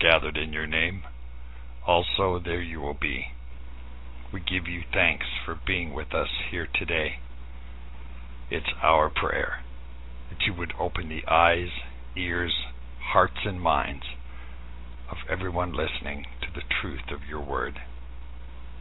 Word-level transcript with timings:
Gathered 0.00 0.36
in 0.36 0.52
your 0.52 0.66
name, 0.66 1.02
also 1.86 2.40
there 2.42 2.62
you 2.62 2.80
will 2.80 2.96
be. 3.00 3.26
We 4.32 4.40
give 4.40 4.66
you 4.66 4.82
thanks 4.92 5.26
for 5.44 5.58
being 5.66 5.92
with 5.92 6.14
us 6.14 6.28
here 6.50 6.68
today. 6.72 7.16
It's 8.50 8.72
our 8.82 9.10
prayer 9.10 9.62
that 10.30 10.46
you 10.46 10.54
would 10.54 10.72
open 10.78 11.08
the 11.08 11.26
eyes, 11.30 11.70
ears, 12.16 12.54
hearts, 13.12 13.40
and 13.44 13.60
minds 13.60 14.04
of 15.10 15.18
everyone 15.28 15.72
listening 15.72 16.24
to 16.40 16.48
the 16.54 16.62
truth 16.80 17.10
of 17.12 17.28
your 17.28 17.44
word. 17.44 17.74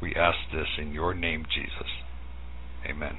We 0.01 0.15
ask 0.15 0.37
this 0.53 0.67
in 0.77 0.93
your 0.93 1.13
name, 1.13 1.45
Jesus. 1.53 1.89
Amen. 2.87 3.17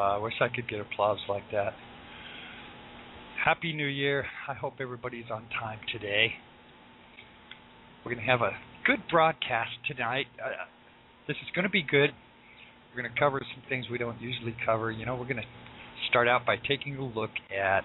I 0.00 0.18
wish 0.18 0.34
I 0.40 0.48
could 0.48 0.68
get 0.68 0.80
applause 0.80 1.18
like 1.28 1.44
that. 1.52 1.74
Happy 3.44 3.72
New 3.72 3.86
Year. 3.86 4.24
I 4.48 4.54
hope 4.54 4.74
everybody's 4.80 5.30
on 5.32 5.46
time 5.58 5.78
today. 5.92 6.34
We're 8.04 8.14
going 8.14 8.24
to 8.24 8.30
have 8.30 8.42
a 8.42 8.50
good 8.86 9.00
broadcast 9.10 9.70
tonight. 9.86 10.26
Uh, 10.42 10.50
this 11.26 11.36
is 11.36 11.48
going 11.54 11.64
to 11.64 11.70
be 11.70 11.82
good. 11.82 12.10
We're 12.90 13.02
going 13.02 13.12
to 13.12 13.18
cover 13.18 13.40
some 13.54 13.62
things 13.68 13.86
we 13.90 13.98
don't 13.98 14.20
usually 14.20 14.56
cover. 14.64 14.90
You 14.90 15.06
know, 15.06 15.16
we're 15.16 15.24
going 15.24 15.36
to 15.36 15.48
start 16.08 16.28
out 16.28 16.44
by 16.44 16.56
taking 16.56 16.96
a 16.96 17.04
look 17.04 17.30
at 17.50 17.84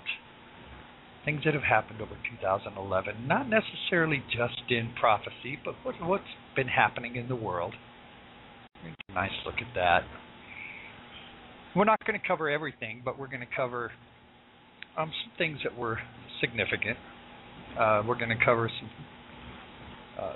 things 1.25 1.41
that 1.45 1.53
have 1.53 1.63
happened 1.63 2.01
over 2.01 2.15
2011, 2.39 3.27
not 3.27 3.47
necessarily 3.49 4.23
just 4.29 4.61
in 4.69 4.91
prophecy, 4.99 5.57
but 5.63 5.75
what, 5.83 5.95
what's 6.01 6.23
been 6.55 6.67
happening 6.67 7.15
in 7.15 7.27
the 7.27 7.35
world. 7.35 7.73
Nice 9.13 9.31
look 9.45 9.55
at 9.55 9.73
that. 9.75 10.01
We're 11.75 11.85
not 11.85 12.05
going 12.05 12.19
to 12.19 12.25
cover 12.25 12.49
everything, 12.49 13.01
but 13.03 13.19
we're 13.19 13.27
going 13.27 13.41
to 13.41 13.55
cover 13.55 13.91
um, 14.97 15.11
some 15.23 15.31
things 15.37 15.59
that 15.63 15.77
were 15.77 15.99
significant. 16.39 16.97
Uh, 17.77 18.01
we're 18.07 18.17
going 18.17 18.29
to 18.29 18.45
cover 18.45 18.71
some 18.79 18.89
uh, 20.19 20.33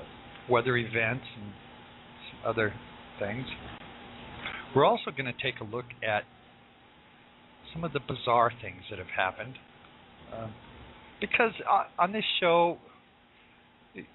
weather 0.49 0.75
events 0.75 1.23
and 1.37 1.53
other 2.45 2.73
things. 3.19 3.45
We're 4.75 4.85
also 4.85 5.11
going 5.11 5.33
to 5.33 5.43
take 5.43 5.61
a 5.61 5.63
look 5.63 5.85
at 6.05 6.23
some 7.73 7.85
of 7.85 7.93
the 7.93 8.01
bizarre 8.01 8.51
things 8.61 8.81
that 8.89 8.99
have 8.99 9.07
happened. 9.15 9.55
Um, 10.35 10.53
because 11.21 11.53
uh, 11.69 11.83
on 12.01 12.11
this 12.11 12.23
show, 12.41 12.77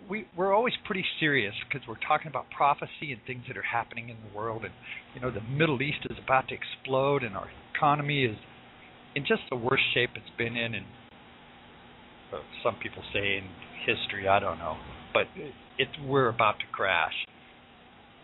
we 0.09 0.27
we're 0.37 0.55
always 0.55 0.75
pretty 0.85 1.05
serious 1.19 1.55
because 1.67 1.87
we're 1.89 1.99
talking 2.07 2.29
about 2.29 2.47
prophecy 2.51 3.11
and 3.11 3.21
things 3.27 3.45
that 3.49 3.57
are 3.57 3.63
happening 3.63 4.09
in 4.09 4.17
the 4.17 4.37
world, 4.37 4.65
and 4.65 4.73
you 5.15 5.21
know 5.21 5.31
the 5.31 5.41
Middle 5.41 5.83
East 5.83 6.07
is 6.09 6.17
about 6.23 6.49
to 6.49 6.55
explode, 6.55 7.23
and 7.23 7.37
our 7.37 7.49
economy 7.75 8.25
is 8.25 8.37
in 9.15 9.23
just 9.23 9.43
the 9.51 9.57
worst 9.57 9.83
shape 9.93 10.11
it's 10.15 10.37
been 10.39 10.57
in, 10.57 10.75
and 10.75 10.87
uh, 12.33 12.39
some 12.63 12.77
people 12.83 13.03
say 13.13 13.39
in 13.39 13.49
history. 13.87 14.29
I 14.29 14.39
don't 14.39 14.59
know, 14.59 14.77
but 15.13 15.27
it, 15.37 15.53
it 15.79 15.89
we're 16.07 16.29
about 16.29 16.59
to 16.61 16.67
crash. 16.73 17.15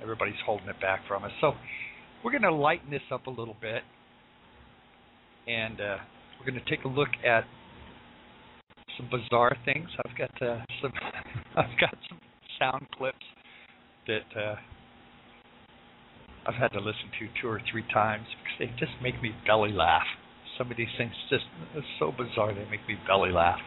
Everybody's 0.02 0.41
holding 0.47 0.69
it 0.69 0.81
back 0.81 1.00
from 1.06 1.25
us, 1.25 1.32
so 1.41 1.52
we're 2.25 2.32
going 2.32 2.43
to 2.43 2.55
lighten 2.55 2.91
this 2.91 3.02
up 3.12 3.26
a 3.26 3.31
little 3.31 3.56
bit, 3.61 3.82
and 5.47 5.81
uh, 5.81 5.97
we're 6.38 6.50
going 6.50 6.62
to 6.62 6.70
take 6.70 6.85
a 6.85 6.88
look 6.88 7.08
at 7.26 7.44
some 8.97 9.08
bizarre 9.11 9.56
things. 9.64 9.88
I've 10.06 10.17
got 10.17 10.43
uh, 10.43 10.58
some 10.82 10.93
I've 11.56 11.79
got 11.81 11.94
some 12.08 12.19
sound 12.58 12.87
clips 12.97 13.17
that 14.06 14.41
uh, 14.41 14.55
I've 16.47 16.55
had 16.55 16.69
to 16.69 16.79
listen 16.79 17.11
to 17.19 17.29
two 17.41 17.49
or 17.49 17.61
three 17.70 17.85
times 17.93 18.26
because 18.43 18.56
they 18.58 18.79
just 18.79 18.93
make 19.02 19.20
me 19.23 19.31
belly 19.47 19.73
laugh. 19.73 20.06
Some 20.56 20.70
of 20.70 20.76
these 20.76 20.93
things 20.97 21.12
just 21.29 21.44
so 21.99 22.12
bizarre 22.12 22.55
they 22.55 22.69
make 22.70 22.87
me 22.87 22.97
belly 23.06 23.32
laugh. 23.32 23.58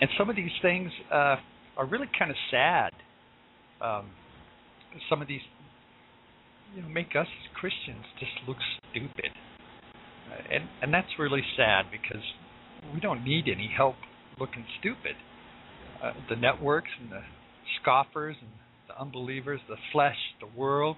And 0.00 0.10
some 0.18 0.28
of 0.28 0.36
these 0.36 0.50
things 0.62 0.90
uh, 1.12 1.36
are 1.76 1.86
really 1.86 2.08
kind 2.18 2.30
of 2.30 2.36
sad. 2.50 2.92
Um, 3.80 4.10
some 5.08 5.22
of 5.22 5.28
these, 5.28 5.40
you 6.74 6.82
know, 6.82 6.88
make 6.88 7.14
us 7.18 7.26
Christians 7.54 8.04
just 8.18 8.32
look 8.46 8.56
stupid, 8.90 9.30
uh, 10.30 10.54
and 10.54 10.64
and 10.82 10.92
that's 10.92 11.08
really 11.18 11.42
sad 11.56 11.86
because 11.90 12.22
we 12.92 13.00
don't 13.00 13.24
need 13.24 13.44
any 13.48 13.70
help 13.74 13.96
looking 14.38 14.64
stupid. 14.80 15.16
Uh, 16.02 16.12
the 16.28 16.36
networks 16.36 16.90
and 17.00 17.12
the 17.12 17.20
scoffers 17.80 18.36
and 18.40 18.50
the 18.88 19.00
unbelievers, 19.00 19.60
the 19.68 19.76
flesh, 19.92 20.16
the 20.40 20.58
world, 20.58 20.96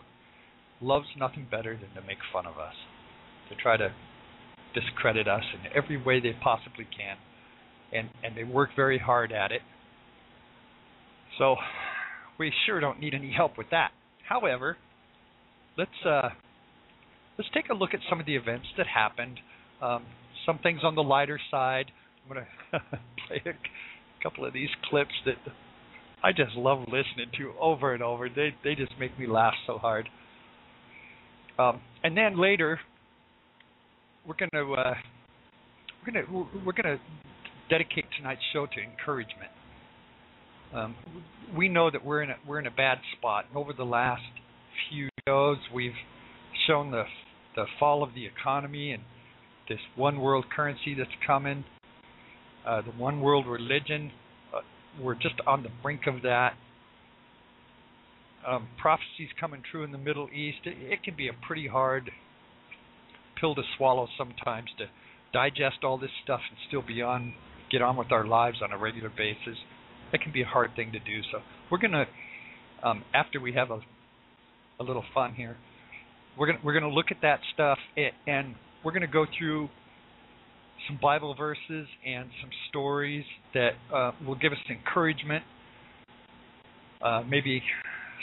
loves 0.81 1.07
nothing 1.19 1.47
better 1.51 1.75
than 1.75 1.91
to 2.01 2.07
make 2.07 2.19
fun 2.33 2.47
of 2.47 2.59
us, 2.59 2.75
to 3.49 3.57
try 3.57 3.77
to 3.77 3.93
discredit 4.75 5.29
us 5.29 5.43
in 5.55 5.71
every 5.77 6.03
way 6.03 6.21
they 6.21 6.33
possibly 6.43 6.85
can, 6.85 7.17
and 7.93 8.09
and 8.23 8.37
they 8.37 8.45
work 8.45 8.71
very 8.77 8.99
hard 8.99 9.33
at 9.33 9.53
it. 9.53 9.63
So 11.39 11.57
we 12.39 12.53
sure 12.67 12.81
don't 12.81 13.01
need 13.01 13.15
any 13.15 13.33
help 13.33 13.59
with 13.59 13.71
that. 13.71 13.91
However, 14.29 14.77
let's 15.77 15.91
uh, 16.07 16.31
let's 17.39 17.51
take 17.55 17.69
a 17.71 17.75
look 17.75 17.95
at 17.95 18.01
some 18.09 18.21
of 18.21 18.27
the 18.27 18.37
events 18.37 18.67
that 18.77 18.87
happened. 18.87 19.41
Um, 19.81 20.05
some 20.47 20.59
things 20.59 20.81
on 20.85 20.95
the 20.95 21.03
lighter 21.03 21.41
side. 21.51 21.87
I'm 22.25 22.35
going 22.35 22.47
to 22.73 22.81
play 23.29 23.43
a 23.47 23.53
couple 24.23 24.45
of 24.45 24.53
these 24.53 24.69
clips 24.89 25.13
that 25.27 25.37
I 26.23 26.33
just 26.33 26.55
love 26.55 26.81
listening 26.81 27.31
to 27.39 27.53
over 27.61 27.95
and 27.95 28.03
over. 28.03 28.29
They 28.29 28.55
they 28.63 28.75
just 28.75 28.93
make 28.99 29.19
me 29.19 29.27
laugh 29.27 29.55
so 29.67 29.79
hard. 29.79 30.09
Um, 31.59 31.81
and 32.03 32.17
then 32.17 32.41
later, 32.41 32.79
we're 34.27 34.35
to 34.35 34.73
uh, 34.73 34.95
we're 36.07 36.23
to 36.23 36.47
we're 36.65 36.73
to 36.73 37.01
dedicate 37.69 38.05
tonight's 38.17 38.41
show 38.53 38.67
to 38.67 38.81
encouragement. 38.81 39.51
Um, 40.75 40.95
we 41.57 41.69
know 41.69 41.91
that 41.91 42.05
we're 42.05 42.23
in 42.23 42.31
a, 42.31 42.37
we're 42.47 42.59
in 42.59 42.67
a 42.67 42.71
bad 42.71 42.99
spot. 43.19 43.45
And 43.49 43.57
over 43.57 43.73
the 43.73 43.85
last 43.85 44.23
few 44.89 45.09
shows, 45.27 45.59
we've 45.75 45.93
shown 46.67 46.91
the 46.91 47.05
the 47.57 47.65
fall 47.79 48.03
of 48.03 48.15
the 48.15 48.25
economy 48.27 48.93
and 48.93 49.03
this 49.69 49.79
one 49.97 50.21
world 50.21 50.47
currency 50.55 50.95
that's 50.95 51.11
coming, 51.27 51.65
uh, 52.67 52.83
the 52.83 52.91
one 52.93 53.21
world 53.21 53.47
religion. 53.47 54.11
Uh, 54.55 54.61
we're 55.01 55.15
just 55.15 55.35
on 55.47 55.63
the 55.63 55.69
brink 55.83 56.03
of 56.07 56.23
that. 56.23 56.55
Um, 58.47 58.69
prophecies 58.81 59.29
coming 59.39 59.63
true 59.71 59.85
in 59.85 59.93
the 59.93 59.99
Middle 59.99 60.29
East. 60.35 60.59
It, 60.65 60.77
it 60.79 61.03
can 61.03 61.17
be 61.17 61.29
a 61.29 61.33
pretty 61.47 61.69
hard 61.69 62.11
pill 63.41 63.55
to 63.55 63.63
swallow 63.77 64.09
sometimes 64.19 64.69
to 64.79 64.87
digest 65.33 65.85
all 65.85 65.99
this 65.99 66.11
stuff 66.25 66.41
and 66.49 66.59
still 66.69 66.83
be 66.83 67.03
on, 67.03 67.35
get 67.71 67.83
on 67.83 67.97
with 67.97 68.13
our 68.13 68.27
lives 68.27 68.59
on 68.63 68.73
a 68.73 68.79
regular 68.79 69.11
basis. 69.11 69.59
That 70.11 70.21
can 70.21 70.33
be 70.33 70.43
a 70.43 70.47
hard 70.47 70.71
thing 70.77 70.93
to 70.93 70.99
do. 70.99 71.23
So 71.31 71.39
we're 71.71 71.79
gonna, 71.79 72.07
um, 72.83 73.05
after 73.15 73.41
we 73.41 73.53
have 73.55 73.71
a, 73.71 73.81
a 74.81 74.85
little 74.85 75.05
fun 75.15 75.35
here, 75.35 75.57
we're 76.37 76.47
gonna 76.47 76.59
we're 76.65 76.75
gonna 76.75 76.89
look 76.89 77.07
at 77.11 77.19
that 77.23 77.41
stuff 77.55 77.79
and 78.27 78.55
we're 78.85 78.93
gonna 78.93 79.07
go 79.07 79.27
through 79.39 79.69
some 80.89 80.99
Bible 81.01 81.35
verses 81.35 81.87
and 82.07 82.29
some 82.41 82.51
stories 82.69 83.25
that 83.55 83.71
uh, 83.95 84.13
will 84.27 84.35
give 84.35 84.53
us 84.53 84.59
encouragement, 84.71 85.45
uh, 87.03 87.23
maybe 87.29 87.63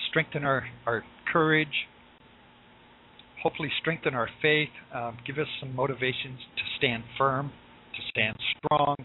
strengthen 0.09 0.43
our, 0.43 0.65
our 0.85 1.03
courage, 1.31 1.87
hopefully 3.41 3.69
strengthen 3.79 4.13
our 4.13 4.29
faith, 4.41 4.69
um, 4.93 5.17
give 5.25 5.37
us 5.37 5.47
some 5.59 5.75
motivations 5.75 6.39
to 6.55 6.63
stand 6.77 7.03
firm, 7.17 7.51
to 7.95 8.01
stand 8.09 8.35
strong, 8.57 8.95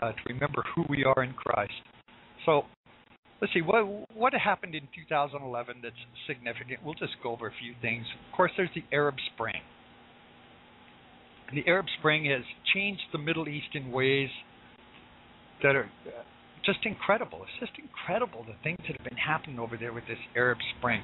uh, 0.00 0.12
to 0.12 0.18
remember 0.28 0.64
who 0.74 0.84
we 0.88 1.04
are 1.04 1.22
in 1.22 1.32
Christ. 1.32 1.72
So 2.46 2.62
let's 3.40 3.52
see 3.52 3.62
what 3.62 3.84
what 4.14 4.32
happened 4.34 4.74
in 4.74 4.82
2011 4.94 5.76
that's 5.82 5.94
significant. 6.26 6.80
We'll 6.84 6.94
just 6.94 7.12
go 7.22 7.32
over 7.32 7.48
a 7.48 7.52
few 7.60 7.74
things. 7.80 8.04
Of 8.28 8.36
course, 8.36 8.52
there's 8.56 8.70
the 8.74 8.84
Arab 8.92 9.16
Spring. 9.34 9.60
The 11.52 11.64
Arab 11.66 11.86
Spring 11.98 12.26
has 12.26 12.42
changed 12.74 13.02
the 13.12 13.18
Middle 13.18 13.48
East 13.48 13.74
in 13.74 13.90
ways 13.90 14.28
that 15.62 15.74
are 15.74 15.90
just 16.64 16.80
incredible. 16.84 17.40
It's 17.42 17.60
just 17.60 17.78
incredible 17.78 18.44
the 18.46 18.54
things 18.62 18.78
that 18.86 18.96
have 18.96 19.04
been 19.04 19.18
happening 19.18 19.58
over 19.58 19.76
there 19.76 19.92
with 19.92 20.06
this 20.06 20.18
Arab 20.36 20.58
Spring, 20.78 21.02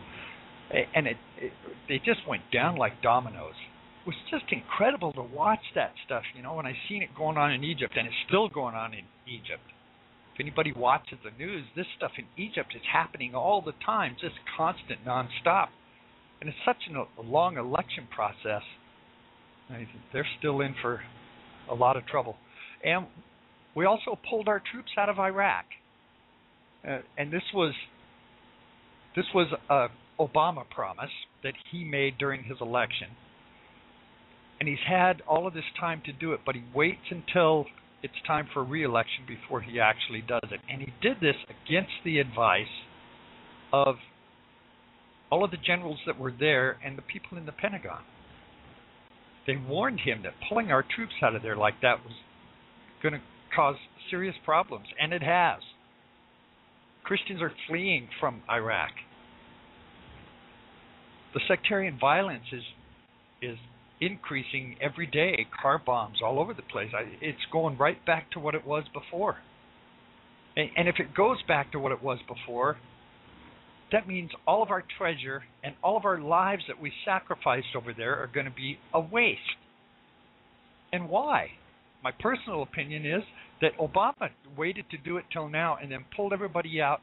and 0.95 1.07
it, 1.07 1.17
it 1.39 1.53
they 1.89 1.99
just 1.99 2.27
went 2.29 2.43
down 2.53 2.77
like 2.77 3.03
dominoes. 3.03 3.55
It 4.05 4.09
was 4.09 4.17
just 4.31 4.45
incredible 4.53 5.13
to 5.15 5.23
watch 5.23 5.65
that 5.75 5.93
stuff. 6.05 6.23
You 6.37 6.43
know, 6.43 6.55
when 6.55 6.67
I 6.67 6.75
seen 6.89 7.03
it 7.03 7.09
going 7.17 7.37
on 7.37 7.53
in 7.53 7.65
Egypt, 7.65 7.95
and 7.97 8.07
it's 8.07 8.17
still 8.29 8.49
going 8.49 8.75
on 8.75 8.95
in 8.95 9.05
Egypt 9.27 9.63
if 10.37 10.41
anybody 10.41 10.71
watches 10.77 11.17
the 11.25 11.31
news, 11.43 11.65
this 11.75 11.87
stuff 11.97 12.11
in 12.19 12.27
Egypt 12.37 12.75
is 12.77 12.83
happening 12.93 13.35
all 13.35 13.63
the 13.63 13.73
time, 13.87 14.17
just 14.21 14.35
constant, 14.55 15.01
nonstop. 15.03 15.69
And 16.41 16.51
it's 16.51 16.59
such 16.63 16.77
an, 16.91 16.97
a 16.97 17.23
long 17.23 17.57
election 17.57 18.07
process. 18.15 18.61
They're 20.13 20.27
still 20.39 20.61
in 20.61 20.75
for 20.81 21.01
a 21.71 21.75
lot 21.75 21.97
of 21.97 22.07
trouble. 22.07 22.37
And 22.85 23.07
we 23.75 23.85
also 23.85 24.19
pulled 24.29 24.49
our 24.49 24.63
troops 24.71 24.91
out 24.99 25.09
of 25.09 25.19
Iraq. 25.19 25.65
Uh, 26.87 26.99
and 27.19 27.33
this 27.33 27.43
was 27.53 27.75
this 29.17 29.25
was 29.35 29.49
a 29.71 29.89
Obama 30.21 30.69
promise 30.69 31.11
that 31.43 31.55
he 31.71 31.85
made 31.85 32.19
during 32.19 32.45
his 32.45 32.59
election. 32.61 33.09
And 34.61 34.69
he's 34.69 34.79
had 34.89 35.23
all 35.29 35.47
of 35.47 35.55
this 35.55 35.65
time 35.79 36.03
to 36.07 36.13
do 36.13 36.33
it, 36.33 36.41
but 36.47 36.55
he 36.55 36.63
waits 36.75 37.11
until 37.11 37.67
it's 38.03 38.15
time 38.27 38.49
for 38.53 38.63
re-election 38.65 39.25
before 39.27 39.61
he 39.61 39.81
actually 39.81 40.23
does 40.23 40.49
it. 40.51 40.61
And 40.71 40.81
he 40.81 40.93
did 41.03 41.19
this 41.21 41.37
against 41.45 41.93
the 42.05 42.19
advice 42.19 42.65
of 43.73 43.97
all 45.31 45.45
of 45.45 45.51
the 45.51 45.57
generals 45.59 45.99
that 46.07 46.19
were 46.19 46.33
there 46.33 46.79
and 46.85 46.97
the 46.97 47.03
people 47.03 47.37
in 47.37 47.47
the 47.47 47.53
Pentagon. 47.53 48.01
They 49.47 49.57
warned 49.57 50.01
him 50.01 50.23
that 50.25 50.35
pulling 50.49 50.71
our 50.71 50.83
troops 50.83 51.15
out 51.23 51.35
of 51.35 51.43
there 51.43 51.57
like 51.57 51.81
that 51.83 52.05
was 52.05 52.15
going 53.03 53.15
to 53.15 53.21
cause 53.55 53.77
serious 54.11 54.35
problems, 54.45 54.87
and 55.01 55.13
it 55.13 55.23
has. 55.23 55.61
Christians 57.05 57.41
are 57.41 57.53
fleeing 57.69 58.09
from 58.19 58.43
Iraq. 58.51 58.91
The 61.35 61.41
sectarian 61.47 61.99
violence 61.99 62.45
is 62.53 62.63
is 63.43 63.59
increasing 64.01 64.77
every 64.81 65.07
day. 65.07 65.47
Car 65.63 65.81
bombs 65.85 66.19
all 66.25 66.41
over 66.41 66.53
the 66.53 66.63
place. 66.63 66.91
I, 66.95 67.05
it's 67.21 67.39
going 67.53 67.79
right 67.79 68.05
back 68.05 68.31
to 68.33 68.41
what 68.41 68.55
it 68.55 68.67
was 68.67 68.85
before. 68.93 69.37
And, 70.57 70.71
and 70.77 70.89
if 70.89 70.97
it 70.99 71.15
goes 71.15 71.39
back 71.47 71.73
to 71.73 71.79
what 71.79 71.93
it 71.93 72.03
was 72.03 72.19
before, 72.27 72.77
that 73.93 74.09
means 74.09 74.31
all 74.47 74.63
of 74.63 74.71
our 74.71 74.85
treasure 74.99 75.43
and 75.63 75.75
all 75.83 75.97
of 75.97 76.05
our 76.05 76.21
lives 76.21 76.63
that 76.69 76.81
we 76.81 76.93
sacrificed 77.05 77.69
over 77.77 77.93
there 77.97 78.17
are 78.17 78.27
going 78.27 78.47
to 78.47 78.53
be 78.53 78.79
a 78.93 79.01
waste. 79.01 79.41
And 80.93 81.09
why? 81.09 81.51
My 82.03 82.13
personal 82.13 82.63
opinion 82.63 83.07
is 83.07 83.23
that 83.61 83.77
Obama 83.79 84.31
waited 84.57 84.91
to 84.91 84.99
do 84.99 85.17
it 85.17 85.25
till 85.33 85.49
now 85.49 85.77
and 85.81 85.91
then 85.91 86.05
pulled 86.15 86.33
everybody 86.33 86.81
out 86.81 87.01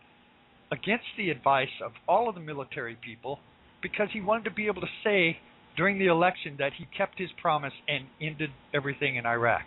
against 0.71 1.06
the 1.18 1.30
advice 1.30 1.68
of 1.83 1.91
all 2.07 2.30
of 2.30 2.35
the 2.35 2.41
military 2.41 2.97
people 3.03 3.39
because 3.81 4.08
he 4.13 4.22
wanted 4.22 4.46
to 4.46 4.51
be 4.51 4.67
able 4.67 4.81
to 4.81 4.88
say 5.03 5.38
during 5.75 6.00
the 6.00 6.08
election 6.08 6.55
that 6.60 6.72
he 6.77 6.88
kept 6.98 7.19
his 7.19 7.29
promise 7.41 7.74
and 7.88 8.05
ended 8.22 8.50
everything 8.74 9.15
in 9.15 9.25
Iraq. 9.25 9.63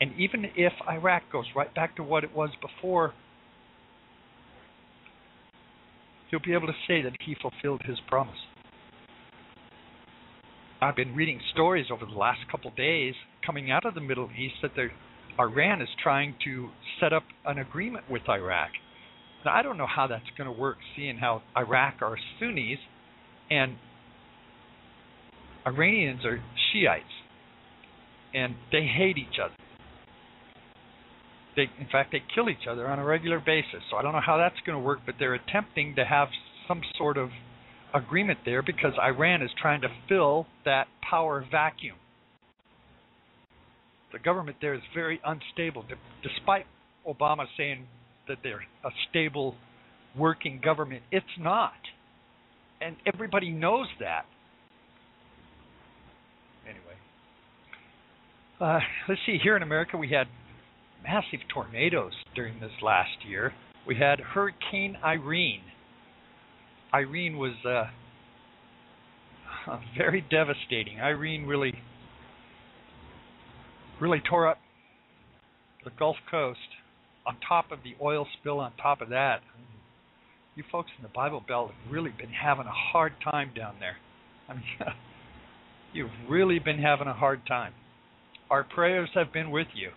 And 0.00 0.12
even 0.18 0.46
if 0.56 0.72
Iraq 0.88 1.22
goes 1.30 1.44
right 1.54 1.72
back 1.74 1.96
to 1.96 2.02
what 2.02 2.24
it 2.24 2.34
was 2.34 2.50
before, 2.60 3.12
he'll 6.30 6.40
be 6.40 6.54
able 6.54 6.66
to 6.66 6.72
say 6.86 7.02
that 7.02 7.12
he 7.24 7.36
fulfilled 7.40 7.82
his 7.84 7.98
promise. 8.08 8.36
I've 10.82 10.96
been 10.96 11.14
reading 11.14 11.40
stories 11.52 11.86
over 11.92 12.06
the 12.06 12.18
last 12.18 12.40
couple 12.50 12.70
of 12.70 12.76
days 12.76 13.14
coming 13.44 13.70
out 13.70 13.84
of 13.84 13.94
the 13.94 14.00
Middle 14.00 14.30
East 14.38 14.54
that 14.62 14.70
Iran 15.38 15.82
is 15.82 15.88
trying 16.02 16.34
to 16.44 16.70
set 16.98 17.12
up 17.12 17.24
an 17.44 17.58
agreement 17.58 18.10
with 18.10 18.22
Iraq. 18.28 18.70
Now, 19.44 19.54
I 19.54 19.62
don't 19.62 19.76
know 19.76 19.86
how 19.86 20.06
that's 20.06 20.24
going 20.36 20.52
to 20.52 20.58
work, 20.58 20.78
seeing 20.96 21.18
how 21.18 21.42
Iraq 21.56 22.02
are 22.02 22.16
Sunnis 22.38 22.78
and 23.50 23.76
Iranians 25.66 26.24
are 26.24 26.42
Shiites, 26.72 27.04
and 28.32 28.54
they 28.72 28.86
hate 28.86 29.18
each 29.18 29.38
other. 29.42 29.54
They, 31.60 31.68
in 31.78 31.90
fact, 31.90 32.12
they 32.12 32.22
kill 32.34 32.48
each 32.48 32.66
other 32.70 32.88
on 32.88 32.98
a 32.98 33.04
regular 33.04 33.38
basis. 33.38 33.82
So 33.90 33.98
I 33.98 34.02
don't 34.02 34.12
know 34.12 34.22
how 34.24 34.38
that's 34.38 34.56
going 34.64 34.78
to 34.78 34.82
work, 34.82 35.00
but 35.04 35.16
they're 35.18 35.34
attempting 35.34 35.94
to 35.96 36.06
have 36.06 36.28
some 36.66 36.80
sort 36.96 37.18
of 37.18 37.28
agreement 37.92 38.38
there 38.46 38.62
because 38.62 38.92
Iran 38.98 39.42
is 39.42 39.50
trying 39.60 39.82
to 39.82 39.88
fill 40.08 40.46
that 40.64 40.86
power 41.08 41.44
vacuum. 41.50 41.96
The 44.10 44.20
government 44.20 44.56
there 44.62 44.72
is 44.72 44.80
very 44.94 45.20
unstable, 45.22 45.84
despite 46.22 46.64
Obama 47.06 47.44
saying 47.58 47.86
that 48.26 48.38
they're 48.42 48.64
a 48.82 48.90
stable, 49.10 49.54
working 50.16 50.62
government. 50.64 51.02
It's 51.12 51.26
not, 51.38 51.74
and 52.80 52.96
everybody 53.12 53.50
knows 53.50 53.86
that. 54.00 54.24
Anyway. 56.64 56.80
Uh, 58.60 58.80
let's 59.08 59.20
see, 59.26 59.38
here 59.42 59.58
in 59.58 59.62
America, 59.62 59.98
we 59.98 60.08
had 60.08 60.26
massive 61.02 61.40
tornadoes 61.52 62.12
during 62.34 62.60
this 62.60 62.72
last 62.82 63.24
year. 63.26 63.52
We 63.86 63.96
had 63.96 64.20
Hurricane 64.20 64.96
Irene. 65.04 65.62
Irene 66.92 67.38
was 67.38 67.54
uh, 67.64 67.84
very 69.96 70.24
devastating. 70.30 71.00
Irene 71.00 71.46
really, 71.46 71.74
really 74.00 74.20
tore 74.28 74.48
up 74.48 74.58
the 75.84 75.90
Gulf 75.98 76.16
Coast. 76.30 76.58
On 77.26 77.36
top 77.46 77.70
of 77.70 77.80
the 77.84 77.94
oil 78.02 78.26
spill, 78.40 78.60
on 78.60 78.72
top 78.82 79.00
of 79.00 79.10
that, 79.10 79.40
you 80.56 80.64
folks 80.72 80.90
in 80.96 81.02
the 81.02 81.10
Bible 81.14 81.42
Belt 81.46 81.70
have 81.70 81.92
really 81.92 82.10
been 82.10 82.30
having 82.30 82.66
a 82.66 82.92
hard 82.92 83.12
time 83.22 83.52
down 83.54 83.76
there. 83.78 83.96
I 84.48 84.54
mean, 84.54 84.62
you've 85.92 86.10
really 86.28 86.58
been 86.58 86.78
having 86.78 87.06
a 87.06 87.14
hard 87.14 87.46
time. 87.46 87.72
Our 88.50 88.64
prayers 88.64 89.10
have 89.14 89.32
been 89.32 89.50
with 89.50 89.68
you. 89.74 89.90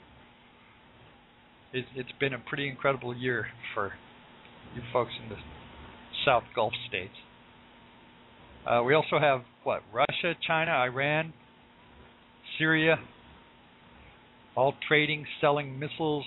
It's, 1.74 1.88
it's 1.96 2.12
been 2.20 2.34
a 2.34 2.40
pretty 2.40 2.70
incredible 2.70 3.18
year 3.18 3.48
for 3.74 3.94
you 4.76 4.82
folks 4.94 5.12
in 5.24 5.30
the 5.30 5.38
South 6.24 6.44
Gulf 6.56 6.74
states. 6.88 7.14
Uh, 8.68 8.84
we 8.84 8.94
also 8.94 9.20
have 9.20 9.42
what 9.64 9.82
Russia, 9.92 10.36
China, 10.46 10.72
Iran, 10.72 11.34
Syria, 12.60 12.98
all 14.56 14.76
trading, 14.88 15.26
selling 15.42 15.80
missiles, 15.80 16.26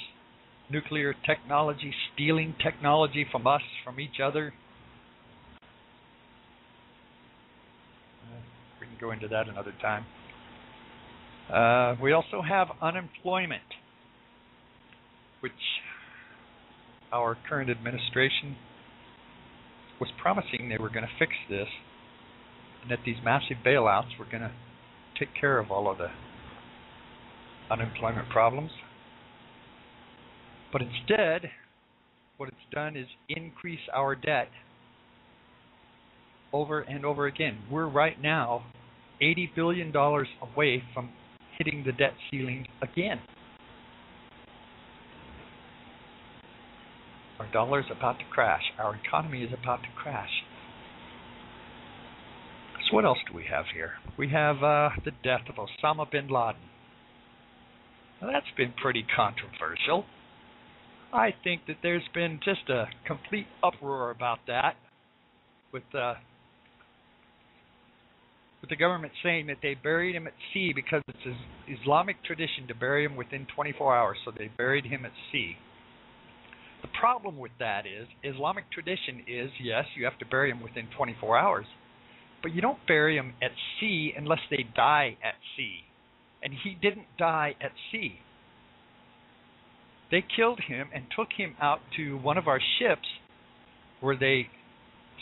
nuclear 0.68 1.14
technology, 1.24 1.94
stealing 2.12 2.54
technology 2.62 3.24
from 3.30 3.46
us, 3.46 3.62
from 3.84 4.00
each 4.00 4.20
other. 4.22 4.52
Uh, 8.24 8.40
we 8.80 8.86
can 8.86 8.96
go 9.00 9.12
into 9.12 9.28
that 9.28 9.48
another 9.48 9.72
time. 9.80 10.04
Uh, 11.52 11.94
we 12.02 12.12
also 12.12 12.42
have 12.42 12.66
unemployment, 12.82 13.62
which 15.40 15.52
our 17.12 17.36
current 17.48 17.70
administration 17.70 18.56
was 20.00 20.10
promising 20.20 20.68
they 20.68 20.82
were 20.82 20.90
going 20.90 21.04
to 21.04 21.18
fix 21.18 21.32
this, 21.48 21.68
and 22.82 22.90
that 22.90 22.98
these 23.04 23.16
massive 23.24 23.56
bailouts 23.64 24.18
were 24.18 24.26
going 24.26 24.42
to 24.42 24.52
take 25.18 25.28
care 25.38 25.58
of 25.58 25.70
all 25.70 25.90
of 25.90 25.98
the 25.98 26.08
unemployment 27.70 28.28
problems. 28.28 28.70
But 30.72 30.82
instead, 30.82 31.50
what 32.36 32.48
it's 32.48 32.58
done 32.72 32.96
is 32.96 33.06
increase 33.28 33.80
our 33.94 34.14
debt 34.14 34.48
over 36.52 36.80
and 36.80 37.04
over 37.04 37.26
again. 37.26 37.58
We're 37.70 37.88
right 37.88 38.20
now 38.20 38.64
$80 39.22 39.54
billion 39.54 39.94
away 39.94 40.82
from 40.92 41.10
hitting 41.58 41.82
the 41.86 41.92
debt 41.92 42.12
ceiling 42.30 42.66
again. 42.82 43.20
Our 47.38 47.50
dollar 47.52 47.80
is 47.80 47.86
about 47.90 48.18
to 48.18 48.24
crash. 48.30 48.62
Our 48.78 48.96
economy 48.96 49.42
is 49.42 49.52
about 49.52 49.82
to 49.82 49.88
crash. 49.94 50.30
So, 52.88 52.94
what 52.94 53.04
else 53.04 53.18
do 53.28 53.36
we 53.36 53.44
have 53.50 53.66
here? 53.74 53.92
We 54.16 54.30
have 54.30 54.56
uh, 54.62 54.90
the 55.04 55.10
death 55.22 55.42
of 55.48 55.56
Osama 55.56 56.10
bin 56.10 56.28
Laden. 56.28 56.60
Now, 58.22 58.28
that's 58.32 58.46
been 58.56 58.72
pretty 58.80 59.04
controversial. 59.14 60.06
I 61.12 61.34
think 61.44 61.62
that 61.66 61.76
there's 61.82 62.08
been 62.14 62.40
just 62.44 62.68
a 62.68 62.86
complete 63.06 63.46
uproar 63.62 64.10
about 64.10 64.38
that, 64.46 64.76
with 65.72 65.82
uh, 65.94 66.14
with 68.60 68.70
the 68.70 68.76
government 68.76 69.12
saying 69.22 69.46
that 69.46 69.58
they 69.62 69.74
buried 69.74 70.14
him 70.14 70.26
at 70.26 70.32
sea 70.52 70.72
because 70.74 71.02
it's 71.08 71.36
Islamic 71.80 72.22
tradition 72.24 72.66
to 72.68 72.74
bury 72.74 73.04
him 73.04 73.16
within 73.16 73.46
24 73.54 73.96
hours, 73.96 74.16
so 74.24 74.32
they 74.36 74.50
buried 74.56 74.86
him 74.86 75.04
at 75.04 75.12
sea. 75.30 75.56
The 76.82 76.88
problem 77.00 77.38
with 77.38 77.52
that 77.58 77.84
is 77.86 78.06
Islamic 78.22 78.70
tradition 78.70 79.24
is 79.26 79.50
yes, 79.62 79.84
you 79.96 80.04
have 80.04 80.18
to 80.18 80.26
bury 80.26 80.50
him 80.50 80.62
within 80.62 80.88
24 80.96 81.38
hours, 81.38 81.66
but 82.42 82.52
you 82.54 82.60
don't 82.60 82.78
bury 82.86 83.16
them 83.16 83.34
at 83.42 83.50
sea 83.80 84.12
unless 84.16 84.40
they 84.50 84.64
die 84.74 85.16
at 85.22 85.34
sea. 85.56 85.80
And 86.42 86.52
he 86.52 86.76
didn't 86.80 87.06
die 87.18 87.56
at 87.60 87.72
sea. 87.90 88.20
They 90.10 90.22
killed 90.36 90.60
him 90.60 90.88
and 90.94 91.04
took 91.16 91.28
him 91.36 91.56
out 91.60 91.80
to 91.96 92.18
one 92.18 92.38
of 92.38 92.46
our 92.46 92.60
ships 92.78 93.08
where 94.00 94.16
they 94.16 94.48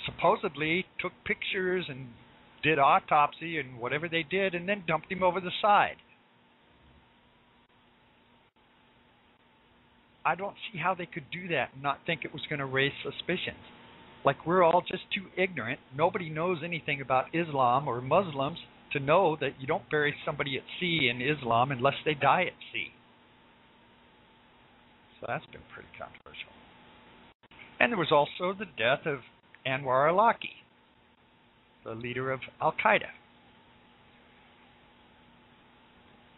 supposedly 0.05 0.85
took 1.01 1.13
pictures 1.25 1.87
and 1.89 2.09
did 2.63 2.79
autopsy 2.79 3.59
and 3.59 3.79
whatever 3.79 4.09
they 4.09 4.25
did 4.29 4.55
and 4.55 4.69
then 4.69 4.83
dumped 4.87 5.11
him 5.11 5.23
over 5.23 5.41
the 5.41 5.51
side. 5.63 5.97
I 10.25 10.35
don't 10.35 10.57
see 10.73 10.79
how 10.79 10.95
they 10.95 11.07
could 11.07 11.25
do 11.31 11.49
that 11.49 11.71
and 11.75 11.83
not 11.83 11.99
think 12.07 12.25
it 12.25 12.33
was 12.33 12.43
going 12.49 12.61
to 12.61 12.67
raise 12.67 12.93
suspicions. 13.03 13.61
Like 14.25 14.47
we're 14.47 14.63
all 14.63 14.81
just 14.81 15.03
too 15.15 15.27
ignorant. 15.37 15.81
Nobody 15.97 16.31
knows 16.31 16.59
anything 16.65 17.01
about 17.01 17.27
Islam 17.35 17.87
or 17.87 18.01
Muslims 18.01 18.59
to 18.93 19.01
know 19.01 19.37
that 19.41 19.61
you 19.61 19.67
don't 19.67 19.89
bury 19.91 20.15
somebody 20.25 20.57
at 20.57 20.63
sea 20.81 21.11
in 21.13 21.21
Islam 21.21 21.71
unless 21.71 21.95
they 22.05 22.15
die 22.15 22.45
at 22.45 22.55
sea. 22.73 22.89
So 25.21 25.27
that's 25.29 25.45
been 25.47 25.61
pretty 25.75 25.89
controversial. 25.99 26.53
And 27.81 27.93
there 27.93 27.99
was 27.99 28.13
also 28.13 28.57
the 28.57 28.67
death 28.79 29.05
of 29.05 29.21
Anwar 29.67 30.09
al-Awlaki, 30.09 30.63
the 31.85 31.91
leader 31.91 32.31
of 32.31 32.41
Al 32.63 32.73
Qaeda, 32.73 33.11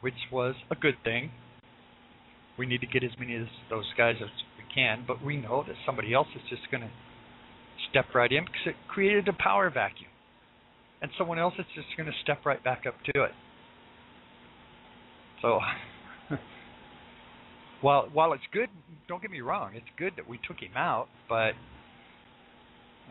which 0.00 0.14
was 0.32 0.54
a 0.70 0.74
good 0.74 0.96
thing. 1.04 1.30
We 2.58 2.66
need 2.66 2.80
to 2.80 2.86
get 2.86 3.04
as 3.04 3.10
many 3.18 3.36
of 3.36 3.46
those 3.70 3.86
guys 3.96 4.16
as 4.20 4.30
we 4.56 4.64
can, 4.74 5.04
but 5.06 5.22
we 5.22 5.36
know 5.36 5.64
that 5.66 5.76
somebody 5.84 6.14
else 6.14 6.28
is 6.34 6.42
just 6.48 6.70
going 6.70 6.82
to 6.82 6.90
step 7.90 8.06
right 8.14 8.30
in 8.30 8.44
because 8.44 8.66
it 8.66 8.74
created 8.88 9.28
a 9.28 9.32
power 9.32 9.70
vacuum. 9.70 10.10
And 11.02 11.10
someone 11.18 11.38
else 11.38 11.54
is 11.58 11.66
just 11.74 11.88
going 11.96 12.06
to 12.06 12.14
step 12.22 12.46
right 12.46 12.62
back 12.62 12.84
up 12.86 12.94
to 13.12 13.24
it. 13.24 13.32
So, 15.42 15.60
while 17.82 18.08
while 18.12 18.32
it's 18.32 18.42
good, 18.52 18.70
don't 19.06 19.20
get 19.20 19.30
me 19.30 19.42
wrong, 19.42 19.72
it's 19.74 19.86
good 19.98 20.14
that 20.16 20.26
we 20.28 20.40
took 20.48 20.58
him 20.58 20.74
out, 20.74 21.08
but 21.28 21.52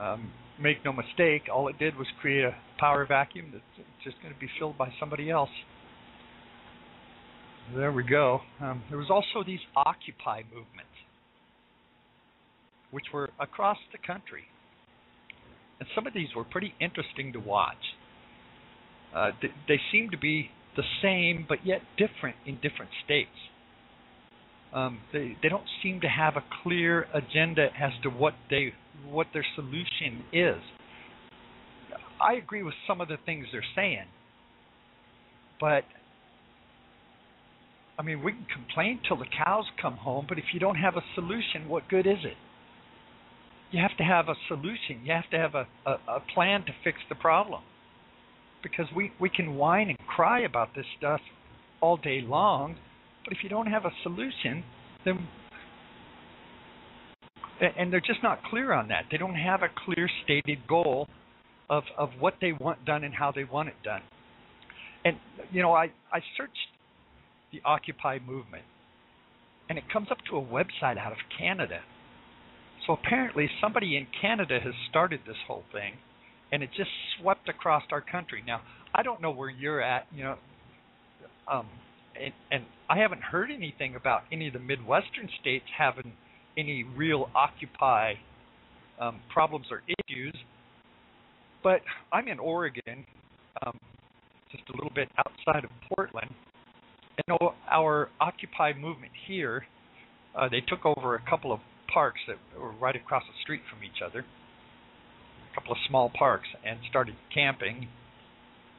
um, 0.02 0.32
make 0.60 0.84
no 0.84 0.92
mistake, 0.92 1.44
all 1.54 1.68
it 1.68 1.78
did 1.78 1.96
was 1.96 2.08
create 2.20 2.44
a 2.44 2.56
power 2.80 3.06
vacuum 3.06 3.52
that's 3.54 3.88
just 4.04 4.22
going 4.22 4.34
to 4.34 4.40
be 4.40 4.50
filled 4.60 4.78
by 4.78 4.92
somebody 5.00 5.30
else. 5.30 5.50
There 7.74 7.92
we 7.92 8.04
go. 8.04 8.42
Um, 8.62 8.84
there 8.90 8.98
was 8.98 9.10
also 9.10 9.46
these 9.46 9.60
Occupy 9.76 10.44
movements, 10.44 10.94
which 12.92 13.06
were 13.12 13.30
across 13.40 13.78
the 13.92 13.98
country. 13.98 14.44
And 15.80 15.90
some 15.96 16.06
of 16.06 16.14
these 16.14 16.30
were 16.36 16.44
pretty 16.44 16.74
interesting 16.80 17.34
to 17.34 17.40
watch. 17.40 17.76
Uh, 19.16 19.32
they, 19.42 19.48
they 19.68 19.80
seem 19.92 20.10
to 20.12 20.18
be 20.18 20.52
the 20.78 20.84
same, 21.02 21.46
but 21.48 21.66
yet 21.66 21.82
different 21.98 22.36
in 22.46 22.56
different 22.56 22.92
states. 23.04 23.30
Um, 24.74 25.00
they 25.14 25.38
they 25.42 25.48
don't 25.48 25.68
seem 25.82 26.02
to 26.02 26.08
have 26.08 26.36
a 26.36 26.44
clear 26.64 27.08
agenda 27.14 27.68
as 27.82 27.92
to 28.04 28.10
what 28.10 28.34
they 28.50 28.74
what 29.10 29.28
their 29.34 29.46
solution 29.56 30.24
is. 30.34 30.62
I 32.22 32.34
agree 32.34 32.62
with 32.62 32.74
some 32.88 33.02
of 33.02 33.08
the 33.08 33.18
things 33.26 33.48
they're 33.52 33.64
saying, 33.76 34.08
but 35.60 35.84
I 37.98 38.04
mean 38.04 38.24
we 38.24 38.34
can 38.34 38.46
complain 38.54 39.00
till 39.08 39.18
the 39.18 39.26
cows 39.26 39.66
come 39.82 39.98
home, 39.98 40.26
but 40.28 40.38
if 40.38 40.46
you 40.54 40.60
don't 40.60 40.76
have 40.76 40.96
a 40.96 41.04
solution, 41.14 41.68
what 41.68 41.88
good 41.90 42.06
is 42.06 42.24
it? 42.24 42.38
You 43.72 43.82
have 43.82 43.98
to 43.98 44.04
have 44.04 44.30
a 44.30 44.36
solution. 44.48 45.02
You 45.04 45.14
have 45.14 45.30
to 45.32 45.38
have 45.38 45.56
a, 45.56 45.68
a, 45.86 46.18
a 46.18 46.20
plan 46.34 46.62
to 46.66 46.72
fix 46.84 47.00
the 47.10 47.16
problem. 47.16 47.62
Because 48.62 48.86
we, 48.96 49.12
we 49.20 49.30
can 49.30 49.56
whine 49.56 49.90
and 49.90 49.98
cry 50.08 50.42
about 50.42 50.70
this 50.76 50.86
stuff 50.98 51.20
all 51.82 51.98
day 51.98 52.22
long, 52.22 52.76
but 53.24 53.34
if 53.34 53.40
you 53.44 53.50
don't 53.50 53.68
have 53.68 53.86
a 53.86 53.92
solution, 54.04 54.64
then 55.04 55.28
and 57.78 57.92
they're 57.92 58.02
just 58.02 58.22
not 58.22 58.44
clear 58.44 58.74
on 58.74 58.90
that. 58.90 59.06
They 59.12 59.18
don't 59.18 59.36
have 59.36 59.62
a 59.62 59.68
clear 59.86 60.10
stated 60.24 60.68
goal 60.68 61.08
of 61.70 61.84
of 61.98 62.10
what 62.20 62.36
they 62.42 62.52
want 62.52 62.86
done 62.86 63.04
and 63.04 63.14
how 63.14 63.32
they 63.32 63.44
want 63.44 63.70
it 63.70 63.76
done. 63.84 64.02
And 65.04 65.18
you 65.52 65.62
know, 65.62 65.74
I 65.74 65.86
I 66.12 66.20
searched 66.38 66.68
the 67.56 67.68
Occupy 67.68 68.20
movement, 68.26 68.64
and 69.70 69.78
it 69.78 69.84
comes 69.92 70.08
up 70.12 70.18
to 70.30 70.38
a 70.38 70.42
website 70.42 70.98
out 70.98 71.12
of 71.12 71.18
Canada. 71.38 71.80
So 72.86 72.94
apparently, 72.94 73.50
somebody 73.62 73.98
in 73.98 74.08
Canada 74.22 74.60
has 74.64 74.74
started 74.90 75.22
this 75.26 75.38
whole 75.48 75.64
thing, 75.72 75.94
and 76.52 76.62
it 76.62 76.70
just 76.76 76.90
swept 77.20 77.50
across 77.50 77.84
our 77.92 78.02
country. 78.02 78.44
Now, 78.46 78.62
I 78.94 79.04
don't 79.04 79.22
know 79.22 79.32
where 79.32 79.50
you're 79.50 79.82
at, 79.82 80.08
you 80.14 80.24
know, 80.24 80.36
um, 81.52 81.68
and, 82.22 82.34
and 82.52 82.64
I 82.90 83.00
haven't 83.00 83.22
heard 83.22 83.50
anything 83.52 83.96
about 83.96 84.22
any 84.32 84.48
of 84.48 84.54
the 84.54 84.60
Midwestern 84.60 85.30
states 85.42 85.66
having 85.78 86.14
any 86.58 86.84
real 86.96 87.30
Occupy 87.36 88.14
um, 89.00 89.20
problems 89.34 89.68
or 89.72 89.82
issues. 90.08 90.36
But 91.64 91.82
I'm 92.14 92.28
in 92.28 92.40
Oregon, 92.40 93.06
um, 93.66 93.78
just 94.52 94.64
a 94.70 94.74
little 94.74 94.92
bit 94.94 95.10
outside 95.18 95.64
of 95.64 95.72
Portland. 95.90 96.30
And 97.28 97.38
our 97.72 98.10
Occupy 98.20 98.74
movement 98.74 99.14
here, 99.28 99.66
uh, 100.38 100.50
they 100.50 100.62
took 100.62 100.86
over 100.86 101.16
a 101.16 101.22
couple 101.30 101.52
of 101.52 101.60
parks 101.94 102.20
that 102.28 102.38
were 102.60 102.72
right 102.72 102.96
across 102.96 103.24
the 103.24 103.42
street 103.42 103.62
from 103.70 103.84
each 103.84 104.02
other, 104.06 104.26
a 105.52 105.56
couple 105.56 105.72
of 105.72 105.78
small 105.88 106.10
parks, 106.10 106.48
and 106.66 106.80
started 106.90 107.16
camping. 107.34 107.88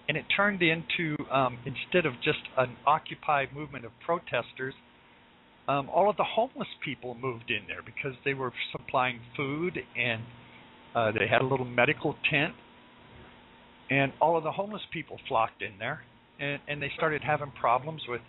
And 0.08 0.16
it 0.16 0.24
turned 0.36 0.62
into 0.62 1.16
um, 1.32 1.58
instead 1.64 2.06
of 2.06 2.14
just 2.22 2.40
an 2.56 2.76
occupy 2.86 3.46
movement 3.54 3.84
of 3.84 3.92
protesters, 4.04 4.74
um, 5.68 5.88
all 5.88 6.08
of 6.10 6.16
the 6.16 6.24
homeless 6.24 6.68
people 6.84 7.14
moved 7.14 7.50
in 7.50 7.66
there 7.66 7.82
because 7.84 8.16
they 8.24 8.34
were 8.34 8.52
supplying 8.72 9.20
food 9.36 9.78
and 9.96 10.22
Uh, 10.96 11.12
they 11.12 11.28
had 11.28 11.42
a 11.42 11.44
little 11.44 11.66
medical 11.66 12.16
tent, 12.30 12.54
and 13.90 14.12
all 14.18 14.34
of 14.38 14.44
the 14.44 14.52
homeless 14.52 14.86
people 14.90 15.18
flocked 15.28 15.60
in 15.60 15.76
there, 15.78 16.00
and 16.38 16.60
and 16.68 16.82
they 16.82 16.90
started 16.96 17.22
having 17.22 17.50
problems 17.58 18.02
with, 18.08 18.20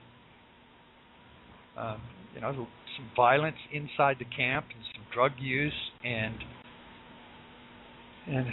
um, 1.78 2.02
you 2.34 2.42
know, 2.42 2.68
some 2.98 3.12
violence 3.16 3.58
inside 3.72 4.18
the 4.20 4.26
camp 4.26 4.66
and 4.74 4.84
some 4.96 5.06
drug 5.14 5.32
use, 5.40 5.74
and 6.04 6.36
and 8.28 8.48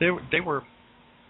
they 0.00 0.10
were, 0.10 0.20
they 0.30 0.40
were 0.40 0.62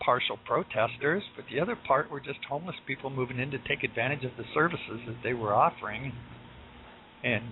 partial 0.05 0.39
protesters, 0.45 1.23
but 1.37 1.45
the 1.51 1.61
other 1.61 1.77
part 1.87 2.11
were 2.11 2.21
just 2.21 2.39
homeless 2.49 2.77
people 2.87 3.11
moving 3.11 3.39
in 3.39 3.51
to 3.51 3.59
take 3.69 3.83
advantage 3.83 4.25
of 4.25 4.31
the 4.37 4.45
services 4.55 5.01
that 5.07 5.17
they 5.23 5.33
were 5.33 5.55
offering, 5.55 6.13
and 7.25 7.43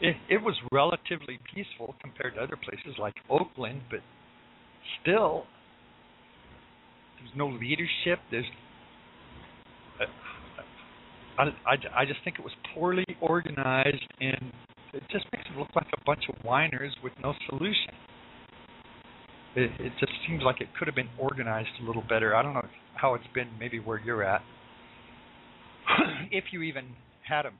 it, 0.00 0.16
it 0.28 0.42
was 0.42 0.54
relatively 0.72 1.38
peaceful 1.54 1.94
compared 2.00 2.34
to 2.34 2.40
other 2.40 2.56
places 2.56 2.98
like 2.98 3.14
Oakland, 3.30 3.82
but 3.90 4.00
still, 5.00 5.44
there's 7.22 7.36
no 7.36 7.48
leadership. 7.48 8.18
There's 8.30 8.46
uh, 10.00 10.04
I, 11.38 11.44
I, 11.66 12.02
I 12.02 12.04
just 12.04 12.20
think 12.24 12.38
it 12.38 12.44
was 12.44 12.52
poorly 12.74 13.04
organized, 13.20 14.06
and 14.20 14.52
it 14.92 15.02
just 15.10 15.24
makes 15.32 15.44
it 15.50 15.58
look 15.58 15.68
like 15.74 15.86
a 15.92 16.04
bunch 16.04 16.24
of 16.28 16.44
whiners 16.44 16.94
with 17.02 17.12
no 17.22 17.34
solution. 17.48 17.94
It, 19.54 19.70
it 19.78 19.92
just 20.00 20.12
seems 20.26 20.42
like 20.44 20.60
it 20.60 20.68
could 20.78 20.88
have 20.88 20.94
been 20.94 21.10
organized 21.18 21.68
a 21.82 21.86
little 21.86 22.02
better. 22.08 22.34
I 22.34 22.42
don't 22.42 22.54
know 22.54 22.66
how 22.94 23.14
it's 23.14 23.26
been, 23.34 23.48
maybe 23.58 23.78
where 23.78 24.00
you're 24.00 24.22
at, 24.22 24.42
if 26.30 26.44
you 26.52 26.62
even 26.62 26.86
had 27.26 27.42
them. 27.42 27.54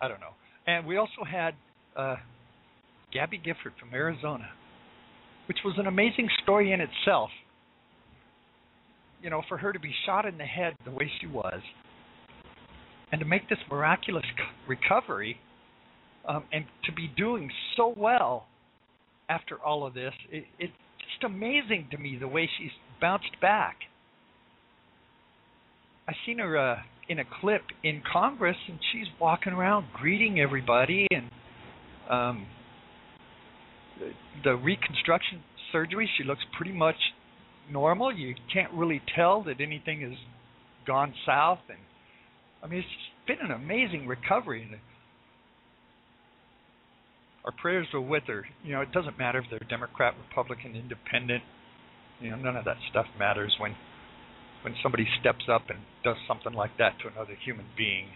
I 0.00 0.08
don't 0.08 0.20
know. 0.20 0.34
And 0.66 0.86
we 0.86 0.96
also 0.96 1.24
had 1.30 1.54
uh, 1.96 2.16
Gabby 3.12 3.38
Gifford 3.38 3.72
from 3.78 3.92
Arizona, 3.92 4.48
which 5.46 5.58
was 5.64 5.74
an 5.78 5.86
amazing 5.86 6.28
story 6.42 6.72
in 6.72 6.80
itself. 6.80 7.30
You 9.24 9.30
know, 9.30 9.40
for 9.48 9.56
her 9.56 9.72
to 9.72 9.80
be 9.80 9.90
shot 10.04 10.26
in 10.26 10.36
the 10.36 10.44
head 10.44 10.74
the 10.84 10.90
way 10.90 11.10
she 11.18 11.26
was, 11.26 11.62
and 13.10 13.18
to 13.20 13.24
make 13.24 13.48
this 13.48 13.58
miraculous 13.70 14.26
recovery, 14.68 15.38
um, 16.28 16.44
and 16.52 16.66
to 16.84 16.92
be 16.92 17.10
doing 17.16 17.50
so 17.74 17.94
well 17.96 18.44
after 19.30 19.58
all 19.58 19.86
of 19.86 19.94
this, 19.94 20.12
it, 20.30 20.44
it's 20.58 20.74
just 20.98 21.24
amazing 21.24 21.88
to 21.92 21.96
me 21.96 22.18
the 22.20 22.28
way 22.28 22.46
she's 22.58 22.72
bounced 23.00 23.40
back. 23.40 23.76
I 26.06 26.12
seen 26.26 26.38
her 26.38 26.58
uh, 26.58 26.76
in 27.08 27.18
a 27.18 27.24
clip 27.40 27.62
in 27.82 28.02
Congress, 28.12 28.58
and 28.68 28.78
she's 28.92 29.06
walking 29.18 29.54
around 29.54 29.86
greeting 29.94 30.38
everybody, 30.38 31.06
and 31.10 31.30
um, 32.10 32.46
the, 33.98 34.10
the 34.44 34.56
reconstruction 34.56 35.40
surgery, 35.72 36.10
she 36.18 36.24
looks 36.24 36.42
pretty 36.58 36.72
much 36.72 36.96
normal. 37.70 38.12
You 38.12 38.34
can't 38.52 38.72
really 38.72 39.02
tell 39.14 39.42
that 39.44 39.60
anything 39.60 40.00
has 40.02 40.18
gone 40.86 41.14
south, 41.26 41.60
and 41.68 41.78
I 42.62 42.66
mean, 42.66 42.80
it's 42.80 42.88
been 43.26 43.44
an 43.44 43.50
amazing 43.52 44.06
recovery. 44.06 44.62
And 44.62 44.80
our 47.44 47.52
prayers 47.52 47.86
are 47.92 48.00
with 48.00 48.24
her. 48.26 48.46
You 48.62 48.72
know, 48.74 48.80
it 48.80 48.92
doesn't 48.92 49.18
matter 49.18 49.38
if 49.38 49.44
they're 49.50 49.68
Democrat, 49.68 50.14
Republican, 50.28 50.76
Independent. 50.76 51.42
You 52.20 52.30
know, 52.30 52.36
none 52.36 52.56
of 52.56 52.64
that 52.64 52.76
stuff 52.90 53.06
matters 53.18 53.54
when 53.60 53.74
when 54.62 54.74
somebody 54.82 55.06
steps 55.20 55.44
up 55.52 55.68
and 55.68 55.78
does 56.02 56.16
something 56.26 56.54
like 56.54 56.78
that 56.78 56.92
to 57.02 57.08
another 57.08 57.36
human 57.44 57.66
being. 57.76 58.06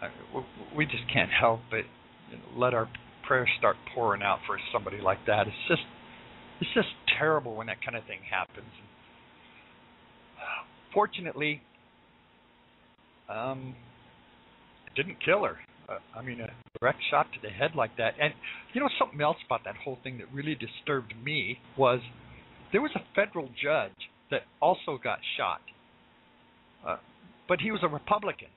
I, 0.00 0.08
we 0.74 0.86
just 0.86 1.04
can't 1.12 1.30
help 1.30 1.60
but 1.70 1.84
you 2.30 2.38
know, 2.38 2.58
let 2.58 2.74
our 2.74 2.88
prayers 3.26 3.48
start 3.58 3.76
pouring 3.94 4.22
out 4.22 4.38
for 4.46 4.58
somebody 4.72 5.00
like 5.00 5.26
that. 5.26 5.46
It's 5.46 5.56
just 5.68 5.82
it's 6.60 6.70
just 6.74 6.88
terrible 7.18 7.54
when 7.54 7.66
that 7.66 7.82
kind 7.84 7.96
of 7.96 8.04
thing 8.04 8.20
happens. 8.30 8.70
Fortunately, 10.92 11.60
um, 13.28 13.74
it 14.86 14.94
didn't 14.94 15.18
kill 15.24 15.44
her. 15.44 15.56
Uh, 15.88 15.98
I 16.16 16.22
mean, 16.22 16.40
a 16.40 16.48
direct 16.80 16.98
shot 17.10 17.26
to 17.34 17.40
the 17.42 17.50
head 17.50 17.72
like 17.74 17.96
that. 17.98 18.14
And 18.20 18.32
you 18.72 18.80
know 18.80 18.88
something 18.98 19.20
else 19.20 19.36
about 19.44 19.60
that 19.64 19.76
whole 19.84 19.98
thing 20.02 20.18
that 20.18 20.32
really 20.32 20.54
disturbed 20.54 21.12
me 21.22 21.58
was 21.76 22.00
there 22.72 22.80
was 22.80 22.90
a 22.96 23.02
federal 23.14 23.48
judge 23.62 23.92
that 24.30 24.42
also 24.60 24.98
got 25.02 25.18
shot, 25.36 25.60
uh, 26.86 26.96
but 27.48 27.60
he 27.60 27.70
was 27.70 27.80
a 27.82 27.88
Republican. 27.88 28.48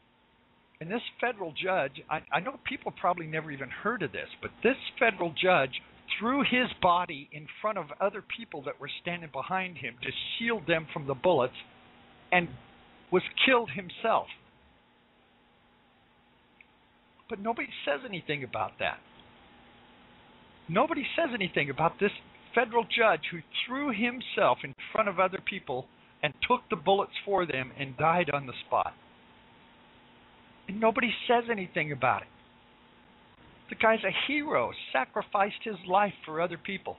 And 0.81 0.89
this 0.89 1.01
federal 1.19 1.51
judge, 1.51 2.01
I, 2.09 2.21
I 2.31 2.39
know 2.39 2.57
people 2.63 2.93
probably 2.99 3.27
never 3.27 3.51
even 3.51 3.69
heard 3.69 4.01
of 4.01 4.13
this, 4.13 4.29
but 4.41 4.51
this 4.63 4.77
federal 4.97 5.31
judge 5.31 5.81
threw 6.17 6.41
his 6.41 6.67
body 6.81 7.29
in 7.31 7.47
front 7.61 7.77
of 7.77 7.85
other 7.99 8.23
people 8.37 8.63
that 8.63 8.79
were 8.79 8.89
standing 9.01 9.29
behind 9.31 9.77
him 9.77 9.95
to 10.01 10.09
shield 10.37 10.67
them 10.67 10.87
from 10.93 11.07
the 11.07 11.13
bullets 11.13 11.53
and 12.31 12.47
was 13.11 13.23
killed 13.45 13.69
himself. 13.71 14.27
But 17.29 17.39
nobody 17.39 17.67
says 17.85 18.01
anything 18.07 18.43
about 18.43 18.71
that. 18.79 18.99
Nobody 20.67 21.05
says 21.15 21.29
anything 21.33 21.69
about 21.69 21.99
this 21.99 22.11
federal 22.53 22.83
judge 22.83 23.21
who 23.31 23.39
threw 23.65 23.91
himself 23.91 24.59
in 24.63 24.73
front 24.91 25.09
of 25.09 25.19
other 25.19 25.39
people 25.43 25.87
and 26.21 26.33
took 26.47 26.61
the 26.69 26.75
bullets 26.75 27.13
for 27.25 27.45
them 27.45 27.71
and 27.79 27.97
died 27.97 28.29
on 28.31 28.45
the 28.45 28.53
spot. 28.65 28.93
And 30.67 30.79
nobody 30.79 31.11
says 31.27 31.45
anything 31.51 31.91
about 31.91 32.23
it. 32.23 32.27
The 33.69 33.75
guy's 33.75 34.03
a 34.03 34.11
hero, 34.27 34.71
sacrificed 34.91 35.63
his 35.63 35.75
life 35.87 36.13
for 36.25 36.41
other 36.41 36.57
people. 36.57 36.97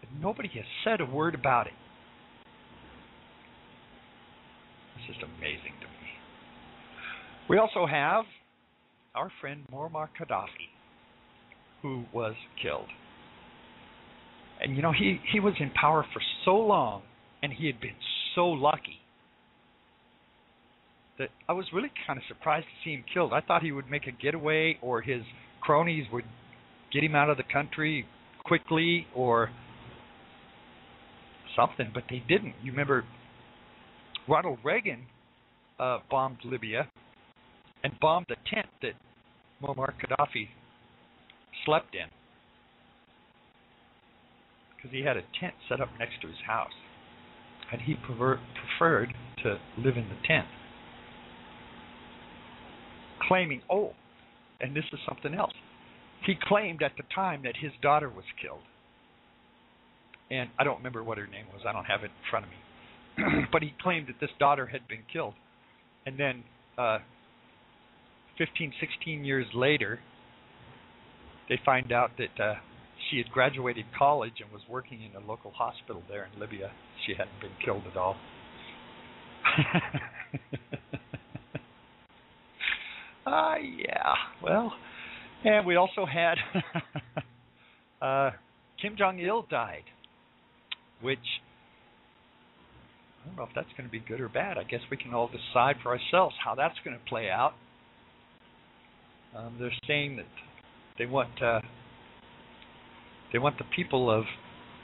But 0.00 0.10
nobody 0.20 0.48
has 0.54 0.64
said 0.84 1.00
a 1.00 1.06
word 1.06 1.34
about 1.34 1.68
it. 1.68 1.72
It's 4.96 5.06
just 5.06 5.22
amazing 5.22 5.74
to 5.80 5.86
me. 5.86 6.10
We 7.48 7.58
also 7.58 7.86
have 7.86 8.24
our 9.14 9.30
friend 9.40 9.64
Muammar 9.72 10.08
Gaddafi, 10.18 10.70
who 11.82 12.04
was 12.12 12.34
killed. 12.60 12.88
And 14.60 14.74
you 14.74 14.82
know, 14.82 14.92
he, 14.92 15.20
he 15.32 15.38
was 15.38 15.54
in 15.60 15.70
power 15.70 16.04
for 16.12 16.22
so 16.44 16.56
long, 16.56 17.02
and 17.42 17.52
he 17.52 17.66
had 17.66 17.80
been 17.80 17.96
so 18.34 18.46
lucky 18.46 19.01
that 21.18 21.28
I 21.48 21.52
was 21.52 21.66
really 21.72 21.90
kind 22.06 22.18
of 22.18 22.24
surprised 22.28 22.66
to 22.66 22.84
see 22.84 22.94
him 22.94 23.04
killed. 23.12 23.32
I 23.32 23.40
thought 23.40 23.62
he 23.62 23.72
would 23.72 23.90
make 23.90 24.06
a 24.06 24.12
getaway, 24.12 24.78
or 24.82 25.02
his 25.02 25.22
cronies 25.60 26.06
would 26.12 26.24
get 26.92 27.04
him 27.04 27.14
out 27.14 27.30
of 27.30 27.36
the 27.36 27.44
country 27.44 28.06
quickly, 28.44 29.06
or 29.14 29.50
something, 31.56 31.90
but 31.92 32.04
they 32.10 32.22
didn't. 32.28 32.54
You 32.62 32.72
remember 32.72 33.04
Ronald 34.28 34.58
Reagan 34.64 35.06
uh, 35.78 35.98
bombed 36.10 36.38
Libya 36.44 36.88
and 37.84 37.92
bombed 38.00 38.26
the 38.28 38.36
tent 38.52 38.66
that 38.82 38.92
Muammar 39.62 39.92
Gaddafi 40.00 40.48
slept 41.64 41.94
in. 41.94 42.08
Because 44.76 44.90
he 44.90 45.02
had 45.04 45.16
a 45.16 45.22
tent 45.40 45.54
set 45.68 45.80
up 45.80 45.88
next 45.98 46.20
to 46.22 46.28
his 46.28 46.36
house. 46.46 46.72
And 47.70 47.80
he 47.80 47.94
prefer- 47.94 48.40
preferred 48.78 49.14
to 49.42 49.58
live 49.78 49.96
in 49.96 50.08
the 50.08 50.26
tent. 50.26 50.46
Claiming, 53.28 53.62
oh, 53.70 53.92
and 54.60 54.74
this 54.74 54.84
is 54.92 54.98
something 55.08 55.34
else. 55.34 55.52
He 56.24 56.34
claimed 56.40 56.82
at 56.82 56.92
the 56.96 57.02
time 57.14 57.42
that 57.44 57.54
his 57.60 57.72
daughter 57.82 58.08
was 58.08 58.24
killed. 58.40 58.62
And 60.30 60.48
I 60.58 60.64
don't 60.64 60.78
remember 60.78 61.02
what 61.02 61.18
her 61.18 61.26
name 61.26 61.46
was, 61.52 61.62
I 61.68 61.72
don't 61.72 61.84
have 61.84 62.02
it 62.02 62.06
in 62.06 62.30
front 62.30 62.46
of 62.46 62.50
me. 62.50 62.56
but 63.52 63.62
he 63.62 63.74
claimed 63.82 64.08
that 64.08 64.20
this 64.20 64.30
daughter 64.38 64.66
had 64.66 64.86
been 64.88 65.02
killed. 65.12 65.34
And 66.06 66.18
then 66.18 66.42
uh, 66.78 66.98
15, 68.38 68.72
16 68.80 69.24
years 69.24 69.46
later, 69.54 70.00
they 71.48 71.60
find 71.64 71.92
out 71.92 72.12
that 72.18 72.42
uh, 72.42 72.54
she 73.10 73.18
had 73.18 73.30
graduated 73.30 73.84
college 73.96 74.34
and 74.42 74.50
was 74.52 74.62
working 74.68 75.00
in 75.02 75.22
a 75.22 75.26
local 75.26 75.50
hospital 75.50 76.02
there 76.08 76.28
in 76.32 76.40
Libya. 76.40 76.70
She 77.06 77.12
hadn't 77.12 77.40
been 77.40 77.50
killed 77.64 77.82
at 77.90 77.96
all. 77.96 78.16
Ah, 83.26 83.52
uh, 83.52 83.56
yeah. 83.58 84.14
Well, 84.42 84.72
and 85.44 85.66
we 85.66 85.76
also 85.76 86.06
had 86.06 86.36
uh, 88.02 88.30
Kim 88.80 88.96
Jong 88.96 89.18
Il 89.18 89.46
died, 89.50 89.84
which 91.00 91.18
I 93.22 93.28
don't 93.28 93.36
know 93.36 93.44
if 93.44 93.50
that's 93.54 93.68
going 93.76 93.88
to 93.88 93.92
be 93.92 94.00
good 94.00 94.20
or 94.20 94.28
bad. 94.28 94.58
I 94.58 94.64
guess 94.64 94.80
we 94.90 94.96
can 94.96 95.14
all 95.14 95.28
decide 95.28 95.76
for 95.82 95.90
ourselves 95.96 96.34
how 96.44 96.54
that's 96.54 96.74
going 96.84 96.98
to 96.98 97.04
play 97.04 97.30
out. 97.30 97.52
Um, 99.36 99.56
they're 99.58 99.72
saying 99.86 100.16
that 100.16 100.26
they 100.98 101.06
want 101.06 101.40
uh, 101.42 101.60
they 103.32 103.38
want 103.38 103.58
the 103.58 103.64
people 103.74 104.10
of 104.10 104.24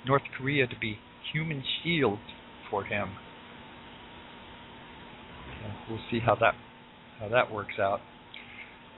North 0.07 0.23
Korea 0.37 0.67
to 0.67 0.79
be 0.81 0.99
human 1.33 1.63
shields 1.83 2.23
for 2.71 2.85
him. 2.85 3.11
We'll 5.89 5.99
see 6.11 6.21
how 6.21 6.35
that 6.37 6.55
how 7.19 7.29
that 7.29 7.53
works 7.53 7.79
out. 7.79 8.01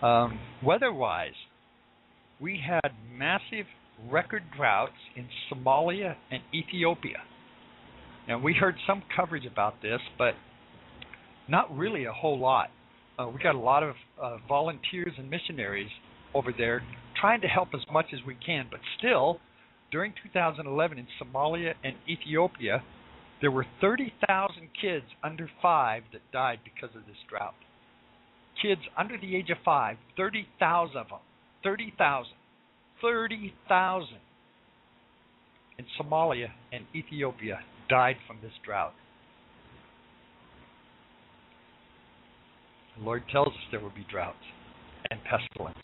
Um, 0.02 0.40
weather-wise, 0.62 1.34
we 2.40 2.60
had 2.64 2.92
massive 3.14 3.66
record 4.10 4.44
droughts 4.56 4.92
in 5.14 5.26
Somalia 5.52 6.14
and 6.30 6.42
Ethiopia. 6.54 7.18
And 8.26 8.42
we 8.42 8.54
heard 8.54 8.76
some 8.86 9.02
coverage 9.14 9.44
about 9.44 9.82
this, 9.82 10.00
but 10.16 10.34
not 11.48 11.76
really 11.76 12.04
a 12.04 12.12
whole 12.12 12.38
lot. 12.38 12.70
Uh, 13.18 13.28
we 13.28 13.42
got 13.42 13.54
a 13.54 13.58
lot 13.58 13.82
of 13.82 13.94
uh, 14.22 14.36
volunteers 14.48 15.12
and 15.18 15.28
missionaries 15.28 15.90
over 16.34 16.52
there 16.56 16.82
trying 17.20 17.40
to 17.42 17.48
help 17.48 17.68
as 17.74 17.80
much 17.92 18.06
as 18.14 18.20
we 18.26 18.34
can, 18.34 18.66
but 18.70 18.80
still, 18.98 19.38
during 19.90 20.14
2011 20.22 20.98
in 20.98 21.06
Somalia 21.20 21.74
and 21.84 21.94
Ethiopia, 22.08 22.82
there 23.40 23.50
were 23.50 23.66
30,000 23.80 24.68
kids 24.80 25.04
under 25.22 25.50
five 25.60 26.04
that 26.12 26.22
died 26.32 26.60
because 26.64 26.94
of 26.96 27.04
this 27.06 27.16
drought. 27.28 27.54
Kids 28.62 28.80
under 28.96 29.16
the 29.18 29.36
age 29.36 29.50
of 29.50 29.58
five, 29.64 29.96
30,000 30.16 30.96
of 30.96 31.08
them, 31.08 31.18
30,000, 31.64 32.32
30,000 33.00 34.08
in 35.78 35.84
Somalia 35.98 36.48
and 36.72 36.84
Ethiopia 36.94 37.60
died 37.88 38.16
from 38.26 38.38
this 38.42 38.52
drought. 38.64 38.92
The 42.98 43.04
Lord 43.04 43.22
tells 43.32 43.48
us 43.48 43.54
there 43.70 43.80
will 43.80 43.90
be 43.90 44.06
droughts 44.10 44.36
and 45.10 45.20
pestilence. 45.24 45.78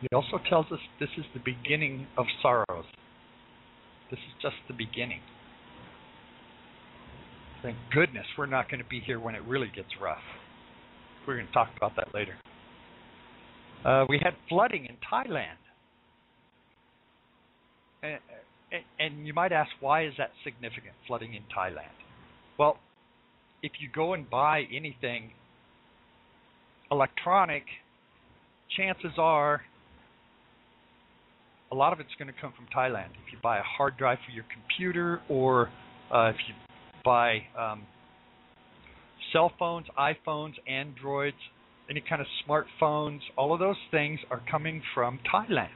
He 0.00 0.08
also 0.14 0.38
tells 0.48 0.66
us 0.72 0.78
this 0.98 1.10
is 1.18 1.24
the 1.34 1.40
beginning 1.40 2.06
of 2.16 2.24
sorrows. 2.40 2.86
This 4.10 4.18
is 4.18 4.34
just 4.40 4.56
the 4.66 4.74
beginning. 4.74 5.20
Thank 7.62 7.76
goodness 7.92 8.24
we're 8.38 8.46
not 8.46 8.70
going 8.70 8.82
to 8.82 8.88
be 8.88 9.00
here 9.00 9.20
when 9.20 9.34
it 9.34 9.42
really 9.46 9.70
gets 9.74 9.88
rough. 10.00 10.24
We're 11.30 11.36
going 11.36 11.46
to 11.46 11.52
talk 11.52 11.68
about 11.76 11.92
that 11.94 12.12
later. 12.12 12.34
Uh, 13.84 14.04
we 14.08 14.18
had 14.20 14.34
flooding 14.48 14.86
in 14.86 14.96
Thailand. 14.96 15.60
And, 18.02 18.18
and 18.98 19.26
you 19.28 19.32
might 19.32 19.52
ask, 19.52 19.70
why 19.78 20.06
is 20.06 20.14
that 20.18 20.32
significant, 20.42 20.94
flooding 21.06 21.34
in 21.34 21.42
Thailand? 21.56 21.94
Well, 22.58 22.78
if 23.62 23.70
you 23.78 23.88
go 23.94 24.12
and 24.14 24.28
buy 24.28 24.64
anything 24.74 25.30
electronic, 26.90 27.62
chances 28.76 29.12
are 29.16 29.62
a 31.70 31.76
lot 31.76 31.92
of 31.92 32.00
it's 32.00 32.10
going 32.18 32.26
to 32.26 32.40
come 32.40 32.52
from 32.56 32.66
Thailand. 32.76 33.10
If 33.24 33.32
you 33.32 33.38
buy 33.40 33.58
a 33.58 33.62
hard 33.62 33.96
drive 33.96 34.18
for 34.26 34.32
your 34.32 34.46
computer, 34.52 35.20
or 35.28 35.70
uh, 36.12 36.30
if 36.30 36.36
you 36.48 36.54
buy 37.04 37.44
um, 37.56 37.82
cell 39.32 39.52
phones, 39.58 39.86
iPhones, 39.98 40.54
Androids, 40.66 41.36
any 41.88 42.02
kind 42.08 42.20
of 42.20 42.26
smartphones, 42.46 43.20
all 43.36 43.52
of 43.52 43.58
those 43.58 43.76
things 43.90 44.20
are 44.30 44.40
coming 44.50 44.82
from 44.94 45.18
Thailand. 45.32 45.70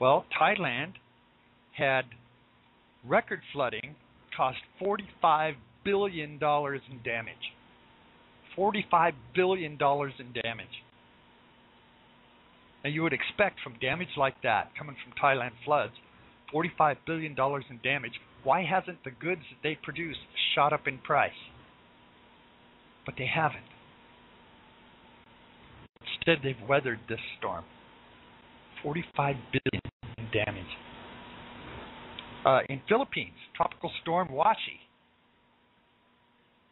Well, 0.00 0.24
Thailand 0.40 0.94
had 1.76 2.04
record 3.06 3.40
flooding 3.52 3.96
cost 4.36 4.58
$45 4.80 5.54
billion 5.84 6.32
in 6.32 7.00
damage. 7.04 7.34
$45 8.56 9.12
billion 9.34 9.72
in 9.72 10.42
damage. 10.42 10.66
Now, 12.84 12.90
you 12.90 13.02
would 13.02 13.12
expect 13.12 13.60
from 13.62 13.74
damage 13.80 14.08
like 14.16 14.34
that, 14.42 14.70
coming 14.76 14.96
from 15.02 15.12
Thailand 15.22 15.52
floods, 15.64 15.92
$45 16.52 16.96
billion 17.06 17.32
in 17.38 17.80
damage. 17.82 18.12
Why 18.44 18.64
hasn't 18.64 19.04
the 19.04 19.10
goods 19.10 19.42
that 19.50 19.62
they 19.62 19.78
produce 19.80 20.16
shot 20.54 20.72
up 20.72 20.88
in 20.88 20.98
price? 20.98 21.30
But 23.04 23.14
they 23.18 23.26
haven't. 23.26 23.64
Instead, 26.00 26.38
they've 26.42 26.68
weathered 26.68 27.00
this 27.08 27.18
storm. 27.38 27.64
45 28.82 29.36
billion 29.52 29.82
in 30.18 30.24
damage. 30.32 30.66
Uh, 32.44 32.60
in 32.68 32.80
Philippines, 32.88 33.34
tropical 33.56 33.90
storm 34.02 34.28
Washi, 34.28 34.82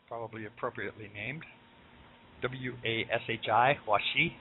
probably 0.09 0.47
appropriately 0.47 1.09
named, 1.15 1.43
W-A-S-H-I, 2.43 3.79
Washi, 3.89 4.33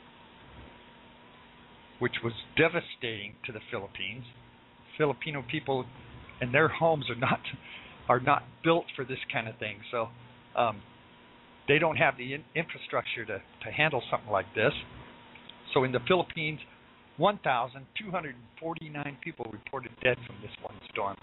which 1.99 2.15
was 2.23 2.33
devastating 2.57 3.33
to 3.45 3.51
the 3.51 3.59
Philippines. 3.69 4.23
Filipino 4.97 5.43
people 5.49 5.85
and 6.41 6.53
their 6.53 6.67
homes 6.67 7.05
are 7.09 7.15
not 7.15 7.41
are 8.07 8.19
not 8.19 8.43
built 8.63 8.85
for 8.95 9.05
this 9.05 9.19
kind 9.31 9.47
of 9.47 9.55
thing. 9.57 9.77
So 9.91 10.07
um, 10.55 10.81
they 11.69 11.79
don't 11.79 11.97
have 11.97 12.17
the 12.17 12.33
in- 12.33 12.43
infrastructure 12.55 13.23
to, 13.25 13.37
to 13.37 13.71
handle 13.71 14.01
something 14.09 14.31
like 14.31 14.47
this. 14.55 14.73
So 15.73 15.83
in 15.83 15.91
the 15.91 15.99
Philippines, 16.07 16.59
1,249 17.17 19.17
people 19.23 19.45
reported 19.53 19.91
dead 20.03 20.17
from 20.25 20.37
this 20.41 20.49
one 20.63 20.73
storm 20.91 21.15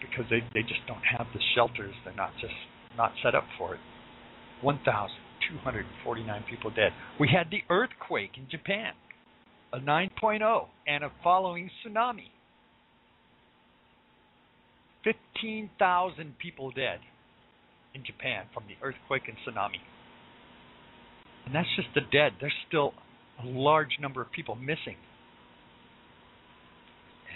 because 0.00 0.26
they, 0.28 0.40
they 0.52 0.60
just 0.60 0.86
don't 0.86 1.00
have 1.18 1.26
the 1.32 1.40
shelters. 1.54 1.94
They're 2.04 2.14
not 2.14 2.32
just 2.38 2.52
not 2.96 3.12
set 3.22 3.34
up 3.34 3.44
for 3.58 3.74
it. 3.74 3.80
1,249 4.60 6.44
people 6.50 6.70
dead. 6.70 6.92
We 7.18 7.28
had 7.28 7.50
the 7.50 7.62
earthquake 7.70 8.32
in 8.36 8.46
Japan, 8.50 8.92
a 9.72 9.78
9.0, 9.78 10.66
and 10.86 11.04
a 11.04 11.10
following 11.22 11.70
tsunami. 11.84 12.28
15,000 15.04 16.38
people 16.38 16.70
dead 16.72 16.98
in 17.96 18.04
Japan 18.04 18.44
from 18.52 18.64
the 18.68 18.74
earthquake 18.86 19.22
and 19.26 19.36
tsunami. 19.38 19.80
And 21.46 21.54
that's 21.54 21.68
just 21.76 21.88
the 21.94 22.02
dead. 22.12 22.32
There's 22.40 22.52
still 22.68 22.92
a 23.42 23.46
large 23.46 23.98
number 24.00 24.20
of 24.20 24.30
people 24.32 24.54
missing. 24.54 24.96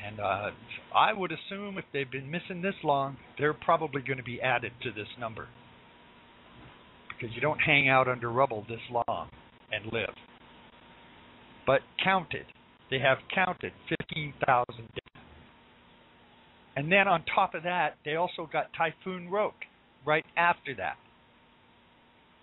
And 0.07 0.20
uh, 0.20 0.51
I 0.94 1.12
would 1.12 1.33
assume 1.33 1.79
if 1.79 1.85
they've 1.92 2.11
been 2.11 2.31
missing 2.31 2.62
this 2.62 2.75
long, 2.83 3.16
they're 3.38 3.55
probably 3.55 4.03
going 4.03 4.18
to 4.18 4.25
be 4.25 4.40
added 4.40 4.73
to 4.83 4.90
this 4.90 5.09
number. 5.18 5.49
Because 7.09 7.35
you 7.35 7.40
don't 7.40 7.59
hang 7.59 7.88
out 7.88 8.09
under 8.09 8.31
rubble 8.31 8.64
this 8.68 8.81
long 8.90 9.29
and 9.73 9.92
live. 9.92 10.14
But 11.66 11.81
counted. 12.03 12.46
They 12.90 12.99
have 12.99 13.18
counted 13.33 13.73
15,000 13.88 14.64
dead. 14.77 15.23
And 16.77 16.90
then 16.90 17.07
on 17.07 17.23
top 17.35 17.55
of 17.55 17.62
that, 17.64 17.96
they 18.05 18.16
also 18.16 18.49
got 18.51 18.70
Typhoon 18.77 19.29
Roke 19.29 19.55
right 20.07 20.25
after 20.37 20.75
that, 20.77 20.97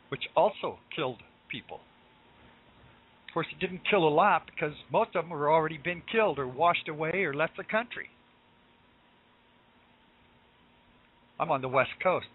which 0.10 0.24
also 0.36 0.80
killed 0.96 1.22
people. 1.50 1.80
Of 3.28 3.34
course, 3.34 3.48
it 3.52 3.60
didn't 3.60 3.82
kill 3.90 4.08
a 4.08 4.10
lot 4.10 4.44
because 4.46 4.74
most 4.92 5.16
of 5.16 5.24
them 5.24 5.30
were 5.30 5.52
already 5.52 5.78
been 5.78 6.02
killed 6.12 6.40
or 6.40 6.48
washed 6.48 6.88
away 6.88 7.24
or 7.24 7.34
left 7.34 7.58
the 7.58 7.64
country. 7.64 8.08
I'm 11.40 11.52
on 11.52 11.62
the 11.62 11.68
west 11.68 11.92
coast. 12.02 12.28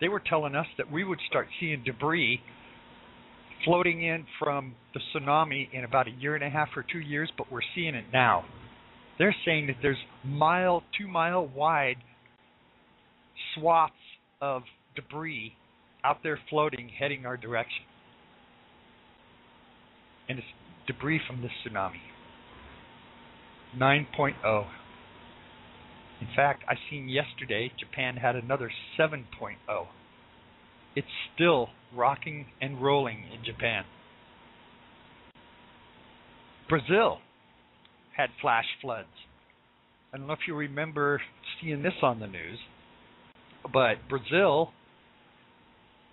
They 0.00 0.08
were 0.08 0.20
telling 0.20 0.54
us 0.54 0.66
that 0.76 0.90
we 0.90 1.04
would 1.04 1.20
start 1.28 1.46
seeing 1.60 1.82
debris 1.84 2.40
floating 3.64 4.02
in 4.02 4.24
from 4.38 4.74
the 4.94 5.00
tsunami 5.12 5.68
in 5.72 5.84
about 5.84 6.06
a 6.06 6.12
year 6.12 6.34
and 6.34 6.44
a 6.44 6.48
half 6.48 6.68
or 6.76 6.84
two 6.90 7.00
years, 7.00 7.30
but 7.36 7.50
we're 7.50 7.60
seeing 7.74 7.94
it 7.94 8.04
now. 8.12 8.44
They're 9.18 9.34
saying 9.44 9.66
that 9.66 9.76
there's 9.82 9.98
mile, 10.24 10.82
two 10.96 11.08
mile 11.08 11.46
wide 11.46 11.96
swaths 13.54 13.92
of 14.40 14.62
debris 14.94 15.54
out 16.04 16.18
there 16.22 16.38
floating 16.48 16.88
heading 16.88 17.26
our 17.26 17.36
direction. 17.36 17.84
And 20.28 20.38
it's 20.38 20.48
debris 20.86 21.20
from 21.26 21.42
this 21.42 21.50
tsunami. 21.64 22.00
9.0. 23.76 24.66
In 26.20 26.26
fact, 26.34 26.64
I 26.68 26.74
seen 26.90 27.08
yesterday 27.08 27.70
Japan 27.78 28.16
had 28.16 28.36
another 28.36 28.70
7.0. 28.98 29.24
It's 30.96 31.06
still 31.34 31.68
rocking 31.94 32.46
and 32.60 32.82
rolling 32.82 33.24
in 33.32 33.44
Japan. 33.44 33.84
Brazil 36.68 37.18
had 38.16 38.30
flash 38.40 38.64
floods. 38.82 39.06
I 40.12 40.18
don't 40.18 40.26
know 40.26 40.32
if 40.32 40.40
you 40.46 40.54
remember 40.54 41.20
seeing 41.60 41.82
this 41.82 41.94
on 42.02 42.20
the 42.20 42.26
news, 42.26 42.58
but 43.72 43.96
Brazil 44.08 44.70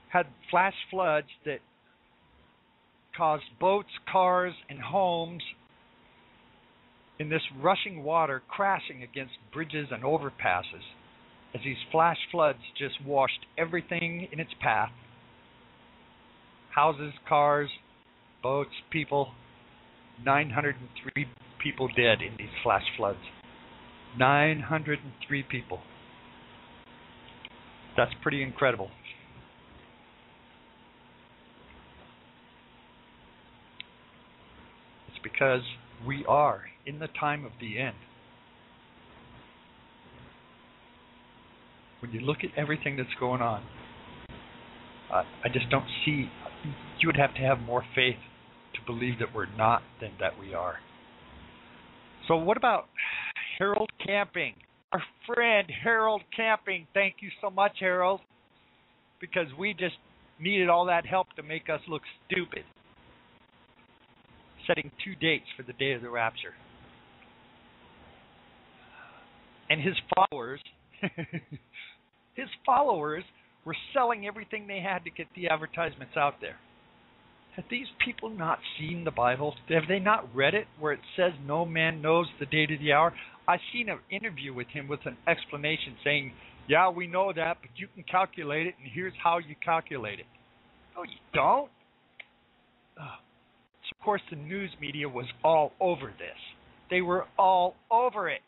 had 0.10 0.28
flash 0.50 0.74
floods 0.90 1.28
that 1.46 1.60
caused 3.16 3.44
boats, 3.60 3.90
cars, 4.12 4.54
and 4.70 4.80
homes 4.80 5.44
in 7.20 7.30
this 7.30 7.42
rushing 7.62 8.04
water 8.04 8.42
crashing 8.48 9.04
against 9.04 9.34
bridges 9.54 9.88
and 9.92 10.04
overpasses 10.04 10.84
as 11.54 11.62
these 11.64 11.78
flash 11.92 12.18
floods 12.32 12.60
just 12.78 12.96
washed 13.06 13.46
everything 13.58 14.28
in 14.32 14.40
its 14.40 14.52
path 14.62 14.92
houses, 16.76 17.14
cars, 17.28 17.70
boats, 18.44 18.72
people. 18.92 19.30
903 20.24 21.26
people 21.64 21.88
dead 21.96 22.22
in 22.22 22.36
these 22.38 22.54
flash 22.64 22.84
floods. 22.98 23.20
903 24.18 25.44
people. 25.44 25.80
That's 27.96 28.12
pretty 28.22 28.44
incredible. 28.44 28.90
It's 35.08 35.20
because 35.24 35.62
we 36.06 36.26
are 36.28 36.64
in 36.86 37.00
the 37.00 37.08
time 37.20 37.46
of 37.46 37.52
the 37.60 37.80
end. 37.80 37.96
When 42.02 42.12
you 42.12 42.20
look 42.20 42.40
at 42.44 42.50
everything 42.58 42.98
that's 42.98 43.10
going 43.20 43.42
on, 43.42 43.64
uh, 45.12 45.24
I 45.44 45.50
just 45.52 45.70
don't 45.70 45.88
see. 46.04 46.30
You 47.00 47.08
would 47.08 47.18
have 47.18 47.34
to 47.36 47.42
have 47.42 47.60
more 47.60 47.84
faith 47.96 48.18
to 48.74 48.82
believe 48.86 49.20
that 49.20 49.34
we're 49.34 49.54
not 49.56 49.82
than 50.02 50.12
that 50.20 50.38
we 50.40 50.54
are. 50.54 50.76
So, 52.28 52.36
what 52.36 52.58
about 52.58 52.90
Harold 53.58 53.90
Camping? 54.06 54.56
Our 54.91 55.02
friend 55.26 55.67
Harold 55.84 56.21
Camping. 56.36 56.88
Thank 56.93 57.15
you 57.21 57.30
so 57.41 57.50
much, 57.50 57.74
Harold, 57.80 58.21
because 59.19 59.48
we 59.58 59.74
just 59.74 59.95
needed 60.39 60.69
all 60.69 60.86
that 60.86 61.06
help 61.06 61.28
to 61.36 61.43
make 61.43 61.69
us 61.69 61.82
look 61.88 62.02
stupid. 62.28 62.63
Setting 64.67 64.91
two 65.04 65.15
dates 65.15 65.45
for 65.56 65.63
the 65.63 65.74
day 65.74 65.93
of 65.93 66.02
the 66.02 66.10
rapture. 66.10 66.54
And 69.69 69.82
his 69.82 69.95
followers, 70.15 70.62
his 72.36 72.48
followers 72.65 73.24
were 73.65 73.76
selling 73.93 74.28
everything 74.28 74.67
they 74.67 74.80
had 74.80 75.04
to 75.06 75.10
get 75.10 75.28
the 75.36 75.48
advertisements 75.48 76.15
out 76.15 76.36
there. 76.39 76.58
Have 77.56 77.65
these 77.69 77.88
people 78.04 78.30
not 78.30 78.60
seen 78.78 79.06
the 79.06 79.12
Bible? 79.12 79.56
Have 79.69 79.88
they 79.88 80.00
not 80.00 80.34
read 80.36 80.54
it 80.54 80.67
where 80.80 80.91
it 80.91 81.00
says 81.15 81.32
no 81.45 81.65
man 81.65 82.02
knows 82.02 82.28
the 82.39 82.45
date 82.45 82.71
of 82.71 82.80
the 82.80 82.91
hour? 82.91 83.13
I 83.48 83.58
seen 83.72 83.90
an 83.90 84.00
interview 84.10 84.54
with 84.54 84.68
him 84.68 84.88
with 84.88 85.06
an 85.06 85.18
explanation 85.28 85.96
saying, 86.04 86.34
"Yeah, 86.68 86.90
we 86.90 87.08
know 87.08 87.32
that, 87.34 87.58
but 87.62 87.70
you 87.76 87.88
can 87.88 88.04
calculate 88.04 88.68
it, 88.68 88.76
and 88.82 88.92
here's 88.92 89.14
how 89.22 89.38
you 89.38 89.56
calculate 89.64 90.20
it." 90.20 90.26
No, 90.96 91.04
you 91.04 91.18
don't. 91.34 91.72
Uh, 93.00 93.18
of 93.92 94.00
course, 94.04 94.22
the 94.30 94.36
news 94.36 94.72
media 94.80 95.08
was 95.08 95.26
all 95.44 95.74
over 95.80 96.08
this. 96.18 96.38
They 96.90 97.02
were 97.02 97.28
all 97.38 97.76
over 97.92 98.30
it 98.30 98.42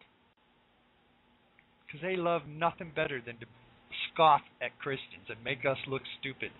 because 1.85 2.01
they 2.01 2.15
love 2.15 2.41
nothing 2.47 2.91
better 2.95 3.21
than 3.21 3.37
to 3.37 3.45
scoff 4.13 4.41
at 4.61 4.77
Christians 4.79 5.25
and 5.29 5.43
make 5.43 5.65
us 5.65 5.77
look 5.87 6.01
stupid. 6.19 6.51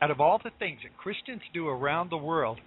Out 0.00 0.10
of 0.10 0.20
all 0.20 0.38
the 0.42 0.50
things 0.58 0.80
that 0.82 0.96
Christians 0.96 1.42
do 1.52 1.68
around 1.68 2.10
the 2.10 2.16
world 2.16 2.60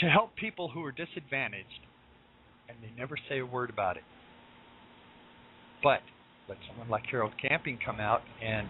to 0.00 0.06
help 0.06 0.36
people 0.36 0.68
who 0.68 0.84
are 0.84 0.92
disadvantaged, 0.92 1.80
and 2.68 2.78
they 2.82 2.90
never 2.96 3.16
say 3.28 3.38
a 3.38 3.46
word 3.46 3.70
about 3.70 3.96
it. 3.96 4.02
But 5.82 6.00
let 6.48 6.58
someone 6.68 6.88
like 6.88 7.04
Harold 7.10 7.32
Camping 7.40 7.78
come 7.84 8.00
out 8.00 8.22
and 8.44 8.68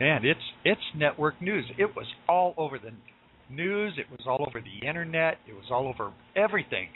man, 0.00 0.24
it's 0.24 0.40
it's 0.64 0.80
network 0.94 1.40
news. 1.40 1.64
It 1.78 1.96
was 1.96 2.06
all 2.28 2.54
over 2.56 2.78
the 2.78 2.92
news, 3.50 3.94
it 3.98 4.10
was 4.10 4.20
all 4.26 4.44
over 4.46 4.60
the 4.60 4.86
internet, 4.86 5.38
it 5.48 5.54
was 5.54 5.66
all 5.70 5.88
over 5.88 6.12
everything. 6.34 6.88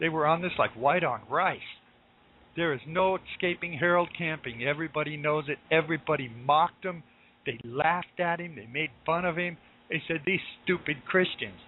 They 0.00 0.08
were 0.08 0.26
on 0.26 0.42
this 0.42 0.52
like 0.58 0.72
white 0.74 1.04
on 1.04 1.20
rice. 1.30 1.58
There 2.56 2.72
is 2.72 2.80
no 2.86 3.18
escaping 3.34 3.74
Harold 3.74 4.08
Camping. 4.16 4.64
Everybody 4.64 5.16
knows 5.16 5.44
it. 5.48 5.58
Everybody 5.70 6.30
mocked 6.44 6.84
him. 6.84 7.02
They 7.44 7.58
laughed 7.64 8.18
at 8.18 8.40
him. 8.40 8.56
They 8.56 8.66
made 8.66 8.90
fun 9.04 9.26
of 9.26 9.36
him. 9.36 9.58
They 9.90 10.02
said, 10.08 10.22
These 10.26 10.40
stupid 10.64 11.04
Christians. 11.06 11.60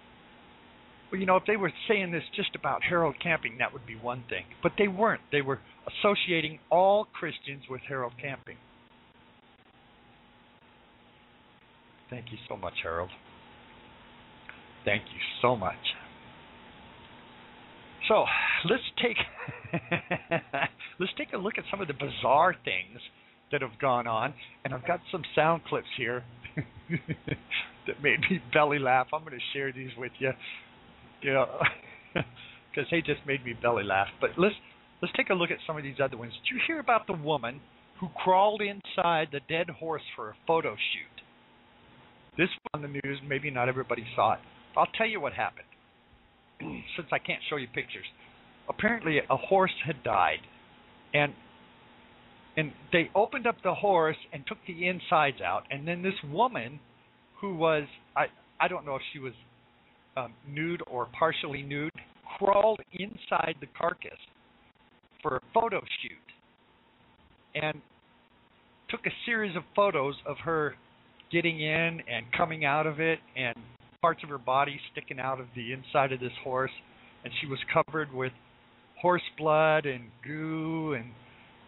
Well, 1.11 1.19
you 1.19 1.25
know, 1.25 1.37
if 1.37 1.43
they 1.47 1.57
were 1.57 1.71
saying 1.87 2.11
this 2.11 2.23
just 2.35 2.55
about 2.55 2.83
Harold 2.83 3.15
Camping, 3.21 3.57
that 3.59 3.73
would 3.73 3.85
be 3.85 3.95
one 3.95 4.23
thing. 4.29 4.43
But 4.61 4.73
they 4.77 4.87
weren't. 4.87 5.21
They 5.31 5.41
were 5.41 5.59
associating 5.87 6.59
all 6.69 7.05
Christians 7.05 7.63
with 7.69 7.81
Harold 7.87 8.13
Camping. 8.21 8.57
Thank 12.09 12.31
you 12.31 12.37
so 12.47 12.57
much, 12.57 12.73
Harold. 12.83 13.09
Thank 14.85 15.03
you 15.13 15.19
so 15.41 15.55
much. 15.55 15.75
So 18.07 18.25
let's 18.67 18.83
take 19.01 19.17
let's 20.99 21.13
take 21.17 21.33
a 21.33 21.37
look 21.37 21.53
at 21.57 21.63
some 21.69 21.81
of 21.81 21.87
the 21.87 21.93
bizarre 21.93 22.55
things 22.65 22.99
that 23.51 23.61
have 23.61 23.79
gone 23.79 24.07
on, 24.07 24.33
and 24.65 24.73
I've 24.73 24.85
got 24.85 24.99
some 25.11 25.23
sound 25.35 25.63
clips 25.65 25.87
here 25.97 26.23
that 26.89 28.01
made 28.01 28.19
me 28.21 28.41
belly 28.53 28.79
laugh. 28.79 29.07
I'm 29.13 29.21
going 29.21 29.33
to 29.33 29.57
share 29.57 29.71
these 29.71 29.91
with 29.97 30.11
you, 30.19 30.31
know, 31.23 31.47
because 32.13 32.89
they 32.91 33.01
just 33.01 33.21
made 33.27 33.43
me 33.45 33.53
belly 33.53 33.83
laugh. 33.83 34.07
But 34.21 34.31
let's 34.37 34.55
let's 35.01 35.13
take 35.15 35.29
a 35.29 35.33
look 35.33 35.51
at 35.51 35.57
some 35.67 35.77
of 35.77 35.83
these 35.83 35.99
other 36.03 36.17
ones. 36.17 36.33
Did 36.43 36.55
you 36.55 36.61
hear 36.67 36.79
about 36.79 37.07
the 37.07 37.13
woman 37.13 37.61
who 37.99 38.07
crawled 38.15 38.61
inside 38.61 39.29
the 39.31 39.41
dead 39.49 39.69
horse 39.69 40.03
for 40.15 40.29
a 40.29 40.35
photo 40.47 40.71
shoot? 40.71 41.23
This 42.37 42.49
was 42.49 42.71
on 42.73 42.81
the 42.81 42.87
news. 42.87 43.19
Maybe 43.27 43.51
not 43.51 43.67
everybody 43.67 44.05
saw 44.15 44.33
it. 44.33 44.39
I'll 44.77 44.87
tell 44.97 45.07
you 45.07 45.19
what 45.19 45.33
happened. 45.33 45.67
Since 46.95 47.09
I 47.11 47.19
can't 47.19 47.41
show 47.49 47.57
you 47.57 47.67
pictures, 47.67 48.05
apparently 48.69 49.17
a 49.17 49.37
horse 49.37 49.73
had 49.85 50.03
died, 50.03 50.39
and 51.13 51.33
and 52.55 52.71
they 52.91 53.09
opened 53.15 53.47
up 53.47 53.55
the 53.63 53.73
horse 53.73 54.17
and 54.33 54.45
took 54.47 54.57
the 54.67 54.87
insides 54.87 55.41
out, 55.41 55.63
and 55.69 55.87
then 55.87 56.01
this 56.01 56.13
woman, 56.29 56.79
who 57.41 57.55
was 57.55 57.83
I 58.15 58.27
I 58.59 58.67
don't 58.67 58.85
know 58.85 58.95
if 58.95 59.01
she 59.13 59.19
was 59.19 59.33
um, 60.19 60.33
nude 60.47 60.81
or 60.87 61.07
partially 61.17 61.61
nude, 61.61 61.91
crawled 62.37 62.79
inside 62.93 63.55
the 63.59 63.67
carcass 63.77 64.17
for 65.21 65.37
a 65.37 65.39
photo 65.53 65.81
shoot, 66.01 67.61
and 67.61 67.81
took 68.89 69.05
a 69.05 69.11
series 69.25 69.55
of 69.55 69.63
photos 69.75 70.15
of 70.25 70.37
her 70.43 70.75
getting 71.31 71.61
in 71.61 72.01
and 72.09 72.25
coming 72.35 72.65
out 72.65 72.87
of 72.87 72.99
it 72.99 73.19
and 73.35 73.55
parts 74.01 74.21
of 74.23 74.29
her 74.29 74.37
body 74.37 74.79
sticking 74.91 75.19
out 75.19 75.39
of 75.39 75.47
the 75.55 75.73
inside 75.73 76.11
of 76.11 76.19
this 76.19 76.31
horse. 76.43 76.71
And 77.23 77.33
she 77.41 77.47
was 77.47 77.59
covered 77.73 78.11
with 78.13 78.31
horse 79.01 79.21
blood 79.37 79.85
and 79.85 80.05
goo 80.25 80.93
and 80.93 81.05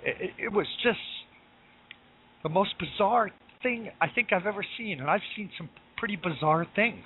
it, 0.04 0.32
it 0.46 0.52
was 0.52 0.66
just 0.84 0.98
the 2.44 2.50
most 2.50 2.74
bizarre 2.80 3.30
thing 3.62 3.92
I 4.02 4.08
think 4.08 4.34
I've 4.34 4.48
ever 4.48 4.66
seen. 4.78 5.00
And 5.00 5.10
I've 5.10 5.22
seen 5.36 5.50
some 5.58 5.70
pretty 5.98 6.16
bizarre 6.16 6.66
things. 6.76 7.04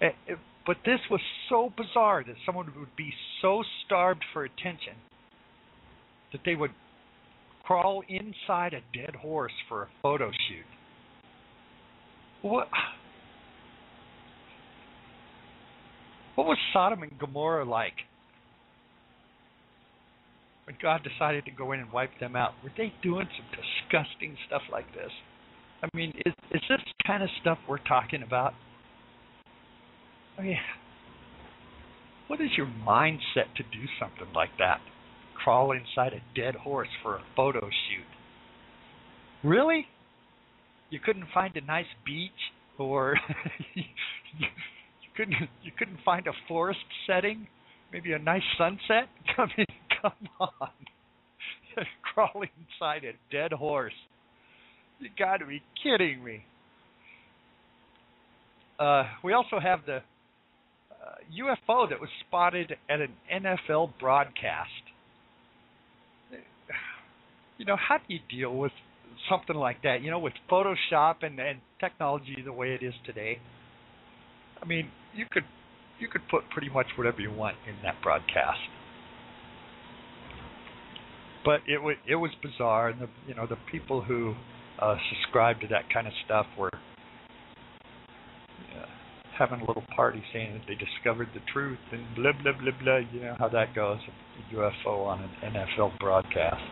It, 0.00 0.14
it, 0.26 0.38
but 0.68 0.76
this 0.84 1.00
was 1.10 1.20
so 1.48 1.72
bizarre 1.76 2.22
that 2.22 2.36
someone 2.46 2.72
would 2.78 2.94
be 2.96 3.12
so 3.42 3.64
starved 3.84 4.24
for 4.32 4.44
attention 4.44 4.94
that 6.30 6.42
they 6.44 6.54
would 6.54 6.70
crawl 7.64 8.04
inside 8.08 8.74
a 8.74 8.96
dead 8.96 9.16
horse 9.16 9.52
for 9.68 9.82
a 9.82 9.88
photo 10.02 10.30
shoot 10.30 10.64
what? 12.42 12.68
What 16.34 16.46
was 16.46 16.58
Sodom 16.72 17.02
and 17.02 17.18
Gomorrah 17.18 17.64
like? 17.64 17.94
When 20.66 20.76
God 20.80 21.00
decided 21.02 21.44
to 21.46 21.50
go 21.50 21.72
in 21.72 21.80
and 21.80 21.90
wipe 21.90 22.10
them 22.20 22.36
out, 22.36 22.52
were 22.62 22.72
they 22.76 22.92
doing 23.02 23.26
some 23.36 23.46
disgusting 23.50 24.36
stuff 24.46 24.62
like 24.70 24.86
this? 24.94 25.10
I 25.82 25.88
mean, 25.96 26.12
is 26.26 26.34
is 26.50 26.60
this 26.68 26.80
kind 27.06 27.22
of 27.22 27.28
stuff 27.40 27.58
we're 27.68 27.78
talking 27.78 28.22
about? 28.22 28.54
Mean, 30.40 30.56
what 32.28 32.40
is 32.40 32.50
your 32.56 32.66
mindset 32.66 33.54
to 33.56 33.62
do 33.62 33.84
something 34.00 34.32
like 34.34 34.50
that? 34.58 34.80
Crawl 35.34 35.72
inside 35.72 36.12
a 36.12 36.38
dead 36.38 36.54
horse 36.54 36.88
for 37.02 37.16
a 37.16 37.22
photo 37.36 37.60
shoot? 37.60 38.06
Really? 39.48 39.86
you 40.90 40.98
couldn't 41.00 41.26
find 41.32 41.54
a 41.56 41.60
nice 41.62 41.86
beach 42.04 42.30
or 42.78 43.16
you 43.74 43.84
couldn't 45.16 45.36
you 45.62 45.72
couldn't 45.78 45.98
find 46.04 46.26
a 46.26 46.32
forest 46.46 46.80
setting, 47.06 47.46
maybe 47.92 48.12
a 48.12 48.18
nice 48.18 48.42
sunset. 48.56 49.08
I 49.38 49.46
mean, 49.56 49.66
come 50.00 50.12
on, 50.40 50.70
crawling 52.14 52.50
inside 52.58 53.02
a 53.04 53.12
dead 53.34 53.52
horse. 53.52 53.92
You 55.00 55.08
got 55.18 55.38
to 55.38 55.46
be 55.46 55.62
kidding 55.82 56.24
me. 56.24 56.44
Uh, 58.78 59.04
we 59.24 59.32
also 59.32 59.58
have 59.60 59.80
the 59.86 60.00
UFO 61.36 61.88
that 61.88 62.00
was 62.00 62.10
spotted 62.26 62.76
at 62.88 63.00
an 63.00 63.12
NFL 63.32 63.92
broadcast. 63.98 64.70
You 67.58 67.64
know, 67.64 67.76
how 67.76 67.98
do 67.98 68.04
you 68.14 68.20
deal 68.30 68.56
with 68.56 68.72
something 69.28 69.56
like 69.56 69.82
that. 69.82 70.02
You 70.02 70.10
know, 70.10 70.18
with 70.18 70.34
Photoshop 70.50 71.16
and, 71.22 71.38
and 71.38 71.58
technology 71.80 72.36
the 72.44 72.52
way 72.52 72.72
it 72.72 72.82
is 72.84 72.94
today, 73.06 73.38
I 74.62 74.66
mean, 74.66 74.90
you 75.14 75.26
could 75.30 75.44
you 75.98 76.08
could 76.08 76.22
put 76.30 76.48
pretty 76.50 76.68
much 76.68 76.86
whatever 76.96 77.20
you 77.20 77.32
want 77.32 77.56
in 77.66 77.74
that 77.82 77.96
broadcast. 78.02 78.58
But 81.44 81.60
it 81.66 81.82
was 81.82 81.96
it 82.08 82.16
was 82.16 82.30
bizarre, 82.42 82.88
and 82.88 83.00
the 83.00 83.08
you 83.26 83.34
know 83.34 83.46
the 83.46 83.58
people 83.70 84.02
who 84.02 84.34
uh, 84.80 84.96
subscribed 85.10 85.62
to 85.62 85.68
that 85.68 85.92
kind 85.92 86.06
of 86.06 86.12
stuff 86.24 86.46
were 86.58 86.70
uh, 86.74 86.78
having 89.38 89.60
a 89.60 89.64
little 89.64 89.84
party 89.94 90.22
saying 90.32 90.54
that 90.54 90.62
they 90.66 90.74
discovered 90.74 91.28
the 91.32 91.40
truth 91.52 91.78
and 91.92 92.02
blah 92.16 92.32
blah 92.42 92.52
blah 92.52 92.72
blah. 92.82 92.96
You 93.12 93.20
know 93.20 93.36
how 93.38 93.48
that 93.48 93.74
goes. 93.74 93.98
A 94.06 94.54
UFO 94.54 95.06
on 95.06 95.20
an 95.42 95.54
NFL 95.54 95.98
broadcast. 95.98 96.62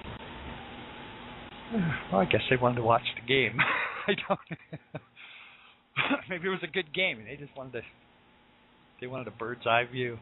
Well, 2.12 2.20
I 2.20 2.26
guess 2.26 2.42
they 2.48 2.56
wanted 2.56 2.76
to 2.76 2.82
watch 2.82 3.02
the 3.20 3.26
game. 3.26 3.58
I 4.06 4.12
don't. 4.28 4.38
Maybe 6.30 6.46
it 6.46 6.50
was 6.50 6.60
a 6.62 6.68
good 6.70 6.94
game, 6.94 7.18
and 7.18 7.26
they 7.26 7.34
just 7.34 7.56
wanted 7.56 7.72
to 7.72 7.80
They 9.00 9.08
wanted 9.08 9.26
a 9.26 9.32
bird's 9.32 9.66
eye 9.66 9.82
view. 9.90 10.16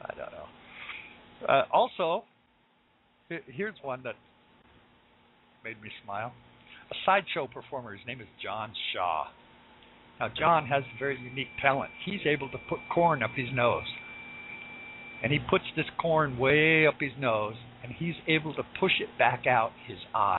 I 0.00 0.14
don't 0.14 0.32
know. 0.32 1.46
Uh, 1.46 1.64
also, 1.70 2.24
here's 3.28 3.74
one 3.82 4.02
that 4.04 4.14
made 5.62 5.80
me 5.82 5.90
smile. 6.04 6.32
A 6.90 6.94
sideshow 7.04 7.46
performer. 7.46 7.92
His 7.94 8.06
name 8.06 8.20
is 8.20 8.26
John 8.42 8.72
Shaw. 8.94 9.26
Now, 10.20 10.28
John 10.36 10.66
has 10.66 10.82
a 10.82 10.98
very 10.98 11.18
unique 11.20 11.48
talent. 11.62 11.90
He's 12.04 12.20
able 12.26 12.48
to 12.50 12.58
put 12.68 12.80
corn 12.92 13.22
up 13.22 13.30
his 13.36 13.48
nose. 13.52 13.86
And 15.22 15.32
he 15.32 15.38
puts 15.38 15.64
this 15.76 15.86
corn 16.00 16.38
way 16.38 16.86
up 16.86 16.94
his 17.00 17.12
nose, 17.18 17.54
and 17.82 17.92
he's 17.92 18.14
able 18.26 18.54
to 18.54 18.62
push 18.80 18.92
it 19.00 19.08
back 19.18 19.46
out 19.46 19.70
his 19.86 19.98
eye. 20.14 20.38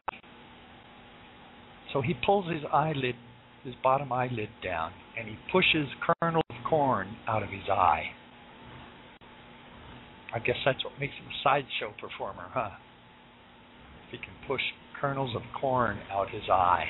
So 1.93 2.01
he 2.01 2.13
pulls 2.25 2.51
his 2.51 2.63
eyelid, 2.71 3.15
his 3.63 3.73
bottom 3.81 4.11
eyelid 4.11 4.49
down, 4.63 4.91
and 5.17 5.27
he 5.27 5.35
pushes 5.51 5.87
kernels 6.21 6.43
of 6.49 6.55
corn 6.69 7.15
out 7.27 7.43
of 7.43 7.49
his 7.49 7.67
eye. 7.69 8.03
I 10.33 10.39
guess 10.39 10.57
that's 10.63 10.83
what 10.83 10.93
makes 10.99 11.13
him 11.15 11.25
a 11.25 11.43
sideshow 11.43 11.93
performer, 11.99 12.45
huh? 12.53 12.69
If 14.07 14.11
he 14.11 14.17
can 14.17 14.35
push 14.47 14.61
kernels 14.99 15.35
of 15.35 15.41
corn 15.59 15.99
out 16.11 16.29
his 16.29 16.43
eye. 16.49 16.85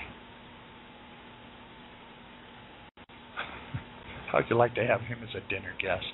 How'd 4.32 4.46
you 4.50 4.56
like 4.56 4.76
to 4.76 4.86
have 4.86 5.02
him 5.02 5.20
as 5.24 5.36
a 5.36 5.50
dinner 5.50 5.74
guest? 5.82 6.06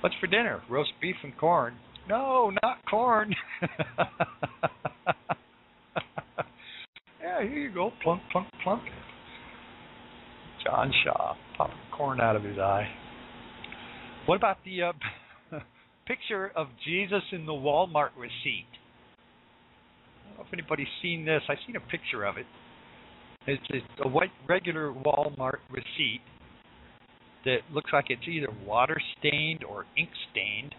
What's 0.00 0.14
for 0.20 0.26
dinner? 0.26 0.62
Roast 0.68 0.92
beef 1.00 1.16
and 1.22 1.36
corn. 1.36 1.76
No, 2.08 2.50
not 2.62 2.78
corn. 2.88 3.34
yeah, 7.22 7.40
here 7.42 7.58
you 7.58 7.72
go. 7.72 7.90
Plunk, 8.02 8.22
plunk, 8.32 8.48
plunk. 8.62 8.82
John 10.64 10.92
Shaw 11.04 11.34
popping 11.56 11.76
corn 11.96 12.20
out 12.20 12.36
of 12.36 12.42
his 12.42 12.58
eye. 12.58 12.88
What 14.26 14.36
about 14.36 14.58
the 14.64 14.82
uh, 14.82 14.92
picture 16.06 16.52
of 16.54 16.68
Jesus 16.84 17.22
in 17.32 17.46
the 17.46 17.52
Walmart 17.52 18.10
receipt? 18.16 18.66
I 20.24 20.28
don't 20.28 20.38
know 20.38 20.44
if 20.46 20.52
anybody's 20.52 20.86
seen 21.02 21.24
this. 21.24 21.42
I've 21.48 21.58
seen 21.66 21.76
a 21.76 21.80
picture 21.80 22.24
of 22.24 22.36
it. 22.36 22.46
It's, 23.50 23.62
it's 23.70 23.86
a 24.04 24.08
white 24.08 24.30
regular 24.48 24.92
Walmart 24.92 25.58
receipt 25.72 26.20
that 27.44 27.58
looks 27.72 27.90
like 27.92 28.04
it's 28.08 28.28
either 28.28 28.46
water 28.64 28.96
stained 29.18 29.64
or 29.64 29.86
ink 29.98 30.10
stained, 30.30 30.72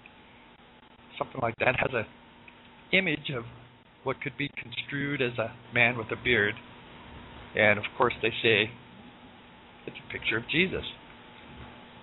something 1.17 1.41
like 1.41 1.55
that. 1.59 1.69
It 1.69 1.75
has 1.79 1.93
a 1.93 2.95
image 2.95 3.29
of 3.35 3.43
what 4.05 4.21
could 4.21 4.37
be 4.37 4.49
construed 4.55 5.21
as 5.21 5.37
a 5.37 5.53
man 5.73 5.97
with 5.97 6.07
a 6.11 6.23
beard, 6.23 6.55
and 7.57 7.77
of 7.77 7.83
course 7.97 8.13
they 8.21 8.31
say 8.41 8.71
it's 9.85 9.97
a 10.07 10.11
picture 10.13 10.37
of 10.37 10.43
Jesus. 10.49 10.85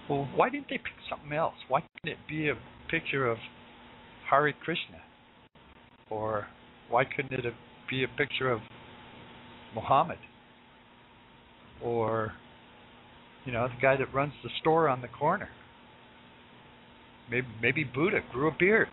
Well, 0.07 0.29
why 0.35 0.51
didn't 0.51 0.67
they 0.69 0.77
pick 0.77 0.93
something 1.09 1.33
else? 1.33 1.55
Why 1.69 1.81
couldn't 1.81 2.13
it 2.13 2.29
be 2.29 2.51
a 2.51 2.55
picture 2.91 3.27
of 3.27 3.39
Hari 4.29 4.53
Krishna? 4.53 5.01
Or 6.11 6.47
why 6.91 7.05
couldn't 7.05 7.33
it 7.33 7.55
be 7.89 8.05
a 8.05 8.09
picture 8.09 8.51
of 8.51 8.61
Muhammad? 9.75 10.19
Or, 11.83 12.33
you 13.45 13.53
know, 13.53 13.69
the 13.69 13.81
guy 13.81 13.97
that 13.97 14.13
runs 14.13 14.33
the 14.43 14.51
store 14.61 14.89
on 14.89 15.01
the 15.01 15.09
corner? 15.09 15.49
Maybe, 17.31 17.47
maybe 17.61 17.85
Buddha 17.85 18.21
grew 18.33 18.49
a 18.49 18.57
beard. 18.59 18.89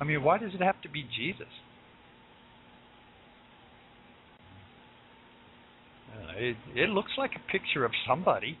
I 0.00 0.04
mean, 0.04 0.22
why 0.22 0.38
does 0.38 0.54
it 0.54 0.60
have 0.60 0.80
to 0.82 0.88
be 0.88 1.02
Jesus? 1.02 1.48
Uh, 6.14 6.32
it, 6.36 6.56
it 6.74 6.88
looks 6.90 7.12
like 7.16 7.32
a 7.34 7.50
picture 7.50 7.84
of 7.84 7.92
somebody, 8.06 8.58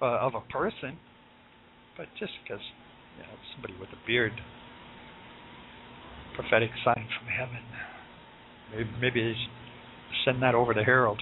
uh, 0.00 0.18
of 0.18 0.34
a 0.34 0.40
person, 0.40 0.98
but 1.96 2.06
just 2.18 2.32
because 2.42 2.62
you 3.16 3.22
know 3.22 3.28
somebody 3.54 3.74
with 3.78 3.90
a 3.90 4.06
beard, 4.06 4.32
prophetic 6.34 6.70
sign 6.84 7.06
from 7.18 7.28
heaven. 7.28 7.62
Maybe, 8.74 8.90
maybe 9.00 9.36
send 10.24 10.42
that 10.42 10.54
over 10.54 10.74
to 10.74 10.82
Harold. 10.82 11.20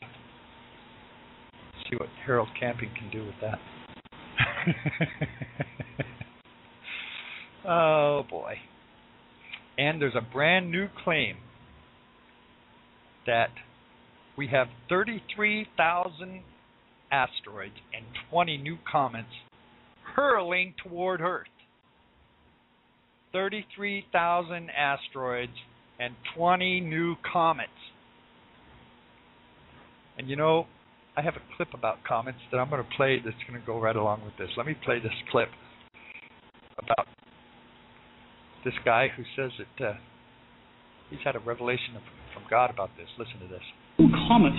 See 1.90 1.96
what 1.96 2.08
Harold 2.26 2.48
Camping 2.58 2.90
can 2.98 3.10
do 3.10 3.24
with 3.24 3.34
that. 3.40 3.58
oh 7.68 8.24
boy. 8.28 8.54
And 9.78 10.02
there's 10.02 10.16
a 10.16 10.32
brand 10.32 10.70
new 10.70 10.88
claim 11.04 11.36
that 13.26 13.50
we 14.36 14.48
have 14.48 14.68
33,000 14.88 16.42
asteroids 17.10 17.74
and 17.94 18.04
20 18.30 18.56
new 18.58 18.76
comets 18.90 19.28
hurling 20.14 20.74
toward 20.82 21.20
Earth. 21.20 21.46
33,000 23.32 24.70
asteroids 24.70 25.52
and 26.00 26.14
20 26.36 26.80
new 26.80 27.14
comets. 27.30 27.70
And 30.16 30.28
you 30.28 30.36
know, 30.36 30.66
I 31.18 31.20
have 31.20 31.34
a 31.34 31.42
clip 31.56 31.74
about 31.74 31.98
comets 32.06 32.38
that 32.52 32.58
I'm 32.58 32.70
going 32.70 32.78
to 32.78 32.90
play 32.96 33.18
that's 33.18 33.42
going 33.50 33.58
to 33.58 33.66
go 33.66 33.80
right 33.80 33.96
along 33.96 34.22
with 34.22 34.38
this. 34.38 34.54
Let 34.56 34.70
me 34.70 34.78
play 34.86 35.00
this 35.02 35.10
clip 35.32 35.48
about 36.78 37.10
this 38.64 38.74
guy 38.84 39.08
who 39.10 39.26
says 39.34 39.50
that 39.58 39.84
uh, 39.84 39.92
he's 41.10 41.18
had 41.24 41.34
a 41.34 41.40
revelation 41.40 41.98
of, 41.98 42.06
from 42.32 42.46
God 42.48 42.70
about 42.70 42.90
this. 42.94 43.10
Listen 43.18 43.42
to 43.42 43.50
this 43.50 43.66
comet 44.30 44.54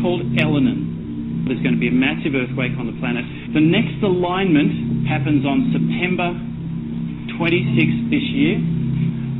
called 0.00 0.24
Elenin. 0.40 1.44
There's 1.44 1.60
going 1.60 1.76
to 1.76 1.82
be 1.82 1.92
a 1.92 1.98
massive 1.98 2.32
earthquake 2.32 2.72
on 2.80 2.88
the 2.88 2.96
planet. 2.96 3.28
The 3.52 3.60
next 3.60 4.00
alignment 4.00 5.04
happens 5.12 5.44
on 5.44 5.76
September 5.76 6.40
26th 7.36 8.08
this 8.08 8.24
year. 8.32 8.56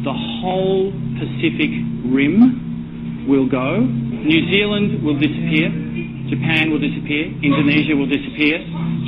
The 0.05 0.13
whole 0.13 0.93
Pacific 1.17 1.73
Rim 2.13 3.25
will 3.25 3.49
go. 3.49 3.81
New 3.81 4.53
Zealand 4.53 5.01
will 5.01 5.17
disappear. 5.17 5.89
Japan 6.31 6.71
will 6.71 6.81
disappear. 6.81 7.29
Indonesia 7.43 7.99
will 7.99 8.09
disappear. 8.09 8.63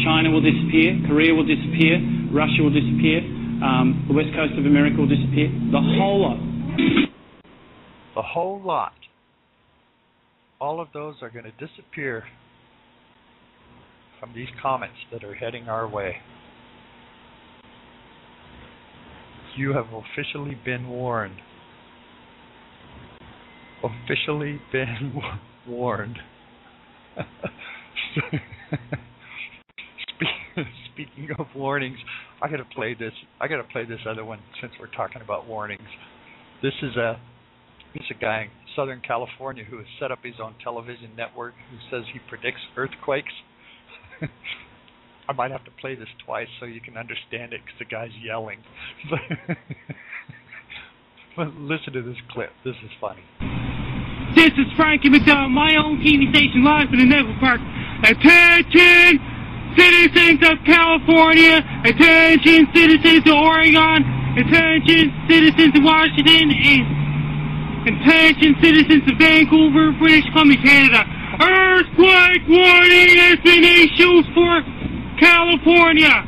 China 0.04 0.34
will 0.34 0.42
disappear. 0.42 0.98
Korea 1.06 1.32
will 1.32 1.46
disappear. 1.46 2.02
Russia 2.34 2.60
will 2.66 2.74
disappear. 2.74 3.22
Um, 3.62 4.04
the 4.10 4.14
west 4.14 4.34
coast 4.34 4.58
of 4.58 4.66
America 4.66 4.98
will 4.98 5.10
disappear. 5.10 5.46
The 5.70 5.80
whole 5.96 6.18
lot. 6.20 6.38
The 8.18 8.26
whole 8.26 8.60
lot 8.60 8.92
all 10.62 10.80
of 10.80 10.86
those 10.94 11.16
are 11.22 11.28
going 11.28 11.44
to 11.44 11.66
disappear 11.66 12.22
from 14.20 14.32
these 14.32 14.46
comets 14.62 14.94
that 15.10 15.24
are 15.24 15.34
heading 15.34 15.68
our 15.68 15.88
way. 15.88 16.14
You 19.56 19.72
have 19.72 19.86
officially 19.86 20.56
been 20.64 20.88
warned. 20.88 21.34
Officially 23.82 24.60
been 24.70 25.20
warned. 25.66 26.18
Speaking 30.92 31.28
of 31.38 31.46
warnings, 31.54 31.98
I 32.40 32.48
gotta 32.48 32.66
play 32.74 32.94
this. 32.94 33.12
I 33.40 33.48
gotta 33.48 33.64
play 33.64 33.84
this 33.84 34.00
other 34.08 34.24
one 34.24 34.40
since 34.60 34.72
we're 34.78 34.88
talking 34.88 35.22
about 35.22 35.46
warnings. 35.46 35.88
This 36.62 36.74
is 36.82 36.96
a 36.96 37.18
this 37.94 38.02
is 38.04 38.16
a 38.16 38.20
guy 38.20 38.42
in 38.42 38.50
Southern 38.76 39.00
California 39.00 39.64
who 39.64 39.78
has 39.78 39.86
set 40.00 40.10
up 40.10 40.18
his 40.22 40.34
own 40.42 40.54
television 40.62 41.10
network 41.16 41.54
who 41.70 41.76
says 41.90 42.04
he 42.12 42.20
predicts 42.28 42.60
earthquakes. 42.76 43.32
I 45.28 45.32
might 45.32 45.50
have 45.50 45.64
to 45.64 45.70
play 45.80 45.94
this 45.94 46.08
twice 46.24 46.48
so 46.58 46.66
you 46.66 46.80
can 46.80 46.96
understand 46.96 47.52
it 47.52 47.60
because 47.64 47.78
the 47.78 47.84
guy's 47.84 48.10
yelling. 48.22 48.58
but 51.36 51.54
listen 51.54 51.92
to 51.92 52.02
this 52.02 52.16
clip. 52.32 52.50
This 52.64 52.76
is 52.84 52.90
funny. 53.00 53.22
This 54.34 54.52
is 54.56 54.64
Frankie 54.76 55.10
McDowell, 55.10 55.50
my 55.50 55.76
own 55.76 56.00
TV 56.00 56.32
station 56.32 56.64
live 56.64 56.88
from 56.88 56.98
the 56.98 57.04
Neville 57.04 57.36
Park. 57.38 57.60
Attention, 58.00 59.20
citizens 59.76 60.40
of 60.48 60.56
California. 60.64 61.60
Attention, 61.84 62.64
citizens 62.72 63.28
of 63.28 63.34
Oregon. 63.36 64.00
Attention, 64.40 65.12
citizens 65.28 65.76
of 65.76 65.84
Washington 65.84 66.48
and 66.48 67.02
Attention 67.92 68.56
citizens 68.62 69.04
of 69.10 69.18
Vancouver, 69.18 69.92
British 70.00 70.24
Columbia, 70.32 70.56
Canada. 70.64 71.04
Earthquake 71.36 72.48
warning 72.48 73.12
has 73.20 73.36
been 73.44 73.64
issued 73.64 74.24
for 74.32 74.64
California. 75.20 76.24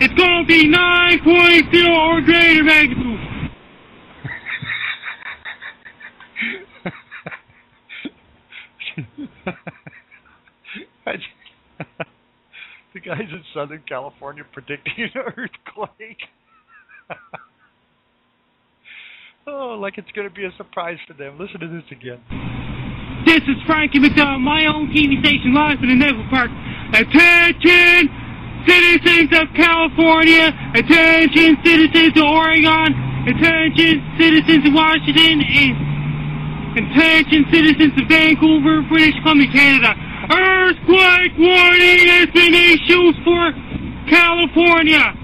It's 0.00 0.14
going 0.14 0.44
to 0.44 0.48
be 0.48 0.70
9.0 0.72 1.92
or 1.92 2.20
greater 2.22 2.64
magnitude. 2.64 3.33
the 12.94 13.00
guys 13.00 13.28
in 13.30 13.42
Southern 13.52 13.82
California 13.88 14.44
predicting 14.52 14.94
an 14.98 15.10
earthquake. 15.36 16.22
Oh, 19.46 19.76
like 19.76 19.98
it's 19.98 20.10
going 20.16 20.26
to 20.26 20.32
be 20.32 20.46
a 20.46 20.52
surprise 20.56 20.96
for 21.06 21.12
them. 21.12 21.36
Listen 21.38 21.60
to 21.60 21.68
this 21.68 21.84
again. 21.92 22.16
This 23.28 23.44
is 23.44 23.60
Frankie 23.68 24.00
McDowell, 24.00 24.40
my 24.40 24.64
own 24.64 24.88
TV 24.88 25.20
station 25.20 25.52
live 25.52 25.76
from 25.76 25.92
the 25.92 26.00
Neville 26.00 26.24
Park. 26.32 26.48
Attention, 26.96 28.08
citizens 28.64 29.28
of 29.36 29.52
California, 29.52 30.48
attention 30.72 31.60
citizens 31.60 32.16
of 32.16 32.24
Oregon, 32.24 32.88
attention 33.28 34.00
citizens 34.16 34.64
of 34.64 34.72
Washington, 34.72 35.44
and 35.44 35.93
attention 36.76 37.46
citizens 37.52 37.92
of 38.00 38.08
Vancouver, 38.08 38.82
British 38.88 39.14
Columbia, 39.22 39.48
Canada. 39.52 39.94
Earthquake 40.30 41.32
warning 41.38 42.08
has 42.08 42.28
been 42.34 42.54
issued 42.54 43.14
for 43.24 43.52
California. 44.10 45.14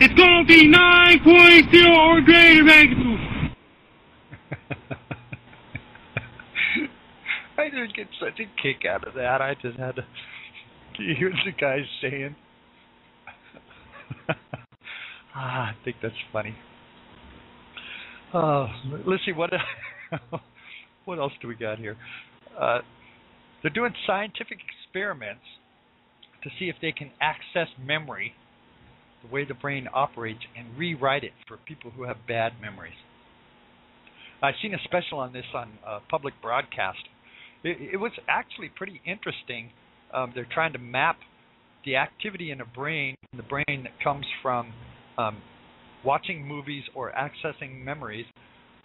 It's 0.00 0.14
going 0.14 0.46
to 0.46 0.48
be 0.48 0.68
9.0 0.68 1.96
or 1.96 2.20
greater 2.22 2.64
magnitude. 2.64 3.16
I 7.58 7.70
just 7.70 7.96
get 7.96 8.06
such 8.20 8.38
a 8.40 8.44
kick 8.62 8.84
out 8.88 9.06
of 9.06 9.14
that. 9.14 9.40
I 9.40 9.54
just 9.60 9.78
had 9.78 9.96
to 9.96 10.04
hear 10.96 11.32
the 11.44 11.52
guy 11.58 11.78
saying. 12.00 12.36
ah, 15.34 15.70
I 15.70 15.74
think 15.84 15.96
that's 16.02 16.14
funny. 16.32 16.54
Oh, 18.32 18.68
let's 19.06 19.24
see 19.24 19.32
what 19.32 19.50
what 21.06 21.18
else 21.18 21.32
do 21.40 21.48
we 21.48 21.54
got 21.54 21.78
here? 21.78 21.96
Uh, 22.60 22.80
they're 23.62 23.72
doing 23.72 23.94
scientific 24.06 24.58
experiments 24.60 25.42
to 26.42 26.50
see 26.58 26.66
if 26.68 26.76
they 26.82 26.92
can 26.92 27.10
access 27.20 27.68
memory, 27.82 28.34
the 29.22 29.32
way 29.32 29.44
the 29.44 29.54
brain 29.54 29.88
operates, 29.92 30.40
and 30.56 30.76
rewrite 30.76 31.24
it 31.24 31.32
for 31.48 31.56
people 31.56 31.90
who 31.90 32.04
have 32.04 32.16
bad 32.28 32.52
memories. 32.60 32.94
I've 34.42 34.54
seen 34.60 34.74
a 34.74 34.78
special 34.84 35.18
on 35.18 35.32
this 35.32 35.46
on 35.54 35.70
uh, 35.86 36.00
public 36.10 36.34
broadcast. 36.42 36.98
It, 37.64 37.94
it 37.94 37.96
was 37.96 38.12
actually 38.28 38.70
pretty 38.74 39.00
interesting. 39.06 39.70
Um, 40.12 40.32
they're 40.34 40.46
trying 40.52 40.72
to 40.74 40.78
map 40.78 41.16
the 41.84 41.96
activity 41.96 42.50
in 42.50 42.60
a 42.60 42.66
brain, 42.66 43.16
in 43.32 43.36
the 43.38 43.42
brain 43.42 43.84
that 43.84 43.92
comes 44.04 44.26
from 44.42 44.72
um, 45.18 45.38
watching 46.04 46.46
movies 46.46 46.82
or 46.94 47.12
accessing 47.12 47.82
memories, 47.82 48.26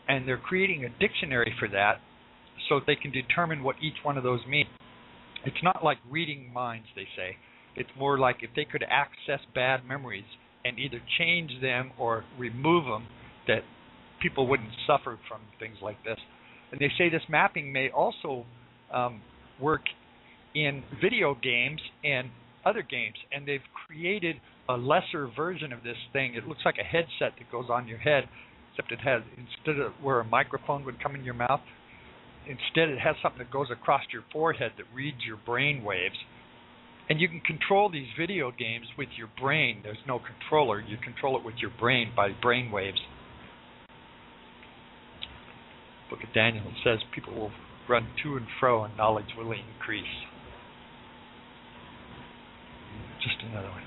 and 0.08 0.28
they're 0.28 0.38
creating 0.38 0.86
a 0.86 0.90
dictionary 1.00 1.54
for 1.60 1.68
that 1.68 2.00
so 2.72 2.80
they 2.88 2.96
can 2.96 3.12
determine 3.12 3.64
what 3.64 3.76
each 3.82 3.98
one 4.02 4.18
of 4.18 4.24
those 4.24 4.40
mean. 4.48 4.66
It's 5.46 5.62
not 5.62 5.84
like 5.84 5.98
reading 6.10 6.54
minds, 6.54 6.88
they 6.96 7.08
say. 7.18 7.36
It's 7.76 7.90
more 8.00 8.18
like 8.18 8.38
if 8.42 8.52
they 8.56 8.64
could 8.64 8.84
access 8.90 9.46
bad 9.54 9.86
memories 9.86 10.24
and 10.64 10.80
either 10.80 11.02
change 11.20 11.52
them 11.62 11.92
or 12.00 12.24
remove 12.40 12.86
them, 12.86 13.08
that 13.48 13.64
people 14.22 14.48
wouldn't 14.48 14.70
suffer 14.88 15.20
from 15.28 15.42
things 15.60 15.76
like 15.82 16.02
this. 16.06 16.18
And 16.72 16.80
they 16.80 16.90
say 16.98 17.10
this 17.10 17.24
mapping 17.28 17.74
may 17.74 17.90
also 17.90 18.46
um, 18.94 19.22
work 19.60 19.82
in 20.56 20.84
video 21.02 21.36
games 21.42 21.82
and 22.06 22.30
other 22.66 22.84
games, 22.84 23.16
and 23.34 23.46
they've 23.46 23.60
created 23.86 24.38
a 24.70 24.74
lesser 24.74 25.30
version 25.36 25.74
of 25.74 25.84
this 25.84 25.98
thing. 26.14 26.36
It 26.36 26.48
looks 26.48 26.62
like 26.64 26.76
a 26.80 26.84
headset 26.84 27.38
that 27.38 27.52
goes 27.52 27.66
on 27.70 27.88
your 27.88 27.98
head, 27.98 28.30
except 28.72 28.94
it 28.94 29.00
has 29.00 29.24
instead 29.36 29.82
of 29.82 29.92
where 30.02 30.22
a 30.22 30.26
microphone 30.26 30.86
would 30.86 31.02
come 31.04 31.16
in 31.16 31.26
your 31.26 31.34
mouth, 31.34 31.60
instead 32.48 32.90
it 32.90 33.00
has 33.00 33.16
something 33.22 33.40
that 33.40 33.52
goes 33.52 33.68
across 33.72 34.02
your 34.12 34.24
forehead 34.32 34.74
that 34.78 34.86
reads 34.94 35.18
your 35.26 35.38
brain 35.38 35.84
waves. 35.84 36.16
And 37.10 37.20
you 37.20 37.28
can 37.28 37.42
control 37.42 37.90
these 37.90 38.08
video 38.18 38.52
games 38.52 38.88
with 38.98 39.10
your 39.18 39.30
brain. 39.40 39.82
There's 39.84 39.98
no 40.08 40.20
controller. 40.20 40.80
You 40.80 40.98
control 40.98 41.38
it 41.38 41.44
with 41.44 41.56
your 41.58 41.72
brain 41.80 42.12
by 42.16 42.30
brain 42.42 42.72
waves. 42.72 43.00
Book 46.10 46.20
of 46.24 46.34
Daniel 46.34 46.64
says 46.84 47.00
people 47.14 47.34
will 47.34 47.52
run 47.90 48.08
to 48.24 48.38
and 48.38 48.46
fro 48.60 48.84
and 48.84 48.96
knowledge 48.96 49.34
will 49.38 49.52
increase. 49.52 50.06
Just 53.22 53.38
another 53.50 53.70
one. 53.70 53.84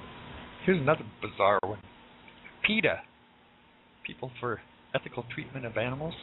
Here's 0.64 0.80
another 0.80 1.04
bizarre 1.20 1.60
one. 1.62 1.80
PETA, 2.66 3.00
People 4.06 4.30
for 4.40 4.60
Ethical 4.94 5.24
Treatment 5.34 5.66
of 5.66 5.76
Animals. 5.76 6.14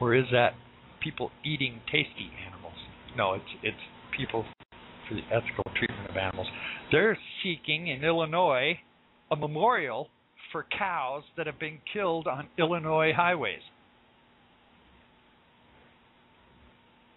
Or 0.00 0.14
is 0.14 0.24
that 0.32 0.54
people 1.02 1.30
eating 1.44 1.80
tasty 1.86 2.30
animals? 2.46 2.74
No, 3.16 3.34
it's 3.34 3.44
it's 3.62 3.76
people 4.16 4.44
for 5.08 5.14
the 5.14 5.22
ethical 5.30 5.64
treatment 5.76 6.08
of 6.08 6.16
animals. 6.16 6.46
They're 6.90 7.18
seeking 7.42 7.88
in 7.88 8.04
Illinois 8.04 8.78
a 9.30 9.36
memorial 9.36 10.08
for 10.52 10.66
cows 10.76 11.22
that 11.36 11.46
have 11.46 11.58
been 11.58 11.78
killed 11.92 12.26
on 12.26 12.48
Illinois 12.58 13.12
highways. 13.14 13.60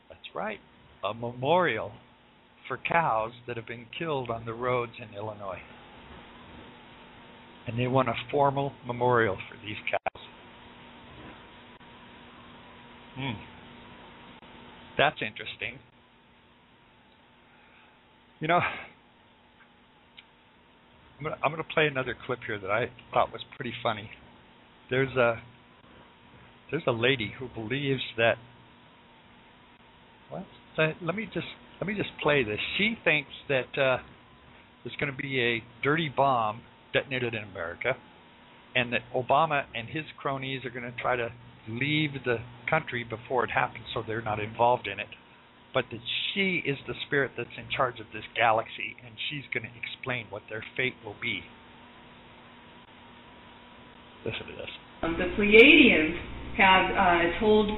That's 0.09 0.35
right, 0.35 0.59
a 1.03 1.13
memorial 1.13 1.91
for 2.67 2.77
cows 2.77 3.31
that 3.47 3.57
have 3.57 3.67
been 3.67 3.85
killed 3.97 4.29
on 4.29 4.45
the 4.45 4.53
roads 4.53 4.93
in 4.99 5.15
Illinois. 5.15 5.59
And 7.67 7.79
they 7.79 7.87
want 7.87 8.09
a 8.09 8.13
formal 8.29 8.73
memorial 8.85 9.37
for 9.49 9.57
these 9.65 9.77
cows. 9.89 10.02
Hmm. 13.23 13.39
That's 14.97 15.15
interesting. 15.21 15.79
You 18.41 18.49
know, 18.49 18.59
I'm 21.17 21.23
gonna 21.23 21.37
I'm 21.41 21.51
gonna 21.51 21.63
play 21.63 21.87
another 21.87 22.17
clip 22.25 22.39
here 22.45 22.59
that 22.59 22.69
I 22.69 22.87
thought 23.13 23.31
was 23.31 23.41
pretty 23.55 23.71
funny. 23.81 24.09
There's 24.89 25.15
a 25.15 25.41
there's 26.69 26.83
a 26.85 26.91
lady 26.91 27.31
who 27.39 27.47
believes 27.47 28.01
that. 28.17 28.35
What? 30.29 30.43
Let 30.77 31.15
me 31.15 31.29
just 31.33 31.47
let 31.79 31.87
me 31.87 31.95
just 31.95 32.09
play 32.21 32.43
this. 32.43 32.59
She 32.77 32.97
thinks 33.05 33.31
that 33.47 33.77
uh, 33.81 33.99
there's 34.83 34.97
going 34.99 35.15
to 35.15 35.17
be 35.17 35.39
a 35.39 35.63
dirty 35.81 36.09
bomb 36.09 36.61
detonated 36.91 37.35
in 37.35 37.43
America, 37.43 37.95
and 38.75 38.91
that 38.91 39.01
Obama 39.15 39.63
and 39.73 39.87
his 39.87 40.03
cronies 40.17 40.65
are 40.65 40.71
going 40.71 40.91
to 40.91 41.01
try 41.01 41.15
to 41.15 41.29
leave 41.69 42.11
the 42.25 42.37
country 42.73 43.05
before 43.05 43.43
it 43.43 43.51
happens, 43.51 43.85
so 43.93 44.01
they're 44.05 44.25
not 44.25 44.39
involved 44.39 44.87
in 44.87 44.99
it. 44.99 45.13
But 45.73 45.85
that 45.91 46.01
she 46.33 46.61
is 46.65 46.77
the 46.87 46.93
spirit 47.05 47.31
that's 47.37 47.57
in 47.57 47.69
charge 47.69 47.99
of 47.99 48.07
this 48.13 48.25
galaxy, 48.35 48.97
and 49.05 49.13
she's 49.29 49.45
going 49.53 49.65
to 49.65 49.73
explain 49.77 50.25
what 50.29 50.41
their 50.49 50.63
fate 50.77 50.97
will 51.05 51.17
be. 51.21 51.41
Listen 54.25 54.47
to 54.49 54.55
this. 54.57 54.73
Um, 55.03 55.17
the 55.17 55.29
Pleiadians 55.37 56.17
have 56.57 56.85
uh, 56.93 57.39
told 57.39 57.69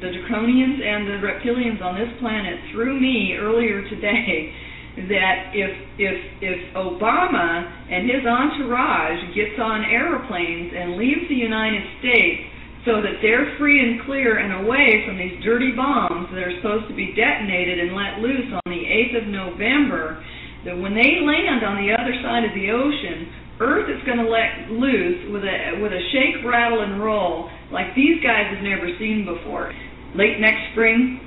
the 0.00 0.08
draconians 0.08 0.80
and 0.80 1.08
the 1.08 1.18
reptilians 1.20 1.82
on 1.82 1.98
this 1.98 2.08
planet 2.20 2.56
through 2.72 3.00
me 3.00 3.36
earlier 3.38 3.82
today 3.88 4.52
that 5.08 5.52
if 5.56 5.72
if 5.96 6.18
if 6.40 6.58
Obama 6.76 7.64
and 7.88 8.04
his 8.08 8.24
entourage 8.28 9.20
gets 9.34 9.56
on 9.60 9.84
airplanes 9.88 10.72
and 10.76 10.96
leaves 10.96 11.24
the 11.28 11.34
United 11.34 11.82
States 12.00 12.51
so 12.84 12.98
that 12.98 13.22
they're 13.22 13.54
free 13.58 13.78
and 13.78 14.02
clear 14.06 14.42
and 14.42 14.66
away 14.66 15.06
from 15.06 15.18
these 15.18 15.38
dirty 15.42 15.70
bombs 15.70 16.26
that 16.34 16.42
are 16.42 16.56
supposed 16.58 16.90
to 16.90 16.96
be 16.98 17.14
detonated 17.14 17.78
and 17.78 17.94
let 17.94 18.18
loose 18.18 18.50
on 18.50 18.66
the 18.66 18.82
8th 18.82 19.22
of 19.22 19.26
November, 19.30 20.18
that 20.66 20.74
when 20.74 20.94
they 20.94 21.22
land 21.22 21.62
on 21.62 21.78
the 21.78 21.94
other 21.94 22.14
side 22.22 22.42
of 22.42 22.54
the 22.54 22.70
ocean, 22.74 23.30
Earth 23.62 23.86
is 23.86 24.02
going 24.02 24.18
to 24.18 24.26
let 24.26 24.74
loose 24.74 25.30
with 25.30 25.46
a 25.46 25.78
with 25.78 25.94
a 25.94 26.02
shake, 26.10 26.42
rattle, 26.42 26.82
and 26.82 26.98
roll 26.98 27.46
like 27.70 27.94
these 27.94 28.18
guys 28.18 28.50
have 28.50 28.64
never 28.64 28.90
seen 28.98 29.22
before. 29.22 29.70
Late 30.18 30.42
next 30.42 30.74
spring, 30.74 31.22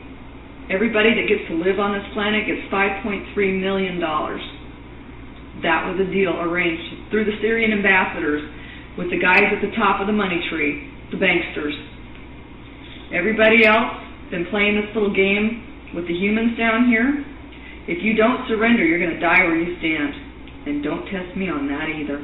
everybody 0.67 1.15
that 1.15 1.31
gets 1.31 1.47
to 1.47 1.55
live 1.55 1.79
on 1.79 1.95
this 1.95 2.03
planet 2.11 2.43
gets 2.43 2.67
5.3 2.67 3.31
million 3.61 4.03
dollars. 4.03 4.43
That 5.63 5.87
was 5.87 5.95
a 6.03 6.11
deal 6.11 6.35
arranged 6.35 7.09
through 7.11 7.23
the 7.23 7.39
Syrian 7.39 7.71
ambassadors 7.71 8.43
with 8.99 9.07
the 9.07 9.19
guys 9.19 9.47
at 9.55 9.63
the 9.63 9.71
top 9.75 10.01
of 10.01 10.07
the 10.07 10.15
money 10.15 10.43
tree, 10.51 10.91
the 11.11 11.17
banksters. 11.17 11.75
Everybody 13.13 13.65
else 13.65 14.01
been 14.31 14.45
playing 14.49 14.75
this 14.81 14.89
little 14.95 15.13
game 15.13 15.91
with 15.93 16.07
the 16.07 16.13
humans 16.13 16.57
down 16.57 16.89
here. 16.89 17.23
If 17.87 18.03
you 18.03 18.17
don't 18.17 18.47
surrender, 18.49 18.83
you're 18.83 18.99
going 18.99 19.13
to 19.13 19.21
die 19.21 19.45
where 19.45 19.55
you 19.55 19.77
stand. 19.77 20.13
And 20.65 20.83
don't 20.83 21.05
test 21.05 21.37
me 21.37 21.49
on 21.49 21.67
that 21.69 21.87
either. 21.93 22.17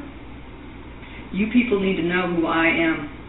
You 1.32 1.48
people 1.54 1.80
need 1.80 1.96
to 1.98 2.04
know 2.04 2.34
who 2.36 2.48
I 2.48 2.68
am. 2.68 3.22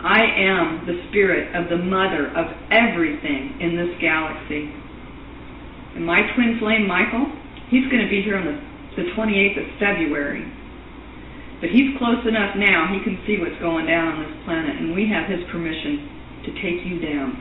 I 0.00 0.22
am 0.22 0.86
the 0.86 1.02
spirit 1.10 1.50
of 1.56 1.68
the 1.68 1.82
mother 1.82 2.30
of 2.32 2.46
everything 2.70 3.58
in 3.60 3.74
this 3.74 3.90
galaxy. 4.00 4.70
And 5.98 6.06
my 6.06 6.22
twin 6.36 6.56
flame, 6.60 6.86
Michael, 6.86 7.26
he's 7.68 7.90
going 7.90 8.04
to 8.04 8.08
be 8.08 8.22
here 8.22 8.38
on 8.38 8.46
the, 8.46 8.56
the 9.02 9.10
28th 9.18 9.58
of 9.58 9.66
February. 9.80 10.46
But 11.60 11.70
he's 11.70 11.96
close 11.96 12.20
enough 12.28 12.52
now, 12.56 12.92
he 12.92 13.00
can 13.00 13.16
see 13.26 13.40
what's 13.40 13.56
going 13.60 13.86
down 13.86 14.12
on 14.12 14.16
this 14.20 14.44
planet, 14.44 14.76
and 14.76 14.94
we 14.94 15.08
have 15.08 15.24
his 15.24 15.40
permission 15.48 16.04
to 16.44 16.50
take 16.60 16.84
you 16.84 17.00
down. 17.00 17.32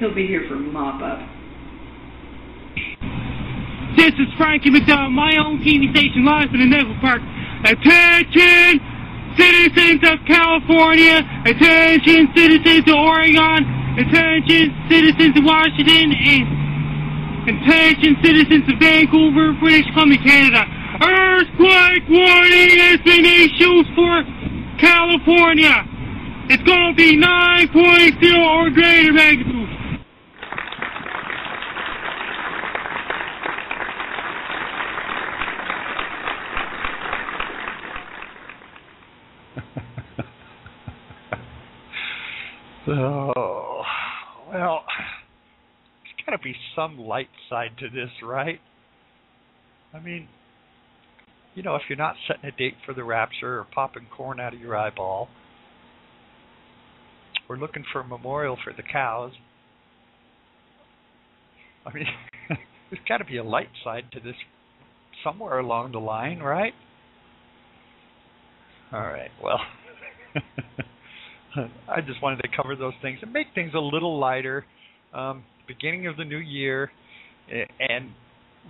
He'll 0.00 0.14
be 0.14 0.26
here 0.26 0.48
for 0.48 0.56
mop 0.56 1.04
up. 1.04 1.20
This 4.00 4.16
is 4.16 4.32
Frankie 4.38 4.70
McDowell, 4.70 5.12
my 5.12 5.36
own 5.36 5.60
TV 5.60 5.92
station 5.92 6.24
live 6.24 6.48
in 6.54 6.60
the 6.64 6.70
Naval 6.72 6.96
Park. 7.04 7.20
Attention, 7.68 8.80
citizens 9.36 10.00
of 10.08 10.16
California. 10.24 11.20
Attention, 11.44 12.32
citizens 12.32 12.88
of 12.88 12.96
Oregon. 12.96 13.60
Attention, 14.00 14.72
citizens 14.88 15.36
of 15.36 15.44
Washington. 15.44 16.16
And 16.16 17.60
Attention 17.60 18.16
citizens 18.24 18.64
of 18.72 18.80
Vancouver, 18.80 19.52
British 19.60 19.84
Columbia, 19.92 20.18
Canada. 20.24 20.79
Earthquake 21.02 22.02
warning 22.10 22.78
has 22.78 23.00
been 23.00 23.24
issued 23.24 23.86
for 23.94 24.22
California. 24.78 25.86
It's 26.50 26.62
going 26.64 26.92
to 26.92 26.96
be 26.96 27.16
9.0 27.16 28.46
or 28.46 28.70
greater 28.70 29.12
magnitude. 29.12 29.68
Oh, 42.92 43.82
well, 44.50 44.82
there's 46.02 46.26
got 46.26 46.32
to 46.32 46.38
be 46.42 46.56
some 46.74 46.98
light 46.98 47.28
side 47.48 47.70
to 47.78 47.88
this, 47.88 48.10
right? 48.20 48.58
I 49.94 50.00
mean, 50.00 50.26
you 51.54 51.62
know, 51.62 51.74
if 51.74 51.82
you're 51.88 51.98
not 51.98 52.14
setting 52.26 52.44
a 52.48 52.52
date 52.52 52.74
for 52.84 52.94
the 52.94 53.04
rapture 53.04 53.58
or 53.58 53.66
popping 53.74 54.06
corn 54.14 54.40
out 54.40 54.54
of 54.54 54.60
your 54.60 54.76
eyeball, 54.76 55.28
or 57.48 57.56
looking 57.56 57.84
for 57.92 58.00
a 58.00 58.06
memorial 58.06 58.56
for 58.62 58.72
the 58.72 58.82
cows, 58.82 59.32
I 61.84 61.92
mean, 61.92 62.06
there's 62.90 63.02
got 63.08 63.18
to 63.18 63.24
be 63.24 63.38
a 63.38 63.44
light 63.44 63.70
side 63.82 64.04
to 64.12 64.20
this 64.20 64.36
somewhere 65.24 65.58
along 65.58 65.92
the 65.92 65.98
line, 65.98 66.38
right? 66.38 66.72
All 68.92 69.00
right, 69.00 69.30
well. 69.42 69.60
I 71.88 72.00
just 72.00 72.22
wanted 72.22 72.42
to 72.42 72.48
cover 72.56 72.76
those 72.76 72.92
things 73.02 73.18
and 73.22 73.32
make 73.32 73.48
things 73.54 73.72
a 73.74 73.80
little 73.80 74.18
lighter. 74.18 74.64
Um, 75.12 75.44
beginning 75.66 76.06
of 76.06 76.16
the 76.16 76.24
new 76.24 76.38
year, 76.38 76.90
and 77.50 78.10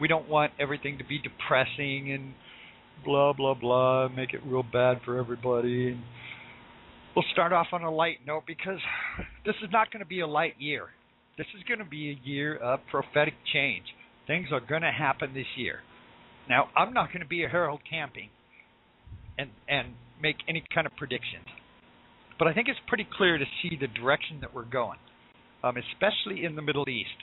we 0.01 0.09
don't 0.09 0.29
want 0.29 0.53
everything 0.59 0.97
to 0.99 1.05
be 1.05 1.19
depressing 1.19 2.13
and 2.13 2.33
blah 3.05 3.33
blah 3.33 3.55
blah. 3.55 4.09
Make 4.09 4.35
it 4.35 4.41
real 4.45 4.63
bad 4.63 5.01
for 5.05 5.19
everybody. 5.19 5.89
And 5.91 6.03
we'll 7.15 7.25
start 7.33 7.53
off 7.53 7.69
on 7.73 7.83
a 7.83 7.91
light 7.91 8.19
note 8.27 8.45
because 8.47 8.79
this 9.45 9.55
is 9.63 9.71
not 9.73 9.91
going 9.93 10.01
to 10.01 10.09
be 10.09 10.21
a 10.21 10.27
light 10.27 10.55
year. 10.59 10.87
This 11.39 11.47
is 11.57 11.63
going 11.65 11.79
to 11.79 11.85
be 11.85 12.11
a 12.11 12.29
year 12.29 12.57
of 12.57 12.81
prophetic 12.91 13.35
change. 13.53 13.85
Things 14.27 14.49
are 14.53 14.61
going 14.61 14.83
to 14.83 14.93
happen 14.93 15.33
this 15.35 15.47
year. 15.57 15.81
Now, 16.49 16.69
I'm 16.77 16.93
not 16.93 17.09
going 17.09 17.21
to 17.21 17.29
be 17.29 17.45
a 17.45 17.49
Harold 17.49 17.81
Camping 17.89 18.29
and 19.39 19.51
and 19.69 19.89
make 20.23 20.37
any 20.49 20.63
kind 20.75 20.87
of 20.87 20.95
predictions 20.97 21.47
but 22.41 22.49
I 22.49 22.55
think 22.55 22.69
it's 22.69 22.81
pretty 22.89 23.07
clear 23.19 23.37
to 23.37 23.45
see 23.63 23.77
the 23.79 23.87
direction 23.87 24.39
that 24.41 24.55
we're 24.55 24.65
going, 24.65 24.99
um, 25.63 25.75
especially 25.77 26.47
in 26.47 26.57
the 26.57 26.63
Middle 26.63 26.89
East. 26.89 27.21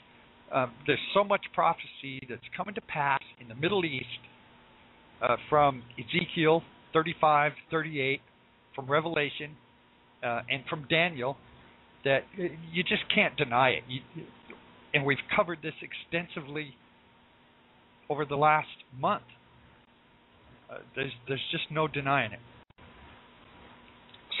Um, 0.54 0.72
there's 0.86 1.00
so 1.12 1.24
much 1.24 1.42
prophecy 1.52 2.22
that's 2.30 2.40
coming 2.56 2.76
to 2.76 2.80
pass 2.82 3.18
in 3.40 3.48
the 3.48 3.56
Middle 3.56 3.84
East 3.84 4.06
uh, 5.22 5.36
from 5.48 5.82
Ezekiel 5.98 6.62
35, 6.92 7.52
38, 7.70 8.20
from 8.74 8.86
Revelation, 8.86 9.56
uh, 10.22 10.40
and 10.50 10.62
from 10.68 10.86
Daniel 10.88 11.36
that 12.04 12.20
you 12.72 12.82
just 12.82 13.02
can't 13.14 13.36
deny 13.36 13.70
it. 13.70 13.82
You, 13.88 14.00
and 14.94 15.04
we've 15.04 15.18
covered 15.34 15.58
this 15.62 15.74
extensively 15.82 16.74
over 18.08 18.24
the 18.24 18.36
last 18.36 18.68
month. 18.98 19.24
Uh, 20.70 20.78
there's 20.94 21.12
there's 21.26 21.44
just 21.50 21.64
no 21.70 21.88
denying 21.88 22.32
it 22.32 22.40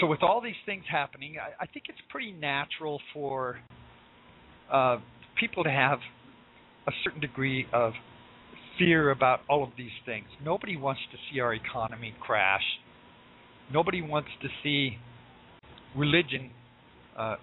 so 0.00 0.06
with 0.06 0.22
all 0.22 0.40
these 0.40 0.54
things 0.66 0.84
happening, 0.90 1.36
I, 1.40 1.64
I 1.64 1.66
think 1.66 1.86
it's 1.88 1.98
pretty 2.08 2.32
natural 2.32 3.00
for 3.12 3.58
uh, 4.72 4.98
people 5.38 5.64
to 5.64 5.70
have 5.70 5.98
a 6.86 6.92
certain 7.04 7.20
degree 7.20 7.66
of 7.72 7.92
fear 8.78 9.10
about 9.10 9.40
all 9.48 9.62
of 9.62 9.70
these 9.76 9.90
things. 10.06 10.26
Nobody 10.44 10.76
wants 10.76 11.00
to 11.12 11.18
see 11.30 11.40
our 11.40 11.54
economy 11.54 12.14
crash. 12.20 12.62
Nobody 13.72 14.00
wants 14.00 14.30
to 14.42 14.48
see 14.62 14.96
religion 15.96 16.50
uh, 17.16 17.36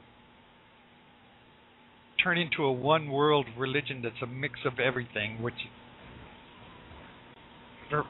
turn 2.24 2.38
into 2.38 2.64
a 2.64 2.72
one 2.72 3.10
world 3.10 3.46
religion 3.58 4.02
that's 4.02 4.22
a 4.24 4.28
mix 4.28 4.60
of 4.66 4.80
everything, 4.80 5.42
which 5.42 5.54
for 7.90 8.04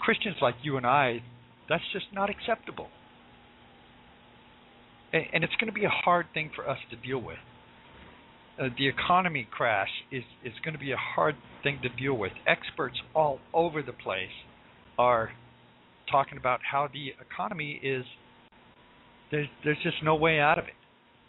Christians 0.00 0.36
like 0.40 0.54
you 0.62 0.76
and 0.76 0.86
I, 0.86 1.22
that's 1.68 1.84
just 1.92 2.06
not 2.12 2.30
acceptable 2.30 2.88
and 5.12 5.42
it's 5.44 5.54
going 5.56 5.66
to 5.66 5.72
be 5.72 5.84
a 5.84 5.90
hard 5.90 6.26
thing 6.32 6.50
for 6.54 6.68
us 6.68 6.78
to 6.90 6.96
deal 6.96 7.18
with. 7.18 7.38
Uh, 8.58 8.68
the 8.76 8.88
economy 8.88 9.46
crash 9.50 9.88
is 10.10 10.24
is 10.44 10.52
going 10.64 10.74
to 10.74 10.80
be 10.80 10.92
a 10.92 10.96
hard 10.96 11.36
thing 11.62 11.78
to 11.82 11.88
deal 11.88 12.14
with. 12.14 12.32
Experts 12.46 12.96
all 13.14 13.38
over 13.54 13.82
the 13.82 13.92
place 13.92 14.28
are 14.98 15.30
talking 16.10 16.36
about 16.36 16.60
how 16.70 16.88
the 16.92 17.12
economy 17.20 17.80
is 17.82 18.04
there's 19.30 19.48
there's 19.64 19.78
just 19.82 20.02
no 20.02 20.14
way 20.14 20.40
out 20.40 20.58
of 20.58 20.64
it. 20.64 20.74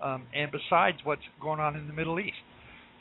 Um, 0.03 0.24
and 0.36 0.51
besides 0.51 0.97
what's 1.03 1.22
going 1.39 1.59
on 1.59 1.76
in 1.76 1.88
the 1.88 1.93
Middle 1.93 2.19
East. 2.19 2.41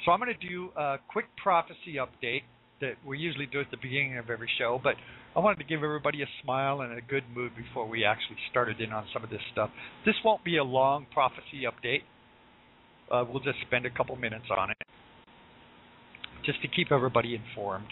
So 0.05 0.13
I'm 0.13 0.21
going 0.21 0.35
to 0.39 0.49
do 0.49 0.71
a 0.77 0.97
quick 1.09 1.27
prophecy 1.43 1.97
update 1.99 2.43
that 2.81 2.95
we 3.07 3.19
usually 3.19 3.47
do 3.47 3.61
at 3.61 3.71
the 3.71 3.77
beginning 3.77 4.19
of 4.19 4.31
every 4.31 4.49
show, 4.59 4.81
but 4.83 4.95
I 5.37 5.41
wanted 5.41 5.59
to 5.59 5.65
give 5.65 5.83
everybody 5.83 6.23
a 6.23 6.27
smile 6.43 6.81
and 6.81 6.93
a 6.93 7.01
good 7.01 7.25
mood 7.35 7.53
before 7.57 7.87
we 7.87 8.05
actually 8.05 8.37
started 8.51 8.81
in 8.81 8.93
on 8.93 9.07
some 9.13 9.23
of 9.23 9.31
this 9.31 9.41
stuff. 9.53 9.71
This 10.05 10.15
won't 10.25 10.43
be 10.45 10.57
a 10.57 10.65
long 10.65 11.07
prophecy 11.13 11.63
update. 11.67 12.03
Uh, 13.11 13.25
we'll 13.29 13.43
just 13.43 13.59
spend 13.67 13.87
a 13.87 13.91
couple 13.91 14.15
minutes 14.17 14.47
on 14.57 14.71
it 14.71 14.77
just 16.45 16.63
to 16.63 16.69
keep 16.69 16.93
everybody 16.93 17.35
informed. 17.35 17.87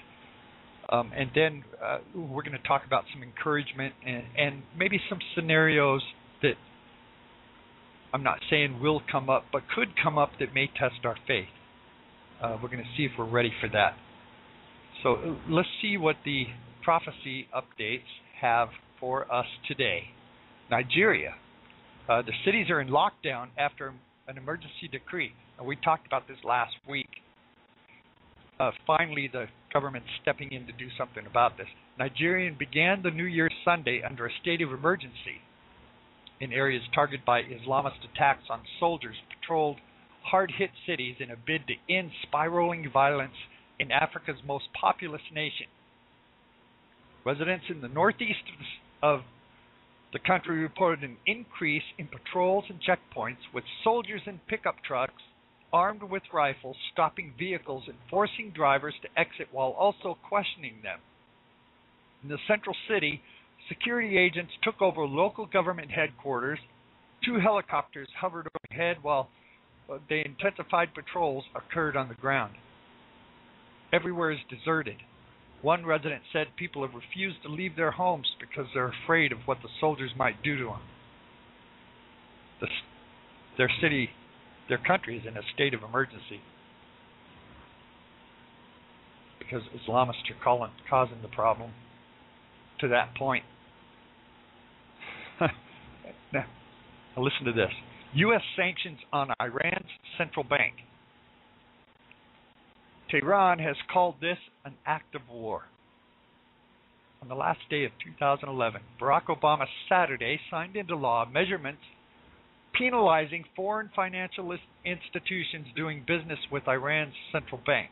Um, 0.90 1.12
and 1.14 1.30
then 1.34 1.64
uh, 1.84 1.98
we're 2.14 2.42
going 2.42 2.56
to 2.56 2.66
talk 2.66 2.82
about 2.86 3.04
some 3.12 3.22
encouragement 3.22 3.92
and, 4.06 4.22
and 4.38 4.62
maybe 4.76 4.98
some 5.10 5.18
scenarios 5.34 6.00
that 6.42 6.54
I'm 8.12 8.22
not 8.22 8.38
saying 8.48 8.80
will 8.80 9.02
come 9.10 9.28
up, 9.28 9.44
but 9.52 9.62
could 9.74 9.88
come 10.02 10.16
up 10.16 10.30
that 10.40 10.54
may 10.54 10.66
test 10.66 11.04
our 11.04 11.16
faith. 11.26 11.48
Uh, 12.42 12.56
we're 12.62 12.70
going 12.70 12.82
to 12.82 12.90
see 12.96 13.04
if 13.04 13.12
we're 13.18 13.28
ready 13.28 13.52
for 13.60 13.68
that. 13.68 13.96
So 15.02 15.36
let's 15.48 15.68
see 15.82 15.96
what 15.96 16.16
the 16.24 16.44
prophecy 16.82 17.48
updates 17.54 18.08
have 18.40 18.68
for 18.98 19.30
us 19.32 19.46
today. 19.66 20.04
Nigeria. 20.70 21.34
Uh, 22.08 22.22
the 22.22 22.32
cities 22.44 22.70
are 22.70 22.80
in 22.80 22.88
lockdown 22.88 23.48
after 23.58 23.92
an 24.28 24.38
emergency 24.38 24.88
decree. 24.90 25.32
And 25.58 25.66
we 25.66 25.76
talked 25.76 26.06
about 26.06 26.28
this 26.28 26.36
last 26.44 26.74
week. 26.88 27.08
Uh, 28.60 28.70
finally, 28.86 29.28
the 29.32 29.46
government 29.72 30.04
stepping 30.22 30.52
in 30.52 30.66
to 30.66 30.72
do 30.72 30.88
something 30.98 31.26
about 31.26 31.56
this. 31.56 31.66
Nigeria 31.98 32.52
began 32.56 33.02
the 33.02 33.10
New 33.10 33.24
Year's 33.24 33.54
Sunday 33.64 34.02
under 34.08 34.26
a 34.26 34.30
state 34.40 34.62
of 34.62 34.72
emergency 34.72 35.40
in 36.40 36.52
areas 36.52 36.82
targeted 36.94 37.24
by 37.24 37.42
Islamist 37.42 38.04
attacks 38.14 38.44
on 38.50 38.60
soldiers 38.78 39.16
patrolled 39.40 39.78
hard 40.22 40.52
hit 40.56 40.70
cities 40.86 41.16
in 41.20 41.30
a 41.30 41.36
bid 41.36 41.62
to 41.66 41.74
end 41.92 42.10
spiraling 42.22 42.88
violence 42.92 43.34
in 43.78 43.90
Africa's 43.90 44.40
most 44.46 44.64
populous 44.78 45.22
nation. 45.32 45.66
Residents 47.24 47.64
in 47.68 47.80
the 47.80 47.88
northeast 47.88 48.44
of 49.02 49.20
the 50.12 50.18
country 50.18 50.60
reported 50.60 51.04
an 51.04 51.16
increase 51.26 51.82
in 51.98 52.08
patrols 52.08 52.64
and 52.68 52.78
checkpoints 52.80 53.44
with 53.52 53.64
soldiers 53.84 54.22
in 54.26 54.40
pickup 54.48 54.76
trucks 54.86 55.22
armed 55.72 56.02
with 56.02 56.22
rifles 56.32 56.76
stopping 56.92 57.34
vehicles 57.38 57.84
and 57.86 57.96
forcing 58.08 58.50
drivers 58.54 58.94
to 59.02 59.20
exit 59.20 59.48
while 59.52 59.70
also 59.78 60.16
questioning 60.28 60.76
them. 60.82 60.98
In 62.22 62.30
the 62.30 62.38
central 62.48 62.74
city, 62.88 63.20
security 63.68 64.16
agents 64.16 64.52
took 64.62 64.80
over 64.80 65.04
local 65.04 65.46
government 65.46 65.90
headquarters. 65.90 66.58
Two 67.24 67.38
helicopters 67.38 68.08
hovered 68.18 68.48
overhead 68.70 68.96
while 69.02 69.28
uh, 69.92 69.98
the 70.08 70.22
intensified 70.24 70.88
patrols 70.94 71.44
occurred 71.54 71.96
on 71.96 72.08
the 72.08 72.14
ground. 72.14 72.54
Everywhere 73.92 74.32
is 74.32 74.38
deserted. 74.48 74.96
One 75.62 75.84
resident 75.84 76.22
said 76.32 76.48
people 76.56 76.82
have 76.86 76.94
refused 76.94 77.42
to 77.42 77.48
leave 77.48 77.74
their 77.76 77.90
homes 77.90 78.26
because 78.38 78.66
they're 78.74 78.92
afraid 79.04 79.32
of 79.32 79.38
what 79.46 79.58
the 79.62 79.68
soldiers 79.80 80.10
might 80.16 80.42
do 80.42 80.56
to 80.56 80.64
them. 80.64 80.80
The, 82.60 82.68
their 83.56 83.70
city, 83.82 84.10
their 84.68 84.78
country 84.78 85.16
is 85.16 85.24
in 85.26 85.36
a 85.36 85.42
state 85.54 85.74
of 85.74 85.82
emergency 85.82 86.40
because 89.38 89.62
Islamists 89.74 90.30
are 90.30 90.44
calling, 90.44 90.70
causing 90.88 91.22
the 91.22 91.28
problem 91.28 91.72
to 92.80 92.88
that 92.88 93.14
point. 93.16 93.44
now, 95.40 96.44
listen 97.16 97.44
to 97.46 97.52
this 97.52 97.70
U.S. 98.14 98.42
sanctions 98.56 98.98
on 99.12 99.28
Iran's 99.40 99.90
central 100.16 100.44
bank. 100.44 100.74
Tehran 103.10 103.58
has 103.58 103.76
called 103.92 104.16
this 104.20 104.38
an 104.64 104.74
act 104.86 105.14
of 105.14 105.22
war. 105.32 105.62
On 107.22 107.28
the 107.28 107.34
last 107.34 107.60
day 107.70 107.84
of 107.84 107.92
2011, 108.04 108.80
Barack 109.00 109.26
Obama 109.26 109.64
Saturday 109.88 110.38
signed 110.50 110.76
into 110.76 110.94
law 110.94 111.26
measurements 111.30 111.82
penalizing 112.74 113.44
foreign 113.56 113.90
financial 113.96 114.56
institutions 114.84 115.66
doing 115.74 116.04
business 116.06 116.38
with 116.52 116.68
Iran's 116.68 117.14
central 117.32 117.60
bank. 117.66 117.90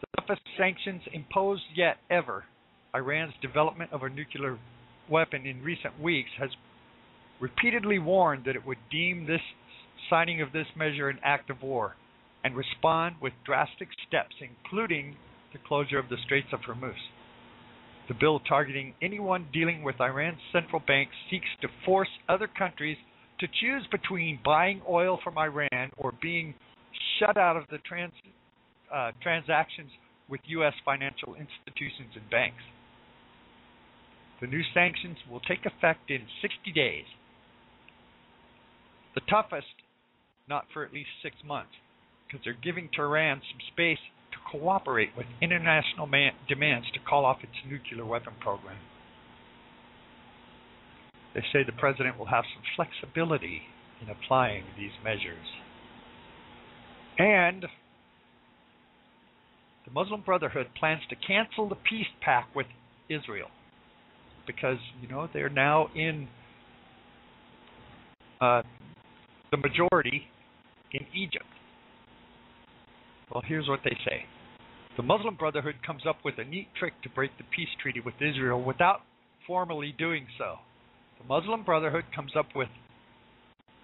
The 0.00 0.22
toughest 0.22 0.42
sanctions 0.58 1.02
imposed 1.12 1.62
yet 1.76 1.98
ever. 2.10 2.44
Iran's 2.94 3.34
development 3.40 3.92
of 3.92 4.02
a 4.02 4.08
nuclear 4.08 4.58
weapon 5.08 5.46
in 5.46 5.62
recent 5.62 6.00
weeks 6.00 6.30
has 6.40 6.50
repeatedly 7.40 7.98
warned 7.98 8.44
that 8.46 8.56
it 8.56 8.66
would 8.66 8.78
deem 8.90 9.26
this 9.26 9.40
signing 10.10 10.40
of 10.40 10.50
this 10.52 10.66
measure 10.76 11.08
an 11.08 11.20
act 11.22 11.50
of 11.50 11.62
war 11.62 11.94
and 12.44 12.54
respond 12.54 13.16
with 13.20 13.32
drastic 13.44 13.88
steps, 14.06 14.36
including 14.40 15.16
the 15.52 15.58
closure 15.66 15.98
of 15.98 16.08
the 16.10 16.16
Straits 16.24 16.48
of 16.52 16.60
Hormuz. 16.60 16.94
The 18.06 18.14
bill 18.14 18.38
targeting 18.40 18.92
anyone 19.00 19.48
dealing 19.52 19.82
with 19.82 19.98
Iran's 19.98 20.40
central 20.52 20.82
bank 20.86 21.08
seeks 21.30 21.48
to 21.62 21.68
force 21.86 22.08
other 22.28 22.46
countries 22.46 22.98
to 23.40 23.46
choose 23.60 23.86
between 23.90 24.38
buying 24.44 24.82
oil 24.88 25.18
from 25.24 25.38
Iran 25.38 25.90
or 25.96 26.12
being 26.20 26.54
shut 27.18 27.38
out 27.38 27.56
of 27.56 27.64
the 27.70 27.78
trans, 27.78 28.12
uh, 28.94 29.12
transactions 29.22 29.90
with 30.28 30.40
U.S. 30.46 30.74
financial 30.84 31.34
institutions 31.34 32.10
and 32.14 32.28
banks. 32.30 32.62
The 34.40 34.46
new 34.46 34.62
sanctions 34.74 35.16
will 35.30 35.40
take 35.40 35.64
effect 35.64 36.10
in 36.10 36.20
60 36.42 36.72
days. 36.72 37.04
The 39.14 39.22
toughest, 39.30 39.66
not 40.48 40.64
for 40.72 40.84
at 40.84 40.92
least 40.92 41.08
six 41.22 41.36
months, 41.46 41.72
because 42.34 42.44
they're 42.44 42.54
giving 42.64 42.88
Tehran 42.92 43.40
some 43.50 43.60
space 43.72 43.98
to 44.32 44.38
cooperate 44.50 45.10
with 45.16 45.26
international 45.40 46.06
man- 46.06 46.32
demands 46.48 46.86
to 46.92 46.98
call 46.98 47.24
off 47.24 47.38
its 47.42 47.52
nuclear 47.68 48.04
weapon 48.04 48.32
program. 48.40 48.76
They 51.32 51.42
say 51.52 51.62
the 51.64 51.72
president 51.72 52.18
will 52.18 52.26
have 52.26 52.44
some 52.52 52.62
flexibility 52.74 53.62
in 54.00 54.08
applying 54.08 54.64
these 54.76 54.90
measures. 55.04 55.46
And 57.18 57.62
the 59.84 59.92
Muslim 59.92 60.22
Brotherhood 60.22 60.66
plans 60.78 61.02
to 61.10 61.16
cancel 61.16 61.68
the 61.68 61.76
peace 61.76 62.06
pact 62.20 62.56
with 62.56 62.66
Israel 63.08 63.48
because, 64.44 64.78
you 65.00 65.06
know, 65.06 65.28
they're 65.32 65.48
now 65.48 65.88
in 65.94 66.26
uh, 68.40 68.62
the 69.52 69.56
majority 69.56 70.26
in 70.92 71.06
Egypt. 71.14 71.44
Well, 73.32 73.42
here's 73.46 73.68
what 73.68 73.80
they 73.84 73.96
say. 74.04 74.24
The 74.96 75.02
Muslim 75.02 75.34
Brotherhood 75.34 75.76
comes 75.84 76.02
up 76.08 76.16
with 76.24 76.34
a 76.38 76.44
neat 76.44 76.68
trick 76.78 76.92
to 77.02 77.08
break 77.08 77.36
the 77.36 77.44
peace 77.54 77.68
treaty 77.82 78.00
with 78.00 78.14
Israel 78.20 78.62
without 78.62 79.00
formally 79.46 79.94
doing 79.98 80.26
so. 80.38 80.56
The 81.20 81.26
Muslim 81.26 81.64
Brotherhood 81.64 82.04
comes 82.14 82.32
up 82.38 82.46
with 82.54 82.68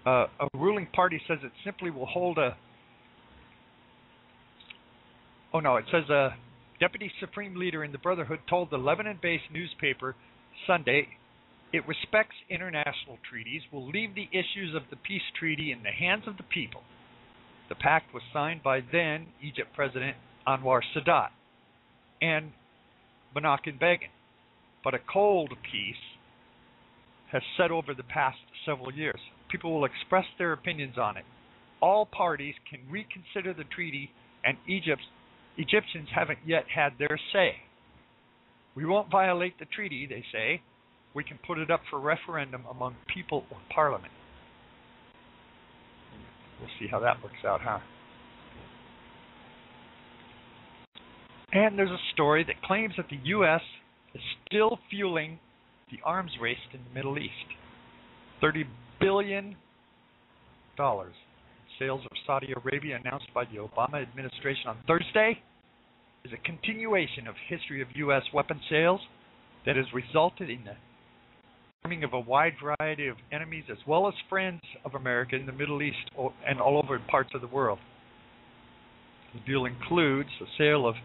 uh, 0.05 0.27
a 0.39 0.47
ruling 0.53 0.87
party 0.93 1.21
says 1.27 1.39
it 1.43 1.51
simply 1.63 1.91
will 1.91 2.05
hold 2.05 2.37
a. 2.37 2.55
Oh 5.53 5.59
no, 5.59 5.75
it 5.75 5.85
says 5.91 6.09
a 6.09 6.29
deputy 6.79 7.11
supreme 7.19 7.55
leader 7.55 7.83
in 7.83 7.91
the 7.91 7.97
Brotherhood 7.97 8.39
told 8.49 8.71
the 8.71 8.77
Lebanon-based 8.77 9.51
newspaper 9.53 10.15
Sunday 10.65 11.07
it 11.73 11.87
respects 11.87 12.35
international 12.49 13.17
treaties, 13.29 13.61
will 13.71 13.87
leave 13.87 14.15
the 14.15 14.27
issues 14.31 14.75
of 14.75 14.83
the 14.89 14.97
peace 14.97 15.21
treaty 15.39 15.71
in 15.71 15.83
the 15.83 15.91
hands 15.91 16.23
of 16.27 16.37
the 16.37 16.43
people. 16.43 16.81
The 17.71 17.75
pact 17.75 18.13
was 18.13 18.21
signed 18.33 18.61
by 18.63 18.81
then 18.91 19.27
Egypt 19.41 19.69
President 19.73 20.17
Anwar 20.45 20.81
Sadat 20.93 21.29
and 22.21 22.51
Menachem 23.33 23.79
Begin, 23.79 24.09
but 24.83 24.93
a 24.93 24.99
cold 24.99 25.53
peace 25.71 25.95
has 27.31 27.41
set 27.55 27.71
over 27.71 27.93
the 27.93 28.03
past 28.03 28.39
several 28.65 28.91
years. 28.91 29.21
People 29.49 29.71
will 29.73 29.85
express 29.85 30.25
their 30.37 30.51
opinions 30.51 30.97
on 30.97 31.15
it. 31.15 31.23
All 31.81 32.05
parties 32.05 32.55
can 32.69 32.81
reconsider 32.91 33.53
the 33.53 33.63
treaty, 33.73 34.11
and 34.43 34.57
Egypt's, 34.67 35.05
Egyptians 35.57 36.09
haven't 36.13 36.39
yet 36.45 36.65
had 36.75 36.95
their 36.99 37.17
say. 37.31 37.53
We 38.75 38.85
won't 38.85 39.09
violate 39.09 39.57
the 39.59 39.65
treaty, 39.73 40.05
they 40.07 40.25
say. 40.33 40.61
We 41.13 41.23
can 41.23 41.39
put 41.47 41.57
it 41.57 41.71
up 41.71 41.83
for 41.89 42.01
referendum 42.01 42.65
among 42.69 42.97
people 43.07 43.45
or 43.49 43.59
parliament. 43.73 44.11
We'll 46.61 46.69
see 46.79 46.87
how 46.87 46.99
that 46.99 47.21
works 47.23 47.43
out, 47.45 47.59
huh? 47.61 47.79
And 51.53 51.77
there's 51.77 51.89
a 51.89 51.99
story 52.13 52.45
that 52.45 52.61
claims 52.63 52.93
that 52.97 53.07
the 53.09 53.19
U.S. 53.23 53.61
is 54.13 54.21
still 54.47 54.79
fueling 54.89 55.39
the 55.91 55.97
arms 56.05 56.31
race 56.39 56.57
in 56.73 56.79
the 56.87 56.93
Middle 56.93 57.17
East. 57.17 57.33
$30 58.41 58.63
billion 58.99 59.55
sales 60.77 62.01
of 62.01 62.17
Saudi 62.25 62.53
Arabia 62.63 62.99
announced 63.03 63.27
by 63.33 63.43
the 63.45 63.57
Obama 63.57 64.01
administration 64.01 64.67
on 64.67 64.77
Thursday 64.87 65.37
is 66.23 66.31
a 66.31 66.45
continuation 66.45 67.27
of 67.27 67.35
history 67.49 67.81
of 67.81 67.87
U.S. 67.95 68.23
weapon 68.33 68.59
sales 68.69 69.01
that 69.65 69.75
has 69.75 69.85
resulted 69.93 70.49
in 70.49 70.63
the 70.63 70.75
arming 71.83 72.03
of 72.03 72.13
a 72.13 72.19
wide 72.19 72.53
variety 72.63 73.07
of 73.07 73.17
enemies 73.31 73.63
as 73.71 73.77
well 73.87 74.07
as 74.07 74.13
friends 74.29 74.61
of 74.85 74.93
America 74.93 75.35
in 75.35 75.47
the 75.47 75.51
Middle 75.51 75.81
East 75.81 75.97
and 76.47 76.61
all 76.61 76.77
over 76.77 76.99
parts 77.09 77.31
of 77.33 77.41
the 77.41 77.47
world. 77.47 77.79
The 79.33 79.39
deal 79.51 79.65
includes 79.65 80.29
the 80.39 80.45
sale 80.57 80.87
of 80.87 80.95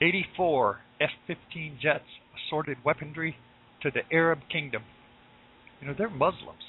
84 0.00 0.78
F 1.00 1.10
15 1.26 1.78
jets, 1.82 2.04
assorted 2.46 2.76
weaponry 2.84 3.36
to 3.82 3.90
the 3.90 4.02
Arab 4.14 4.40
kingdom. 4.52 4.82
You 5.80 5.88
know, 5.88 5.94
they're 5.96 6.08
Muslims. 6.08 6.62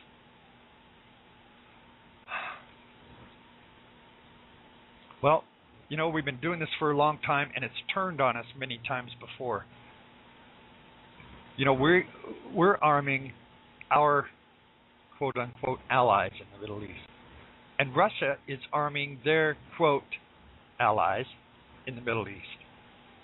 Well, 5.21 5.43
you 5.89 5.97
know, 5.97 6.09
we've 6.09 6.25
been 6.25 6.39
doing 6.39 6.59
this 6.59 6.69
for 6.79 6.89
a 6.89 6.97
long 6.97 7.19
time 7.23 7.51
and 7.55 7.63
it's 7.63 7.75
turned 7.93 8.19
on 8.19 8.35
us 8.35 8.45
many 8.57 8.79
times 8.87 9.11
before. 9.19 9.65
You 11.61 11.65
know, 11.65 11.75
we're 11.75 12.05
we're 12.55 12.77
arming 12.77 13.33
our 13.91 14.25
quote 15.19 15.37
unquote 15.37 15.77
allies 15.91 16.31
in 16.39 16.47
the 16.55 16.59
Middle 16.59 16.83
East. 16.83 17.07
And 17.77 17.95
Russia 17.95 18.37
is 18.47 18.57
arming 18.73 19.19
their 19.23 19.55
quote 19.77 20.01
allies 20.79 21.27
in 21.85 21.93
the 21.93 22.01
Middle 22.01 22.27
East. 22.27 22.41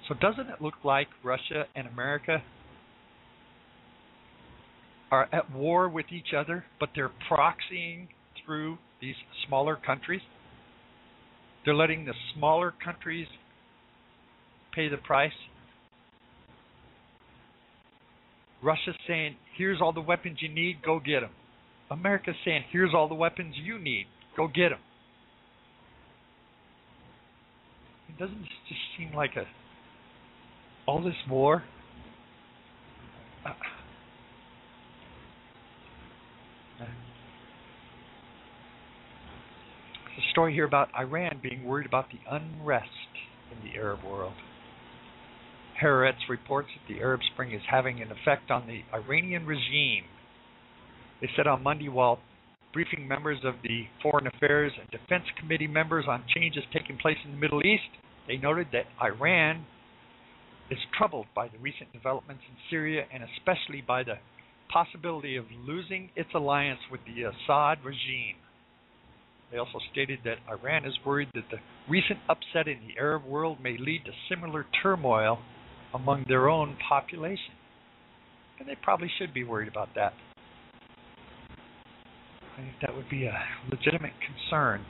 So 0.07 0.13
doesn't 0.13 0.51
it 0.51 0.61
look 0.61 0.75
like 0.83 1.07
Russia 1.23 1.63
and 1.75 1.87
America 1.87 2.43
are 5.09 5.27
at 5.33 5.51
war 5.51 5.89
with 5.89 6.05
each 6.11 6.35
other, 6.37 6.63
but 6.79 6.89
they're 6.93 7.09
proxying 7.27 8.07
through 8.45 8.77
these 9.01 9.15
smaller 9.47 9.75
countries? 9.83 10.21
They're 11.65 11.73
letting 11.73 12.05
the 12.05 12.13
smaller 12.35 12.71
countries 12.85 13.25
pay 14.75 14.89
the 14.89 14.97
price. 14.97 15.31
Russia's 18.63 18.95
saying, 19.07 19.35
here's 19.57 19.81
all 19.81 19.93
the 19.93 20.01
weapons 20.01 20.37
you 20.41 20.49
need, 20.49 20.77
go 20.83 20.99
get 20.99 21.21
them. 21.21 21.31
America's 21.91 22.35
saying, 22.43 22.63
here's 22.71 22.93
all 22.93 23.07
the 23.07 23.15
weapons 23.15 23.55
you 23.63 23.79
need, 23.79 24.05
go 24.35 24.47
get 24.47 24.69
them. 24.69 24.79
It 28.09 28.17
doesn't 28.19 28.41
this 28.41 28.49
just 28.67 28.81
seem 28.97 29.13
like 29.15 29.35
a 29.35 29.45
all 30.87 31.03
this 31.03 31.13
war. 31.29 31.63
Uh, 33.45 33.51
There's 36.79 36.89
a 40.27 40.31
story 40.31 40.53
here 40.53 40.65
about 40.65 40.89
Iran 40.97 41.39
being 41.43 41.63
worried 41.63 41.85
about 41.85 42.05
the 42.09 42.19
unrest 42.29 42.89
in 43.51 43.69
the 43.69 43.77
Arab 43.77 44.03
world. 44.03 44.33
Haaretz 45.81 46.27
reports 46.29 46.69
that 46.73 46.93
the 46.93 46.99
Arab 47.01 47.21
Spring 47.33 47.51
is 47.53 47.61
having 47.69 48.01
an 48.01 48.09
effect 48.11 48.49
on 48.49 48.67
the 48.67 48.81
Iranian 48.95 49.45
regime. 49.45 50.05
They 51.21 51.29
said 51.35 51.47
on 51.47 51.63
Monday 51.63 51.89
while 51.89 52.19
briefing 52.73 53.07
members 53.07 53.39
of 53.43 53.55
the 53.63 53.85
Foreign 54.01 54.27
Affairs 54.27 54.71
and 54.79 54.89
Defense 54.89 55.25
Committee 55.39 55.67
members 55.67 56.05
on 56.07 56.23
changes 56.35 56.63
taking 56.73 56.97
place 56.97 57.17
in 57.25 57.31
the 57.31 57.37
Middle 57.37 57.65
East, 57.65 57.89
they 58.27 58.37
noted 58.37 58.67
that 58.71 58.85
Iran 59.01 59.65
is 60.69 60.79
troubled 60.97 61.27
by 61.35 61.47
the 61.47 61.57
recent 61.59 61.91
developments 61.93 62.43
in 62.49 62.55
Syria 62.69 63.05
and 63.13 63.23
especially 63.23 63.81
by 63.81 64.03
the 64.03 64.15
possibility 64.71 65.37
of 65.37 65.45
losing 65.65 66.09
its 66.15 66.29
alliance 66.35 66.81
with 66.91 67.01
the 67.05 67.23
Assad 67.23 67.83
regime. 67.85 68.35
They 69.51 69.57
also 69.57 69.79
stated 69.91 70.19
that 70.25 70.39
Iran 70.49 70.85
is 70.85 70.93
worried 71.05 71.29
that 71.33 71.45
the 71.49 71.59
recent 71.89 72.19
upset 72.27 72.67
in 72.67 72.79
the 72.85 72.99
Arab 72.99 73.23
world 73.25 73.59
may 73.63 73.77
lead 73.77 74.03
to 74.05 74.11
similar 74.29 74.65
turmoil 74.83 75.39
among 75.93 76.25
their 76.27 76.49
own 76.49 76.77
population. 76.87 77.53
And 78.59 78.67
they 78.67 78.75
probably 78.81 79.09
should 79.17 79.33
be 79.33 79.43
worried 79.43 79.67
about 79.67 79.89
that. 79.95 80.13
I 82.57 82.61
think 82.61 82.73
that 82.81 82.95
would 82.95 83.09
be 83.09 83.25
a 83.25 83.37
legitimate 83.69 84.13
concern. 84.25 84.83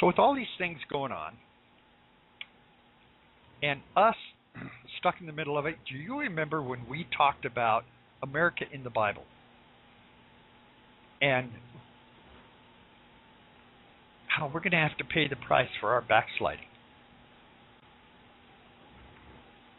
So, 0.00 0.06
with 0.06 0.18
all 0.18 0.34
these 0.34 0.46
things 0.58 0.78
going 0.90 1.12
on, 1.12 1.34
and 3.62 3.80
us 3.96 4.16
stuck 4.98 5.16
in 5.20 5.26
the 5.26 5.32
middle 5.32 5.58
of 5.58 5.66
it, 5.66 5.76
do 5.90 5.96
you 5.96 6.18
remember 6.20 6.62
when 6.62 6.88
we 6.88 7.06
talked 7.16 7.44
about 7.44 7.84
America 8.22 8.64
in 8.72 8.82
the 8.82 8.90
Bible? 8.90 9.24
And 11.20 11.50
how 14.26 14.50
we're 14.52 14.60
going 14.60 14.72
to 14.72 14.76
have 14.76 14.96
to 14.98 15.04
pay 15.04 15.28
the 15.28 15.36
price 15.36 15.68
for 15.80 15.92
our 15.92 16.02
backsliding. 16.02 16.66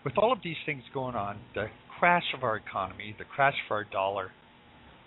With 0.06 0.18
all 0.20 0.32
of 0.32 0.38
these 0.44 0.56
things 0.68 0.84
going 0.94 1.16
on, 1.16 1.40
the 1.56 1.66
crash 2.00 2.24
of 2.38 2.44
our 2.44 2.56
economy, 2.56 3.16
the 3.18 3.26
crash 3.26 3.56
of 3.68 3.72
our 3.72 3.84
dollar, 3.84 4.30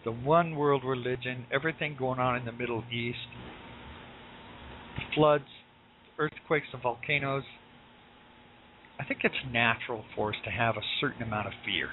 the 0.04 0.10
one 0.10 0.56
world 0.56 0.82
religion, 0.84 1.46
everything 1.52 1.94
going 1.96 2.18
on 2.18 2.36
in 2.36 2.44
the 2.44 2.52
Middle 2.52 2.82
East, 2.92 3.18
floods, 5.14 5.44
earthquakes, 6.18 6.66
and 6.72 6.82
volcanoes, 6.82 7.44
I 8.98 9.04
think 9.04 9.20
it's 9.22 9.34
natural 9.52 10.04
for 10.16 10.30
us 10.30 10.36
to 10.44 10.50
have 10.50 10.76
a 10.76 10.82
certain 11.00 11.22
amount 11.22 11.46
of 11.46 11.52
fear. 11.64 11.90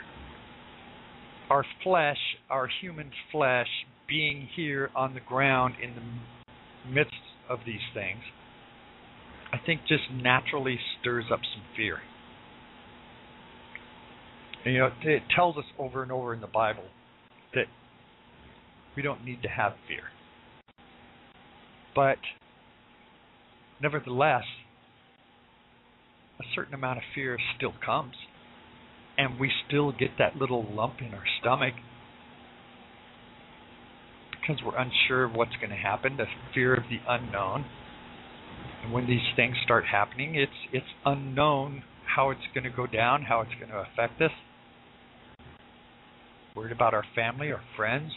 Our 1.52 1.64
flesh, 1.84 2.18
our 2.50 2.68
human 2.82 3.12
flesh, 3.32 3.68
being 4.08 4.50
here 4.56 4.90
on 4.96 5.14
the 5.14 5.20
ground 5.20 5.76
in 5.82 5.94
the 5.94 6.92
midst 6.92 7.14
of 7.48 7.60
these 7.68 7.86
things, 7.94 8.22
I 9.54 9.58
think 9.64 9.82
just 9.88 10.04
naturally 10.12 10.80
stirs 11.00 11.26
up 11.32 11.42
some 11.54 11.64
fear. 11.78 12.00
And, 14.66 14.74
you 14.74 14.80
know, 14.80 14.90
it 15.04 15.24
tells 15.36 15.58
us 15.58 15.64
over 15.78 16.02
and 16.02 16.12
over 16.12 16.34
in 16.34 16.42
the 16.42 16.48
Bible 16.48 16.84
that 17.54 17.66
we 18.96 19.04
don't 19.04 19.24
need 19.24 19.44
to 19.44 19.48
have 19.48 19.74
fear. 19.88 20.04
But 21.94 22.18
nevertheless, 23.82 24.44
a 26.40 26.44
certain 26.56 26.74
amount 26.74 26.98
of 26.98 27.04
fear 27.14 27.38
still 27.56 27.74
comes. 27.86 28.16
And 29.18 29.40
we 29.40 29.50
still 29.68 29.92
get 29.94 30.10
that 30.20 30.36
little 30.36 30.66
lump 30.74 30.96
in 31.00 31.14
our 31.14 31.24
stomach 31.40 31.74
because 34.32 34.62
we're 34.64 34.78
unsure 34.78 35.24
of 35.24 35.34
what's 35.34 35.56
going 35.56 35.70
to 35.70 35.76
happen, 35.76 36.18
the 36.18 36.26
fear 36.54 36.74
of 36.74 36.84
the 36.90 36.98
unknown. 37.08 37.66
And 38.84 38.92
when 38.92 39.08
these 39.08 39.34
things 39.36 39.56
start 39.64 39.86
happening, 39.86 40.36
it's 40.36 40.52
it's 40.74 40.86
unknown 41.06 41.84
how 42.16 42.30
it's 42.30 42.42
going 42.54 42.66
to 42.66 42.70
go 42.70 42.86
down, 42.86 43.24
how 43.24 43.42
it's 43.42 43.54
going 43.60 43.72
to 43.72 43.86
affect 43.92 44.22
us. 44.22 44.32
Worried 46.56 46.72
about 46.72 46.94
our 46.94 47.04
family, 47.14 47.52
our 47.52 47.62
friends, 47.76 48.12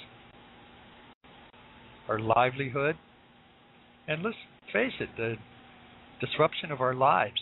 our 2.09 2.21
livelihood. 2.21 2.97
And 4.07 4.23
let's 4.23 4.37
face 4.73 4.93
it, 5.01 5.09
the 5.17 5.35
disruption 6.21 6.71
of 6.71 6.81
our 6.81 6.95
lives. 6.95 7.41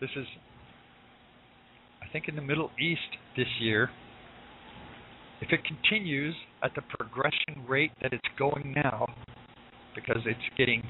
This 0.00 0.10
is, 0.16 0.26
I 2.02 2.12
think, 2.12 2.28
in 2.28 2.36
the 2.36 2.42
Middle 2.42 2.70
East 2.80 3.00
this 3.36 3.46
year. 3.60 3.90
If 5.40 5.50
it 5.52 5.60
continues 5.64 6.34
at 6.62 6.72
the 6.74 6.82
progression 6.98 7.66
rate 7.68 7.92
that 8.02 8.12
it's 8.12 8.28
going 8.38 8.74
now, 8.76 9.06
because 9.94 10.22
it's 10.26 10.38
getting 10.58 10.82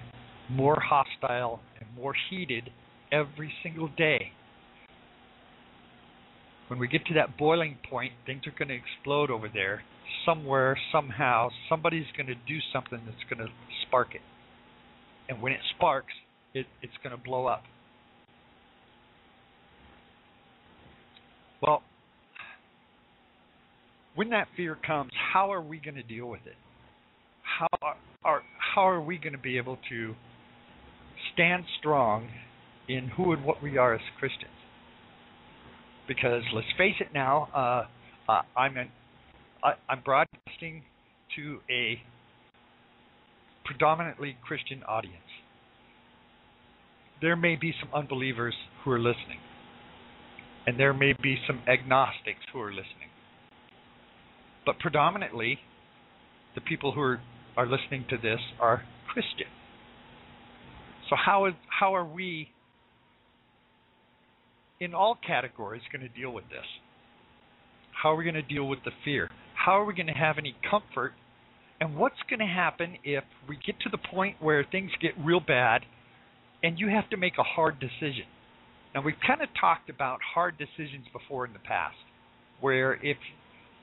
more 0.50 0.78
hostile 0.80 1.60
and 1.80 1.88
more 1.96 2.14
heated 2.30 2.70
every 3.12 3.52
single 3.62 3.88
day. 3.96 4.32
When 6.68 6.78
we 6.78 6.88
get 6.88 7.04
to 7.06 7.14
that 7.14 7.36
boiling 7.36 7.76
point, 7.90 8.12
things 8.26 8.42
are 8.46 8.58
going 8.58 8.68
to 8.68 8.74
explode 8.74 9.30
over 9.30 9.48
there. 9.52 9.82
Somewhere, 10.24 10.78
somehow, 10.92 11.48
somebody's 11.68 12.06
going 12.16 12.26
to 12.26 12.34
do 12.34 12.58
something 12.72 13.00
that's 13.04 13.24
going 13.28 13.46
to 13.46 13.52
spark 13.86 14.14
it. 14.14 14.22
And 15.28 15.42
when 15.42 15.52
it 15.52 15.60
sparks, 15.76 16.12
it, 16.54 16.66
it's 16.82 16.92
going 17.02 17.16
to 17.16 17.22
blow 17.22 17.46
up. 17.46 17.62
Well, 21.60 21.82
when 24.14 24.30
that 24.30 24.48
fear 24.56 24.76
comes, 24.86 25.10
how 25.32 25.52
are 25.52 25.62
we 25.62 25.78
going 25.78 25.96
to 25.96 26.02
deal 26.02 26.26
with 26.26 26.46
it? 26.46 26.56
How 27.58 27.94
are 28.24 28.42
how 28.74 28.88
are 28.88 29.00
we 29.00 29.18
going 29.18 29.32
to 29.32 29.38
be 29.38 29.58
able 29.58 29.78
to 29.88 30.14
stand 31.32 31.64
strong 31.78 32.28
in 32.88 33.08
who 33.16 33.32
and 33.32 33.44
what 33.44 33.62
we 33.62 33.76
are 33.78 33.94
as 33.94 34.00
Christians? 34.18 34.50
Because 36.06 36.42
let's 36.54 36.66
face 36.76 36.96
it 37.00 37.08
now, 37.14 37.48
uh, 37.54 38.30
uh, 38.30 38.42
I'm 38.56 38.76
an, 38.76 38.88
I, 39.62 39.72
I'm 39.88 40.00
broadcasting 40.04 40.82
to 41.36 41.60
a 41.70 42.00
predominantly 43.64 44.36
Christian 44.46 44.82
audience. 44.84 45.16
There 47.20 47.36
may 47.36 47.56
be 47.56 47.72
some 47.80 47.88
unbelievers 47.94 48.54
who 48.84 48.90
are 48.90 48.98
listening, 48.98 49.40
and 50.66 50.78
there 50.78 50.92
may 50.92 51.14
be 51.22 51.36
some 51.46 51.60
agnostics 51.66 52.40
who 52.52 52.60
are 52.60 52.70
listening 52.70 53.08
but 54.66 54.78
predominantly 54.78 55.58
the 56.54 56.60
people 56.60 56.92
who 56.92 57.00
are, 57.00 57.20
are 57.56 57.66
listening 57.66 58.04
to 58.10 58.16
this 58.16 58.40
are 58.60 58.82
Christian. 59.12 59.46
So 61.10 61.16
how 61.22 61.46
is 61.46 61.54
how 61.68 61.94
are 61.94 62.04
we 62.04 62.48
in 64.84 64.94
all 64.94 65.18
categories 65.26 65.82
going 65.90 66.02
to 66.02 66.20
deal 66.20 66.30
with 66.30 66.44
this? 66.44 66.66
How 68.02 68.12
are 68.12 68.16
we 68.16 68.24
going 68.24 68.34
to 68.34 68.42
deal 68.42 68.68
with 68.68 68.80
the 68.84 68.90
fear? 69.04 69.30
How 69.54 69.80
are 69.80 69.84
we 69.84 69.94
going 69.94 70.08
to 70.08 70.12
have 70.12 70.36
any 70.38 70.54
comfort? 70.68 71.12
And 71.80 71.96
what's 71.96 72.20
going 72.28 72.40
to 72.40 72.46
happen 72.46 72.96
if 73.02 73.24
we 73.48 73.56
get 73.56 73.80
to 73.80 73.88
the 73.88 73.98
point 73.98 74.36
where 74.40 74.64
things 74.70 74.90
get 75.00 75.12
real 75.18 75.40
bad 75.40 75.82
and 76.62 76.78
you 76.78 76.88
have 76.88 77.08
to 77.10 77.16
make 77.16 77.34
a 77.38 77.42
hard 77.42 77.80
decision? 77.80 78.26
Now 78.94 79.02
we've 79.02 79.14
kind 79.26 79.42
of 79.42 79.48
talked 79.58 79.90
about 79.90 80.20
hard 80.34 80.56
decisions 80.58 81.06
before 81.12 81.46
in 81.46 81.52
the 81.52 81.58
past 81.58 81.96
where 82.60 82.94
if 83.04 83.16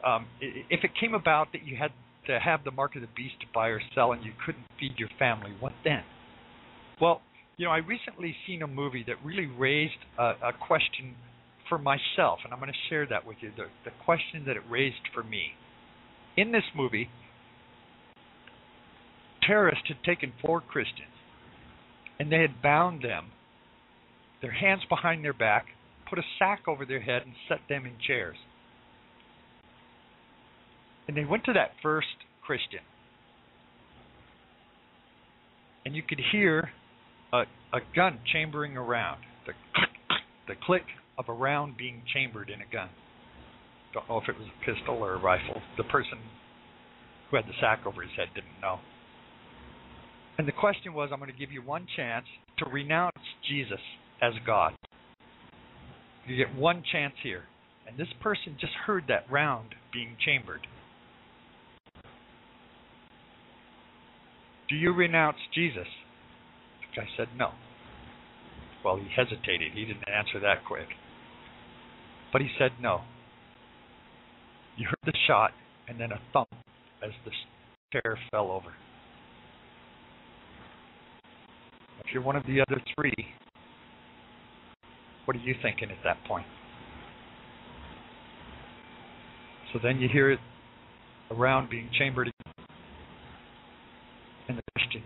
um, 0.06 0.26
if 0.42 0.84
it 0.84 0.92
came 1.00 1.14
about 1.14 1.52
that 1.52 1.64
you 1.66 1.76
had 1.76 1.92
to 2.26 2.40
have 2.40 2.64
the 2.64 2.72
mark 2.72 2.96
of 2.96 3.02
the 3.02 3.10
beast 3.16 3.36
to 3.42 3.48
buy 3.54 3.68
or 3.68 3.82
sell 3.94 4.14
and 4.14 4.24
you 4.24 4.32
couldn't 4.46 4.64
feed 4.80 4.94
your 4.98 5.10
family, 5.20 5.52
what 5.60 5.74
then? 5.84 6.02
Well, 7.00 7.22
you 7.62 7.68
know, 7.68 7.74
I 7.74 7.78
recently 7.78 8.36
seen 8.48 8.64
a 8.64 8.68
movie 8.68 9.04
that 9.06 9.18
really 9.24 9.46
raised 9.46 9.94
a, 10.18 10.32
a 10.42 10.52
question 10.68 11.14
for 11.70 11.78
myself, 11.78 12.40
and 12.44 12.52
I'm 12.52 12.60
going 12.60 12.72
to 12.72 12.90
share 12.90 13.06
that 13.06 13.24
with 13.24 13.38
you. 13.42 13.52
The, 13.56 13.66
the 13.86 13.92
question 14.04 14.46
that 14.48 14.58
it 14.58 14.64
raised 14.68 15.08
for 15.14 15.22
me. 15.22 15.52
In 16.36 16.52
this 16.52 16.64
movie, 16.76 17.08
terrorists 19.46 19.84
had 19.90 20.04
taken 20.04 20.34
four 20.44 20.60
Christians, 20.60 21.14
and 22.20 22.32
they 22.32 22.42
had 22.42 22.64
bound 22.64 23.04
them, 23.04 23.28
their 24.42 24.54
hands 24.54 24.82
behind 24.90 25.24
their 25.24 25.32
back, 25.32 25.68
put 26.10 26.18
a 26.18 26.24
sack 26.40 26.62
over 26.68 26.84
their 26.84 27.02
head, 27.02 27.22
and 27.28 27.36
set 27.48 27.60
them 27.70 27.86
in 27.86 27.94
chairs. 28.08 28.38
And 31.08 31.16
they 31.16 31.26
went 31.26 31.44
to 31.44 31.54
that 31.54 31.74
first 31.84 32.08
Christian. 32.44 32.80
And 35.86 35.96
you 35.96 36.02
could 36.02 36.22
hear 36.32 36.72
a, 37.34 37.44
a 37.74 37.80
gun 37.96 38.20
chambering 38.32 38.78
around. 38.78 39.22
The 39.46 39.54
click, 39.76 39.90
the 40.48 40.56
click 40.64 40.84
of 41.18 41.26
a 41.30 41.34
round 41.34 41.78
being 41.78 42.02
chambered 42.14 42.50
in 42.50 42.62
a 42.62 42.72
gun. 42.72 42.90
Don't 43.94 44.08
know 44.08 44.20
if 44.20 44.30
it 44.30 44.38
was 44.38 44.48
a 44.48 44.66
pistol 44.66 44.96
or 44.96 45.14
a 45.14 45.20
rifle. 45.20 45.62
The 45.78 45.84
person 45.84 46.18
who 47.30 47.38
had 47.38 47.46
the 47.46 47.54
sack 47.60 47.82
over 47.86 48.02
his 48.02 48.12
head 48.18 48.28
didn't 48.34 48.62
know. 48.62 48.80
And 50.38 50.48
the 50.48 50.54
question 50.54 50.94
was 50.94 51.10
I'm 51.12 51.20
going 51.20 51.32
to 51.32 51.38
give 51.38 51.52
you 51.52 51.62
one 51.62 51.88
chance 51.96 52.26
to 52.60 52.70
renounce 52.70 53.18
Jesus 53.48 53.80
as 54.22 54.34
God. 54.46 54.74
You 56.28 56.38
get 56.38 56.56
one 56.56 56.84
chance 56.92 57.14
here. 57.22 57.44
And 57.88 57.98
this 57.98 58.08
person 58.22 58.56
just 58.60 58.74
heard 58.86 59.06
that 59.08 59.30
round 59.30 59.76
being 59.92 60.16
chambered. 60.24 60.66
Do 64.70 64.76
you 64.76 64.94
renounce 64.94 65.38
Jesus? 65.54 65.88
Guy 66.96 67.08
said, 67.18 67.28
No. 67.38 67.52
Well, 68.84 68.98
he 68.98 69.08
hesitated. 69.16 69.74
He 69.74 69.86
didn't 69.86 70.08
answer 70.08 70.40
that 70.42 70.66
quick. 70.66 70.88
But 72.34 72.42
he 72.42 72.50
said, 72.58 72.72
No. 72.82 73.02
You 74.78 74.88
heard 74.88 75.06
the 75.06 75.18
shot 75.28 75.52
and 75.88 76.00
then 76.00 76.12
a 76.12 76.22
thump 76.34 76.50
as 77.04 77.12
the 77.26 77.32
chair 77.92 78.18
fell 78.32 78.52
over. 78.52 78.74
If 82.06 82.14
you're 82.14 82.24
one 82.24 82.36
of 82.36 82.44
the 82.46 82.62
other 82.62 82.82
three, 82.96 83.14
what 85.26 85.38
are 85.38 85.40
you 85.40 85.56
thinking 85.62 85.90
at 85.92 85.98
that 86.04 86.18
point? 86.28 86.46
So 89.72 89.80
then 89.82 90.00
you 90.00 90.10
hear 90.12 90.32
it 90.32 90.40
around 91.30 91.70
being 91.70 91.90
chambered 91.98 92.32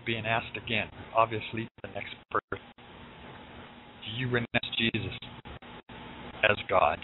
being 0.06 0.24
asked 0.24 0.56
again, 0.56 0.88
obviously 1.14 1.68
the 1.82 1.88
next 1.88 2.14
person. 2.30 2.64
Do 4.04 4.20
you 4.20 4.28
renounce 4.28 4.76
Jesus 4.78 5.18
as 6.48 6.56
God? 6.68 6.98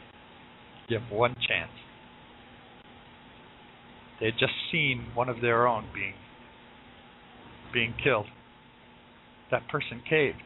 Have 0.91 1.11
one 1.11 1.35
chance. 1.49 1.71
They 4.21 4.27
had 4.27 4.35
just 4.39 4.53
seen 4.71 5.07
one 5.15 5.31
of 5.31 5.41
their 5.41 5.67
own 5.67 5.87
being 5.95 6.13
being 7.73 7.95
killed. 8.05 8.27
That 9.51 9.67
person 9.69 10.03
caved 10.09 10.43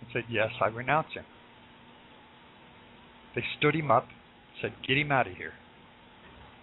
and 0.00 0.10
said, 0.12 0.24
Yes, 0.28 0.48
I 0.60 0.66
renounce 0.66 1.14
him. 1.14 1.24
They 3.36 3.44
stood 3.58 3.76
him 3.76 3.92
up, 3.92 4.08
said, 4.60 4.72
Get 4.86 4.98
him 4.98 5.12
out 5.12 5.28
of 5.28 5.36
here. 5.36 5.52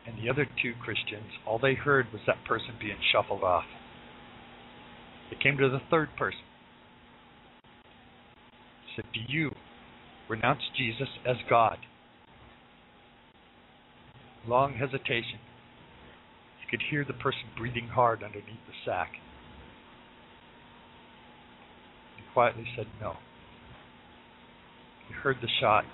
And 0.06 0.18
the 0.22 0.30
other 0.30 0.46
two 0.62 0.74
Christians, 0.84 1.32
all 1.48 1.60
they 1.60 1.76
heard 1.76 2.08
was 2.12 2.22
that 2.28 2.44
person 2.46 2.76
being 2.80 2.98
shuffled 3.14 3.44
off. 3.44 3.64
They 5.30 5.38
came 5.42 5.58
to 5.58 5.70
the 5.70 5.82
third 5.90 6.10
person. 6.18 6.42
said, 8.96 9.06
Do 9.14 9.20
you 9.28 9.52
renounce 10.30 10.62
Jesus 10.78 11.08
as 11.26 11.38
God? 11.50 11.78
Long 14.48 14.74
hesitation. 14.74 15.40
You 16.62 16.68
could 16.70 16.82
hear 16.90 17.06
the 17.06 17.14
person 17.14 17.42
breathing 17.58 17.88
hard 17.88 18.24
underneath 18.24 18.66
the 18.68 18.74
sack. 18.86 19.12
He 22.18 22.24
quietly 22.34 22.66
said, 22.76 22.88
No. 23.00 23.14
He 25.08 25.14
heard 25.14 25.38
the 25.42 25.50
shot 25.60 25.86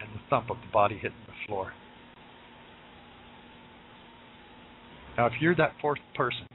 and 0.00 0.10
the 0.14 0.20
thump 0.30 0.50
of 0.50 0.56
the 0.58 0.72
body 0.72 0.96
hitting 0.96 1.16
the 1.26 1.46
floor. 1.46 1.72
Now, 5.16 5.26
if 5.26 5.34
you're 5.40 5.54
that 5.56 5.74
fourth 5.80 6.00
person 6.14 6.46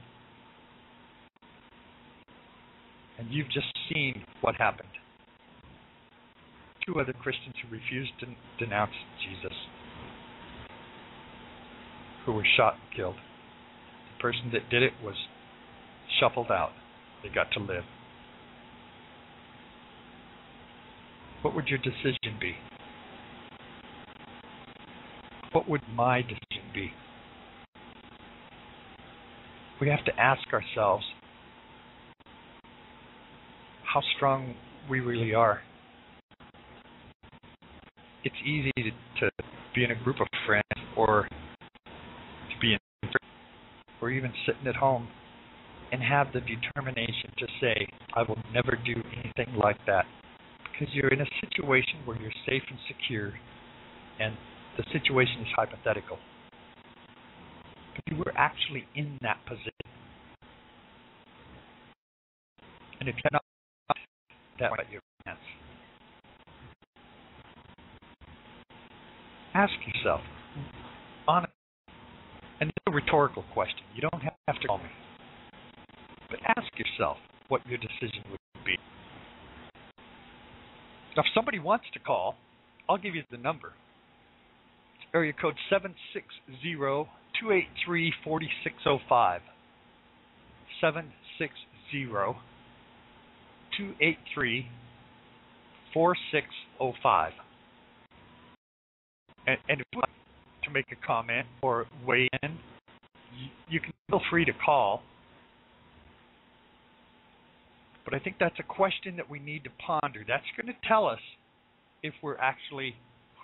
and 3.20 3.28
you've 3.30 3.50
just 3.50 3.66
seen 3.92 4.24
what 4.40 4.54
happened, 4.54 4.88
two 6.86 6.98
other 6.98 7.12
Christians 7.12 7.54
who 7.62 7.76
refused 7.76 8.12
to 8.20 8.26
denounce 8.64 8.94
Jesus, 9.22 9.56
who 12.24 12.32
were 12.32 12.46
shot 12.56 12.74
and 12.74 12.96
killed. 12.96 13.16
The 13.16 14.22
person 14.22 14.50
that 14.54 14.70
did 14.70 14.82
it 14.82 14.92
was 15.04 15.14
shuffled 16.18 16.50
out. 16.50 16.70
They 17.22 17.28
got 17.28 17.52
to 17.52 17.60
live. 17.60 17.84
What 21.42 21.54
would 21.54 21.68
your 21.68 21.78
decision 21.78 22.38
be? 22.40 22.54
What 25.52 25.68
would 25.68 25.82
my 25.94 26.22
decision 26.22 26.70
be? 26.72 26.90
We 29.78 29.90
have 29.90 30.04
to 30.06 30.18
ask 30.18 30.40
ourselves 30.54 31.04
how 33.92 34.00
strong 34.16 34.54
we 34.88 35.00
really 35.00 35.34
are. 35.34 35.60
It's 38.22 38.36
easy 38.44 38.70
to, 38.76 38.90
to 39.20 39.30
be 39.74 39.84
in 39.84 39.90
a 39.90 40.04
group 40.04 40.20
of 40.20 40.26
friends 40.46 40.64
or 40.96 41.26
to 41.28 42.60
be 42.60 42.74
in 42.74 42.78
or 44.00 44.10
even 44.10 44.32
sitting 44.46 44.66
at 44.66 44.76
home 44.76 45.08
and 45.92 46.02
have 46.02 46.28
the 46.32 46.40
determination 46.40 47.30
to 47.38 47.46
say, 47.60 47.86
I 48.14 48.22
will 48.22 48.38
never 48.54 48.78
do 48.84 48.94
anything 49.12 49.54
like 49.58 49.78
that. 49.86 50.04
Because 50.70 50.94
you're 50.94 51.08
in 51.08 51.20
a 51.20 51.26
situation 51.44 52.00
where 52.04 52.20
you're 52.20 52.30
safe 52.46 52.62
and 52.70 52.78
secure 52.86 53.32
and 54.20 54.34
the 54.76 54.84
situation 54.92 55.40
is 55.40 55.48
hypothetical. 55.56 56.18
But 57.94 58.04
you 58.06 58.16
were 58.18 58.32
actually 58.36 58.86
in 58.94 59.18
that 59.22 59.38
position. 59.46 59.72
And 63.00 63.08
if 63.08 63.16
you're 63.16 63.39
that 64.60 64.70
what 64.70 64.80
your 64.90 65.00
chance. 65.24 65.38
Ask 69.54 69.72
yourself, 69.86 70.20
honest, 71.26 71.52
and 72.60 72.70
it's 72.70 72.78
a 72.86 72.92
rhetorical 72.92 73.44
question. 73.52 73.80
You 73.94 74.02
don't 74.02 74.22
have 74.22 74.60
to 74.60 74.66
call 74.68 74.78
me. 74.78 74.84
But 76.30 76.38
ask 76.56 76.68
yourself 76.78 77.16
what 77.48 77.66
your 77.66 77.78
decision 77.78 78.22
would 78.30 78.38
be. 78.64 78.76
Now, 81.16 81.22
if 81.22 81.26
somebody 81.34 81.58
wants 81.58 81.86
to 81.94 81.98
call, 81.98 82.36
I'll 82.88 82.98
give 82.98 83.16
you 83.16 83.22
the 83.30 83.38
number 83.38 83.72
area 85.14 85.32
code 85.32 85.54
760-283-4605. 87.42 89.40
760-283-4605. 95.94 97.30
And, 99.46 99.58
and 99.68 99.80
if 99.80 99.86
you 99.92 100.00
to 100.64 100.70
make 100.70 100.86
a 100.92 101.06
comment 101.06 101.46
or 101.62 101.86
weigh 102.06 102.28
in, 102.42 102.58
you 103.68 103.80
can 103.80 103.92
feel 104.08 104.20
free 104.30 104.44
to 104.44 104.52
call. 104.64 105.02
But 108.04 108.14
I 108.14 108.18
think 108.18 108.36
that's 108.40 108.58
a 108.58 108.64
question 108.64 109.16
that 109.16 109.30
we 109.30 109.38
need 109.38 109.64
to 109.64 109.70
ponder. 109.84 110.24
That's 110.26 110.44
going 110.56 110.66
to 110.66 110.88
tell 110.88 111.06
us 111.06 111.20
if 112.02 112.14
we're 112.22 112.38
actually 112.38 112.94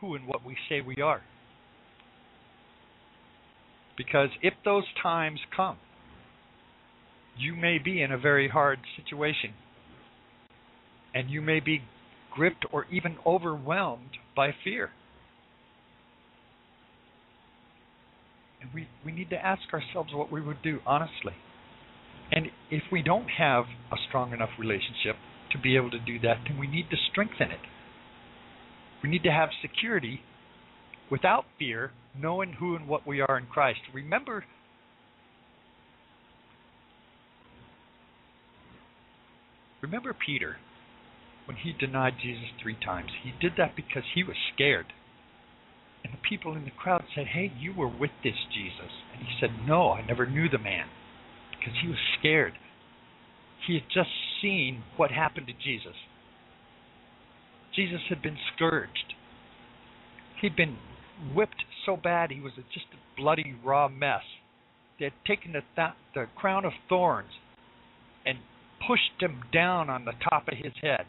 who 0.00 0.14
and 0.14 0.26
what 0.26 0.44
we 0.44 0.56
say 0.68 0.80
we 0.80 0.96
are. 1.02 1.22
Because 3.96 4.28
if 4.42 4.54
those 4.64 4.84
times 5.02 5.40
come, 5.56 5.78
you 7.38 7.54
may 7.54 7.78
be 7.78 8.02
in 8.02 8.12
a 8.12 8.18
very 8.18 8.48
hard 8.48 8.78
situation. 8.96 9.52
And 11.16 11.30
you 11.30 11.40
may 11.40 11.60
be 11.60 11.80
gripped 12.30 12.66
or 12.70 12.84
even 12.92 13.16
overwhelmed 13.24 14.18
by 14.36 14.50
fear. 14.62 14.90
And 18.60 18.68
we, 18.74 18.86
we 19.02 19.12
need 19.12 19.30
to 19.30 19.36
ask 19.36 19.62
ourselves 19.72 20.12
what 20.12 20.30
we 20.30 20.42
would 20.42 20.60
do 20.60 20.80
honestly. 20.84 21.32
And 22.30 22.48
if 22.70 22.82
we 22.92 23.02
don't 23.02 23.28
have 23.38 23.64
a 23.90 23.96
strong 24.06 24.34
enough 24.34 24.50
relationship 24.58 25.16
to 25.52 25.58
be 25.58 25.74
able 25.74 25.90
to 25.92 25.98
do 25.98 26.20
that, 26.20 26.36
then 26.46 26.58
we 26.58 26.66
need 26.66 26.90
to 26.90 26.96
strengthen 27.10 27.50
it. 27.50 27.60
We 29.02 29.08
need 29.08 29.22
to 29.22 29.30
have 29.30 29.48
security 29.62 30.20
without 31.10 31.46
fear, 31.58 31.92
knowing 32.14 32.56
who 32.60 32.76
and 32.76 32.86
what 32.86 33.06
we 33.06 33.22
are 33.22 33.38
in 33.38 33.46
Christ. 33.46 33.80
Remember, 33.94 34.44
remember 39.80 40.12
Peter 40.12 40.56
when 41.46 41.56
he 41.56 41.72
denied 41.72 42.14
Jesus 42.20 42.50
three 42.60 42.76
times. 42.84 43.10
He 43.22 43.32
did 43.40 43.52
that 43.56 43.76
because 43.76 44.02
he 44.14 44.22
was 44.22 44.36
scared. 44.54 44.86
And 46.04 46.12
the 46.12 46.28
people 46.28 46.54
in 46.54 46.64
the 46.64 46.70
crowd 46.70 47.04
said, 47.14 47.26
Hey, 47.28 47.52
you 47.58 47.74
were 47.74 47.88
with 47.88 48.10
this 48.22 48.46
Jesus. 48.52 48.92
And 49.12 49.26
he 49.26 49.34
said, 49.40 49.50
No, 49.66 49.92
I 49.92 50.06
never 50.06 50.26
knew 50.26 50.48
the 50.48 50.58
man. 50.58 50.86
Because 51.50 51.74
he 51.82 51.88
was 51.88 51.98
scared. 52.18 52.52
He 53.66 53.74
had 53.74 53.84
just 53.92 54.10
seen 54.40 54.84
what 54.96 55.10
happened 55.10 55.46
to 55.48 55.52
Jesus. 55.52 55.96
Jesus 57.74 58.00
had 58.08 58.22
been 58.22 58.38
scourged. 58.54 59.14
He'd 60.40 60.56
been 60.56 60.76
whipped 61.34 61.64
so 61.84 61.96
bad 61.96 62.30
he 62.30 62.40
was 62.40 62.52
just 62.72 62.86
a 62.92 63.20
bloody 63.20 63.56
raw 63.64 63.88
mess. 63.88 64.22
They 64.98 65.06
had 65.06 65.14
taken 65.26 65.52
the, 65.52 65.62
th- 65.74 65.96
the 66.14 66.26
crown 66.36 66.64
of 66.64 66.72
thorns 66.88 67.30
and 68.24 68.38
pushed 68.86 69.20
him 69.20 69.42
down 69.52 69.90
on 69.90 70.04
the 70.04 70.12
top 70.30 70.48
of 70.48 70.58
his 70.58 70.72
head. 70.82 71.06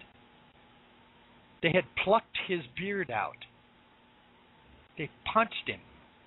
They 1.62 1.72
had 1.74 1.84
plucked 2.04 2.38
his 2.48 2.62
beard 2.78 3.12
out. 3.12 3.38
They 4.98 5.10
punched 5.32 5.68
him. 5.68 5.80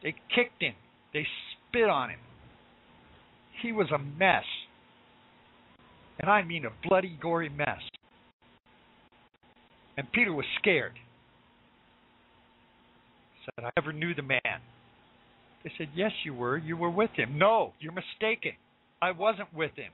They 0.03 0.15
kicked 0.35 0.61
him. 0.63 0.75
They 1.13 1.27
spit 1.69 1.89
on 1.89 2.11
him. 2.11 2.19
He 3.63 3.73
was 3.73 3.89
a 3.91 3.99
mess. 3.99 4.45
And 6.19 6.31
I 6.31 6.43
mean 6.43 6.65
a 6.65 6.89
bloody, 6.89 7.17
gory 7.21 7.49
mess. 7.49 7.81
And 9.97 10.11
Peter 10.13 10.33
was 10.33 10.47
scared 10.59 10.93
said, 13.45 13.65
I 13.65 13.71
never 13.81 13.93
knew 13.93 14.15
the 14.15 14.23
man. 14.23 14.61
They 15.65 15.73
said, 15.77 15.89
Yes, 15.95 16.13
you 16.25 16.35
were. 16.35 16.57
You 16.57 16.77
were 16.77 16.91
with 16.91 17.11
him. 17.15 17.39
No, 17.39 17.73
you're 17.81 17.93
mistaken. 17.93 18.53
I 19.03 19.13
wasn't 19.13 19.53
with 19.55 19.73
him. 19.77 19.93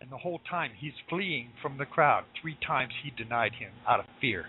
And 0.00 0.10
the 0.10 0.18
whole 0.18 0.40
time 0.48 0.70
he's 0.76 0.92
fleeing 1.08 1.48
from 1.60 1.78
the 1.78 1.86
crowd. 1.86 2.24
Three 2.40 2.56
times 2.66 2.92
he 3.02 3.10
denied 3.10 3.52
him 3.54 3.72
out 3.86 4.00
of 4.00 4.06
fear. 4.20 4.46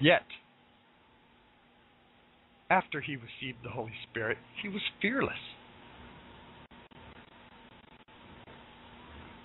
Yet, 0.00 0.22
after 2.70 3.00
he 3.00 3.16
received 3.16 3.58
the 3.64 3.70
Holy 3.70 3.92
Spirit, 4.10 4.38
he 4.62 4.68
was 4.68 4.82
fearless. 5.02 5.32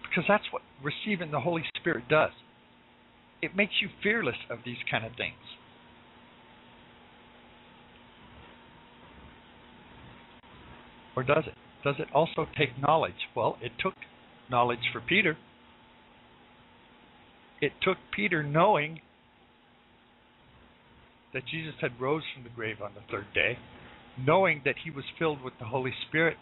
Because 0.03 0.25
that's 0.27 0.43
what 0.51 0.61
receiving 0.83 1.31
the 1.31 1.39
Holy 1.39 1.63
Spirit 1.75 2.07
does 2.07 2.31
it 3.43 3.57
makes 3.57 3.73
you 3.81 3.89
fearless 4.01 4.37
of 4.49 4.59
these 4.63 4.77
kind 4.89 5.05
of 5.05 5.11
things. 5.17 5.35
Or 11.15 11.23
does 11.23 11.43
it? 11.47 11.53
Does 11.83 11.95
it 11.99 12.07
also 12.13 12.47
take 12.57 12.69
knowledge? 12.81 13.29
Well, 13.35 13.57
it 13.61 13.71
took 13.79 13.93
knowledge 14.49 14.79
for 14.91 15.01
Peter. 15.01 15.37
It 17.61 17.73
took 17.81 17.97
Peter 18.15 18.43
knowing 18.43 19.01
that 21.33 21.43
Jesus 21.45 21.73
had 21.81 21.99
rose 21.99 22.23
from 22.33 22.43
the 22.43 22.49
grave 22.49 22.77
on 22.83 22.91
the 22.93 23.01
third 23.11 23.25
day, 23.33 23.57
knowing 24.17 24.61
that 24.65 24.75
he 24.83 24.91
was 24.91 25.03
filled 25.17 25.41
with 25.43 25.53
the 25.59 25.65
Holy 25.65 25.93
Spirit, 26.07 26.37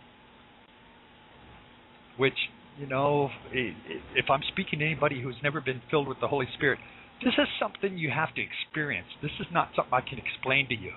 which 2.18 2.38
you 2.80 2.88
know, 2.88 3.30
if 3.52 4.26
I'm 4.30 4.42
speaking 4.52 4.80
to 4.80 4.86
anybody 4.86 5.22
who's 5.22 5.36
never 5.44 5.62
been 5.62 5.82
filled 5.90 6.08
with 6.08 6.20
the 6.22 6.28
Holy 6.28 6.48
Spirit, 6.56 6.80
this 7.24 7.34
is 7.38 7.48
something 7.60 7.98
you 7.98 8.10
have 8.10 8.34
to 8.36 8.42
experience. 8.42 9.08
This 9.22 9.32
is 9.40 9.48
not 9.52 9.70
something 9.76 9.94
I 9.94 10.02
can 10.02 10.18
explain 10.18 10.68
to 10.70 10.76
you. 10.76 10.94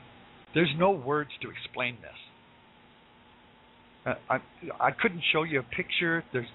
There's 0.54 0.72
no 0.78 0.90
words 0.90 1.30
to 1.42 1.50
explain 1.50 1.98
this. 2.00 2.16
Uh, 4.06 4.14
I 4.28 4.38
I 4.80 4.90
couldn't 4.90 5.22
show 5.32 5.42
you 5.44 5.60
a 5.60 5.62
picture. 5.62 6.24
There's 6.32 6.46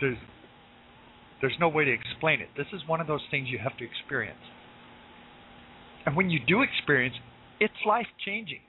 there's 0.00 0.16
there's 1.40 1.56
no 1.58 1.68
way 1.68 1.84
to 1.84 1.92
explain 1.92 2.40
it. 2.40 2.48
This 2.56 2.66
is 2.72 2.80
one 2.86 3.00
of 3.00 3.06
those 3.06 3.22
things 3.30 3.48
you 3.50 3.58
have 3.58 3.76
to 3.78 3.84
experience. 3.84 4.38
And 6.06 6.16
when 6.16 6.30
you 6.30 6.38
do 6.46 6.62
experience, 6.62 7.16
it's 7.60 7.74
life 7.86 8.06
changing. 8.24 8.60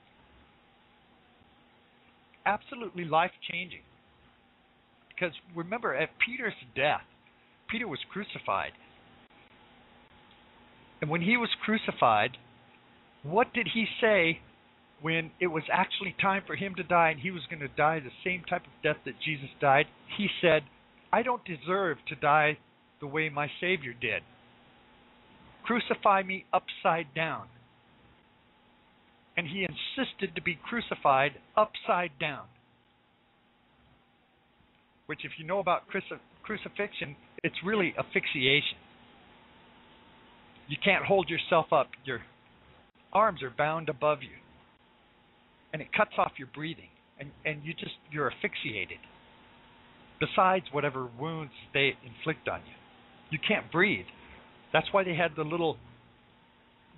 Absolutely 2.46 3.04
life 3.04 3.30
changing. 3.50 3.80
Because 5.08 5.34
remember, 5.54 5.94
at 5.94 6.10
Peter's 6.24 6.54
death, 6.74 7.02
Peter 7.70 7.86
was 7.86 8.00
crucified. 8.12 8.72
And 11.00 11.10
when 11.10 11.22
he 11.22 11.36
was 11.36 11.50
crucified, 11.64 12.36
what 13.22 13.52
did 13.54 13.68
he 13.72 13.86
say 14.00 14.40
when 15.04 15.30
it 15.38 15.48
was 15.48 15.64
actually 15.70 16.16
time 16.18 16.42
for 16.46 16.56
him 16.56 16.74
to 16.74 16.82
die 16.82 17.10
and 17.10 17.20
he 17.20 17.30
was 17.30 17.42
going 17.50 17.60
to 17.60 17.68
die 17.76 18.00
the 18.00 18.08
same 18.24 18.42
type 18.48 18.62
of 18.62 18.82
death 18.82 18.96
that 19.04 19.12
Jesus 19.22 19.50
died? 19.60 19.84
He 20.16 20.28
said, 20.40 20.62
I 21.12 21.22
don't 21.22 21.42
deserve 21.44 21.98
to 22.08 22.14
die 22.14 22.56
the 23.02 23.06
way 23.06 23.28
my 23.28 23.48
Savior 23.60 23.92
did. 23.92 24.22
Crucify 25.62 26.22
me 26.22 26.46
upside 26.54 27.12
down. 27.14 27.48
And 29.36 29.46
he 29.46 29.66
insisted 29.66 30.34
to 30.36 30.40
be 30.40 30.58
crucified 30.66 31.32
upside 31.54 32.18
down. 32.18 32.46
Which, 35.04 35.20
if 35.22 35.32
you 35.38 35.46
know 35.46 35.58
about 35.58 35.82
cruci- 35.86 36.18
crucifixion, 36.42 37.14
it's 37.42 37.56
really 37.62 37.92
asphyxiation. 37.98 38.78
You 40.66 40.78
can't 40.82 41.04
hold 41.04 41.28
yourself 41.28 41.74
up. 41.74 41.88
Your 42.06 42.20
arms 43.12 43.42
are 43.42 43.52
bound 43.54 43.90
above 43.90 44.22
you. 44.22 44.43
And 45.74 45.82
it 45.82 45.88
cuts 45.92 46.12
off 46.16 46.32
your 46.38 46.48
breathing. 46.54 46.88
And, 47.18 47.30
and 47.44 47.60
you 47.64 47.74
just, 47.74 47.96
you're 48.10 48.30
asphyxiated. 48.30 48.98
Besides 50.20 50.66
whatever 50.70 51.08
wounds 51.20 51.52
they 51.74 51.94
inflict 52.06 52.48
on 52.48 52.60
you. 52.60 52.74
You 53.30 53.38
can't 53.46 53.70
breathe. 53.72 54.06
That's 54.72 54.86
why 54.92 55.02
they 55.02 55.16
had 55.16 55.32
the 55.36 55.42
little 55.42 55.76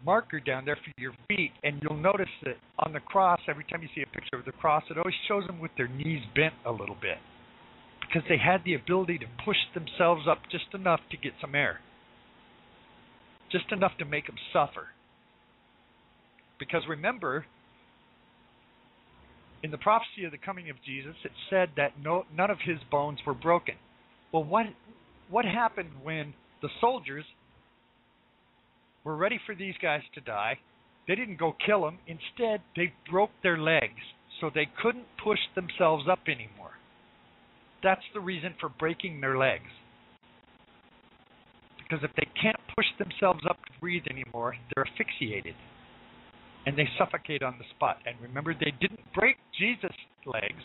marker 0.04 0.40
down 0.40 0.66
there 0.66 0.76
for 0.76 1.00
your 1.00 1.12
feet. 1.26 1.52
And 1.62 1.80
you'll 1.82 1.96
notice 1.96 2.28
that 2.44 2.56
on 2.78 2.92
the 2.92 3.00
cross, 3.00 3.40
every 3.48 3.64
time 3.64 3.80
you 3.82 3.88
see 3.94 4.02
a 4.02 4.14
picture 4.14 4.36
of 4.38 4.44
the 4.44 4.52
cross, 4.52 4.82
it 4.90 4.98
always 4.98 5.14
shows 5.26 5.46
them 5.46 5.58
with 5.58 5.70
their 5.78 5.88
knees 5.88 6.20
bent 6.34 6.54
a 6.66 6.70
little 6.70 6.96
bit. 7.00 7.16
Because 8.00 8.28
they 8.28 8.38
had 8.38 8.62
the 8.64 8.74
ability 8.74 9.18
to 9.18 9.26
push 9.42 9.56
themselves 9.74 10.26
up 10.30 10.38
just 10.52 10.66
enough 10.74 11.00
to 11.10 11.16
get 11.16 11.32
some 11.40 11.54
air. 11.54 11.80
Just 13.50 13.72
enough 13.72 13.92
to 13.98 14.04
make 14.04 14.26
them 14.26 14.36
suffer. 14.52 14.88
Because 16.58 16.82
remember, 16.88 17.46
in 19.62 19.70
the 19.70 19.78
prophecy 19.78 20.24
of 20.24 20.32
the 20.32 20.38
coming 20.38 20.70
of 20.70 20.76
Jesus, 20.84 21.14
it 21.24 21.32
said 21.50 21.70
that 21.76 21.92
no, 22.02 22.24
none 22.34 22.50
of 22.50 22.58
his 22.64 22.78
bones 22.90 23.18
were 23.26 23.34
broken. 23.34 23.74
Well, 24.32 24.44
what 24.44 24.66
what 25.28 25.44
happened 25.44 25.90
when 26.02 26.34
the 26.62 26.68
soldiers 26.80 27.24
were 29.04 29.16
ready 29.16 29.40
for 29.44 29.54
these 29.54 29.74
guys 29.80 30.02
to 30.14 30.20
die? 30.20 30.58
They 31.08 31.14
didn't 31.14 31.38
go 31.38 31.54
kill 31.64 31.82
them. 31.82 31.98
Instead, 32.06 32.62
they 32.76 32.92
broke 33.10 33.30
their 33.42 33.58
legs 33.58 34.00
so 34.40 34.50
they 34.54 34.68
couldn't 34.82 35.06
push 35.22 35.38
themselves 35.54 36.04
up 36.10 36.20
anymore. 36.26 36.72
That's 37.82 38.02
the 38.14 38.20
reason 38.20 38.54
for 38.60 38.68
breaking 38.68 39.20
their 39.20 39.38
legs. 39.38 39.70
Because 41.78 42.04
if 42.04 42.10
they 42.16 42.26
can't 42.40 42.56
push 42.76 42.86
themselves 42.98 43.40
up 43.48 43.56
to 43.56 43.80
breathe 43.80 44.02
anymore, 44.10 44.56
they're 44.74 44.86
asphyxiated 44.86 45.54
and 46.66 46.76
they 46.76 46.88
suffocate 46.98 47.42
on 47.42 47.54
the 47.58 47.64
spot. 47.76 47.98
And 48.04 48.16
remember, 48.20 48.52
they 48.52 48.74
didn't 48.80 49.00
break 49.14 49.36
Jesus' 49.58 49.96
legs 50.26 50.62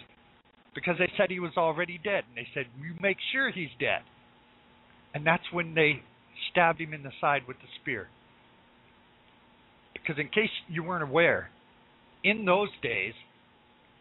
because 0.74 0.96
they 0.98 1.10
said 1.16 1.30
he 1.30 1.40
was 1.40 1.54
already 1.56 2.00
dead. 2.04 2.24
And 2.28 2.36
they 2.36 2.48
said, 2.54 2.66
You 2.82 2.96
make 3.00 3.18
sure 3.32 3.52
he's 3.52 3.70
dead. 3.80 4.02
And 5.14 5.26
that's 5.26 5.44
when 5.54 5.76
they 5.76 6.02
stabbed 6.52 6.82
him 6.82 6.94
in 6.94 7.04
the 7.04 7.12
side 7.22 7.44
with 7.48 7.58
the 7.58 7.68
spear. 7.82 8.08
Because, 9.94 10.16
in 10.18 10.30
case 10.30 10.50
you 10.68 10.84
weren't 10.84 11.04
aware, 11.04 11.50
in 12.24 12.46
those 12.46 12.70
days, 12.82 13.14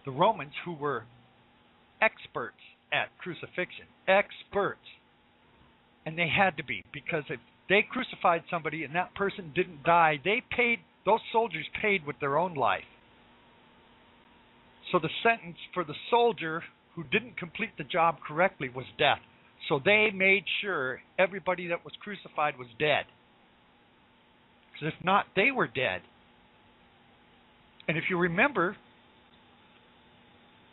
the 0.07 0.11
Romans, 0.11 0.53
who 0.65 0.73
were 0.73 1.05
experts 2.01 2.57
at 2.93 3.09
crucifixion, 3.19 3.85
experts, 4.09 4.81
and 6.07 6.17
they 6.17 6.29
had 6.29 6.57
to 6.57 6.65
be, 6.65 6.83
because 6.93 7.25
if 7.29 7.41
they 7.69 7.85
crucified 7.89 8.43
somebody 8.51 8.85
and 8.85 8.95
that 8.95 9.15
person 9.15 9.53
didn't 9.55 9.83
die, 9.83 10.19
they 10.25 10.43
paid 10.57 10.79
those 11.05 11.21
soldiers 11.33 11.65
paid 11.81 12.07
with 12.07 12.17
their 12.21 12.39
own 12.39 12.55
life. 12.55 12.85
So 14.93 14.99
the 14.99 15.09
sentence 15.23 15.57
for 15.73 15.85
the 15.85 15.95
soldier 16.11 16.63
who 16.95 17.05
didn't 17.05 17.37
complete 17.39 17.71
the 17.79 17.85
job 17.85 18.17
correctly 18.27 18.69
was 18.69 18.85
death. 18.99 19.21
So 19.69 19.81
they 19.85 20.09
made 20.15 20.45
sure 20.61 21.01
everybody 21.19 21.69
that 21.69 21.85
was 21.85 21.95
crucified 22.01 22.59
was 22.59 22.69
dead. 22.79 23.05
Because 24.73 24.95
if 24.99 25.05
not, 25.05 25.27
they 25.37 25.51
were 25.51 25.69
dead. 25.69 26.03
And 27.87 27.97
if 27.97 28.05
you 28.09 28.19
remember, 28.19 28.77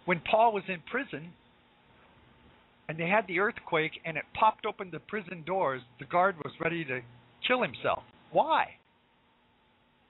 when 0.05 0.21
Paul 0.29 0.53
was 0.53 0.63
in 0.67 0.81
prison 0.89 1.31
and 2.87 2.97
they 2.97 3.07
had 3.07 3.27
the 3.27 3.39
earthquake 3.39 3.91
and 4.05 4.17
it 4.17 4.23
popped 4.33 4.65
open 4.65 4.89
the 4.91 4.99
prison 4.99 5.43
doors, 5.45 5.81
the 5.99 6.05
guard 6.05 6.35
was 6.37 6.53
ready 6.59 6.85
to 6.85 7.01
kill 7.47 7.61
himself. 7.61 8.03
Why? 8.31 8.65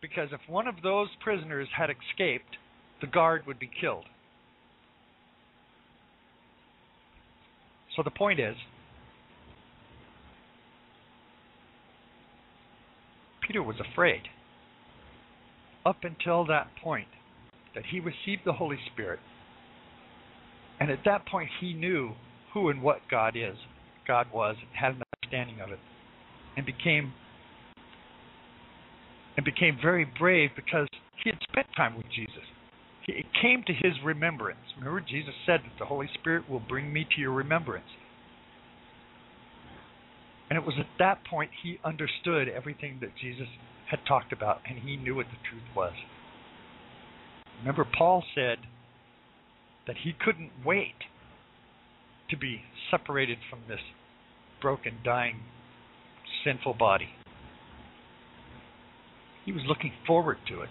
Because 0.02 0.30
if 0.32 0.40
one 0.48 0.68
of 0.68 0.76
those 0.84 1.10
prisoners 1.24 1.68
had 1.76 1.90
escaped, 1.90 2.58
the 3.02 3.08
guard 3.08 3.44
would 3.48 3.60
be 3.60 3.70
killed. 3.80 4.06
So 7.96 8.04
the 8.04 8.12
point 8.12 8.40
is, 8.40 8.56
Peter 13.46 13.64
was 13.64 13.78
afraid 13.80 14.24
up 15.86 15.98
until 16.04 16.46
that 16.46 16.68
point 16.84 17.08
that 17.74 17.86
he 17.90 18.00
received 18.00 18.42
the 18.46 18.54
Holy 18.54 18.78
Spirit. 18.92 19.20
And 20.80 20.92
at 20.92 21.00
that 21.06 21.26
point, 21.26 21.50
he 21.60 21.74
knew 21.74 22.12
who 22.54 22.70
and 22.70 22.84
what 22.84 23.00
God 23.10 23.36
is, 23.36 23.56
God 24.08 24.28
was, 24.34 24.58
and 24.60 24.70
had 24.78 24.96
an 24.96 25.04
understanding 25.24 25.62
of 25.62 25.72
it, 25.72 25.80
and 26.56 26.66
became 26.66 27.14
and 29.38 29.46
became 29.46 29.78
very 29.82 30.06
brave 30.20 30.50
because 30.56 30.88
he 31.24 31.30
had 31.30 31.40
spent 31.50 31.68
time 31.78 31.96
with 31.96 32.08
Jesus. 32.14 32.44
It 33.08 33.26
came 33.42 33.64
to 33.68 33.74
his 33.74 33.94
remembrance. 34.04 34.60
Remember, 34.78 35.00
Jesus 35.00 35.34
said 35.46 35.62
that 35.64 35.80
the 35.80 35.86
Holy 35.86 36.10
Spirit 36.16 36.50
will 36.50 36.60
bring 36.60 36.92
me 36.92 37.08
to 37.16 37.22
your 37.22 37.32
remembrance. 37.32 37.86
And 40.50 40.58
it 40.58 40.66
was 40.66 40.76
at 40.80 40.88
that 41.00 41.26
point 41.26 41.52
he 41.64 41.80
understood 41.86 42.50
everything 42.50 42.98
that 43.02 43.12
Jesus 43.22 43.48
had 43.90 44.00
talked 44.08 44.34
about 44.34 44.60
and 44.68 44.80
he 44.80 44.98
knew 44.98 45.16
what 45.16 45.28
the 45.28 45.50
truth 45.50 45.64
was. 45.76 45.94
Remember, 47.60 47.86
Paul 47.98 48.24
said 48.36 48.60
that 49.88 49.98
he 50.04 50.14
couldn't 50.14 50.52
wait 50.66 50.96
to 52.30 52.38
be 52.38 52.62
separated 52.92 53.38
from 53.50 53.60
this 53.68 53.80
broken, 54.62 54.98
dying, 55.04 55.40
sinful 56.44 56.74
body. 56.74 57.10
He 59.48 59.54
was 59.54 59.62
looking 59.66 59.94
forward 60.06 60.36
to 60.50 60.60
it. 60.60 60.70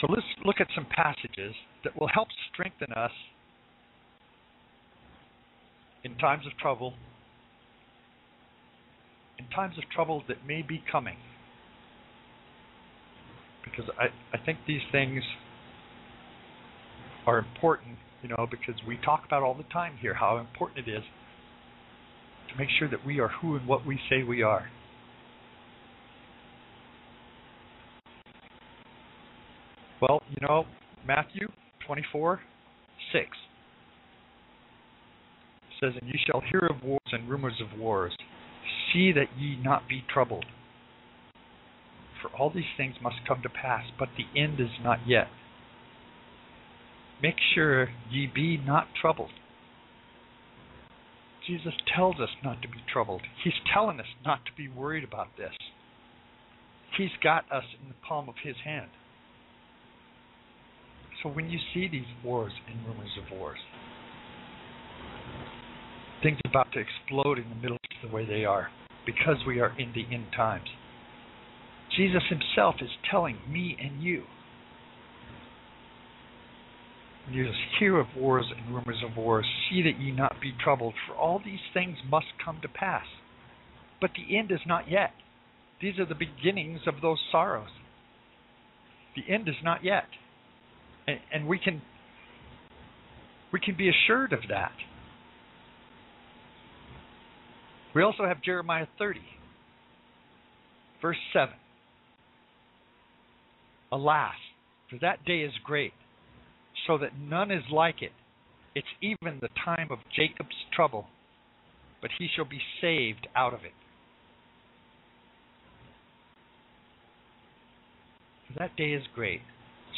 So 0.00 0.06
let's 0.08 0.26
look 0.46 0.56
at 0.60 0.68
some 0.74 0.86
passages 0.86 1.54
that 1.84 2.00
will 2.00 2.08
help 2.08 2.28
strengthen 2.50 2.90
us 2.94 3.10
in 6.04 6.16
times 6.16 6.46
of 6.46 6.56
trouble, 6.56 6.94
in 9.38 9.46
times 9.54 9.76
of 9.76 9.84
trouble 9.94 10.22
that 10.26 10.38
may 10.46 10.62
be 10.62 10.82
coming. 10.90 11.18
Because 13.62 13.84
I, 13.98 14.06
I 14.34 14.42
think 14.42 14.60
these 14.66 14.80
things 14.90 15.22
are 17.26 17.38
important, 17.38 17.98
you 18.22 18.30
know, 18.30 18.48
because 18.50 18.80
we 18.88 18.96
talk 19.04 19.24
about 19.26 19.42
all 19.42 19.52
the 19.52 19.70
time 19.70 19.98
here 20.00 20.14
how 20.14 20.38
important 20.38 20.88
it 20.88 20.90
is 20.90 21.04
to 22.50 22.56
make 22.58 22.70
sure 22.78 22.88
that 22.88 23.04
we 23.04 23.20
are 23.20 23.28
who 23.28 23.56
and 23.56 23.68
what 23.68 23.84
we 23.84 24.00
say 24.08 24.22
we 24.22 24.42
are. 24.42 24.70
Well, 30.00 30.22
you 30.30 30.46
know, 30.46 30.64
Matthew 31.06 31.48
24, 31.86 32.40
6 33.12 33.24
says, 35.80 35.92
And 36.00 36.08
ye 36.08 36.18
shall 36.26 36.42
hear 36.50 36.68
of 36.70 36.82
wars 36.82 37.00
and 37.12 37.28
rumors 37.28 37.60
of 37.60 37.78
wars. 37.78 38.12
See 38.92 39.12
that 39.12 39.28
ye 39.38 39.56
not 39.62 39.88
be 39.88 40.04
troubled. 40.12 40.46
For 42.22 42.28
all 42.36 42.50
these 42.50 42.64
things 42.76 42.96
must 43.02 43.16
come 43.26 43.40
to 43.42 43.48
pass, 43.48 43.84
but 43.98 44.08
the 44.16 44.40
end 44.40 44.60
is 44.60 44.68
not 44.82 44.98
yet. 45.06 45.28
Make 47.22 47.36
sure 47.54 47.88
ye 48.10 48.26
be 48.32 48.56
not 48.56 48.88
troubled. 49.00 49.30
Jesus 51.46 51.72
tells 51.94 52.16
us 52.16 52.28
not 52.44 52.62
to 52.62 52.68
be 52.68 52.78
troubled. 52.92 53.22
He's 53.42 53.54
telling 53.72 53.98
us 54.00 54.06
not 54.24 54.44
to 54.46 54.52
be 54.56 54.68
worried 54.68 55.04
about 55.04 55.28
this. 55.36 55.52
He's 56.96 57.10
got 57.22 57.50
us 57.50 57.64
in 57.82 57.88
the 57.88 57.94
palm 58.06 58.28
of 58.28 58.34
his 58.42 58.56
hand. 58.64 58.90
So 61.22 61.28
when 61.28 61.50
you 61.50 61.58
see 61.74 61.88
these 61.88 62.06
wars 62.24 62.52
and 62.68 62.86
rumors 62.86 63.10
of 63.18 63.38
wars, 63.38 63.58
things 66.22 66.38
about 66.46 66.72
to 66.72 66.80
explode 66.80 67.38
in 67.38 67.48
the 67.48 67.56
Middle 67.56 67.76
East 67.90 68.00
the 68.02 68.14
way 68.14 68.24
they 68.24 68.44
are 68.44 68.68
because 69.04 69.36
we 69.46 69.60
are 69.60 69.78
in 69.78 69.92
the 69.94 70.04
end 70.14 70.26
times. 70.34 70.68
Jesus 71.96 72.22
himself 72.28 72.76
is 72.80 72.90
telling 73.10 73.38
me 73.48 73.76
and 73.80 74.02
you. 74.02 74.24
You 77.30 77.50
hear 77.78 77.98
of 77.98 78.06
wars 78.16 78.46
and 78.56 78.74
rumors 78.74 79.02
of 79.08 79.16
wars. 79.16 79.46
See 79.68 79.82
that 79.82 80.00
ye 80.00 80.10
not 80.10 80.40
be 80.40 80.52
troubled, 80.62 80.94
for 81.06 81.14
all 81.14 81.40
these 81.44 81.60
things 81.72 81.96
must 82.08 82.26
come 82.44 82.58
to 82.62 82.68
pass. 82.68 83.04
But 84.00 84.10
the 84.16 84.36
end 84.36 84.50
is 84.50 84.60
not 84.66 84.90
yet. 84.90 85.12
These 85.80 85.98
are 85.98 86.06
the 86.06 86.14
beginnings 86.14 86.80
of 86.86 86.94
those 87.02 87.18
sorrows. 87.30 87.68
The 89.14 89.32
end 89.32 89.48
is 89.48 89.56
not 89.62 89.84
yet. 89.84 90.04
And, 91.06 91.18
and 91.32 91.46
we 91.46 91.58
can 91.58 91.82
we 93.52 93.60
can 93.60 93.76
be 93.76 93.88
assured 93.88 94.32
of 94.32 94.40
that. 94.48 94.72
We 97.94 98.02
also 98.02 98.24
have 98.24 98.40
Jeremiah 98.42 98.86
30, 98.98 99.20
verse 101.02 101.16
7. 101.32 101.52
Alas, 103.92 104.34
for 104.88 104.98
that 105.00 105.24
day 105.24 105.40
is 105.40 105.52
great, 105.64 105.92
so 106.86 106.96
that 106.98 107.18
none 107.18 107.50
is 107.50 107.64
like 107.72 108.02
it. 108.02 108.12
It's 108.76 108.86
even 109.02 109.38
the 109.40 109.48
time 109.64 109.88
of 109.90 109.98
Jacob's 110.14 110.54
trouble, 110.72 111.06
but 112.00 112.10
he 112.18 112.28
shall 112.34 112.44
be 112.44 112.60
saved 112.80 113.26
out 113.34 113.52
of 113.52 113.64
it. 113.64 113.72
For 118.46 118.60
that 118.60 118.76
day 118.76 118.92
is 118.92 119.02
great, 119.12 119.40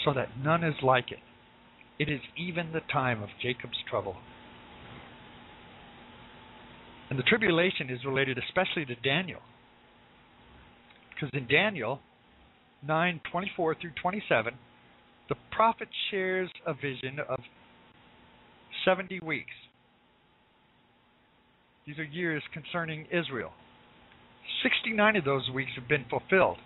so 0.04 0.12
that 0.14 0.28
none 0.42 0.64
is 0.64 0.74
like 0.82 1.10
it. 1.10 1.18
It 1.98 2.08
is 2.08 2.20
even 2.36 2.72
the 2.72 2.80
time 2.92 3.22
of 3.22 3.28
Jacob's 3.40 3.78
trouble. 3.88 4.16
And 7.10 7.18
the 7.18 7.24
tribulation 7.24 7.90
is 7.90 8.04
related 8.04 8.38
especially 8.38 8.86
to 8.86 8.94
Daniel. 8.96 9.40
Because 11.10 11.30
in 11.34 11.46
Daniel 11.46 12.00
9:24 12.86 13.74
through 13.80 13.92
27, 14.00 14.54
the 15.28 15.36
prophet 15.50 15.88
shares 16.10 16.50
a 16.66 16.74
vision 16.74 17.20
of 17.28 17.38
70 18.84 19.20
weeks. 19.20 19.54
These 21.86 21.98
are 21.98 22.04
years 22.04 22.42
concerning 22.52 23.06
Israel. 23.10 23.52
69 24.62 25.16
of 25.16 25.24
those 25.24 25.50
weeks 25.50 25.72
have 25.76 25.88
been 25.88 26.04
fulfilled. 26.08 26.58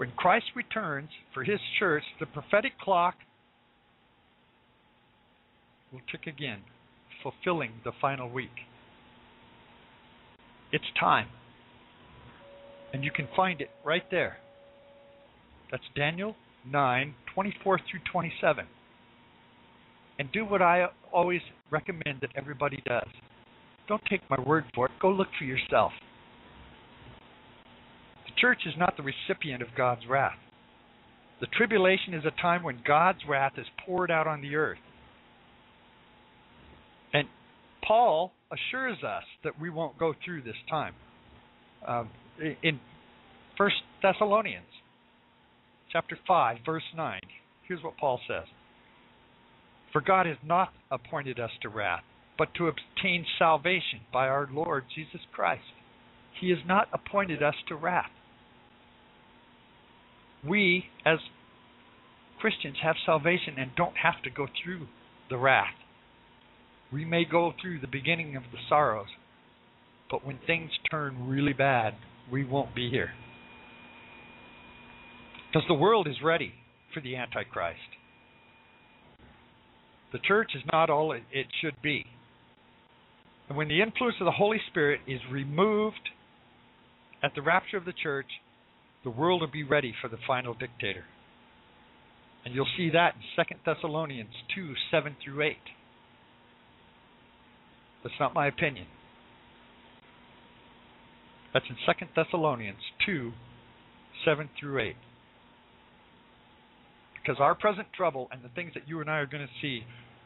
When 0.00 0.12
Christ 0.12 0.46
returns 0.56 1.10
for 1.34 1.44
his 1.44 1.60
church, 1.78 2.04
the 2.20 2.24
prophetic 2.24 2.72
clock 2.78 3.16
will 5.92 6.00
tick 6.10 6.26
again, 6.26 6.60
fulfilling 7.22 7.72
the 7.84 7.92
final 8.00 8.30
week. 8.30 8.64
It's 10.72 10.86
time. 10.98 11.26
And 12.94 13.04
you 13.04 13.10
can 13.10 13.28
find 13.36 13.60
it 13.60 13.68
right 13.84 14.04
there. 14.10 14.38
That's 15.70 15.84
Daniel 15.94 16.34
9, 16.66 17.14
24 17.34 17.80
through 17.90 18.00
27. 18.10 18.64
And 20.18 20.32
do 20.32 20.46
what 20.46 20.62
I 20.62 20.86
always 21.12 21.42
recommend 21.70 22.22
that 22.22 22.30
everybody 22.36 22.82
does. 22.86 23.08
Don't 23.86 24.02
take 24.08 24.22
my 24.30 24.40
word 24.40 24.64
for 24.74 24.86
it. 24.86 24.92
Go 24.98 25.10
look 25.10 25.28
for 25.38 25.44
yourself. 25.44 25.92
Church 28.40 28.60
is 28.66 28.74
not 28.78 28.96
the 28.96 29.02
recipient 29.02 29.62
of 29.62 29.68
God's 29.76 30.06
wrath. 30.08 30.38
The 31.40 31.46
tribulation 31.46 32.14
is 32.14 32.24
a 32.24 32.42
time 32.42 32.62
when 32.62 32.80
God's 32.86 33.20
wrath 33.28 33.52
is 33.58 33.66
poured 33.84 34.10
out 34.10 34.26
on 34.26 34.40
the 34.40 34.56
earth. 34.56 34.78
And 37.12 37.28
Paul 37.86 38.32
assures 38.52 38.98
us 39.02 39.24
that 39.44 39.60
we 39.60 39.70
won't 39.70 39.98
go 39.98 40.14
through 40.24 40.42
this 40.42 40.54
time. 40.68 40.94
Um, 41.86 42.10
in 42.62 42.78
First 43.56 43.76
Thessalonians, 44.02 44.64
chapter 45.92 46.18
five, 46.26 46.58
verse 46.64 46.82
nine, 46.96 47.20
here's 47.66 47.82
what 47.82 47.96
Paul 47.98 48.20
says: 48.28 48.44
"For 49.92 50.00
God 50.00 50.26
has 50.26 50.36
not 50.44 50.72
appointed 50.90 51.40
us 51.40 51.50
to 51.62 51.68
wrath, 51.68 52.04
but 52.38 52.54
to 52.54 52.68
obtain 52.68 53.26
salvation 53.38 54.00
by 54.12 54.28
our 54.28 54.48
Lord 54.52 54.84
Jesus 54.94 55.20
Christ. 55.32 55.62
He 56.40 56.50
has 56.50 56.60
not 56.66 56.88
appointed 56.92 57.42
us 57.42 57.56
to 57.68 57.76
wrath. 57.76 58.10
We, 60.44 60.86
as 61.04 61.18
Christians, 62.38 62.76
have 62.82 62.96
salvation 63.04 63.58
and 63.58 63.74
don't 63.76 63.96
have 63.96 64.22
to 64.22 64.30
go 64.30 64.46
through 64.62 64.88
the 65.28 65.36
wrath." 65.36 65.74
We 66.92 67.04
may 67.04 67.24
go 67.24 67.52
through 67.52 67.78
the 67.78 67.86
beginning 67.86 68.34
of 68.36 68.50
the 68.50 68.58
sorrows, 68.68 69.08
but 70.10 70.24
when 70.24 70.38
things 70.38 70.76
turn 70.90 71.28
really 71.28 71.52
bad, 71.52 71.94
we 72.30 72.44
won't 72.44 72.74
be 72.74 72.90
here. 72.90 73.14
Because 75.46 75.66
the 75.68 75.74
world 75.74 76.08
is 76.08 76.20
ready 76.22 76.54
for 76.92 77.00
the 77.00 77.16
Antichrist. 77.16 77.96
The 80.12 80.18
church 80.18 80.54
is 80.54 80.62
not 80.72 80.90
all 80.90 81.12
it, 81.12 81.24
should 81.60 81.80
be. 81.80 82.06
And 83.48 83.56
when 83.56 83.68
the 83.68 83.80
influence 83.80 84.16
of 84.20 84.24
the 84.24 84.32
Holy 84.32 84.60
Spirit 84.68 85.00
is 85.06 85.20
removed 85.30 86.10
at 87.22 87.34
the 87.34 87.42
rapture 87.42 87.76
of 87.76 87.84
the 87.84 87.92
church, 87.92 88.40
the 89.04 89.10
world 89.10 89.40
will 89.40 89.48
be 89.50 89.62
ready 89.62 89.94
for 90.00 90.08
the 90.08 90.18
final 90.26 90.54
dictator. 90.54 91.04
And 92.44 92.54
you'll 92.54 92.66
see 92.76 92.90
that 92.90 93.14
in 93.14 93.44
2 93.44 93.54
Thessalonians 93.64 94.30
2 94.54 94.74
7 94.90 95.16
through 95.22 95.42
8. 95.42 95.56
That's 98.02 98.14
not 98.18 98.34
my 98.34 98.46
opinion. 98.46 98.86
That's 101.52 101.66
in 101.68 101.76
2 101.76 102.06
Thessalonians 102.16 102.78
2 103.04 103.32
7 104.24 104.48
through 104.58 104.80
8. 104.80 104.96
Because 107.20 107.36
our 107.40 107.54
present 107.54 107.88
trouble 107.94 108.28
and 108.32 108.42
the 108.42 108.48
things 108.48 108.72
that 108.74 108.88
you 108.88 109.00
and 109.00 109.10
I 109.10 109.18
are 109.18 109.26
going 109.26 109.46
to 109.46 109.52
see 109.60 109.82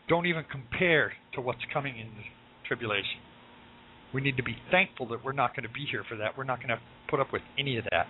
don't 0.08 0.26
even 0.26 0.44
compare 0.50 1.12
to 1.34 1.40
what's 1.40 1.64
coming 1.72 1.98
in 1.98 2.06
the 2.06 2.22
tribulation. 2.68 3.18
We 4.12 4.20
need 4.20 4.36
to 4.36 4.44
be 4.44 4.56
thankful 4.70 5.08
that 5.08 5.24
we're 5.24 5.32
not 5.32 5.56
going 5.56 5.66
to 5.66 5.72
be 5.72 5.86
here 5.90 6.04
for 6.08 6.16
that. 6.18 6.38
We're 6.38 6.44
not 6.44 6.58
going 6.58 6.68
to 6.68 6.78
put 7.10 7.18
up 7.18 7.32
with 7.32 7.42
any 7.58 7.78
of 7.78 7.84
that. 7.90 8.06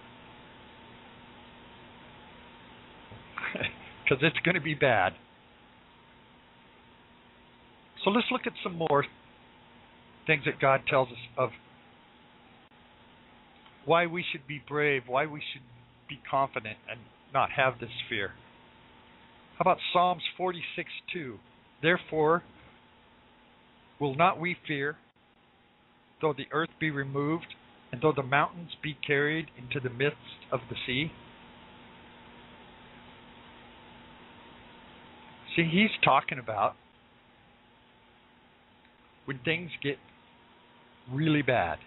Because 4.05 4.22
it's 4.22 4.39
going 4.44 4.55
to 4.55 4.60
be 4.60 4.74
bad. 4.74 5.14
So 8.05 8.10
let's 8.10 8.26
look 8.31 8.43
at 8.47 8.52
some 8.62 8.76
more 8.76 9.05
things 10.26 10.43
that 10.44 10.60
God 10.60 10.82
tells 10.89 11.09
us 11.09 11.18
of 11.39 11.51
why 13.86 14.06
we 14.06 14.24
should 14.31 14.47
be 14.47 14.62
brave, 14.66 15.02
why 15.06 15.26
we 15.26 15.40
should 15.52 15.62
be 16.09 16.18
confident 16.31 16.76
and 16.89 17.01
not 17.32 17.51
have 17.51 17.81
this 17.81 17.90
fear. 18.09 18.32
How 19.59 19.62
about 19.62 19.78
Psalms 19.93 20.22
46 20.36 20.89
2? 21.12 21.39
Therefore, 21.82 22.43
will 24.01 24.14
not 24.14 24.40
we 24.40 24.56
fear, 24.66 24.97
though 26.20 26.35
the 26.36 26.47
earth 26.52 26.70
be 26.81 26.90
removed, 26.90 27.55
and 27.93 28.01
though 28.02 28.12
the 28.14 28.22
mountains 28.22 28.70
be 28.82 28.97
carried 29.06 29.47
into 29.56 29.81
the 29.81 29.94
midst 29.94 30.18
of 30.51 30.60
the 30.68 30.76
sea? 30.86 31.12
See, 35.56 35.68
he's 35.70 35.90
talking 36.05 36.39
about 36.39 36.74
when 39.24 39.39
things 39.44 39.70
get 39.82 39.97
really 41.10 41.43
bad. 41.43 41.78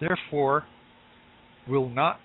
Therefore, 0.00 0.64
will 1.68 1.88
not 1.88 2.20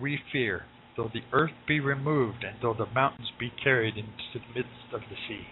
we 0.00 0.18
fear, 0.32 0.64
though 0.96 1.10
the 1.12 1.20
earth 1.32 1.52
be 1.68 1.78
removed, 1.78 2.44
and 2.44 2.56
though 2.60 2.74
the 2.74 2.86
mountains 2.86 3.30
be 3.38 3.52
carried 3.62 3.96
into 3.96 4.12
the 4.34 4.54
midst 4.54 4.92
of 4.92 5.00
the 5.02 5.16
sea. 5.28 5.46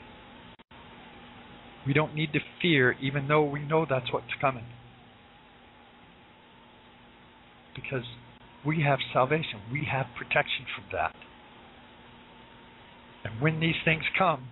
We 1.86 1.92
don't 1.92 2.14
need 2.14 2.32
to 2.32 2.40
fear, 2.60 2.92
even 3.00 3.28
though 3.28 3.44
we 3.44 3.60
know 3.60 3.86
that's 3.88 4.12
what's 4.12 4.26
coming. 4.40 4.66
Because 7.74 8.04
we 8.66 8.82
have 8.82 8.98
salvation, 9.12 9.60
we 9.72 9.86
have 9.90 10.06
protection 10.18 10.66
from 10.74 10.84
that. 10.92 11.14
And 13.24 13.40
when 13.40 13.60
these 13.60 13.74
things 13.84 14.02
come, 14.18 14.48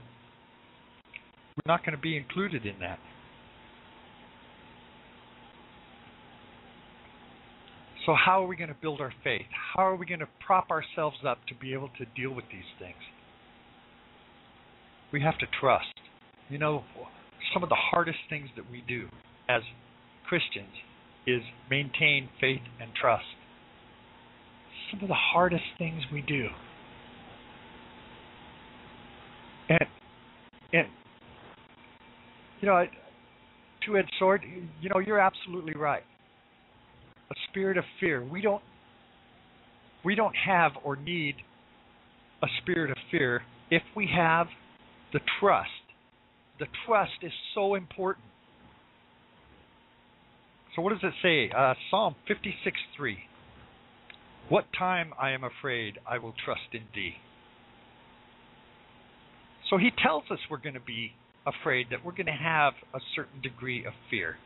we're 1.56 1.72
not 1.72 1.84
going 1.84 1.96
to 1.96 2.00
be 2.00 2.16
included 2.16 2.66
in 2.66 2.78
that. 2.80 2.98
So, 8.06 8.14
how 8.14 8.42
are 8.42 8.46
we 8.46 8.56
going 8.56 8.70
to 8.70 8.76
build 8.80 9.00
our 9.00 9.12
faith? 9.22 9.46
How 9.74 9.86
are 9.86 9.96
we 9.96 10.06
going 10.06 10.20
to 10.20 10.28
prop 10.46 10.70
ourselves 10.70 11.18
up 11.26 11.38
to 11.48 11.54
be 11.54 11.74
able 11.74 11.90
to 11.98 12.06
deal 12.16 12.32
with 12.32 12.46
these 12.50 12.68
things? 12.78 12.96
We 15.12 15.20
have 15.22 15.38
to 15.38 15.46
trust. 15.60 15.92
You 16.48 16.58
know, 16.58 16.84
some 17.52 17.62
of 17.62 17.68
the 17.68 17.76
hardest 17.76 18.18
things 18.30 18.48
that 18.56 18.70
we 18.70 18.82
do 18.86 19.08
as 19.48 19.62
Christians 20.26 20.72
is 21.26 21.42
maintain 21.70 22.28
faith 22.40 22.62
and 22.80 22.90
trust. 22.98 23.24
Some 24.90 25.02
of 25.02 25.08
the 25.08 25.14
hardest 25.14 25.64
things 25.76 26.02
we 26.10 26.22
do. 26.22 26.48
And, 29.68 29.80
and 30.72 30.86
You 32.60 32.68
know, 32.68 32.86
two-edged 33.84 34.12
sword. 34.18 34.42
You 34.80 34.88
know, 34.88 35.00
you're 35.00 35.20
absolutely 35.20 35.74
right. 35.74 36.02
A 37.30 37.34
spirit 37.50 37.76
of 37.76 37.84
fear. 38.00 38.24
We 38.24 38.40
don't. 38.40 38.62
We 40.04 40.14
don't 40.14 40.34
have 40.46 40.72
or 40.84 40.96
need 40.96 41.34
a 42.42 42.46
spirit 42.62 42.90
of 42.90 42.96
fear 43.10 43.42
if 43.70 43.82
we 43.96 44.08
have 44.14 44.46
the 45.12 45.20
trust. 45.40 45.68
The 46.60 46.66
trust 46.86 47.12
is 47.22 47.32
so 47.54 47.74
important. 47.74 48.24
So 50.74 50.82
what 50.82 50.92
does 50.92 51.02
it 51.02 51.14
say? 51.22 51.50
Uh, 51.54 51.74
Psalm 51.90 52.14
56:3. 52.28 53.16
What 54.48 54.64
time 54.78 55.12
I 55.20 55.30
am 55.30 55.44
afraid, 55.44 55.98
I 56.08 56.18
will 56.18 56.34
trust 56.44 56.72
in 56.72 56.82
thee. 56.94 57.16
So 59.70 59.76
he 59.76 59.90
tells 60.02 60.24
us 60.30 60.38
we're 60.50 60.58
going 60.58 60.74
to 60.74 60.80
be 60.80 61.12
afraid, 61.46 61.86
that 61.90 62.04
we're 62.04 62.12
going 62.12 62.26
to 62.26 62.32
have 62.32 62.74
a 62.94 63.00
certain 63.14 63.40
degree 63.40 63.84
of 63.84 63.92
fear. 64.10 64.36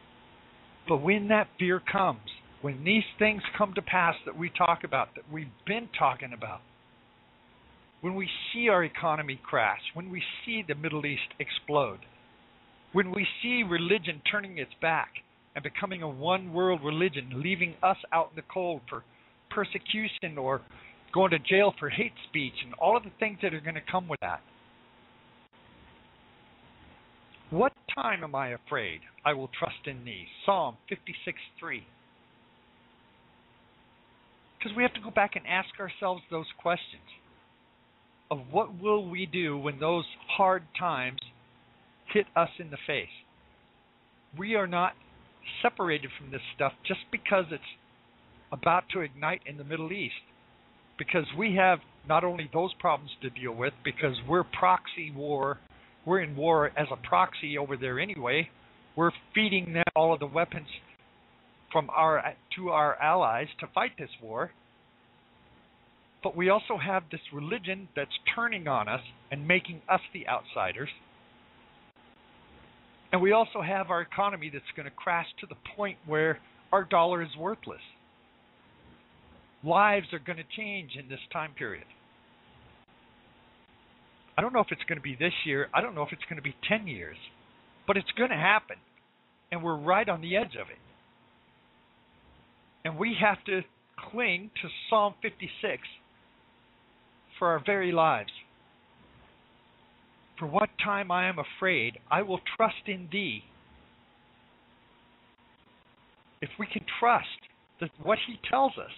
But 0.88 0.98
when 0.98 1.28
that 1.28 1.48
fear 1.58 1.80
comes, 1.80 2.20
when 2.60 2.84
these 2.84 3.04
things 3.18 3.42
come 3.56 3.74
to 3.74 3.82
pass 3.82 4.14
that 4.26 4.36
we 4.36 4.50
talk 4.50 4.80
about, 4.84 5.08
that 5.16 5.24
we've 5.32 5.46
been 5.66 5.88
talking 5.98 6.32
about, 6.32 6.60
when 8.00 8.14
we 8.16 8.28
see 8.52 8.68
our 8.68 8.82
economy 8.82 9.40
crash, 9.42 9.80
when 9.94 10.10
we 10.10 10.22
see 10.44 10.64
the 10.66 10.74
Middle 10.74 11.06
East 11.06 11.22
explode, 11.38 12.00
when 12.92 13.12
we 13.12 13.26
see 13.42 13.62
religion 13.62 14.20
turning 14.30 14.58
its 14.58 14.72
back 14.80 15.10
and 15.54 15.62
becoming 15.62 16.02
a 16.02 16.08
one 16.08 16.52
world 16.52 16.80
religion, 16.84 17.30
leaving 17.42 17.74
us 17.82 17.96
out 18.12 18.30
in 18.30 18.36
the 18.36 18.42
cold 18.52 18.80
for 18.88 19.04
persecution 19.50 20.36
or 20.36 20.62
going 21.14 21.30
to 21.30 21.38
jail 21.38 21.74
for 21.78 21.90
hate 21.90 22.12
speech 22.28 22.54
and 22.64 22.74
all 22.74 22.96
of 22.96 23.04
the 23.04 23.10
things 23.20 23.38
that 23.42 23.54
are 23.54 23.60
going 23.60 23.74
to 23.74 23.80
come 23.90 24.08
with 24.08 24.18
that. 24.20 24.40
What 27.52 27.74
time 27.94 28.24
am 28.24 28.34
I 28.34 28.54
afraid? 28.54 29.00
I 29.26 29.34
will 29.34 29.50
trust 29.58 29.86
in 29.86 30.06
thee. 30.06 30.24
Psalm 30.46 30.78
56 30.88 31.36
3. 31.60 31.84
Because 34.58 34.74
we 34.74 34.82
have 34.82 34.94
to 34.94 35.02
go 35.02 35.10
back 35.10 35.36
and 35.36 35.46
ask 35.46 35.68
ourselves 35.78 36.22
those 36.30 36.46
questions 36.62 37.02
of 38.30 38.38
what 38.50 38.80
will 38.80 39.06
we 39.06 39.26
do 39.26 39.58
when 39.58 39.78
those 39.78 40.06
hard 40.34 40.62
times 40.78 41.18
hit 42.14 42.24
us 42.34 42.48
in 42.58 42.70
the 42.70 42.78
face. 42.86 43.12
We 44.38 44.54
are 44.54 44.66
not 44.66 44.94
separated 45.60 46.08
from 46.18 46.30
this 46.30 46.40
stuff 46.56 46.72
just 46.86 47.00
because 47.10 47.44
it's 47.50 47.62
about 48.50 48.84
to 48.94 49.00
ignite 49.00 49.42
in 49.44 49.58
the 49.58 49.64
Middle 49.64 49.92
East. 49.92 50.14
Because 50.96 51.26
we 51.36 51.56
have 51.56 51.80
not 52.08 52.24
only 52.24 52.48
those 52.54 52.72
problems 52.80 53.10
to 53.20 53.28
deal 53.28 53.52
with, 53.52 53.74
because 53.84 54.16
we're 54.26 54.44
proxy 54.44 55.12
war, 55.14 55.58
we're 56.04 56.20
in 56.20 56.36
war 56.36 56.70
as 56.76 56.88
a 56.90 56.96
proxy 56.96 57.58
over 57.58 57.76
there 57.76 58.00
anyway. 58.00 58.48
We're 58.96 59.12
feeding 59.34 59.72
them 59.72 59.84
all 59.94 60.12
of 60.12 60.20
the 60.20 60.26
weapons 60.26 60.66
from 61.72 61.88
our 61.90 62.34
to 62.56 62.68
our 62.68 63.00
allies 63.00 63.46
to 63.60 63.66
fight 63.74 63.92
this 63.98 64.10
war. 64.22 64.50
But 66.22 66.36
we 66.36 66.50
also 66.50 66.76
have 66.76 67.04
this 67.10 67.20
religion 67.32 67.88
that's 67.96 68.10
turning 68.34 68.68
on 68.68 68.88
us 68.88 69.00
and 69.30 69.48
making 69.48 69.82
us 69.88 70.00
the 70.12 70.28
outsiders. 70.28 70.90
And 73.12 73.20
we 73.20 73.32
also 73.32 73.60
have 73.60 73.90
our 73.90 74.00
economy 74.00 74.50
that's 74.52 74.64
going 74.76 74.88
to 74.88 74.94
crash 74.94 75.26
to 75.40 75.46
the 75.46 75.56
point 75.76 75.98
where 76.06 76.38
our 76.72 76.84
dollar 76.84 77.22
is 77.22 77.28
worthless. 77.38 77.80
Lives 79.64 80.06
are 80.12 80.18
going 80.18 80.38
to 80.38 80.56
change 80.56 80.92
in 80.98 81.08
this 81.08 81.20
time 81.32 81.52
period. 81.56 81.84
I 84.36 84.40
don't 84.40 84.52
know 84.52 84.60
if 84.60 84.68
it's 84.70 84.82
going 84.88 84.98
to 84.98 85.02
be 85.02 85.14
this 85.14 85.32
year. 85.44 85.68
I 85.74 85.80
don't 85.80 85.94
know 85.94 86.02
if 86.02 86.12
it's 86.12 86.24
going 86.28 86.36
to 86.36 86.42
be 86.42 86.54
10 86.68 86.86
years. 86.86 87.16
But 87.86 87.96
it's 87.96 88.10
going 88.16 88.30
to 88.30 88.36
happen. 88.36 88.76
And 89.50 89.62
we're 89.62 89.76
right 89.76 90.08
on 90.08 90.20
the 90.20 90.36
edge 90.36 90.56
of 90.60 90.68
it. 90.68 90.78
And 92.84 92.98
we 92.98 93.16
have 93.20 93.44
to 93.44 93.60
cling 94.10 94.50
to 94.62 94.68
Psalm 94.88 95.14
56 95.22 95.82
for 97.38 97.48
our 97.48 97.62
very 97.64 97.92
lives. 97.92 98.30
For 100.38 100.46
what 100.46 100.70
time 100.82 101.10
I 101.10 101.28
am 101.28 101.36
afraid, 101.38 101.98
I 102.10 102.22
will 102.22 102.40
trust 102.56 102.86
in 102.86 103.08
thee. 103.12 103.42
If 106.40 106.50
we 106.58 106.66
can 106.66 106.84
trust 106.98 107.26
that 107.80 107.90
what 108.02 108.18
he 108.26 108.38
tells 108.48 108.72
us. 108.78 108.90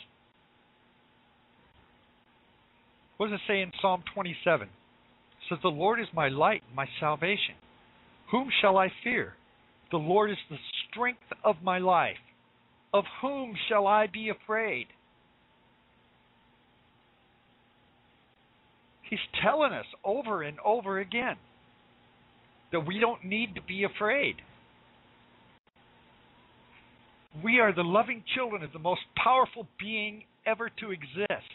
What 3.16 3.30
does 3.30 3.40
it 3.40 3.42
say 3.46 3.60
in 3.60 3.72
Psalm 3.80 4.02
27? 4.14 4.68
Says, 5.48 5.58
The 5.62 5.68
Lord 5.68 6.00
is 6.00 6.06
my 6.14 6.28
light 6.28 6.62
my 6.74 6.86
salvation. 7.00 7.54
Whom 8.30 8.48
shall 8.60 8.76
I 8.76 8.90
fear? 9.02 9.34
The 9.90 9.98
Lord 9.98 10.30
is 10.30 10.36
the 10.50 10.56
strength 10.90 11.20
of 11.44 11.56
my 11.62 11.78
life. 11.78 12.16
Of 12.92 13.04
whom 13.20 13.54
shall 13.68 13.86
I 13.86 14.06
be 14.06 14.30
afraid? 14.30 14.86
He's 19.08 19.18
telling 19.42 19.72
us 19.72 19.86
over 20.04 20.42
and 20.42 20.56
over 20.64 20.98
again 20.98 21.36
that 22.72 22.86
we 22.86 22.98
don't 22.98 23.24
need 23.24 23.54
to 23.54 23.62
be 23.62 23.84
afraid. 23.84 24.36
We 27.42 27.60
are 27.60 27.72
the 27.72 27.82
loving 27.82 28.24
children 28.34 28.62
of 28.62 28.72
the 28.72 28.78
most 28.78 29.02
powerful 29.22 29.66
being 29.78 30.24
ever 30.46 30.70
to 30.80 30.90
exist, 30.90 31.50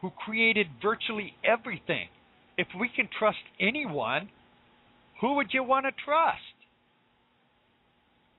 who 0.00 0.10
created 0.10 0.66
virtually 0.82 1.34
everything. 1.44 2.08
If 2.56 2.68
we 2.78 2.88
can 2.94 3.08
trust 3.18 3.38
anyone, 3.60 4.28
who 5.20 5.34
would 5.34 5.48
you 5.52 5.64
want 5.64 5.86
to 5.86 6.04
trust? 6.04 6.38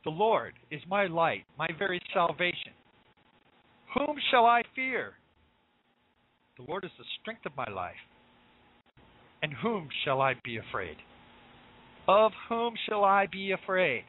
The 0.03 0.11
Lord 0.11 0.53
is 0.71 0.81
my 0.87 1.07
light, 1.07 1.45
my 1.57 1.67
very 1.77 1.99
salvation. 2.13 2.71
Whom 3.95 4.17
shall 4.29 4.45
I 4.45 4.61
fear? 4.75 5.13
The 6.57 6.63
Lord 6.67 6.85
is 6.85 6.91
the 6.97 7.05
strength 7.21 7.45
of 7.45 7.57
my 7.57 7.67
life. 7.73 7.95
And 9.41 9.51
whom 9.61 9.89
shall 10.03 10.21
I 10.21 10.33
be 10.43 10.57
afraid? 10.57 10.97
Of 12.07 12.31
whom 12.47 12.75
shall 12.87 13.03
I 13.03 13.25
be 13.29 13.51
afraid? 13.51 14.03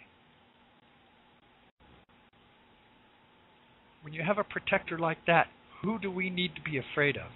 When 4.02 4.12
you 4.12 4.22
have 4.22 4.38
a 4.38 4.44
protector 4.44 4.98
like 4.98 5.18
that, 5.26 5.46
who 5.82 5.98
do 5.98 6.10
we 6.10 6.30
need 6.30 6.54
to 6.54 6.60
be 6.62 6.78
afraid 6.78 7.16
of? 7.16 7.30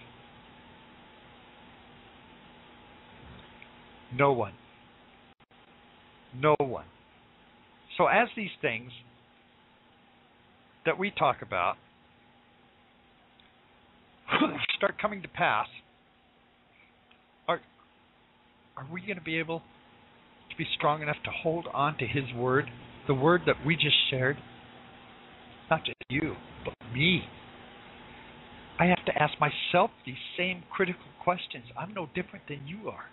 No 4.16 4.32
one. 4.32 4.52
No 6.34 6.54
one. 6.58 6.86
So, 7.96 8.06
as 8.06 8.28
these 8.36 8.50
things 8.62 8.90
that 10.86 10.98
we 10.98 11.10
talk 11.10 11.38
about 11.42 11.76
start 14.76 15.00
coming 15.00 15.22
to 15.22 15.28
pass, 15.28 15.66
are 17.46 17.60
are 18.76 18.86
we 18.92 19.00
going 19.02 19.18
to 19.18 19.24
be 19.24 19.38
able 19.38 19.60
to 20.50 20.56
be 20.56 20.66
strong 20.76 21.02
enough 21.02 21.16
to 21.24 21.30
hold 21.30 21.66
on 21.72 21.98
to 21.98 22.06
His 22.06 22.24
word, 22.34 22.70
the 23.06 23.14
word 23.14 23.42
that 23.46 23.56
we 23.66 23.74
just 23.74 23.96
shared? 24.10 24.36
Not 25.70 25.84
just 25.84 25.96
you, 26.08 26.34
but 26.64 26.74
me. 26.92 27.22
I 28.78 28.86
have 28.86 29.04
to 29.06 29.22
ask 29.22 29.34
myself 29.38 29.90
these 30.06 30.16
same 30.38 30.62
critical 30.70 31.04
questions. 31.22 31.64
I'm 31.78 31.92
no 31.92 32.08
different 32.14 32.48
than 32.48 32.66
you 32.66 32.88
are. 32.88 33.04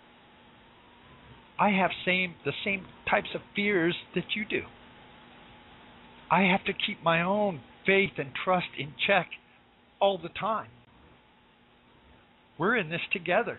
I 1.58 1.70
have 1.70 1.90
same 2.04 2.34
the 2.44 2.52
same 2.64 2.86
types 3.10 3.28
of 3.34 3.40
fears 3.54 3.96
that 4.14 4.36
you 4.36 4.44
do. 4.44 4.62
I 6.30 6.42
have 6.42 6.64
to 6.64 6.72
keep 6.72 7.02
my 7.02 7.22
own 7.22 7.60
faith 7.86 8.12
and 8.18 8.30
trust 8.44 8.68
in 8.78 8.92
check 9.06 9.28
all 10.00 10.18
the 10.18 10.28
time. 10.28 10.68
We're 12.58 12.76
in 12.76 12.90
this 12.90 13.00
together. 13.12 13.58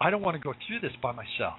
I 0.00 0.10
don't 0.10 0.22
want 0.22 0.36
to 0.36 0.42
go 0.42 0.54
through 0.66 0.80
this 0.80 0.96
by 1.02 1.12
myself. 1.12 1.58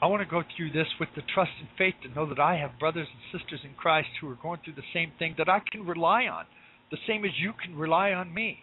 I 0.00 0.06
want 0.06 0.22
to 0.22 0.28
go 0.28 0.42
through 0.56 0.70
this 0.70 0.86
with 1.00 1.08
the 1.16 1.22
trust 1.22 1.52
and 1.58 1.68
faith 1.78 1.94
to 2.02 2.14
know 2.14 2.28
that 2.28 2.38
I 2.38 2.56
have 2.56 2.78
brothers 2.78 3.08
and 3.10 3.40
sisters 3.40 3.60
in 3.64 3.74
Christ 3.74 4.08
who 4.20 4.30
are 4.30 4.38
going 4.40 4.60
through 4.62 4.74
the 4.74 4.82
same 4.92 5.12
thing 5.18 5.34
that 5.38 5.48
I 5.48 5.60
can 5.72 5.86
rely 5.86 6.24
on, 6.26 6.44
the 6.90 6.98
same 7.06 7.24
as 7.24 7.30
you 7.40 7.52
can 7.52 7.76
rely 7.76 8.12
on 8.12 8.32
me. 8.32 8.58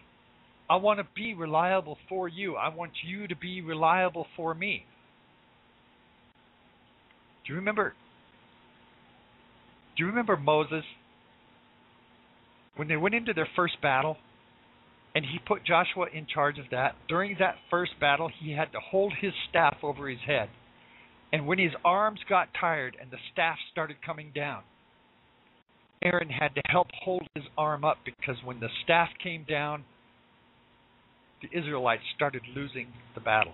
I 0.72 0.76
want 0.78 1.00
to 1.00 1.08
be 1.14 1.34
reliable 1.34 1.98
for 2.08 2.30
you. 2.30 2.56
I 2.56 2.74
want 2.74 2.94
you 3.06 3.28
to 3.28 3.36
be 3.36 3.62
reliable 3.62 4.26
for 4.38 4.54
me. 4.54 4.86
Do 7.46 7.52
you 7.52 7.60
remember? 7.60 7.94
Do 9.98 10.04
you 10.04 10.08
remember 10.08 10.38
Moses 10.38 10.86
when 12.78 12.88
they 12.88 12.96
went 12.96 13.16
into 13.16 13.34
their 13.34 13.50
first 13.54 13.82
battle? 13.82 14.16
and 15.14 15.26
he 15.26 15.40
put 15.46 15.66
Joshua 15.66 16.06
in 16.14 16.26
charge 16.26 16.58
of 16.58 16.64
that. 16.72 16.96
During 17.10 17.36
that 17.38 17.56
first 17.70 17.92
battle, 18.00 18.32
he 18.40 18.54
had 18.54 18.72
to 18.72 18.80
hold 18.80 19.12
his 19.20 19.34
staff 19.50 19.76
over 19.84 20.08
his 20.08 20.22
head. 20.26 20.48
And 21.34 21.46
when 21.46 21.60
his 21.60 21.74
arms 21.84 22.22
got 22.30 22.48
tired 22.58 22.96
and 23.00 23.12
the 23.12 23.18
staff 23.34 23.58
started 23.74 23.98
coming 24.06 24.32
down, 24.34 24.64
Aaron 26.02 26.30
had 26.30 26.56
to 26.56 26.62
help 26.70 26.88
hold 27.04 27.28
his 27.36 27.44
arm 27.58 27.84
up 27.84 27.98
because 28.06 28.38
when 28.46 28.62
the 28.62 28.70
staff 28.86 29.10
came 29.22 29.44
down, 29.44 29.84
the 31.42 31.58
Israelites 31.58 32.04
started 32.16 32.42
losing 32.56 32.88
the 33.16 33.22
battle. 33.22 33.54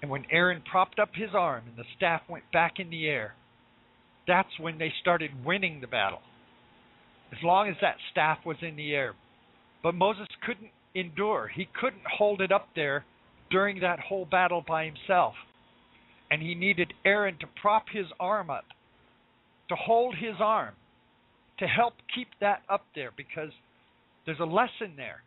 And 0.00 0.10
when 0.10 0.24
Aaron 0.32 0.62
propped 0.68 0.98
up 0.98 1.10
his 1.14 1.30
arm 1.32 1.62
and 1.68 1.76
the 1.76 1.88
staff 1.96 2.22
went 2.28 2.44
back 2.52 2.74
in 2.78 2.90
the 2.90 3.06
air, 3.06 3.34
that's 4.26 4.58
when 4.58 4.78
they 4.78 4.92
started 5.00 5.30
winning 5.44 5.80
the 5.80 5.86
battle. 5.86 6.20
As 7.32 7.38
long 7.42 7.68
as 7.68 7.76
that 7.80 7.96
staff 8.10 8.38
was 8.44 8.56
in 8.62 8.76
the 8.76 8.94
air. 8.94 9.14
But 9.82 9.94
Moses 9.94 10.26
couldn't 10.44 10.70
endure, 10.94 11.48
he 11.48 11.68
couldn't 11.80 12.02
hold 12.18 12.40
it 12.40 12.52
up 12.52 12.68
there 12.74 13.04
during 13.50 13.80
that 13.80 14.00
whole 14.00 14.24
battle 14.24 14.64
by 14.66 14.84
himself. 14.84 15.34
And 16.30 16.42
he 16.42 16.54
needed 16.54 16.92
Aaron 17.04 17.38
to 17.40 17.46
prop 17.60 17.84
his 17.92 18.06
arm 18.18 18.50
up, 18.50 18.64
to 19.68 19.76
hold 19.76 20.16
his 20.16 20.36
arm, 20.40 20.74
to 21.58 21.66
help 21.66 21.94
keep 22.14 22.28
that 22.40 22.62
up 22.68 22.84
there 22.94 23.10
because 23.16 23.50
there's 24.26 24.40
a 24.40 24.44
lesson 24.44 24.94
there. 24.96 25.22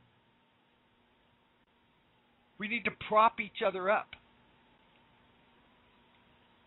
We 2.57 2.67
need 2.67 2.85
to 2.85 2.91
prop 3.09 3.39
each 3.39 3.61
other 3.65 3.89
up. 3.89 4.07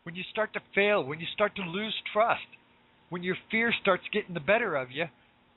When 0.02 0.14
you 0.14 0.22
start 0.30 0.52
to 0.54 0.60
fail, 0.74 1.04
when 1.04 1.20
you 1.20 1.26
start 1.34 1.56
to 1.56 1.62
lose 1.62 1.94
trust, 2.12 2.46
when 3.10 3.22
your 3.22 3.36
fear 3.50 3.72
starts 3.80 4.04
getting 4.12 4.34
the 4.34 4.40
better 4.40 4.76
of 4.76 4.90
you, 4.90 5.06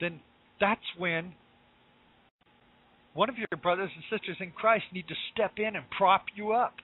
then 0.00 0.20
that's 0.60 0.80
when 0.98 1.32
one 3.14 3.28
of 3.28 3.36
your 3.36 3.46
brothers 3.62 3.90
and 3.94 4.04
sisters 4.10 4.36
in 4.40 4.52
Christ 4.52 4.84
need 4.92 5.08
to 5.08 5.14
step 5.32 5.52
in 5.58 5.76
and 5.76 5.84
prop 5.90 6.24
you 6.34 6.52
up. 6.52 6.74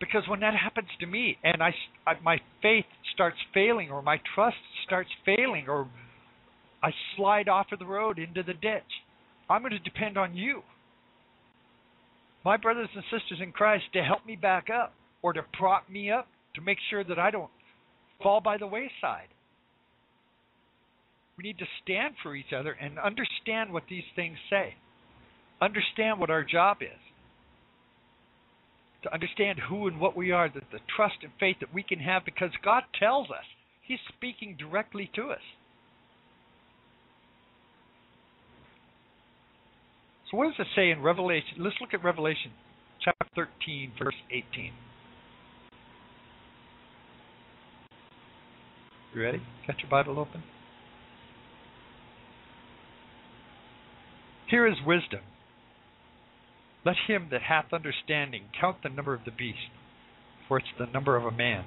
Because 0.00 0.22
when 0.28 0.40
that 0.40 0.54
happens 0.54 0.88
to 1.00 1.06
me 1.06 1.38
and 1.44 1.62
I, 1.62 1.72
I 2.06 2.14
my 2.22 2.38
faith 2.60 2.84
starts 3.14 3.36
failing 3.54 3.90
or 3.90 4.02
my 4.02 4.20
trust 4.34 4.56
starts 4.84 5.10
failing 5.24 5.66
or 5.68 5.88
I 6.84 6.90
slide 7.16 7.48
off 7.48 7.72
of 7.72 7.78
the 7.78 7.86
road 7.86 8.18
into 8.18 8.42
the 8.42 8.52
ditch, 8.52 8.82
I'm 9.48 9.62
going 9.62 9.72
to 9.72 9.78
depend 9.78 10.18
on 10.18 10.36
you. 10.36 10.60
My 12.44 12.58
brothers 12.58 12.90
and 12.94 13.02
sisters 13.04 13.40
in 13.40 13.52
Christ 13.52 13.84
to 13.94 14.02
help 14.02 14.26
me 14.26 14.36
back 14.36 14.68
up 14.68 14.92
or 15.22 15.32
to 15.32 15.40
prop 15.54 15.88
me 15.88 16.10
up 16.10 16.28
to 16.56 16.60
make 16.60 16.76
sure 16.90 17.02
that 17.02 17.18
I 17.18 17.30
don't 17.30 17.50
fall 18.22 18.42
by 18.42 18.58
the 18.58 18.66
wayside. 18.66 19.28
We 21.38 21.44
need 21.44 21.58
to 21.58 21.64
stand 21.82 22.16
for 22.22 22.36
each 22.36 22.52
other 22.54 22.72
and 22.72 22.98
understand 22.98 23.72
what 23.72 23.84
these 23.88 24.04
things 24.14 24.36
say. 24.50 24.74
Understand 25.62 26.20
what 26.20 26.28
our 26.28 26.44
job 26.44 26.78
is. 26.82 27.00
To 29.04 29.14
understand 29.14 29.58
who 29.70 29.88
and 29.88 29.98
what 29.98 30.14
we 30.14 30.32
are, 30.32 30.50
that 30.50 30.64
the 30.70 30.80
trust 30.94 31.16
and 31.22 31.32
faith 31.40 31.56
that 31.60 31.72
we 31.72 31.82
can 31.82 32.00
have 32.00 32.26
because 32.26 32.50
God 32.62 32.82
tells 33.00 33.30
us. 33.30 33.44
He's 33.80 33.98
speaking 34.14 34.56
directly 34.58 35.10
to 35.14 35.30
us. 35.30 35.40
What 40.34 40.46
does 40.46 40.66
it 40.66 40.66
say 40.74 40.90
in 40.90 41.00
Revelation? 41.00 41.58
Let's 41.58 41.76
look 41.80 41.94
at 41.94 42.02
Revelation 42.02 42.50
chapter 43.04 43.26
13, 43.36 43.92
verse 44.02 44.14
18. 44.30 44.72
You 49.14 49.22
ready? 49.22 49.42
Got 49.66 49.78
your 49.78 49.88
Bible 49.88 50.18
open? 50.18 50.42
Here 54.50 54.66
is 54.66 54.74
wisdom. 54.84 55.20
Let 56.84 56.96
him 57.06 57.28
that 57.30 57.42
hath 57.42 57.66
understanding 57.72 58.42
count 58.60 58.78
the 58.82 58.88
number 58.88 59.14
of 59.14 59.20
the 59.24 59.30
beast, 59.30 59.70
for 60.48 60.58
it's 60.58 60.66
the 60.78 60.86
number 60.86 61.16
of 61.16 61.24
a 61.24 61.30
man, 61.30 61.64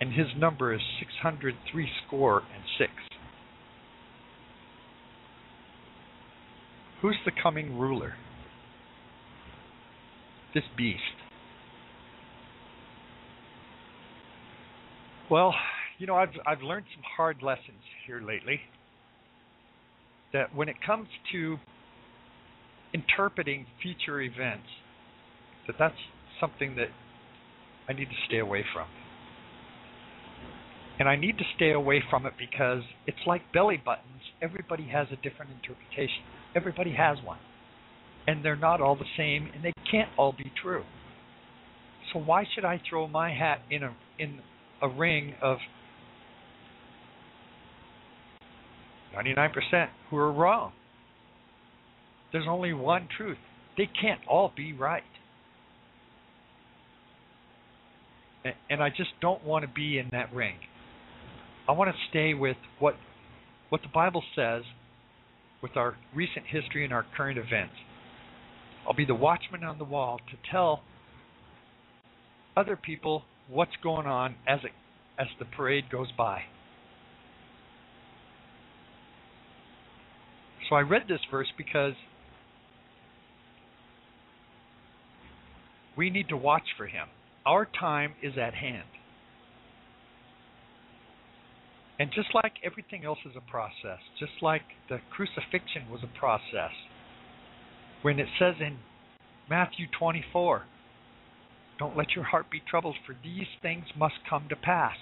and 0.00 0.14
his 0.14 0.28
number 0.36 0.72
is 0.72 0.80
six 0.98 1.12
hundred 1.22 1.56
threescore 1.70 2.40
and 2.54 2.64
six. 2.78 2.90
Who's 7.02 7.16
the 7.24 7.32
coming 7.42 7.78
ruler? 7.78 8.14
This 10.54 10.64
beast. 10.76 11.00
Well, 15.30 15.54
you 15.98 16.06
know, 16.06 16.16
I've 16.16 16.30
I've 16.46 16.62
learned 16.62 16.86
some 16.94 17.02
hard 17.16 17.42
lessons 17.42 17.82
here 18.06 18.20
lately. 18.20 18.60
That 20.32 20.54
when 20.54 20.68
it 20.68 20.76
comes 20.84 21.08
to 21.32 21.58
interpreting 22.92 23.66
future 23.82 24.20
events 24.20 24.66
that 25.68 25.76
that's 25.78 25.94
something 26.40 26.74
that 26.76 26.88
I 27.88 27.92
need 27.92 28.06
to 28.06 28.16
stay 28.26 28.38
away 28.38 28.64
from. 28.74 28.88
And 30.98 31.08
I 31.08 31.14
need 31.14 31.38
to 31.38 31.44
stay 31.54 31.72
away 31.72 32.02
from 32.10 32.26
it 32.26 32.32
because 32.36 32.82
it's 33.06 33.18
like 33.26 33.52
belly 33.52 33.80
buttons. 33.82 34.22
Everybody 34.42 34.88
has 34.88 35.06
a 35.12 35.16
different 35.16 35.52
interpretation. 35.52 36.24
Everybody 36.58 36.92
has 36.92 37.18
one. 37.24 37.38
And 38.26 38.44
they're 38.44 38.56
not 38.56 38.80
all 38.80 38.96
the 38.96 39.04
same 39.16 39.48
and 39.54 39.64
they 39.64 39.72
can't 39.88 40.08
all 40.18 40.32
be 40.32 40.50
true. 40.60 40.82
So 42.12 42.18
why 42.18 42.46
should 42.52 42.64
I 42.64 42.80
throw 42.90 43.06
my 43.06 43.30
hat 43.30 43.60
in 43.70 43.84
a 43.84 43.94
in 44.18 44.40
a 44.82 44.88
ring 44.88 45.34
of 45.40 45.58
99% 49.16 49.86
who 50.10 50.16
are 50.16 50.32
wrong? 50.32 50.72
There's 52.32 52.46
only 52.48 52.72
one 52.72 53.08
truth. 53.16 53.38
They 53.76 53.88
can't 54.00 54.20
all 54.28 54.52
be 54.56 54.72
right. 54.72 55.04
And 58.68 58.82
I 58.82 58.88
just 58.88 59.10
don't 59.20 59.44
want 59.44 59.64
to 59.64 59.70
be 59.70 59.98
in 59.98 60.08
that 60.10 60.34
ring. 60.34 60.56
I 61.68 61.72
want 61.72 61.88
to 61.90 61.96
stay 62.10 62.34
with 62.34 62.56
what 62.80 62.96
what 63.68 63.82
the 63.82 63.88
Bible 63.94 64.24
says 64.34 64.62
with 65.62 65.76
our 65.76 65.96
recent 66.14 66.46
history 66.46 66.84
and 66.84 66.92
our 66.92 67.04
current 67.16 67.38
events. 67.38 67.74
I'll 68.86 68.94
be 68.94 69.04
the 69.04 69.14
watchman 69.14 69.64
on 69.64 69.78
the 69.78 69.84
wall 69.84 70.18
to 70.30 70.50
tell 70.50 70.82
other 72.56 72.76
people 72.76 73.24
what's 73.48 73.76
going 73.82 74.06
on 74.06 74.34
as 74.46 74.60
it 74.64 74.72
as 75.18 75.26
the 75.38 75.44
parade 75.44 75.90
goes 75.90 76.08
by. 76.16 76.42
So 80.68 80.76
I 80.76 80.80
read 80.80 81.02
this 81.08 81.20
verse 81.30 81.48
because 81.56 81.94
We 85.98 86.10
need 86.10 86.28
to 86.28 86.36
watch 86.36 86.62
for 86.76 86.86
him. 86.86 87.08
Our 87.44 87.66
time 87.66 88.12
is 88.22 88.34
at 88.40 88.54
hand. 88.54 88.86
And 91.98 92.10
just 92.14 92.28
like 92.34 92.52
everything 92.64 93.04
else 93.04 93.18
is 93.24 93.34
a 93.36 93.50
process, 93.50 93.98
just 94.18 94.40
like 94.40 94.62
the 94.88 94.98
crucifixion 95.10 95.90
was 95.90 96.00
a 96.02 96.18
process, 96.18 96.72
when 98.02 98.20
it 98.20 98.28
says 98.38 98.54
in 98.60 98.78
Matthew 99.50 99.86
24, 99.98 100.64
don't 101.78 101.96
let 101.96 102.14
your 102.14 102.24
heart 102.24 102.50
be 102.50 102.62
troubled, 102.68 102.96
for 103.06 103.16
these 103.24 103.46
things 103.62 103.84
must 103.96 104.14
come 104.28 104.46
to 104.48 104.56
pass. 104.56 104.96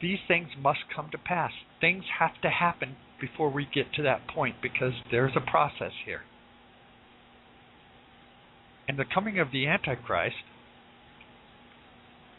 These 0.00 0.18
things 0.26 0.48
must 0.60 0.80
come 0.94 1.08
to 1.12 1.18
pass. 1.18 1.52
Things 1.80 2.04
have 2.18 2.40
to 2.42 2.50
happen 2.50 2.96
before 3.20 3.50
we 3.50 3.66
get 3.72 3.92
to 3.94 4.02
that 4.02 4.26
point 4.28 4.56
because 4.60 4.92
there's 5.10 5.32
a 5.36 5.50
process 5.50 5.92
here. 6.04 6.22
And 8.88 8.98
the 8.98 9.04
coming 9.12 9.38
of 9.38 9.50
the 9.52 9.66
Antichrist 9.66 10.36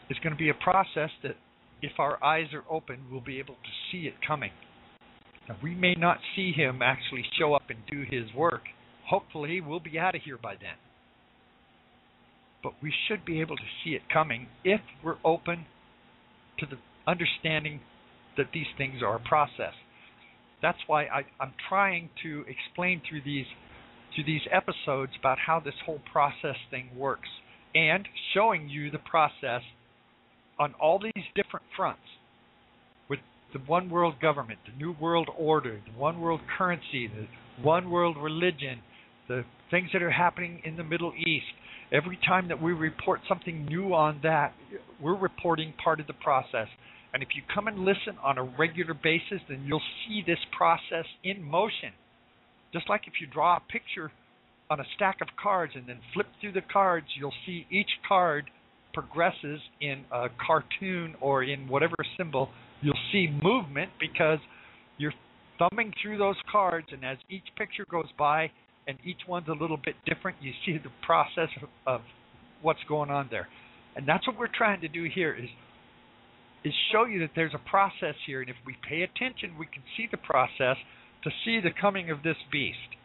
is 0.08 0.18
going 0.22 0.32
to 0.32 0.38
be 0.38 0.48
a 0.48 0.54
process 0.54 1.10
that, 1.22 1.36
if 1.82 1.92
our 1.98 2.22
eyes 2.22 2.48
are 2.52 2.64
open, 2.70 3.06
we'll 3.10 3.20
be 3.20 3.38
able 3.38 3.54
to 3.54 3.70
see 3.90 4.06
it 4.06 4.14
coming. 4.26 4.50
Now, 5.48 5.56
we 5.62 5.74
may 5.74 5.94
not 5.94 6.18
see 6.34 6.52
him 6.52 6.80
actually 6.82 7.24
show 7.38 7.54
up 7.54 7.70
and 7.70 7.78
do 7.90 8.04
his 8.08 8.34
work. 8.34 8.62
Hopefully, 9.08 9.60
we'll 9.60 9.80
be 9.80 9.98
out 9.98 10.14
of 10.14 10.22
here 10.22 10.38
by 10.42 10.54
then. 10.54 10.76
But 12.62 12.72
we 12.82 12.92
should 13.06 13.24
be 13.24 13.40
able 13.40 13.56
to 13.56 13.62
see 13.84 13.90
it 13.90 14.02
coming 14.12 14.48
if 14.64 14.80
we're 15.04 15.18
open 15.24 15.66
to 16.58 16.66
the 16.66 16.78
understanding 17.06 17.80
that 18.36 18.46
these 18.52 18.66
things 18.76 19.02
are 19.02 19.16
a 19.16 19.20
process. 19.20 19.74
That's 20.62 20.78
why 20.86 21.04
I, 21.04 21.22
I'm 21.38 21.52
trying 21.68 22.10
to 22.22 22.44
explain 22.48 23.02
through 23.08 23.22
these 23.24 23.46
to 24.16 24.24
these 24.24 24.40
episodes 24.50 25.12
about 25.18 25.38
how 25.46 25.60
this 25.60 25.74
whole 25.84 26.00
process 26.10 26.56
thing 26.70 26.88
works 26.96 27.28
and 27.74 28.08
showing 28.32 28.68
you 28.68 28.90
the 28.90 28.98
process 28.98 29.60
on 30.58 30.74
all 30.80 30.98
these 30.98 31.24
different 31.34 31.66
fronts 31.76 32.00
with 33.08 33.20
the 33.52 33.58
one 33.60 33.90
world 33.90 34.14
government, 34.20 34.58
the 34.66 34.76
new 34.78 34.94
world 35.00 35.28
order, 35.36 35.80
the 35.86 35.98
one 35.98 36.20
world 36.20 36.40
currency, 36.56 37.08
the 37.08 37.26
one 37.62 37.90
world 37.90 38.16
religion, 38.16 38.80
the 39.28 39.44
things 39.70 39.90
that 39.92 40.02
are 40.02 40.10
happening 40.10 40.60
in 40.64 40.76
the 40.76 40.84
Middle 40.84 41.12
East. 41.14 41.46
Every 41.92 42.18
time 42.26 42.48
that 42.48 42.60
we 42.60 42.72
report 42.72 43.20
something 43.28 43.66
new 43.66 43.94
on 43.94 44.20
that, 44.22 44.54
we're 45.00 45.16
reporting 45.16 45.72
part 45.82 46.00
of 46.00 46.06
the 46.06 46.14
process. 46.14 46.68
And 47.12 47.22
if 47.22 47.30
you 47.34 47.42
come 47.54 47.68
and 47.68 47.78
listen 47.78 48.16
on 48.22 48.38
a 48.38 48.42
regular 48.42 48.94
basis, 48.94 49.40
then 49.48 49.64
you'll 49.64 49.80
see 50.06 50.22
this 50.26 50.38
process 50.56 51.06
in 51.22 51.42
motion. 51.42 51.92
Just 52.72 52.88
like 52.88 53.02
if 53.06 53.14
you 53.20 53.26
draw 53.26 53.56
a 53.56 53.72
picture 53.72 54.10
on 54.68 54.80
a 54.80 54.84
stack 54.96 55.18
of 55.20 55.28
cards 55.40 55.72
and 55.76 55.88
then 55.88 55.98
flip 56.12 56.26
through 56.40 56.52
the 56.52 56.60
cards, 56.60 57.06
you'll 57.16 57.32
see 57.46 57.66
each 57.70 57.90
card 58.06 58.50
progresses 58.96 59.60
in 59.82 60.04
a 60.10 60.28
cartoon 60.44 61.14
or 61.20 61.44
in 61.44 61.68
whatever 61.68 61.96
symbol. 62.16 62.48
You'll 62.80 62.94
see 63.12 63.28
movement 63.42 63.90
because 64.00 64.38
you're 64.96 65.12
thumbing 65.58 65.92
through 66.02 66.16
those 66.16 66.36
cards, 66.50 66.86
and 66.92 67.04
as 67.04 67.18
each 67.28 67.44
picture 67.58 67.84
goes 67.90 68.06
by, 68.18 68.50
and 68.88 68.96
each 69.04 69.20
one's 69.28 69.48
a 69.48 69.52
little 69.52 69.76
bit 69.76 69.96
different, 70.06 70.38
you 70.40 70.52
see 70.64 70.78
the 70.78 70.90
process 71.04 71.50
of, 71.86 72.00
what's 72.62 72.80
going 72.88 73.10
on 73.10 73.28
there, 73.30 73.46
and 73.96 74.08
that's 74.08 74.26
what 74.26 74.38
we're 74.38 74.48
trying 74.56 74.80
to 74.80 74.88
do 74.88 75.06
here 75.14 75.36
is 75.36 75.48
is 76.64 76.72
show 76.90 77.04
you 77.04 77.20
that 77.20 77.30
there's 77.36 77.52
a 77.54 77.70
process 77.70 78.16
here, 78.26 78.40
and 78.40 78.48
if 78.48 78.56
we 78.66 78.74
pay 78.88 79.02
attention, 79.02 79.56
we 79.58 79.66
can 79.66 79.82
see 79.96 80.08
the 80.10 80.16
process 80.16 80.76
to 81.22 81.30
see 81.44 81.60
the 81.60 81.70
coming 81.80 82.10
of 82.10 82.24
this 82.24 82.36
beast. 82.50 82.96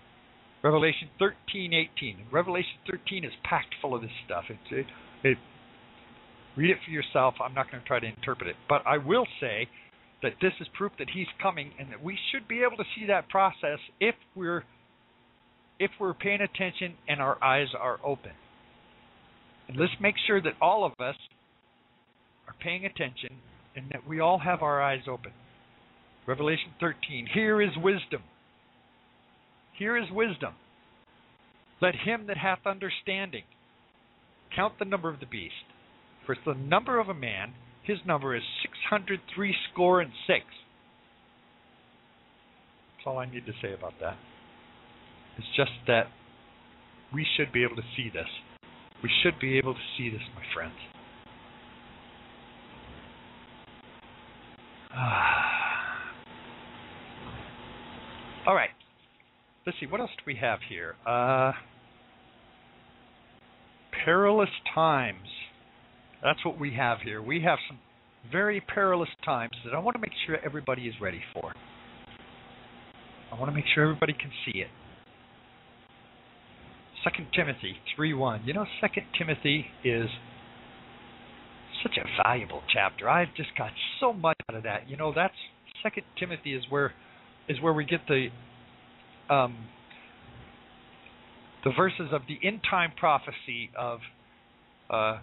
Revelation 0.63 1.09
13:18. 1.19 2.31
Revelation 2.31 2.80
13 2.89 3.26
is 3.26 3.34
packed 3.43 3.76
full 3.81 3.93
of 3.93 4.01
this 4.01 4.11
stuff. 4.26 4.45
It's 4.49 4.72
it, 4.72 4.88
it 5.23 5.38
read 6.56 6.69
it 6.69 6.78
for 6.86 6.91
yourself. 6.91 7.36
I'm 7.44 7.53
not 7.53 7.72
going 7.72 7.82
to 7.82 7.88
try 7.88 7.99
to 7.99 8.07
interpret 8.07 8.49
it, 8.49 8.56
but 8.68 8.82
I 8.86 8.98
will 8.98 9.26
say 9.40 9.68
that 10.23 10.34
this 10.41 10.53
is 10.60 10.68
proof 10.78 10.91
that 10.99 11.10
he's 11.14 11.28
coming 11.41 11.72
and 11.80 11.90
that 11.91 12.03
we 12.03 12.18
should 12.32 12.48
be 12.48 12.61
able 12.61 12.78
to 12.78 12.84
see 12.95 13.07
that 13.07 13.30
process 13.30 13.80
if 13.99 14.15
we're 14.36 14.64
if 15.80 15.90
we're 15.99 16.14
paying 16.14 16.41
attention 16.41 16.94
and 17.07 17.19
our 17.19 17.44
eyes 17.44 17.69
are 17.80 17.98
open. 18.06 18.32
And 19.68 19.78
let's 19.78 19.94
make 19.99 20.14
sure 20.28 20.40
that 20.40 20.53
all 20.61 20.86
of 20.86 20.91
us 20.99 21.15
are 22.48 22.53
paying 22.61 22.86
attention 22.86 23.38
and 23.76 23.86
that 23.91 24.07
we 24.07 24.19
all 24.19 24.38
have 24.38 24.61
our 24.61 24.80
eyes 24.82 25.02
open. 25.10 25.32
Revelation 26.28 26.72
13. 26.80 27.28
Here 27.34 27.61
is 27.61 27.72
wisdom. 27.78 28.22
Here 29.78 29.98
is 29.98 30.11
wisdom. 30.11 30.53
Let 31.82 31.95
him 31.95 32.28
that 32.28 32.38
hath 32.38 32.60
understanding 32.68 33.44
count 34.56 34.73
the 34.78 34.86
number 34.86 35.10
of 35.10 35.19
the 35.19 35.26
beast. 35.26 35.70
For 36.26 36.35
the 36.45 36.53
number 36.53 36.99
of 36.99 37.10
a 37.10 37.14
man, 37.14 37.53
his 37.84 37.98
number 38.06 38.35
is 38.35 38.43
six 38.61 38.73
hundred 38.89 39.22
three 39.34 39.56
score 39.72 40.02
and 40.02 40.11
six. 40.27 40.45
That's 42.98 43.07
all 43.07 43.18
I 43.18 43.26
need 43.26 43.45
to 43.48 43.53
say 43.61 43.73
about 43.73 43.93
that. 43.99 44.18
It's 45.38 45.48
just 45.56 45.72
that 45.88 46.07
we 47.14 47.26
should 47.38 47.52
be 47.52 47.64
able 47.64 47.76
to 47.76 47.84
see 47.95 48.10
this. 48.14 48.27
We 49.03 49.10
should 49.23 49.39
be 49.39 49.57
able 49.57 49.73
to 49.73 49.80
see 49.98 50.10
this, 50.10 50.22
my 50.35 50.43
friends. 50.53 50.76
All 58.48 58.56
right. 58.56 58.69
Let's 59.65 59.80
see. 59.80 59.88
What 59.88 60.02
else 60.02 60.11
do 60.18 60.23
we 60.27 60.35
have 60.35 60.60
here? 60.68 60.95
Uh, 61.07 61.53
perilous 64.06 64.49
times. 64.73 65.27
That's 66.23 66.43
what 66.45 66.60
we 66.60 66.73
have 66.76 66.99
here. 67.03 67.22
We 67.22 67.41
have 67.41 67.60
some 67.68 67.80
very 68.31 68.61
perilous 68.61 69.10
times 69.26 69.52
that 69.65 69.73
I 69.73 69.80
want 69.80 69.95
to 69.95 70.02
make 70.02 70.11
sure 70.26 70.38
everybody 70.45 70.84
is 70.84 70.93
ready 71.02 71.22
for. 71.34 71.53
I 73.31 73.39
want 73.39 73.49
to 73.49 73.56
make 73.56 73.65
sure 73.73 73.84
everybody 73.84 74.14
can 74.14 74.31
see 74.45 74.60
it. 74.60 74.68
Second 77.03 77.27
Timothy 77.35 77.77
three 77.95 78.14
one. 78.14 78.41
You 78.45 78.53
know, 78.53 78.65
Second 78.80 79.06
Timothy 79.18 79.65
is 79.84 80.07
such 81.81 81.98
a 81.98 82.23
valuable 82.23 82.61
chapter. 82.72 83.10
I've 83.10 83.34
just 83.35 83.49
got 83.57 83.72
so 83.99 84.14
much 84.14 84.38
out 84.49 84.56
of 84.56 84.64
that. 84.64 84.88
You 84.88 84.98
know, 84.98 85.11
that's 85.15 85.34
Second 85.81 86.03
Timothy 86.19 86.53
is 86.53 86.64
where 86.69 86.93
is 87.49 87.60
where 87.60 87.73
we 87.73 87.85
get 87.85 88.02
the 88.07 88.27
um, 89.34 89.57
the 91.64 91.72
verses 91.76 92.10
of 92.11 92.22
the 92.27 92.38
end 92.48 92.61
time 92.69 92.91
prophecy 92.95 93.72
of 93.76 93.99
uh, 94.91 95.19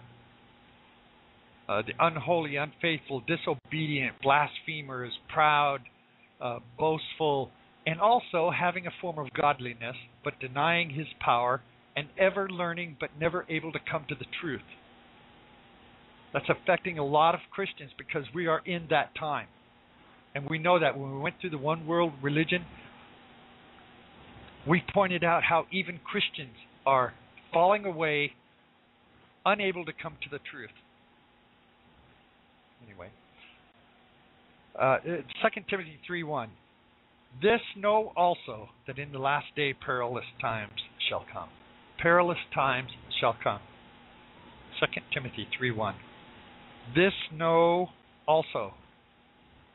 uh, 1.69 1.83
the 1.83 1.93
unholy, 1.99 2.55
unfaithful, 2.55 3.21
disobedient, 3.27 4.15
blasphemers, 4.23 5.11
proud, 5.31 5.79
uh, 6.41 6.57
boastful, 6.79 7.51
and 7.85 8.01
also 8.01 8.49
having 8.49 8.87
a 8.87 8.91
form 8.99 9.19
of 9.19 9.31
godliness, 9.39 9.95
but 10.23 10.33
denying 10.39 10.89
his 10.89 11.05
power, 11.23 11.61
and 11.95 12.07
ever 12.17 12.49
learning, 12.49 12.97
but 12.99 13.09
never 13.19 13.45
able 13.49 13.71
to 13.71 13.79
come 13.89 14.03
to 14.09 14.15
the 14.15 14.25
truth. 14.41 14.61
That's 16.33 16.49
affecting 16.49 16.97
a 16.97 17.05
lot 17.05 17.35
of 17.35 17.41
Christians 17.51 17.91
because 17.97 18.23
we 18.33 18.47
are 18.47 18.61
in 18.65 18.87
that 18.89 19.15
time. 19.15 19.47
And 20.33 20.49
we 20.49 20.57
know 20.57 20.79
that 20.79 20.97
when 20.97 21.11
we 21.11 21.19
went 21.19 21.35
through 21.39 21.49
the 21.51 21.57
one 21.57 21.85
world 21.85 22.13
religion, 22.21 22.65
we 24.67 24.81
pointed 24.93 25.23
out 25.23 25.43
how 25.43 25.65
even 25.71 25.99
Christians 26.03 26.55
are 26.85 27.13
falling 27.53 27.85
away, 27.85 28.31
unable 29.45 29.85
to 29.85 29.91
come 29.91 30.13
to 30.23 30.29
the 30.29 30.39
truth. 30.51 30.69
Anyway, 32.89 33.09
uh, 34.79 34.97
2 35.03 35.65
Timothy 35.69 35.99
3:1. 36.09 36.49
This 37.41 37.61
know 37.75 38.11
also 38.15 38.69
that 38.87 38.97
in 38.97 39.11
the 39.11 39.19
last 39.19 39.47
day 39.55 39.73
perilous 39.73 40.25
times 40.41 40.81
shall 41.07 41.25
come. 41.31 41.49
Perilous 41.99 42.39
times 42.53 42.89
shall 43.19 43.35
come. 43.43 43.61
2 44.79 44.87
Timothy 45.13 45.45
3:1. 45.45 45.95
This 46.95 47.13
know 47.31 47.91
also 48.27 48.73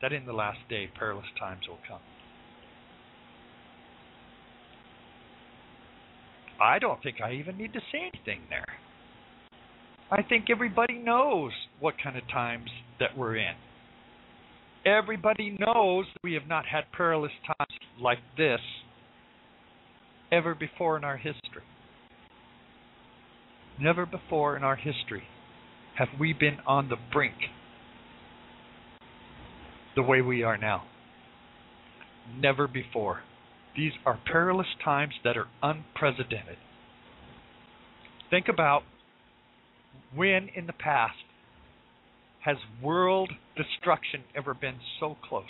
that 0.01 0.11
in 0.11 0.25
the 0.25 0.33
last 0.33 0.67
day 0.67 0.87
perilous 0.87 1.31
times 1.39 1.67
will 1.67 1.79
come. 1.87 2.01
I 6.59 6.79
don't 6.79 7.01
think 7.01 7.21
I 7.21 7.33
even 7.33 7.57
need 7.57 7.73
to 7.73 7.81
say 7.91 8.09
anything 8.13 8.41
there. 8.49 8.74
I 10.15 10.23
think 10.23 10.45
everybody 10.49 10.93
knows 10.97 11.51
what 11.81 11.95
kind 12.01 12.15
of 12.15 12.25
times 12.29 12.69
that 13.01 13.17
we're 13.17 13.35
in. 13.35 13.53
Everybody 14.85 15.57
knows 15.59 16.05
we 16.23 16.35
have 16.35 16.47
not 16.47 16.65
had 16.65 16.85
perilous 16.95 17.33
times 17.45 17.79
like 17.99 18.19
this 18.37 18.61
ever 20.31 20.55
before 20.55 20.95
in 20.95 21.03
our 21.03 21.17
history. 21.17 21.63
Never 23.77 24.05
before 24.05 24.55
in 24.55 24.63
our 24.63 24.77
history 24.77 25.23
have 25.97 26.07
we 26.17 26.31
been 26.31 26.59
on 26.65 26.87
the 26.87 26.95
brink 27.11 27.35
the 29.97 30.01
way 30.01 30.21
we 30.21 30.43
are 30.43 30.57
now. 30.57 30.83
Never 32.39 32.69
before. 32.69 33.19
These 33.75 33.91
are 34.05 34.17
perilous 34.31 34.67
times 34.81 35.13
that 35.25 35.35
are 35.35 35.47
unprecedented. 35.61 36.57
Think 38.29 38.47
about 38.47 38.83
when 40.15 40.49
in 40.55 40.65
the 40.65 40.73
past 40.73 41.15
has 42.43 42.57
world 42.81 43.31
destruction 43.57 44.23
ever 44.35 44.53
been 44.53 44.75
so 44.99 45.17
close? 45.27 45.43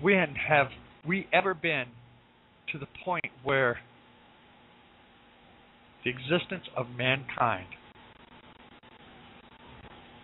When 0.00 0.34
have 0.34 0.68
we 1.06 1.26
ever 1.32 1.54
been 1.54 1.86
to 2.72 2.78
the 2.78 2.86
point 3.04 3.24
where 3.42 3.78
the 6.04 6.10
existence 6.10 6.64
of 6.76 6.86
mankind 6.96 7.66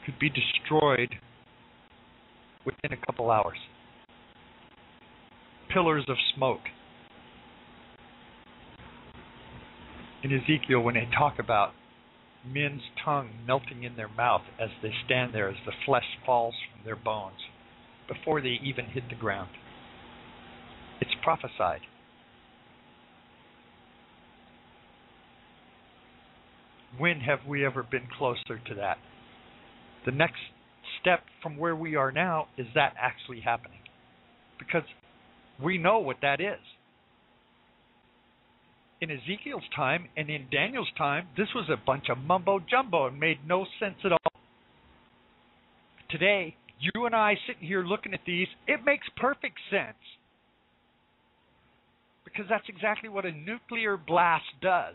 could 0.05 0.19
be 0.19 0.31
destroyed 0.31 1.15
within 2.65 2.93
a 2.93 3.07
couple 3.07 3.31
hours? 3.31 3.59
Pillars 5.73 6.05
of 6.09 6.17
smoke. 6.37 6.61
In 10.27 10.33
Ezekiel, 10.33 10.81
when 10.81 10.95
they 10.95 11.09
talk 11.17 11.39
about 11.39 11.71
men's 12.45 12.83
tongue 13.05 13.31
melting 13.47 13.85
in 13.85 13.95
their 13.95 14.09
mouth 14.09 14.43
as 14.59 14.71
they 14.83 14.91
stand 15.05 15.33
there 15.33 15.49
as 15.49 15.55
the 15.65 15.71
flesh 15.85 16.19
falls 16.25 16.55
from 16.73 16.85
their 16.85 16.97
bones 16.97 17.39
before 18.09 18.41
they 18.41 18.59
even 18.61 18.87
hit 18.87 19.05
the 19.09 19.15
ground. 19.15 19.51
It's 21.01 21.13
prophesied. 21.23 21.83
When 26.99 27.21
have 27.21 27.47
we 27.47 27.65
ever 27.65 27.85
been 27.85 28.09
closer 28.19 28.59
to 28.67 28.75
that? 28.75 28.99
The 30.07 30.11
next 30.11 30.41
step 31.01 31.21
from 31.41 31.57
where 31.57 31.77
we 31.77 31.95
are 31.95 32.11
now 32.11 32.49
is 32.59 32.67
that 32.75 32.95
actually 33.01 33.43
happening. 33.43 33.79
Because 34.59 34.89
we 35.63 35.79
know 35.79 36.01
what 36.01 36.17
that 36.23 36.41
is 36.41 36.59
in 39.01 39.11
Ezekiel's 39.11 39.65
time 39.75 40.07
and 40.17 40.31
in 40.31 40.47
Daniel's 40.51 40.91
time, 40.97 41.27
this 41.37 41.49
was 41.55 41.69
a 41.71 41.77
bunch 41.85 42.09
of 42.11 42.19
mumbo 42.19 42.61
jumbo 42.61 43.07
and 43.07 43.21
made 43.21 43.39
no 43.47 43.67
sense 43.79 43.97
at 44.05 44.13
all. 44.13 44.19
Today, 46.11 46.57
you 46.81 47.07
and 47.07 47.15
I 47.15 47.35
sitting 47.47 47.67
here 47.67 47.85
looking 47.85 48.15
at 48.15 48.21
these, 48.27 48.49
it 48.67 48.81
makes 48.85 49.07
perfect 49.17 49.59
sense. 49.71 49.97
Because 52.25 52.47
that's 52.49 52.69
exactly 52.69 53.09
what 53.09 53.25
a 53.25 53.33
nuclear 53.33 53.97
blast 53.97 54.45
does. 54.61 54.95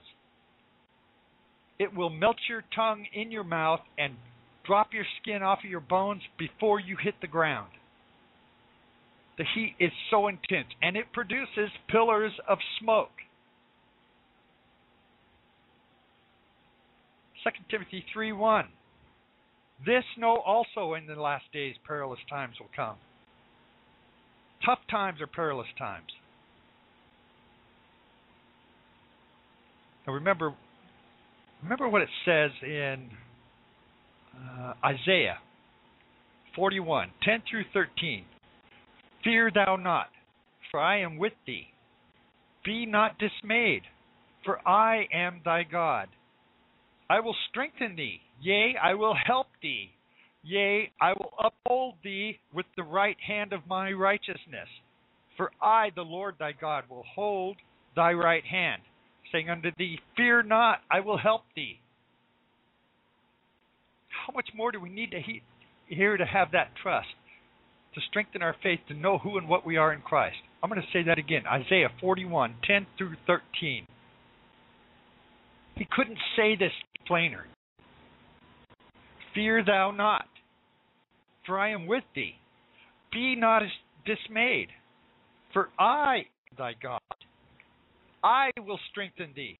It 1.80 1.96
will 1.96 2.10
melt 2.10 2.38
your 2.48 2.64
tongue 2.76 3.06
in 3.14 3.32
your 3.32 3.44
mouth 3.44 3.82
and 3.98 4.14
drop 4.66 4.94
your 4.94 5.06
skin 5.22 5.42
off 5.42 5.60
of 5.64 5.70
your 5.70 5.80
bones 5.80 6.22
before 6.38 6.80
you 6.80 6.96
hit 7.02 7.16
the 7.22 7.28
ground. 7.28 7.72
The 9.38 9.46
heat 9.56 9.76
is 9.80 9.92
so 10.12 10.28
intense 10.28 10.68
and 10.82 10.96
it 10.96 11.12
produces 11.14 11.72
pillars 11.90 12.34
of 12.48 12.60
smoke. 12.80 13.10
2 17.44 17.50
Timothy 17.70 18.06
3:1. 18.16 18.68
This 19.86 20.04
know 20.18 20.38
also 20.38 20.94
in 20.94 21.08
the 21.08 21.16
last 21.16 21.46
days 21.52 21.76
perilous 21.86 22.20
times 22.30 22.60
will 22.60 22.70
come. 22.76 22.98
Tough 24.64 24.80
times 24.90 25.20
are 25.22 25.28
perilous 25.28 25.68
times. 25.78 26.12
Now 30.06 30.14
remember, 30.14 30.54
remember 31.64 31.88
what 31.90 32.04
it 32.04 32.10
says 32.26 32.52
in 32.64 33.10
uh, 34.36 34.74
Isaiah 34.84 35.40
41, 36.56 37.10
10 37.24 37.44
through 37.50 37.64
13. 37.74 38.26
Fear 39.24 39.52
thou 39.54 39.76
not, 39.76 40.08
for 40.70 40.80
I 40.80 41.00
am 41.02 41.18
with 41.18 41.34
thee. 41.46 41.68
Be 42.64 42.86
not 42.86 43.18
dismayed, 43.18 43.84
for 44.44 44.68
I 44.68 45.08
am 45.14 45.42
thy 45.44 45.64
God. 45.64 46.08
I 47.12 47.20
will 47.20 47.36
strengthen 47.50 47.98
thee, 47.98 48.22
yea, 48.42 48.76
I 48.82 48.94
will 48.94 49.14
help 49.14 49.48
thee. 49.62 49.90
Yea, 50.44 50.90
I 51.02 51.12
will 51.12 51.34
uphold 51.44 51.96
thee 52.06 52.40
with 52.54 52.66
the 52.78 52.84
right 52.84 53.18
hand 53.28 53.52
of 53.52 53.68
my 53.68 53.92
righteousness. 53.92 54.70
For 55.36 55.52
I, 55.62 55.90
the 55.94 56.04
Lord 56.04 56.36
thy 56.40 56.54
God, 56.54 56.86
will 56.90 57.04
hold 57.14 57.58
thy 57.98 58.14
right 58.14 58.46
hand, 58.46 58.82
saying 59.30 59.50
unto 59.50 59.72
thee, 59.78 60.00
Fear 60.16 60.44
not, 60.44 60.80
I 60.90 61.02
will 61.02 61.18
help 61.18 61.42
thee. 61.54 61.82
How 64.26 64.32
much 64.32 64.48
more 64.56 64.72
do 64.72 64.80
we 64.80 64.90
need 64.90 65.12
to 65.12 65.20
he- 65.20 65.44
hear 65.88 66.16
to 66.16 66.26
have 66.26 66.54
that 66.54 66.72
trust, 66.82 67.10
to 67.94 68.00
strengthen 68.10 68.42
our 68.42 68.56
faith, 68.64 68.80
to 68.88 68.94
know 68.94 69.18
who 69.18 69.38
and 69.38 69.50
what 69.50 69.66
we 69.66 69.76
are 69.76 69.92
in 69.92 70.00
Christ? 70.00 70.38
I'm 70.64 70.70
going 70.70 70.82
to 70.82 70.88
say 70.94 71.04
that 71.04 71.20
again 71.20 71.44
Isaiah 71.46 71.90
41, 72.00 72.56
10 72.66 72.88
through 72.98 73.16
13. 73.28 73.86
He 75.76 75.88
couldn't 75.92 76.20
say 76.38 76.56
this 76.56 76.72
plainer. 77.08 77.46
Fear 79.34 79.64
thou 79.66 79.92
not, 79.92 80.26
for 81.46 81.58
I 81.60 81.70
am 81.72 81.88
with 81.88 82.04
thee. 82.16 82.36
Be 83.12 83.36
not 83.36 83.64
dismayed, 84.06 84.70
for 85.54 85.70
I, 85.80 86.26
thy 86.58 86.74
God, 86.82 87.00
I 88.24 88.52
will 88.60 88.80
strengthen 88.92 89.32
thee. 89.36 89.58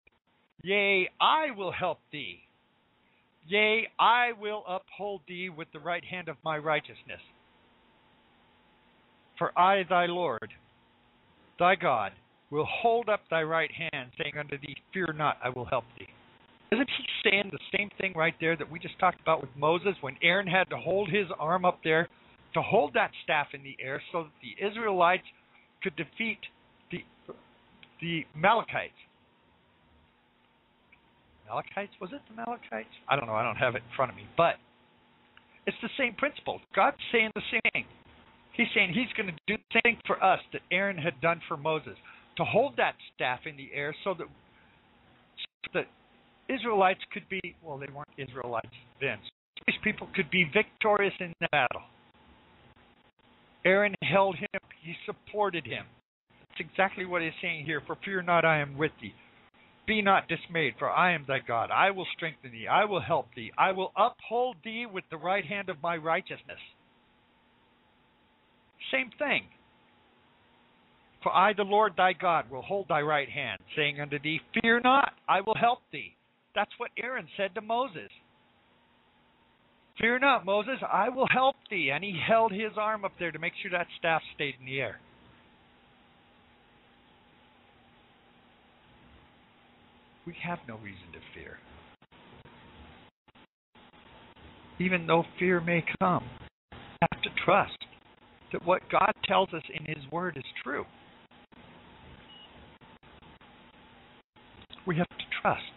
Yea, 0.62 1.08
I 1.20 1.50
will 1.56 1.72
help 1.72 1.98
thee. 2.12 2.38
Yea, 3.48 3.88
I 3.98 4.32
will 4.40 4.64
uphold 4.68 5.22
thee 5.26 5.48
with 5.48 5.68
the 5.72 5.80
right 5.80 6.04
hand 6.04 6.28
of 6.28 6.36
my 6.44 6.58
righteousness. 6.58 7.20
For 9.38 9.58
I, 9.58 9.82
thy 9.88 10.06
Lord, 10.06 10.52
thy 11.58 11.74
God, 11.74 12.12
will 12.50 12.66
hold 12.66 13.08
up 13.08 13.22
thy 13.30 13.42
right 13.42 13.70
hand, 13.72 14.10
saying 14.22 14.34
unto 14.38 14.58
thee, 14.58 14.76
Fear 14.92 15.14
not, 15.16 15.38
I 15.42 15.48
will 15.48 15.64
help 15.64 15.84
thee. 15.98 16.06
Isn't 16.72 16.88
he 16.96 17.30
saying 17.30 17.50
the 17.52 17.58
same 17.76 17.90
thing 18.00 18.14
right 18.16 18.34
there 18.40 18.56
that 18.56 18.70
we 18.70 18.78
just 18.78 18.98
talked 18.98 19.20
about 19.20 19.42
with 19.42 19.50
Moses 19.56 19.94
when 20.00 20.16
Aaron 20.22 20.46
had 20.46 20.70
to 20.70 20.76
hold 20.78 21.10
his 21.10 21.26
arm 21.38 21.66
up 21.66 21.80
there 21.84 22.08
to 22.54 22.62
hold 22.62 22.94
that 22.94 23.10
staff 23.24 23.48
in 23.52 23.62
the 23.62 23.76
air 23.78 24.02
so 24.10 24.24
that 24.24 24.32
the 24.40 24.66
Israelites 24.66 25.24
could 25.82 25.94
defeat 25.96 26.38
the 26.90 27.04
the 28.00 28.24
Malachites? 28.36 28.96
Amalekites? 31.46 31.92
Was 32.00 32.10
it 32.12 32.20
the 32.28 32.42
Malachites? 32.42 32.84
I 33.08 33.16
don't 33.16 33.26
know. 33.26 33.34
I 33.34 33.44
don't 33.44 33.56
have 33.56 33.74
it 33.74 33.82
in 33.88 33.94
front 33.94 34.10
of 34.10 34.16
me. 34.16 34.26
But 34.36 34.54
it's 35.66 35.76
the 35.82 35.90
same 35.98 36.14
principle. 36.14 36.60
God's 36.74 36.96
saying 37.12 37.30
the 37.34 37.42
same 37.50 37.60
thing. 37.72 37.84
He's 38.54 38.66
saying 38.74 38.94
he's 38.94 39.12
going 39.16 39.28
to 39.28 39.36
do 39.46 39.56
the 39.56 39.80
same 39.84 39.96
thing 39.96 39.98
for 40.06 40.22
us 40.22 40.40
that 40.52 40.62
Aaron 40.70 40.96
had 40.96 41.20
done 41.20 41.40
for 41.48 41.56
Moses 41.56 41.96
to 42.38 42.44
hold 42.44 42.76
that 42.78 42.94
staff 43.14 43.40
in 43.44 43.56
the 43.56 43.68
air 43.74 43.94
so 44.04 44.14
that 44.14 44.26
so 44.26 45.70
that 45.74 45.86
Israelites 46.52 47.00
could 47.12 47.28
be 47.28 47.40
well, 47.62 47.78
they 47.78 47.86
weren't 47.94 48.08
Israelites 48.18 48.68
then. 49.00 49.18
These 49.66 49.76
people 49.84 50.08
could 50.14 50.30
be 50.30 50.44
victorious 50.52 51.14
in 51.20 51.32
the 51.40 51.48
battle. 51.52 51.82
Aaron 53.64 53.94
held 54.02 54.36
him, 54.36 54.60
he 54.82 54.94
supported 55.06 55.64
him. 55.64 55.84
That's 56.40 56.68
exactly 56.68 57.06
what 57.06 57.22
he's 57.22 57.32
saying 57.40 57.64
here. 57.64 57.80
For 57.86 57.96
fear 58.04 58.22
not, 58.22 58.44
I 58.44 58.58
am 58.58 58.76
with 58.76 58.90
thee. 59.00 59.14
Be 59.86 60.02
not 60.02 60.28
dismayed, 60.28 60.74
for 60.78 60.90
I 60.90 61.12
am 61.12 61.24
thy 61.26 61.38
God. 61.46 61.70
I 61.72 61.90
will 61.90 62.06
strengthen 62.14 62.52
thee. 62.52 62.66
I 62.68 62.84
will 62.84 63.00
help 63.00 63.28
thee. 63.34 63.52
I 63.58 63.72
will 63.72 63.92
uphold 63.96 64.56
thee 64.64 64.86
with 64.90 65.04
the 65.10 65.16
right 65.16 65.44
hand 65.44 65.68
of 65.68 65.82
my 65.82 65.96
righteousness. 65.96 66.58
Same 68.92 69.10
thing. 69.18 69.42
For 71.22 71.32
I, 71.32 71.52
the 71.52 71.62
Lord 71.62 71.94
thy 71.96 72.12
God, 72.12 72.50
will 72.50 72.62
hold 72.62 72.86
thy 72.88 73.00
right 73.00 73.28
hand, 73.28 73.60
saying 73.76 74.00
unto 74.00 74.18
thee, 74.20 74.40
Fear 74.60 74.80
not, 74.80 75.12
I 75.28 75.40
will 75.40 75.54
help 75.54 75.80
thee. 75.92 76.16
That's 76.54 76.70
what 76.78 76.90
Aaron 77.02 77.26
said 77.36 77.54
to 77.54 77.60
Moses. 77.60 78.10
Fear 79.98 80.20
not, 80.20 80.44
Moses, 80.44 80.78
I 80.90 81.08
will 81.08 81.28
help 81.32 81.56
thee. 81.70 81.90
And 81.94 82.02
he 82.02 82.18
held 82.26 82.52
his 82.52 82.72
arm 82.76 83.04
up 83.04 83.12
there 83.18 83.30
to 83.30 83.38
make 83.38 83.52
sure 83.60 83.70
that 83.70 83.86
staff 83.98 84.22
stayed 84.34 84.54
in 84.60 84.66
the 84.66 84.80
air. 84.80 85.00
We 90.26 90.34
have 90.42 90.58
no 90.68 90.76
reason 90.76 91.12
to 91.12 91.18
fear. 91.34 91.58
Even 94.78 95.06
though 95.06 95.24
fear 95.38 95.60
may 95.60 95.84
come, 96.00 96.24
we 96.70 96.78
have 97.12 97.22
to 97.22 97.30
trust 97.44 97.78
that 98.52 98.64
what 98.64 98.82
God 98.90 99.12
tells 99.24 99.52
us 99.52 99.62
in 99.74 99.84
His 99.84 100.04
Word 100.10 100.36
is 100.36 100.44
true. 100.62 100.84
We 104.86 104.96
have 104.96 105.08
to 105.08 105.24
trust. 105.40 105.71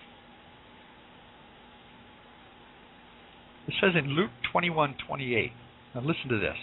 It 3.67 3.73
says 3.81 3.95
in 3.95 4.09
Luke 4.09 4.31
21:28. 4.53 5.51
Now 5.93 6.01
listen 6.01 6.29
to 6.29 6.39
this. 6.39 6.57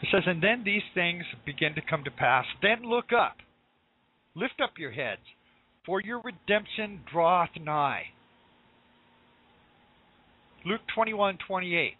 It 0.00 0.08
says, 0.10 0.26
"And 0.26 0.42
then 0.42 0.64
these 0.64 0.82
things 0.94 1.24
begin 1.44 1.74
to 1.74 1.80
come 1.80 2.02
to 2.04 2.10
pass. 2.10 2.46
Then 2.60 2.82
look 2.82 3.12
up, 3.12 3.40
lift 4.34 4.60
up 4.60 4.78
your 4.78 4.90
heads, 4.90 5.22
for 5.84 6.00
your 6.00 6.20
redemption 6.20 7.04
draweth 7.04 7.56
nigh." 7.56 8.10
Luke 10.64 10.86
21:28. 10.88 11.96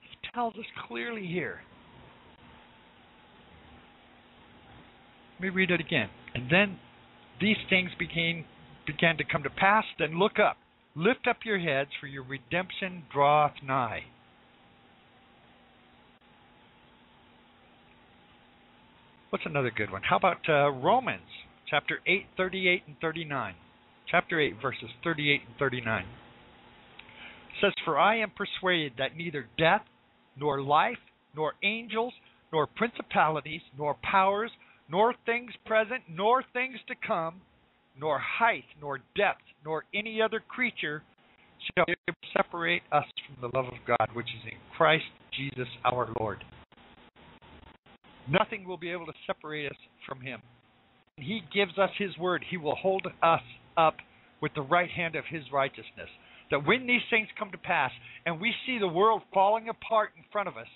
He 0.00 0.16
tells 0.32 0.56
us 0.56 0.66
clearly 0.86 1.26
here. 1.26 1.62
Let 5.34 5.40
me 5.40 5.48
read 5.50 5.70
it 5.70 5.80
again. 5.80 6.10
And 6.34 6.50
then 6.50 6.80
these 7.40 7.58
things 7.68 7.94
became 7.94 8.44
began 8.88 9.18
to 9.18 9.24
come 9.24 9.42
to 9.42 9.50
pass, 9.50 9.84
then 9.98 10.18
look 10.18 10.38
up. 10.38 10.56
Lift 10.96 11.28
up 11.28 11.36
your 11.44 11.58
heads, 11.58 11.90
for 12.00 12.06
your 12.06 12.24
redemption 12.24 13.04
draweth 13.12 13.52
nigh. 13.64 14.00
What's 19.30 19.44
another 19.44 19.70
good 19.70 19.92
one? 19.92 20.02
How 20.08 20.16
about 20.16 20.38
uh, 20.48 20.70
Romans 20.70 21.20
chapter 21.68 21.98
8, 22.06 22.24
38 22.36 22.82
and 22.86 22.96
39? 22.98 23.54
Chapter 24.10 24.40
8, 24.40 24.54
verses 24.62 24.88
38 25.04 25.42
and 25.46 25.56
39. 25.58 26.02
It 26.02 26.06
says, 27.60 27.72
For 27.84 27.98
I 27.98 28.18
am 28.20 28.30
persuaded 28.30 28.94
that 28.96 29.16
neither 29.16 29.46
death, 29.58 29.82
nor 30.38 30.62
life, 30.62 30.96
nor 31.36 31.52
angels, 31.62 32.14
nor 32.50 32.66
principalities, 32.66 33.60
nor 33.76 33.96
powers, 34.02 34.50
nor 34.90 35.14
things 35.26 35.52
present, 35.66 36.04
nor 36.08 36.42
things 36.54 36.78
to 36.88 36.94
come, 37.06 37.42
nor 38.00 38.18
height, 38.18 38.64
nor 38.80 38.98
depth, 39.16 39.42
nor 39.64 39.84
any 39.94 40.22
other 40.22 40.40
creature 40.40 41.02
shall 41.74 41.86
separate 42.36 42.82
us 42.92 43.04
from 43.26 43.50
the 43.50 43.56
love 43.56 43.66
of 43.66 43.78
God 43.86 44.08
which 44.14 44.26
is 44.26 44.44
in 44.44 44.58
Christ 44.76 45.04
Jesus 45.36 45.68
our 45.84 46.08
Lord. 46.20 46.44
Nothing 48.30 48.66
will 48.66 48.76
be 48.76 48.90
able 48.90 49.06
to 49.06 49.12
separate 49.26 49.70
us 49.70 49.78
from 50.06 50.20
Him. 50.20 50.40
He 51.16 51.42
gives 51.52 51.78
us 51.78 51.90
His 51.98 52.16
word. 52.18 52.44
He 52.48 52.56
will 52.56 52.76
hold 52.76 53.06
us 53.22 53.40
up 53.76 53.96
with 54.40 54.52
the 54.54 54.62
right 54.62 54.90
hand 54.90 55.16
of 55.16 55.24
His 55.28 55.42
righteousness. 55.52 56.08
That 56.50 56.66
when 56.66 56.86
these 56.86 57.02
things 57.10 57.28
come 57.38 57.50
to 57.50 57.58
pass 57.58 57.90
and 58.24 58.40
we 58.40 58.54
see 58.66 58.78
the 58.78 58.88
world 58.88 59.22
falling 59.34 59.68
apart 59.68 60.10
in 60.16 60.22
front 60.30 60.48
of 60.48 60.56
us, 60.56 60.68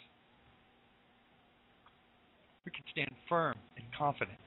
we 2.64 2.72
can 2.72 2.84
stand 2.92 3.10
firm 3.28 3.54
and 3.76 3.84
confident 3.96 4.38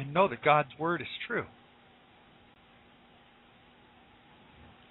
and 0.00 0.14
know 0.14 0.28
that 0.28 0.42
God's 0.42 0.70
word 0.78 1.00
is 1.00 1.08
true. 1.26 1.44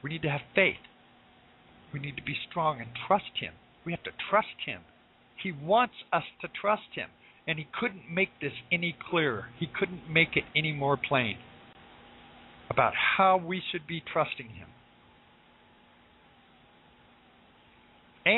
We 0.04 0.10
need 0.10 0.22
to 0.22 0.30
have 0.30 0.42
faith. 0.56 0.76
We 1.94 2.00
need 2.00 2.16
to 2.18 2.24
be 2.24 2.36
strong 2.50 2.80
and 2.80 2.90
trust 3.08 3.32
Him. 3.40 3.54
We 3.86 3.92
have 3.92 4.04
to 4.04 4.12
trust 4.30 4.48
Him. 4.66 4.82
He 5.42 5.52
wants 5.52 5.96
us 6.14 6.24
to 6.42 6.48
trust 6.48 6.94
Him. 6.94 7.10
And 7.48 7.58
He 7.58 7.68
couldn't 7.78 8.04
make 8.12 8.30
this 8.40 8.54
any 8.72 8.96
clearer. 9.10 9.48
He 9.60 9.68
couldn't 9.68 10.10
make 10.10 10.36
it 10.36 10.44
any 10.56 10.72
more 10.72 10.98
plain 10.98 11.38
about 12.70 12.94
how 13.18 13.38
we 13.38 13.62
should 13.72 13.88
be 13.88 14.02
trusting 14.02 14.50
Him. 14.50 14.68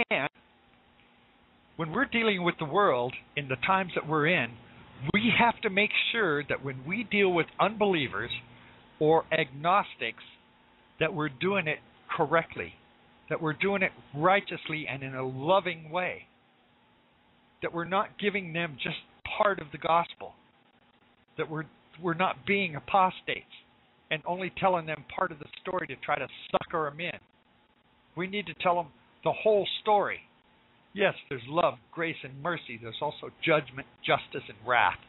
And 0.10 0.30
when 1.76 1.92
we're 1.92 2.06
dealing 2.06 2.44
with 2.44 2.56
the 2.60 2.66
world 2.66 3.14
in 3.36 3.50
the 3.50 3.58
times 3.58 3.92
that 3.96 4.08
we're 4.08 4.28
in, 4.28 4.52
we 5.14 5.32
have 5.38 5.60
to 5.62 5.70
make 5.70 5.92
sure 6.12 6.44
that 6.44 6.64
when 6.64 6.86
we 6.86 7.04
deal 7.04 7.32
with 7.32 7.48
unbelievers 7.60 8.32
or 9.00 9.24
agnostics 9.32 10.24
that 11.00 11.14
we're 11.14 11.30
doing 11.30 11.68
it 11.68 11.80
correctly 12.16 12.74
that 13.32 13.42
we're 13.42 13.54
doing 13.54 13.82
it 13.82 13.94
righteously 14.14 14.86
and 14.92 15.02
in 15.02 15.16
a 15.16 15.26
loving 15.26 15.90
way, 15.90 16.24
that 17.62 17.74
we're 17.74 17.86
not 17.86 18.20
giving 18.20 18.52
them 18.52 18.76
just 18.84 18.98
part 19.38 19.60
of 19.62 19.68
the 19.72 19.78
gospel, 19.78 20.34
that 21.38 21.50
we're 21.50 21.64
we're 22.02 22.14
not 22.14 22.46
being 22.46 22.76
apostates 22.76 23.46
and 24.10 24.22
only 24.26 24.52
telling 24.60 24.86
them 24.86 25.06
part 25.16 25.32
of 25.32 25.40
the 25.40 25.46
story 25.62 25.88
to 25.88 25.96
try 25.98 26.18
to 26.18 26.28
sucker 26.52 26.90
them 26.90 27.00
in. 27.00 27.20
We 28.18 28.28
need 28.28 28.48
to 28.48 28.54
tell 28.56 28.76
them 28.76 28.88
the 29.24 29.32
whole 29.32 29.68
story. 29.82 30.20
Yes, 30.94 31.14
there's 31.30 31.42
love, 31.48 31.76
grace, 31.92 32.18
and 32.24 32.42
mercy. 32.42 32.80
There's 32.82 33.02
also 33.02 33.30
judgment, 33.44 33.88
justice, 34.06 34.48
and 34.50 34.58
wrath, 34.68 35.00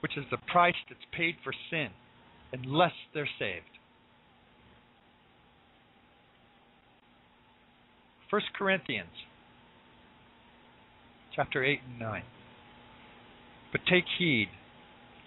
which 0.00 0.16
is 0.16 0.24
the 0.30 0.36
price 0.36 0.74
that's 0.88 1.00
paid 1.12 1.36
for 1.42 1.52
sin 1.70 1.88
unless 2.52 2.92
they're 3.12 3.28
saved. 3.38 3.64
1 8.30 8.42
Corinthians 8.56 9.08
chapter 11.34 11.64
8 11.64 11.80
and 11.88 11.98
9. 11.98 12.22
But 13.72 13.80
take 13.90 14.04
heed, 14.18 14.48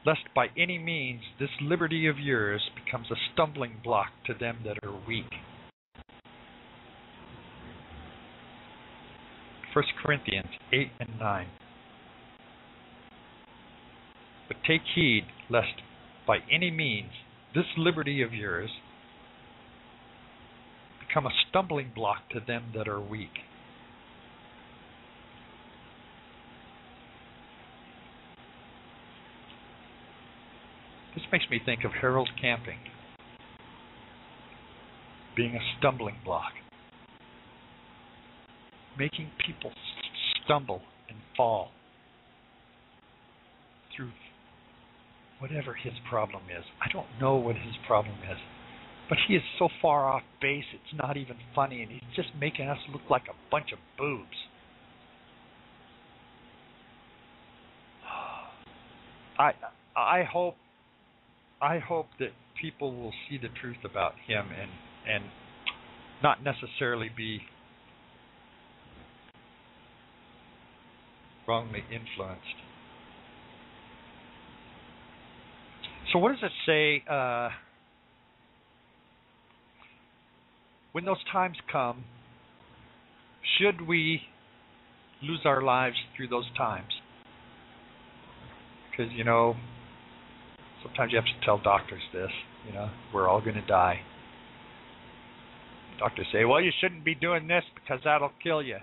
lest 0.06 0.22
by 0.34 0.48
any 0.58 0.78
means 0.78 1.22
this 1.40 1.50
liberty 1.62 2.08
of 2.08 2.18
yours 2.18 2.62
becomes 2.76 3.08
a 3.12 3.16
stumbling 3.34 3.76
block 3.84 4.08
to 4.26 4.34
them 4.34 4.60
that 4.66 4.78
are 4.84 4.98
weak. 5.08 5.26
1 9.78 9.84
Corinthians 10.04 10.50
8 10.74 10.88
and 11.00 11.20
9. 11.20 11.48
But 14.48 14.58
take 14.68 14.82
heed, 14.96 15.26
lest 15.52 15.84
by 16.26 16.38
any 16.52 16.72
means 16.72 17.12
this 17.54 17.66
liberty 17.78 18.24
of 18.24 18.34
yours 18.34 18.72
become 21.08 21.28
a 21.28 21.30
stumbling 21.48 21.92
block 21.94 22.28
to 22.32 22.40
them 22.40 22.72
that 22.76 22.88
are 22.88 23.00
weak. 23.00 23.30
This 31.14 31.26
makes 31.32 31.46
me 31.52 31.62
think 31.64 31.84
of 31.84 31.92
Harold 32.02 32.30
Camping 32.42 32.80
being 35.36 35.54
a 35.54 35.78
stumbling 35.78 36.16
block, 36.26 36.54
making 38.98 39.30
people 39.46 39.72
stumble 40.44 40.82
and 41.10 41.18
fall 41.36 41.72
through 43.96 44.12
whatever 45.40 45.74
his 45.74 45.94
problem 46.10 46.44
is. 46.46 46.64
I 46.82 46.92
don't 46.92 47.08
know 47.20 47.36
what 47.36 47.56
his 47.56 47.76
problem 47.86 48.16
is, 48.32 48.38
but 49.10 49.18
he 49.28 49.36
is 49.36 49.44
so 49.60 49.70
far 49.82 50.12
off 50.12 50.24
base 50.42 50.66
it's 50.74 50.98
not 50.98 51.18
even 51.18 51.38
funny, 51.56 51.82
and 51.82 51.92
he's 51.92 52.02
just 52.16 52.30
making 52.40 52.68
us 52.68 52.78
look 52.92 53.04
like 53.10 53.24
a 53.30 53.36
bunch 53.52 53.72
of 53.72 53.80
boobs. 53.98 54.28
I 59.40 59.52
I 59.96 60.24
hope 60.24 60.56
I 61.62 61.80
hope 61.80 62.08
that 62.20 62.30
people 62.60 62.96
will 62.96 63.14
see 63.30 63.38
the 63.38 63.50
truth 63.62 63.78
about 63.86 64.14
him 64.28 64.48
and 64.50 64.72
and 65.08 65.24
not 66.22 66.44
necessarily 66.44 67.10
be 67.16 67.42
wrongly 71.48 71.84
influenced. 71.92 72.44
So 76.12 76.20
what 76.20 76.32
does 76.32 76.44
it 76.44 76.52
say 76.66 77.04
uh, 77.10 77.50
when 80.92 81.06
those 81.06 81.24
times 81.32 81.58
come? 81.72 82.04
Should 83.60 83.88
we 83.88 84.22
lose 85.22 85.42
our 85.46 85.62
lives 85.62 85.96
through 86.16 86.28
those 86.28 86.46
times? 86.58 86.88
Because 88.92 89.12
you 89.14 89.24
know, 89.24 89.56
sometimes 90.84 91.12
you 91.12 91.18
have 91.18 91.26
to 91.26 91.46
tell 91.46 91.58
doctors 91.58 92.02
this. 92.14 92.32
You 92.68 92.74
know, 92.74 92.90
we're 93.14 93.28
all 93.28 93.42
going 93.42 93.56
to 93.56 93.66
die. 93.66 94.00
Doctors 96.00 96.28
say, 96.32 96.46
"Well, 96.46 96.62
you 96.62 96.72
shouldn't 96.80 97.04
be 97.04 97.16
doing 97.16 97.48
this 97.48 97.64
because 97.76 98.00
that'll 98.04 98.32
kill 98.42 98.62
you." 98.62 98.78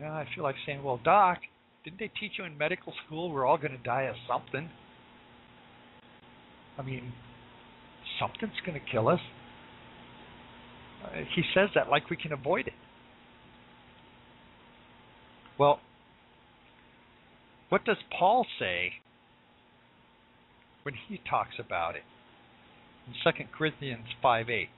Yeah, 0.00 0.12
I 0.12 0.26
feel 0.34 0.44
like 0.44 0.56
saying, 0.66 0.82
"Well, 0.82 1.00
doc, 1.02 1.38
didn't 1.84 1.98
they 1.98 2.10
teach 2.20 2.32
you 2.38 2.44
in 2.44 2.58
medical 2.58 2.92
school 3.06 3.30
we're 3.30 3.46
all 3.46 3.58
going 3.58 3.72
to 3.72 3.82
die 3.82 4.02
of 4.02 4.16
something?" 4.26 4.70
I 6.78 6.82
mean, 6.82 7.12
something's 8.20 8.60
going 8.64 8.78
to 8.80 8.86
kill 8.90 9.08
us. 9.08 9.20
Uh, 11.04 11.08
he 11.34 11.42
says 11.54 11.70
that 11.74 11.88
like 11.88 12.08
we 12.10 12.16
can 12.16 12.32
avoid 12.32 12.66
it. 12.66 12.74
Well, 15.58 15.80
what 17.68 17.84
does 17.84 17.96
Paul 18.16 18.46
say 18.58 18.92
when 20.84 20.94
he 21.08 21.20
talks 21.28 21.56
about 21.58 21.96
it? 21.96 22.02
In 23.06 23.32
2 23.32 23.44
Corinthians 23.56 24.06
5 24.22 24.50
8. 24.50 24.60
It 24.60 24.68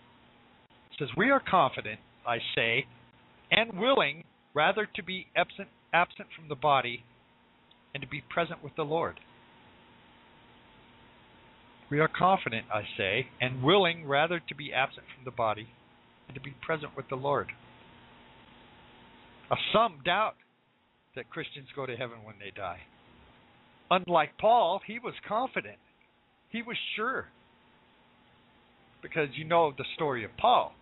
says, 0.99 1.09
We 1.17 1.31
are 1.31 1.41
confident, 1.41 2.01
I 2.27 2.39
say, 2.55 2.87
and 3.51 3.79
willing 3.79 4.25
rather 4.55 4.89
to 4.97 5.03
be 5.03 5.27
absent, 5.37 5.69
absent 5.93 6.29
from 6.37 6.49
the 6.49 6.55
body 6.55 7.05
and 7.95 8.03
to 8.03 8.09
be 8.09 8.23
present 8.29 8.63
with 8.63 8.75
the 8.77 8.85
Lord. 8.85 9.21
We 11.91 11.99
are 11.99 12.09
confident, 12.09 12.67
I 12.73 12.83
say, 12.97 13.27
and 13.41 13.63
willing 13.63 14.07
rather 14.07 14.41
to 14.49 14.55
be 14.55 14.73
absent 14.73 15.07
from 15.15 15.25
the 15.25 15.33
body 15.33 15.69
and 16.29 16.35
to 16.37 16.41
be 16.41 16.55
present 16.65 16.97
with 16.97 17.09
the 17.09 17.17
Lord. 17.17 17.49
Now, 19.51 19.57
some 19.73 19.99
doubt 20.05 20.37
that 21.17 21.29
Christians 21.31 21.67
go 21.75 21.87
to 21.87 21.97
heaven 21.97 22.19
when 22.25 22.37
they 22.39 22.53
die. 22.57 22.81
Unlike 23.91 24.39
Paul, 24.41 24.81
he 24.87 25.01
was 25.01 25.15
confident. 25.27 25.79
He 26.51 26.63
was 26.63 26.77
sure. 26.95 27.27
Because 29.03 29.29
you 29.35 29.45
know 29.45 29.73
the 29.77 29.85
story 29.97 30.25
of 30.25 30.31
Paul. 30.37 30.73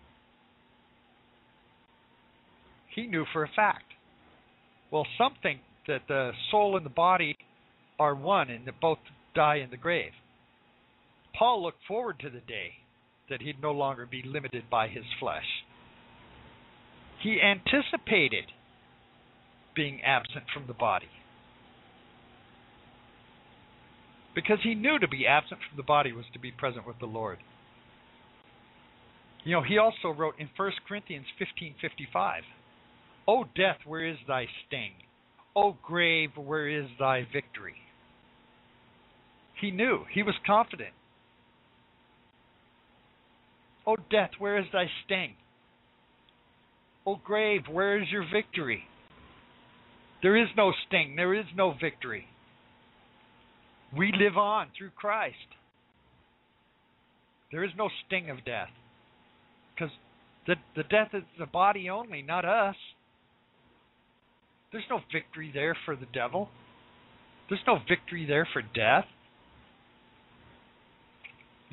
He 2.95 3.07
knew 3.07 3.25
for 3.33 3.45
a 3.45 3.49
fact. 3.55 3.85
Well, 4.91 5.07
some 5.17 5.35
think 5.43 5.61
that 5.87 6.03
the 6.09 6.33
soul 6.51 6.77
and 6.77 6.85
the 6.85 6.91
body 6.91 7.37
are 7.99 8.15
one 8.15 8.51
and 8.51 8.67
that 8.67 8.81
both 8.81 8.99
die 9.35 9.57
in 9.57 9.71
the 9.71 9.77
grave. 9.77 10.13
Paul 11.39 11.63
looked 11.63 11.85
forward 11.87 12.19
to 12.21 12.31
the 12.31 12.41
day 12.41 12.73
that 13.29 13.43
he'd 13.43 13.63
no 13.63 13.73
longer 13.73 14.07
be 14.07 14.23
limited 14.25 14.65
by 14.71 14.89
his 14.89 15.05
flesh. 15.21 15.45
He 17.23 17.41
anticipated 17.41 18.47
being 19.75 20.01
absent 20.03 20.45
from 20.53 20.67
the 20.67 20.75
body. 20.75 21.09
Because 24.35 24.59
he 24.63 24.75
knew 24.75 24.99
to 24.99 25.09
be 25.09 25.27
absent 25.27 25.61
from 25.69 25.77
the 25.77 25.83
body 25.83 26.13
was 26.13 26.25
to 26.33 26.39
be 26.39 26.51
present 26.51 26.87
with 26.87 26.99
the 27.01 27.07
Lord. 27.07 27.39
You 29.45 29.53
know, 29.53 29.63
he 29.63 29.79
also 29.79 30.09
wrote 30.17 30.35
in 30.39 30.49
1 30.57 30.73
Corinthians 30.87 31.27
15:55, 31.39 32.43
"O 33.29 33.45
death, 33.55 33.79
where 33.85 34.05
is 34.05 34.19
thy 34.27 34.49
sting? 34.67 34.95
O 35.55 35.77
grave, 35.83 36.37
where 36.37 36.67
is 36.67 36.89
thy 36.99 37.23
victory?" 37.33 37.83
He 39.61 39.71
knew, 39.71 40.05
he 40.11 40.25
was 40.25 40.35
confident 40.45 40.95
O 43.89 43.97
death, 44.11 44.33
where 44.39 44.59
is 44.59 44.67
thy 44.71 44.85
sting? 45.07 45.35
O 47.07 47.17
grave, 47.17 47.63
where 47.71 47.99
is 47.99 48.11
your 48.11 48.25
victory? 48.31 48.85
There 50.21 50.37
is 50.37 50.49
no 50.59 50.75
sting, 50.87 51.17
there 51.17 51.33
is 51.33 51.47
no 51.57 51.73
victory. 51.73 52.29
We 53.97 54.13
live 54.13 54.37
on 54.37 54.69
through 54.77 54.91
Christ. 54.91 55.57
There 57.51 57.65
is 57.65 57.71
no 57.79 57.89
sting 58.05 58.29
of 58.29 58.45
death. 58.45 58.69
Because 59.75 59.95
the, 60.47 60.57
the 60.77 60.83
death 60.83 61.15
is 61.15 61.23
the 61.39 61.47
body 61.47 61.89
only, 61.89 62.21
not 62.21 62.45
us. 62.45 62.77
There's 64.71 64.85
no 64.91 65.01
victory 65.13 65.51
there 65.53 65.77
for 65.85 65.97
the 65.97 66.07
devil. 66.13 66.49
There's 67.49 67.61
no 67.67 67.79
victory 67.89 68.27
there 68.27 68.47
for 68.53 68.63
death. 68.63 69.07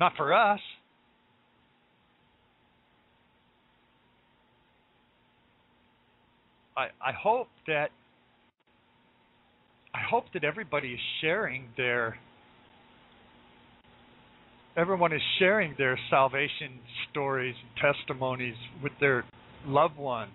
Not 0.00 0.12
for 0.16 0.32
us. 0.32 0.60
I, 6.76 6.86
I 7.00 7.12
hope 7.12 7.48
that 7.66 7.88
I 9.94 10.00
hope 10.10 10.24
that 10.34 10.44
everybody 10.44 10.92
is 10.92 11.00
sharing 11.22 11.68
their 11.76 12.18
everyone 14.76 15.14
is 15.14 15.22
sharing 15.38 15.74
their 15.78 15.98
salvation 16.10 16.80
stories 17.10 17.54
and 17.62 17.94
testimonies 17.94 18.56
with 18.82 18.92
their 19.00 19.24
loved 19.66 19.96
ones 19.96 20.32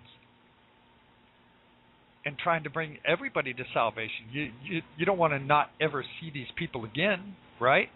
and 2.24 2.38
trying 2.38 2.64
to 2.64 2.70
bring 2.70 2.98
everybody 3.06 3.52
to 3.54 3.64
salvation. 3.74 4.26
You 4.30 4.50
you, 4.62 4.82
you 4.96 5.06
don't 5.06 5.18
want 5.18 5.32
to 5.32 5.38
not 5.38 5.70
ever 5.80 6.04
see 6.20 6.30
these 6.32 6.46
people 6.56 6.84
again, 6.84 7.36
right? 7.60 7.88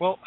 Well, 0.00 0.18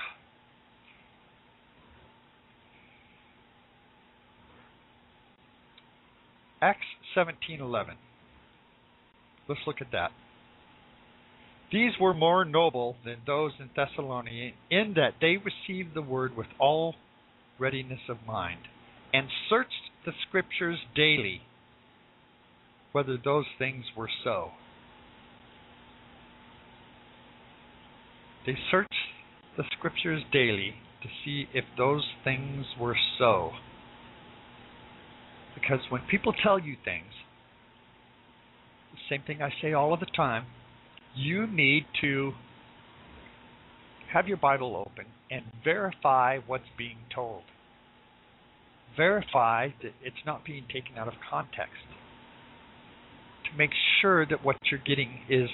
Acts 6.62 6.86
17:11. 7.16 7.95
Let's 9.50 9.62
look 9.68 9.82
at 9.82 9.91
that. 9.91 10.12
These 11.74 11.94
were 12.00 12.14
more 12.14 12.45
noble 12.45 12.98
than 13.04 13.18
those 13.26 13.54
in 13.60 13.72
Thessalonica 13.76 14.52
in 14.70 14.94
that 14.95 15.16
they 15.20 15.38
received 15.38 15.95
the 15.95 16.04
word 16.04 16.38
with 16.38 16.45
all 16.60 16.94
readiness 17.58 18.02
of 18.08 18.18
mind 18.28 18.60
and 19.12 19.28
searched 19.50 19.90
the 20.06 20.12
scriptures 20.28 20.78
daily 20.95 21.41
whether 22.91 23.18
those 23.18 23.45
things 23.58 23.86
were 23.98 24.10
so. 24.24 24.52
They 28.45 28.56
searched 28.70 28.94
the 29.58 29.64
scriptures 29.76 30.22
daily 30.32 30.76
to 31.02 31.10
see 31.26 31.48
if 31.56 31.66
those 31.76 32.04
things 32.24 32.66
were 32.80 32.98
so. 33.18 33.50
Because 35.56 35.80
when 35.90 36.02
people 36.02 36.34
tell 36.34 36.60
you 36.60 36.76
things, 36.86 37.14
the 38.91 39.00
same 39.10 39.24
thing 39.26 39.41
I 39.41 39.50
say 39.60 39.74
all 39.74 39.91
of 39.91 40.00
the 40.00 40.06
time, 40.06 40.45
you 41.15 41.48
need 41.48 41.85
to 42.02 42.34
have 44.14 44.27
your 44.27 44.38
Bible 44.38 44.76
open 44.76 45.06
and 45.31 45.44
verify 45.64 46.40
what's 46.45 46.69
being 46.77 46.98
told. 47.14 47.41
Verify 48.95 49.69
that 49.81 49.94
it's 50.03 50.23
not 50.26 50.45
being 50.45 50.65
taken 50.72 50.98
out 50.98 51.07
of 51.07 51.15
context. 51.30 51.85
To 53.49 53.57
make 53.57 53.72
sure 54.02 54.26
that 54.26 54.44
what 54.44 54.57
you're 54.69 54.80
getting 54.80 55.22
is 55.30 55.49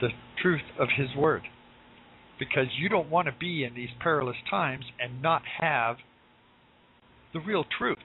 the 0.00 0.08
truth 0.42 0.62
of 0.78 0.88
His 0.96 1.08
Word. 1.16 1.42
Because 2.38 2.66
you 2.78 2.88
don't 2.88 3.10
want 3.10 3.26
to 3.26 3.34
be 3.38 3.64
in 3.64 3.74
these 3.74 3.88
perilous 4.00 4.36
times 4.50 4.84
and 5.00 5.22
not 5.22 5.42
have 5.60 5.96
the 7.32 7.40
real 7.40 7.64
truth. 7.78 7.98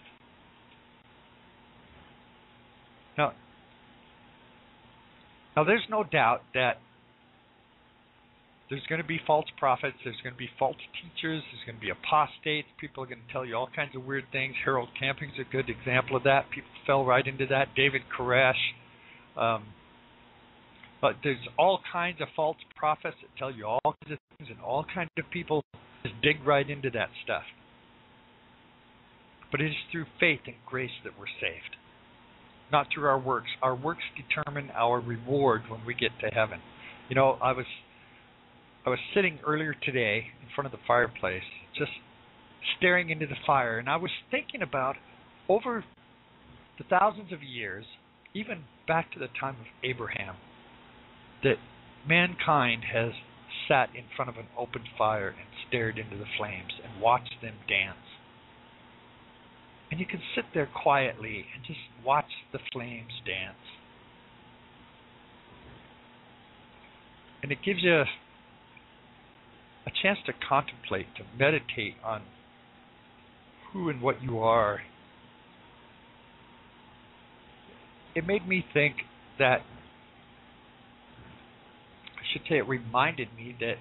Now, 3.17 3.33
now 5.55 5.63
there's 5.63 5.85
no 5.89 6.03
doubt 6.03 6.41
that 6.53 6.77
there's 8.69 8.85
going 8.87 9.01
to 9.01 9.07
be 9.07 9.19
false 9.27 9.45
prophets, 9.59 9.97
there's 10.03 10.19
going 10.23 10.33
to 10.33 10.39
be 10.39 10.49
false 10.57 10.77
teachers, 10.97 11.43
there's 11.51 11.65
going 11.65 11.75
to 11.75 11.81
be 11.81 11.91
apostates. 11.91 12.67
People 12.79 13.03
are 13.03 13.07
going 13.07 13.21
to 13.25 13.33
tell 13.33 13.45
you 13.45 13.55
all 13.55 13.69
kinds 13.75 13.95
of 13.95 14.03
weird 14.05 14.23
things. 14.31 14.55
Harold 14.63 14.89
Camping's 14.99 15.37
a 15.39 15.51
good 15.51 15.69
example 15.69 16.15
of 16.15 16.23
that. 16.23 16.49
People 16.49 16.69
fell 16.87 17.05
right 17.05 17.25
into 17.27 17.45
that. 17.47 17.75
David 17.75 18.01
Koresh. 18.17 18.53
Um, 19.37 19.65
but 21.01 21.17
there's 21.23 21.45
all 21.59 21.81
kinds 21.91 22.21
of 22.21 22.29
false 22.35 22.57
prophets 22.75 23.17
that 23.21 23.37
tell 23.37 23.51
you 23.51 23.65
all 23.65 23.81
kinds 23.83 24.13
of 24.13 24.37
things, 24.37 24.49
and 24.49 24.59
all 24.61 24.85
kinds 24.85 25.11
of 25.19 25.25
people 25.29 25.63
just 26.01 26.15
dig 26.23 26.37
right 26.45 26.67
into 26.67 26.89
that 26.91 27.09
stuff. 27.23 27.43
But 29.51 29.61
it 29.61 29.67
is 29.67 29.75
through 29.91 30.05
faith 30.19 30.41
and 30.47 30.55
grace 30.65 30.97
that 31.03 31.13
we're 31.19 31.27
saved 31.39 31.75
not 32.73 32.87
through 32.93 33.05
our 33.05 33.19
works. 33.19 33.47
Our 33.61 33.75
works 33.75 34.03
determine 34.17 34.71
our 34.71 34.99
reward 34.99 35.61
when 35.69 35.85
we 35.85 35.93
get 35.93 36.11
to 36.19 36.27
heaven. 36.27 36.59
You 37.07 37.15
know, 37.15 37.37
I 37.41 37.53
was 37.53 37.65
I 38.85 38.89
was 38.89 38.99
sitting 39.15 39.39
earlier 39.47 39.73
today 39.81 40.25
in 40.41 40.47
front 40.53 40.65
of 40.65 40.71
the 40.73 40.83
fireplace, 40.85 41.43
just 41.77 41.91
staring 42.77 43.11
into 43.11 43.27
the 43.27 43.35
fire, 43.47 43.77
and 43.77 43.87
I 43.87 43.95
was 43.95 44.11
thinking 44.29 44.61
about 44.61 44.95
over 45.47 45.85
the 46.77 46.83
thousands 46.89 47.31
of 47.31 47.41
years, 47.41 47.85
even 48.33 48.63
back 48.87 49.11
to 49.13 49.19
the 49.19 49.27
time 49.39 49.55
of 49.61 49.67
Abraham, 49.83 50.35
that 51.43 51.55
mankind 52.07 52.83
has 52.91 53.11
sat 53.67 53.89
in 53.95 54.03
front 54.15 54.29
of 54.29 54.37
an 54.37 54.47
open 54.57 54.81
fire 54.97 55.29
and 55.29 55.47
stared 55.67 55.97
into 55.97 56.17
the 56.17 56.29
flames 56.37 56.73
and 56.83 57.01
watched 57.01 57.35
them 57.41 57.55
dance. 57.69 58.12
And 59.93 59.99
you 59.99 60.07
can 60.07 60.21
sit 60.33 60.45
there 60.55 60.67
quietly 60.81 61.45
and 61.53 61.63
just 61.67 61.77
watch 62.03 62.25
the 62.51 62.57
flames 62.71 63.11
dance. 63.27 63.53
And 67.43 67.51
it 67.51 67.59
gives 67.63 67.83
you 67.83 68.01
a 68.01 69.91
chance 70.01 70.17
to 70.25 70.33
contemplate, 70.49 71.05
to 71.17 71.23
meditate 71.37 71.93
on 72.03 72.23
who 73.71 73.87
and 73.89 74.01
what 74.01 74.23
you 74.23 74.39
are. 74.39 74.79
It 78.15 78.25
made 78.25 78.47
me 78.47 78.65
think 78.73 78.95
that, 79.37 79.59
I 82.17 82.23
should 82.33 82.41
say, 82.49 82.57
it 82.57 82.67
reminded 82.67 83.27
me 83.37 83.55
that 83.59 83.75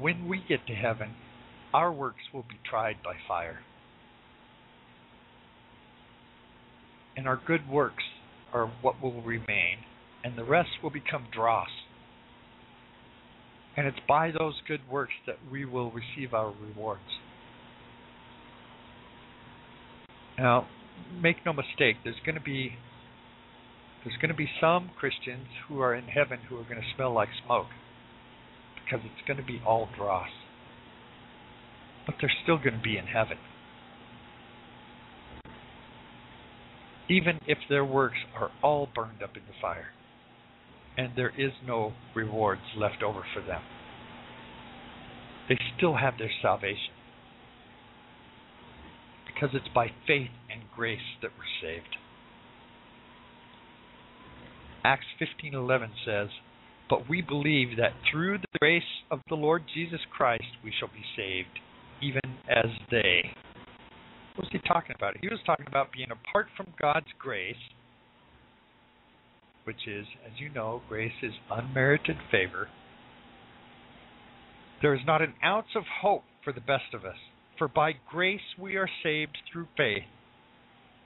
when 0.00 0.26
we 0.26 0.42
get 0.48 0.66
to 0.66 0.74
heaven, 0.74 1.10
our 1.72 1.92
works 1.92 2.22
will 2.32 2.42
be 2.42 2.58
tried 2.68 2.96
by 3.04 3.12
fire. 3.28 3.60
And 7.16 7.28
our 7.28 7.40
good 7.46 7.68
works 7.68 8.02
are 8.52 8.70
what 8.82 9.02
will 9.02 9.22
remain, 9.22 9.78
and 10.22 10.36
the 10.36 10.44
rest 10.44 10.70
will 10.82 10.90
become 10.90 11.26
dross. 11.32 11.68
And 13.76 13.86
it's 13.86 13.98
by 14.06 14.30
those 14.30 14.54
good 14.68 14.80
works 14.90 15.14
that 15.26 15.36
we 15.50 15.64
will 15.64 15.90
receive 15.90 16.32
our 16.32 16.52
rewards. 16.52 17.02
Now, 20.38 20.66
make 21.20 21.44
no 21.44 21.52
mistake, 21.52 21.96
there's 22.04 22.20
going 22.24 22.36
to 22.36 22.44
be 22.44 22.72
there's 24.04 24.16
going 24.18 24.30
to 24.30 24.36
be 24.36 24.48
some 24.60 24.90
Christians 24.98 25.46
who 25.66 25.80
are 25.80 25.94
in 25.94 26.04
heaven 26.04 26.38
who 26.48 26.56
are 26.56 26.64
going 26.64 26.76
to 26.76 26.94
smell 26.94 27.14
like 27.14 27.30
smoke 27.46 27.68
because 28.84 29.00
it's 29.02 29.26
going 29.26 29.38
to 29.38 29.46
be 29.46 29.62
all 29.66 29.88
dross. 29.96 30.28
But 32.04 32.16
they're 32.20 32.32
still 32.42 32.58
going 32.58 32.76
to 32.76 32.82
be 32.82 32.98
in 32.98 33.06
heaven. 33.06 33.38
Even 37.08 37.38
if 37.46 37.58
their 37.68 37.84
works 37.84 38.18
are 38.34 38.50
all 38.62 38.88
burned 38.94 39.22
up 39.22 39.36
in 39.36 39.42
the 39.46 39.60
fire, 39.60 39.88
and 40.96 41.12
there 41.16 41.32
is 41.36 41.52
no 41.66 41.92
rewards 42.14 42.62
left 42.76 43.02
over 43.02 43.24
for 43.34 43.40
them. 43.40 43.62
They 45.48 45.58
still 45.76 45.96
have 45.96 46.14
their 46.18 46.30
salvation. 46.40 46.94
Because 49.26 49.50
it's 49.52 49.68
by 49.74 49.88
faith 50.06 50.30
and 50.50 50.62
grace 50.74 51.18
that 51.20 51.32
we're 51.36 51.60
saved. 51.60 51.96
Acts 54.84 55.06
15:11 55.18 55.90
says, 56.04 56.30
"But 56.88 57.08
we 57.08 57.20
believe 57.20 57.76
that 57.76 57.94
through 58.10 58.38
the 58.38 58.58
grace 58.60 59.02
of 59.10 59.20
the 59.28 59.36
Lord 59.36 59.66
Jesus 59.66 60.04
Christ 60.06 60.56
we 60.62 60.70
shall 60.70 60.88
be 60.88 61.04
saved, 61.16 61.58
even 62.00 62.38
as 62.46 62.70
they." 62.90 63.34
What 64.34 64.46
was 64.46 64.52
he 64.52 64.68
talking 64.68 64.96
about? 64.96 65.16
He 65.20 65.28
was 65.28 65.38
talking 65.46 65.66
about 65.68 65.92
being 65.92 66.08
apart 66.10 66.46
from 66.56 66.66
God's 66.80 67.06
grace, 67.18 67.54
which 69.62 69.86
is, 69.86 70.06
as 70.26 70.40
you 70.40 70.48
know, 70.48 70.82
grace 70.88 71.12
is 71.22 71.32
unmerited 71.50 72.16
favor. 72.32 72.68
There 74.82 74.94
is 74.94 75.02
not 75.06 75.22
an 75.22 75.34
ounce 75.44 75.68
of 75.76 75.84
hope 76.02 76.24
for 76.42 76.52
the 76.52 76.60
best 76.60 76.94
of 76.94 77.04
us, 77.04 77.16
for 77.58 77.68
by 77.68 77.92
grace 78.10 78.40
we 78.58 78.74
are 78.74 78.88
saved 79.04 79.38
through 79.52 79.68
faith, 79.76 80.02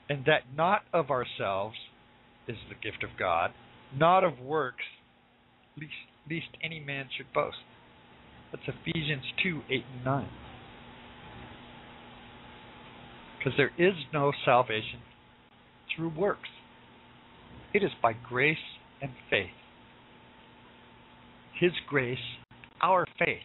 and 0.09 0.25
that 0.25 0.55
not 0.55 0.81
of 0.91 1.11
ourselves 1.11 1.75
is 2.47 2.57
the 2.67 2.75
gift 2.75 3.03
of 3.03 3.11
God, 3.17 3.51
not 3.95 4.23
of 4.23 4.39
works, 4.39 4.83
lest, 5.77 5.91
lest 6.29 6.57
any 6.63 6.79
man 6.79 7.09
should 7.15 7.31
boast. 7.31 7.57
That's 8.51 8.63
Ephesians 8.67 9.23
2 9.43 9.61
8 9.69 9.83
and 9.95 10.05
9. 10.05 10.29
Because 13.39 13.53
there 13.57 13.71
is 13.77 13.95
no 14.13 14.31
salvation 14.43 14.99
through 15.95 16.09
works. 16.09 16.49
It 17.73 17.83
is 17.83 17.91
by 18.01 18.13
grace 18.13 18.57
and 19.01 19.11
faith. 19.29 19.47
His 21.59 21.71
grace, 21.87 22.17
our 22.81 23.05
faith. 23.17 23.39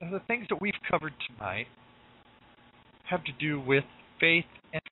Now, 0.00 0.10
the 0.10 0.20
things 0.26 0.46
that 0.50 0.60
we've 0.60 0.74
covered 0.90 1.12
tonight 1.28 1.66
have 3.08 3.22
to 3.24 3.32
do 3.38 3.60
with 3.60 3.84
faith 4.18 4.44
and 4.72 4.82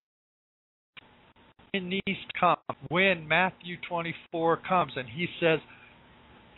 in 1.73 1.91
these 1.91 2.17
come 2.39 2.57
when 2.89 3.29
Matthew 3.29 3.77
24 3.89 4.59
comes 4.69 4.93
and 4.97 5.09
he 5.09 5.27
says, 5.41 5.61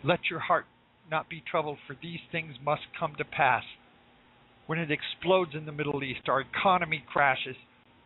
Let 0.05 0.21
your 0.31 0.41
heart 0.41 0.67
not 1.11 1.29
be 1.29 1.43
troubled, 1.51 1.79
for 1.87 1.97
these 2.01 2.21
things 2.31 2.55
must 2.65 2.83
come 2.99 3.15
to 3.19 3.25
pass 3.25 3.65
when 4.71 4.79
it 4.79 4.93
explodes 4.93 5.51
in 5.57 5.67
the 5.67 5.73
Middle 5.73 6.05
East, 6.05 6.29
our 6.29 6.43
economy 6.43 7.03
crashes, 7.13 7.57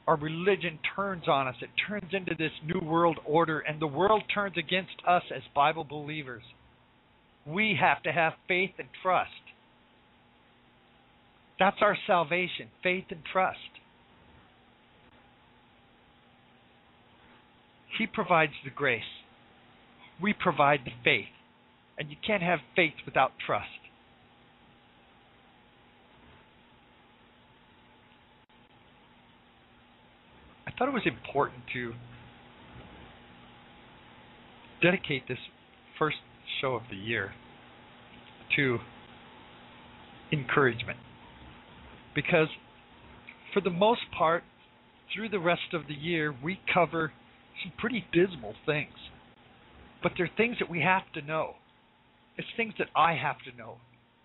our 0.09 0.16
religion 0.16 0.78
turns 0.97 1.28
on 1.28 1.47
us, 1.47 1.57
it 1.61 1.69
turns 1.86 2.11
into 2.15 2.35
this 2.39 2.53
new 2.65 2.81
world 2.81 3.19
order, 3.27 3.59
and 3.61 3.82
the 3.82 3.86
world 3.86 4.23
turns 4.32 4.57
against 4.57 4.95
us 5.07 5.23
as 5.31 5.43
Bible 5.55 5.85
believers. 5.85 6.43
We 7.47 7.77
have 7.78 8.03
to 8.05 8.12
have 8.12 8.32
faith 8.49 8.70
and 8.78 8.89
trust. 9.03 9.28
That's 11.59 11.77
our 11.82 11.99
salvation 12.07 12.69
faith 12.82 13.05
and 13.11 13.20
trust. 13.31 13.59
He 17.99 18.07
provides 18.07 18.55
the 18.65 18.70
grace. 18.70 19.03
We 20.19 20.32
provide 20.32 20.81
the 20.86 20.93
faith. 21.05 21.28
And 21.99 22.09
you 22.09 22.16
can't 22.27 22.43
have 22.43 22.61
faith 22.74 22.95
without 23.05 23.32
trust. 23.47 23.84
Thought 30.79 30.89
it 30.89 30.95
was 30.95 31.07
important 31.07 31.63
to 31.73 31.93
dedicate 34.83 35.27
this 35.29 35.39
first 35.99 36.17
show 36.61 36.75
of 36.75 36.83
the 36.91 36.97
year 36.97 37.33
to 38.57 38.79
encouragement. 40.33 40.99
Because 42.15 42.49
for 43.53 43.61
the 43.61 43.71
most 43.71 44.03
part, 44.17 44.43
through 45.15 45.29
the 45.29 45.39
rest 45.39 45.73
of 45.73 45.87
the 45.87 45.95
year, 45.95 46.35
we 46.43 46.59
cover 46.73 47.13
some 47.63 47.73
pretty 47.79 48.05
dismal 48.13 48.55
things. 48.67 48.93
But 50.03 50.13
they're 50.19 50.31
things 50.37 50.57
that 50.61 50.69
we 50.69 50.81
have 50.81 51.03
to 51.15 51.23
know. 51.23 51.55
It's 52.37 52.49
things 52.57 52.75
that 52.79 52.89
I 52.97 53.15
have 53.15 53.37
to 53.51 53.57
know. 53.57 53.77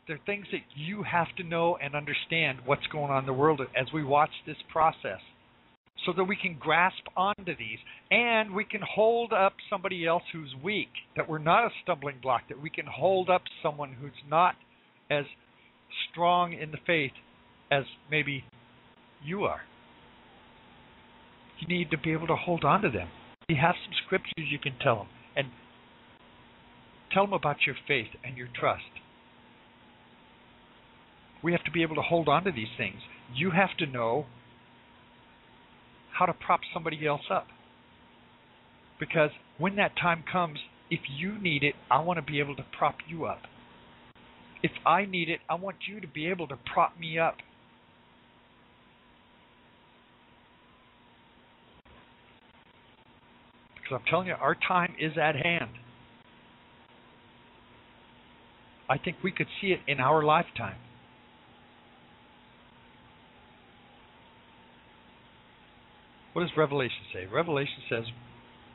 They're 0.08 0.20
things 0.26 0.48
that 0.52 0.62
you 0.76 1.04
have 1.04 1.28
to 1.38 1.44
know 1.44 1.78
and 1.82 1.94
understand 1.96 2.60
what's 2.66 2.88
going 2.88 3.12
on 3.12 3.20
in 3.20 3.26
the 3.28 3.34
world 3.34 3.62
as 3.80 3.88
we 3.94 4.04
watch 4.04 4.32
this 4.48 4.58
process 4.72 5.20
so 6.06 6.14
that 6.16 6.24
we 6.24 6.36
can 6.36 6.58
grasp 6.60 7.04
onto 7.16 7.56
these 7.58 7.80
and 8.10 8.54
we 8.54 8.64
can 8.64 8.82
hold 8.82 9.34
up 9.34 9.54
somebody 9.70 10.06
else 10.06 10.24
who's 10.32 10.56
weak, 10.64 10.90
that 11.16 11.30
we're 11.30 11.38
not 11.38 11.66
a 11.66 11.70
stumbling 11.84 12.18
block, 12.22 12.44
that 12.50 12.62
we 12.62 12.70
can 12.70 12.86
hold 12.86 13.30
up 13.30 13.42
someone 13.62 13.94
who's 14.00 14.12
not 14.30 14.56
as 15.12 15.26
strong 16.12 16.54
in 16.54 16.72
the 16.72 16.78
faith 16.86 17.12
as 17.72 17.84
maybe 18.10 18.44
you 19.24 19.44
are. 19.44 19.62
You 21.60 21.68
need 21.68 21.92
to 21.92 21.98
be 21.98 22.14
able 22.14 22.28
to 22.28 22.36
hold 22.36 22.64
on 22.64 22.82
to 22.82 22.90
them. 22.90 23.10
You 23.50 23.58
have 23.62 23.76
some 23.84 23.94
scriptures 24.06 24.48
you 24.50 24.60
can 24.60 24.78
tell 24.82 24.98
them 24.98 25.08
and 25.36 25.48
tell 27.12 27.26
them 27.26 27.34
about 27.34 27.58
your 27.66 27.76
faith 27.88 28.08
and 28.24 28.38
your 28.38 28.48
trust. 28.58 28.84
We 31.44 31.52
have 31.52 31.64
to 31.66 31.72
be 31.72 31.82
able 31.82 31.96
to 31.96 32.02
hold 32.02 32.28
on 32.28 32.44
to 32.46 32.52
these 32.52 32.68
things. 32.78 33.02
You 33.34 33.52
have 33.52 33.76
to 33.78 33.86
know 33.86 34.26
how 36.20 36.26
to 36.26 36.34
prop 36.34 36.60
somebody 36.74 37.08
else 37.08 37.22
up. 37.32 37.48
Because 39.00 39.32
when 39.58 39.78
that 39.78 39.94
time 40.00 40.24
comes, 40.30 40.60
if 40.92 41.00
you 41.10 41.40
need 41.40 41.64
it, 41.64 41.76
I 41.90 42.02
want 42.02 42.18
to 42.18 42.22
be 42.22 42.42
able 42.42 42.58
to 42.58 42.66
prop 42.78 42.96
you 43.08 43.26
up. 43.26 43.40
If 44.62 44.72
I 44.86 45.06
need 45.06 45.30
it, 45.30 45.40
I 45.50 45.56
want 45.56 45.78
you 45.88 46.02
to 46.02 46.08
be 46.08 46.28
able 46.28 46.48
to 46.50 46.58
prop 46.72 47.00
me 47.00 47.18
up. 47.18 47.38
Because 53.76 54.02
I'm 54.02 54.06
telling 54.10 54.28
you, 54.28 54.34
our 54.34 54.56
time 54.56 54.96
is 55.00 55.14
at 55.18 55.36
hand. 55.36 55.70
I 58.90 58.98
think 58.98 59.18
we 59.24 59.32
could 59.32 59.48
see 59.62 59.68
it 59.68 59.80
in 59.88 60.02
our 60.02 60.24
lifetime. 60.24 60.76
What 66.40 66.48
does 66.48 66.58
Revelation 66.58 67.04
say? 67.14 67.26
Revelation 67.26 67.84
says, 67.90 68.06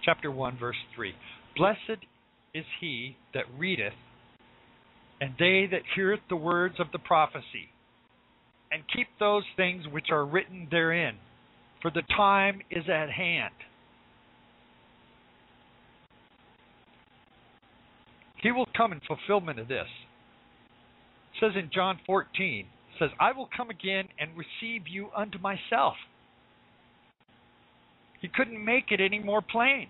chapter 0.04 0.30
1, 0.30 0.58
verse 0.58 0.76
3 0.94 1.14
Blessed 1.56 2.04
is 2.52 2.66
he 2.78 3.16
that 3.32 3.44
readeth, 3.56 3.94
and 5.18 5.32
they 5.38 5.66
that 5.70 5.80
heareth 5.94 6.20
the 6.28 6.36
words 6.36 6.74
of 6.78 6.88
the 6.92 6.98
prophecy, 6.98 7.70
and 8.70 8.82
keep 8.94 9.06
those 9.18 9.44
things 9.56 9.84
which 9.90 10.08
are 10.10 10.26
written 10.26 10.68
therein, 10.70 11.14
for 11.80 11.90
the 11.90 12.02
time 12.14 12.60
is 12.70 12.84
at 12.86 13.10
hand. 13.10 13.54
He 18.42 18.52
will 18.52 18.68
come 18.76 18.92
in 18.92 19.00
fulfillment 19.08 19.58
of 19.58 19.68
this. 19.68 19.88
It 21.32 21.40
says 21.40 21.52
in 21.56 21.70
John 21.74 21.98
14, 22.04 22.66
says, 22.98 23.08
I 23.18 23.32
will 23.32 23.48
come 23.56 23.70
again 23.70 24.08
and 24.20 24.32
receive 24.36 24.86
you 24.86 25.08
unto 25.16 25.38
myself. 25.38 25.94
He 28.24 28.30
couldn't 28.34 28.64
make 28.64 28.86
it 28.90 29.02
any 29.02 29.18
more 29.18 29.42
plain. 29.42 29.88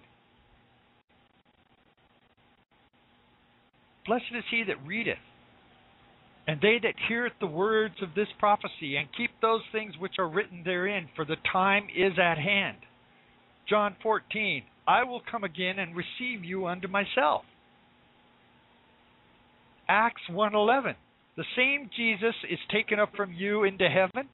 Blessed 4.04 4.24
is 4.36 4.42
he 4.50 4.64
that 4.64 4.84
readeth, 4.84 5.22
and 6.48 6.60
they 6.60 6.80
that 6.82 6.96
heareth 7.06 7.34
the 7.38 7.46
words 7.46 7.94
of 8.02 8.08
this 8.16 8.26
prophecy, 8.40 8.96
and 8.96 9.06
keep 9.16 9.30
those 9.40 9.60
things 9.70 9.94
which 10.00 10.14
are 10.18 10.28
written 10.28 10.62
therein, 10.64 11.08
for 11.14 11.24
the 11.24 11.36
time 11.52 11.86
is 11.94 12.14
at 12.18 12.36
hand. 12.36 12.78
John 13.68 13.94
14, 14.02 14.64
I 14.88 15.04
will 15.04 15.22
come 15.30 15.44
again 15.44 15.78
and 15.78 15.94
receive 15.94 16.44
you 16.44 16.66
unto 16.66 16.88
myself. 16.88 17.44
Acts 19.88 20.22
1:11 20.28 20.96
The 21.36 21.44
same 21.54 21.88
Jesus 21.96 22.34
is 22.50 22.58
taken 22.68 22.98
up 22.98 23.14
from 23.14 23.32
you 23.32 23.62
into 23.62 23.88
heaven 23.88 24.28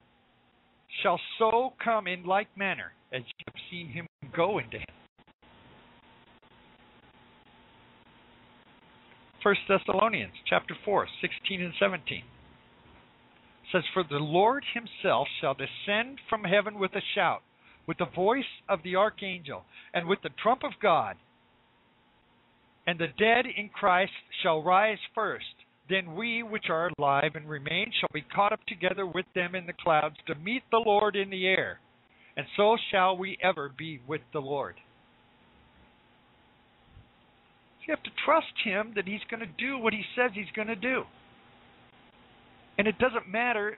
shall 1.02 1.20
so 1.38 1.74
come 1.84 2.06
in 2.06 2.24
like 2.24 2.48
manner 2.56 2.94
as 3.12 3.22
you 3.22 3.44
have 3.46 3.62
seen 3.70 3.88
him 3.88 4.06
go 4.34 4.58
into 4.58 4.78
heaven. 4.78 4.94
1 9.42 9.54
Thessalonians 9.68 10.34
chapter 10.46 10.74
4, 10.84 11.06
16 11.20 11.62
and 11.62 11.72
17 11.80 12.22
says, 13.72 13.82
For 13.94 14.04
the 14.08 14.16
Lord 14.16 14.64
himself 14.74 15.28
shall 15.40 15.54
descend 15.54 16.18
from 16.28 16.44
heaven 16.44 16.78
with 16.78 16.92
a 16.94 17.02
shout, 17.14 17.42
with 17.86 17.98
the 17.98 18.06
voice 18.14 18.44
of 18.68 18.82
the 18.82 18.96
archangel, 18.96 19.64
and 19.94 20.06
with 20.06 20.18
the 20.22 20.30
trump 20.42 20.62
of 20.62 20.72
God, 20.82 21.16
and 22.86 22.98
the 22.98 23.08
dead 23.18 23.46
in 23.46 23.68
Christ 23.68 24.12
shall 24.42 24.62
rise 24.62 24.98
first. 25.14 25.44
Then 25.88 26.14
we 26.14 26.42
which 26.42 26.66
are 26.68 26.90
alive 26.98 27.32
and 27.34 27.48
remain 27.48 27.92
shall 27.98 28.08
be 28.12 28.22
caught 28.22 28.52
up 28.52 28.64
together 28.66 29.06
with 29.06 29.26
them 29.34 29.54
in 29.54 29.66
the 29.66 29.72
clouds 29.72 30.16
to 30.26 30.34
meet 30.34 30.62
the 30.70 30.82
Lord 30.84 31.16
in 31.16 31.30
the 31.30 31.46
air. 31.46 31.80
And 32.40 32.48
so 32.56 32.78
shall 32.90 33.18
we 33.18 33.36
ever 33.42 33.70
be 33.76 34.00
with 34.08 34.22
the 34.32 34.38
Lord. 34.38 34.76
So 37.76 37.84
you 37.86 37.94
have 37.94 38.02
to 38.02 38.10
trust 38.24 38.46
Him 38.64 38.92
that 38.96 39.06
He's 39.06 39.20
going 39.30 39.40
to 39.40 39.52
do 39.58 39.76
what 39.76 39.92
He 39.92 40.00
says 40.16 40.30
He's 40.32 40.50
going 40.56 40.68
to 40.68 40.74
do. 40.74 41.02
And 42.78 42.88
it 42.88 42.98
doesn't 42.98 43.28
matter 43.30 43.76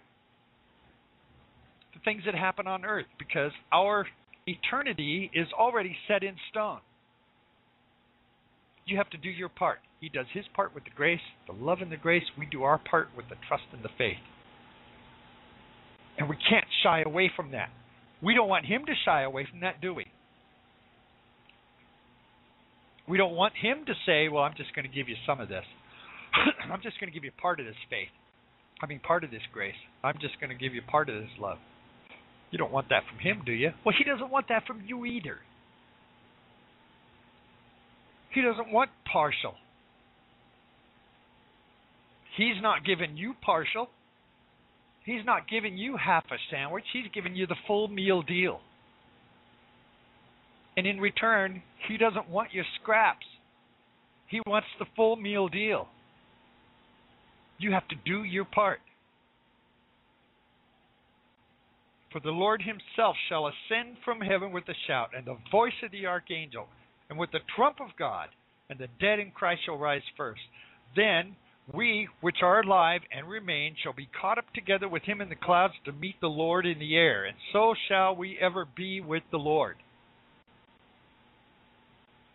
the 1.92 1.98
things 2.04 2.22
that 2.24 2.36
happen 2.36 2.68
on 2.68 2.84
earth 2.84 3.06
because 3.18 3.50
our 3.72 4.06
eternity 4.46 5.28
is 5.34 5.48
already 5.58 5.96
set 6.06 6.22
in 6.22 6.36
stone. 6.48 6.78
You 8.86 8.96
have 8.96 9.10
to 9.10 9.18
do 9.18 9.28
your 9.28 9.48
part. 9.48 9.80
He 10.00 10.08
does 10.08 10.26
his 10.32 10.44
part 10.54 10.72
with 10.72 10.84
the 10.84 10.90
grace, 10.94 11.18
the 11.48 11.52
love 11.52 11.78
and 11.80 11.90
the 11.90 11.96
grace. 11.96 12.22
We 12.38 12.46
do 12.46 12.62
our 12.62 12.78
part 12.78 13.08
with 13.16 13.28
the 13.28 13.34
trust 13.48 13.64
and 13.72 13.82
the 13.82 13.90
faith. 13.98 14.22
And 16.16 16.28
we 16.28 16.36
can't 16.48 16.66
shy 16.84 17.02
away 17.04 17.28
from 17.34 17.50
that. 17.50 17.70
We 18.22 18.34
don't 18.34 18.48
want 18.48 18.66
him 18.66 18.84
to 18.86 18.92
shy 19.04 19.22
away 19.22 19.46
from 19.50 19.60
that, 19.60 19.80
do 19.80 19.92
we? 19.94 20.06
We 23.08 23.18
don't 23.18 23.34
want 23.34 23.54
him 23.60 23.84
to 23.86 23.92
say, 24.06 24.28
well, 24.28 24.44
I'm 24.44 24.54
just 24.56 24.74
going 24.74 24.88
to 24.88 24.94
give 24.94 25.08
you 25.08 25.16
some 25.26 25.40
of 25.40 25.48
this. 25.48 25.64
I'm 26.72 26.80
just 26.82 27.00
going 27.00 27.10
to 27.10 27.14
give 27.14 27.24
you 27.24 27.32
part 27.40 27.58
of 27.58 27.66
this 27.66 27.76
faith. 27.90 28.08
I 28.80 28.86
mean, 28.86 29.00
part 29.00 29.24
of 29.24 29.30
this 29.30 29.42
grace. 29.52 29.74
I'm 30.04 30.14
just 30.20 30.40
going 30.40 30.50
to 30.50 30.56
give 30.56 30.74
you 30.74 30.82
part 30.82 31.08
of 31.08 31.16
this 31.16 31.30
love. 31.40 31.58
You 32.50 32.58
don't 32.58 32.72
want 32.72 32.88
that 32.90 33.02
from 33.08 33.18
him, 33.18 33.42
do 33.44 33.52
you? 33.52 33.70
Well, 33.84 33.94
he 33.96 34.04
doesn't 34.04 34.30
want 34.30 34.46
that 34.50 34.66
from 34.66 34.82
you 34.86 35.04
either. 35.04 35.38
He 38.34 38.42
doesn't 38.42 38.72
want 38.72 38.90
partial. 39.10 39.54
He's 42.36 42.62
not 42.62 42.84
giving 42.84 43.16
you 43.16 43.34
partial. 43.42 43.88
He's 45.04 45.24
not 45.24 45.48
giving 45.48 45.76
you 45.76 45.96
half 45.96 46.24
a 46.30 46.36
sandwich. 46.50 46.84
He's 46.92 47.10
giving 47.12 47.34
you 47.34 47.46
the 47.46 47.56
full 47.66 47.88
meal 47.88 48.22
deal. 48.22 48.60
And 50.76 50.86
in 50.86 51.00
return, 51.00 51.62
he 51.88 51.96
doesn't 51.96 52.28
want 52.28 52.52
your 52.52 52.64
scraps. 52.80 53.26
He 54.28 54.40
wants 54.46 54.68
the 54.78 54.86
full 54.96 55.16
meal 55.16 55.48
deal. 55.48 55.88
You 57.58 57.72
have 57.72 57.86
to 57.88 57.96
do 58.04 58.24
your 58.24 58.44
part. 58.44 58.80
For 62.12 62.20
the 62.20 62.30
Lord 62.30 62.62
himself 62.62 63.16
shall 63.28 63.46
ascend 63.46 63.96
from 64.04 64.20
heaven 64.20 64.52
with 64.52 64.68
a 64.68 64.74
shout, 64.86 65.10
and 65.16 65.26
the 65.26 65.38
voice 65.50 65.72
of 65.82 65.90
the 65.90 66.06
archangel, 66.06 66.66
and 67.08 67.18
with 67.18 67.30
the 67.32 67.40
trump 67.56 67.80
of 67.80 67.88
God, 67.98 68.28
and 68.68 68.78
the 68.78 68.88
dead 69.00 69.18
in 69.18 69.30
Christ 69.30 69.62
shall 69.64 69.78
rise 69.78 70.02
first. 70.16 70.42
Then 70.94 71.36
we 71.72 72.08
which 72.20 72.38
are 72.42 72.60
alive 72.60 73.02
and 73.16 73.28
remain 73.28 73.76
shall 73.82 73.92
be 73.92 74.08
caught 74.20 74.38
up 74.38 74.52
together 74.54 74.88
with 74.88 75.04
him 75.04 75.20
in 75.20 75.28
the 75.28 75.36
clouds 75.36 75.74
to 75.84 75.92
meet 75.92 76.16
the 76.20 76.26
Lord 76.26 76.66
in 76.66 76.78
the 76.78 76.96
air, 76.96 77.24
and 77.24 77.36
so 77.52 77.74
shall 77.88 78.16
we 78.16 78.38
ever 78.40 78.66
be 78.76 79.00
with 79.00 79.22
the 79.30 79.38
Lord. 79.38 79.76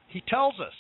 He 0.07 0.21
tells 0.21 0.55
us. 0.55 0.73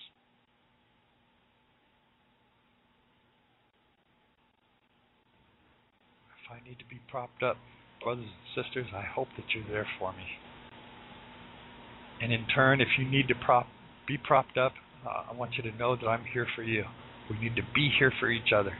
If 6.45 6.51
I 6.51 6.67
need 6.67 6.79
to 6.79 6.85
be 6.85 7.01
propped 7.11 7.43
up, 7.43 7.57
brothers 8.01 8.25
and 8.25 8.63
sisters, 8.63 8.87
I 8.95 9.03
hope 9.03 9.27
that 9.35 9.45
you're 9.53 9.67
there 9.69 9.87
for 9.99 10.13
me. 10.13 10.23
And 12.21 12.31
in 12.31 12.47
turn, 12.47 12.79
if 12.79 12.87
you 12.97 13.05
need 13.05 13.27
to 13.27 13.35
prop, 13.35 13.67
be 14.07 14.17
propped 14.17 14.57
up, 14.57 14.71
uh, 15.05 15.23
I 15.29 15.35
want 15.35 15.51
you 15.57 15.69
to 15.69 15.77
know 15.77 15.97
that 15.97 16.07
I'm 16.07 16.23
here 16.33 16.47
for 16.55 16.63
you. 16.63 16.85
We 17.29 17.37
need 17.39 17.55
to 17.55 17.63
be 17.75 17.89
here 17.97 18.11
for 18.19 18.29
each 18.29 18.51
other. 18.55 18.77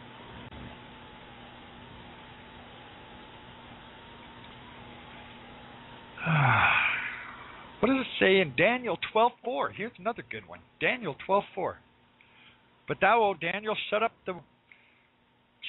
What 7.79 7.89
does 7.89 8.01
it 8.01 8.07
say 8.19 8.39
in 8.39 8.55
Daniel 8.57 8.97
12:4? 9.13 9.71
Here's 9.75 9.91
another 9.99 10.23
good 10.27 10.47
one. 10.47 10.61
Daniel 10.81 11.15
12:4. 11.27 11.75
But 12.87 12.99
thou, 12.99 13.21
O 13.21 13.33
Daniel, 13.35 13.75
shut 13.89 14.01
up 14.01 14.13
the 14.25 14.33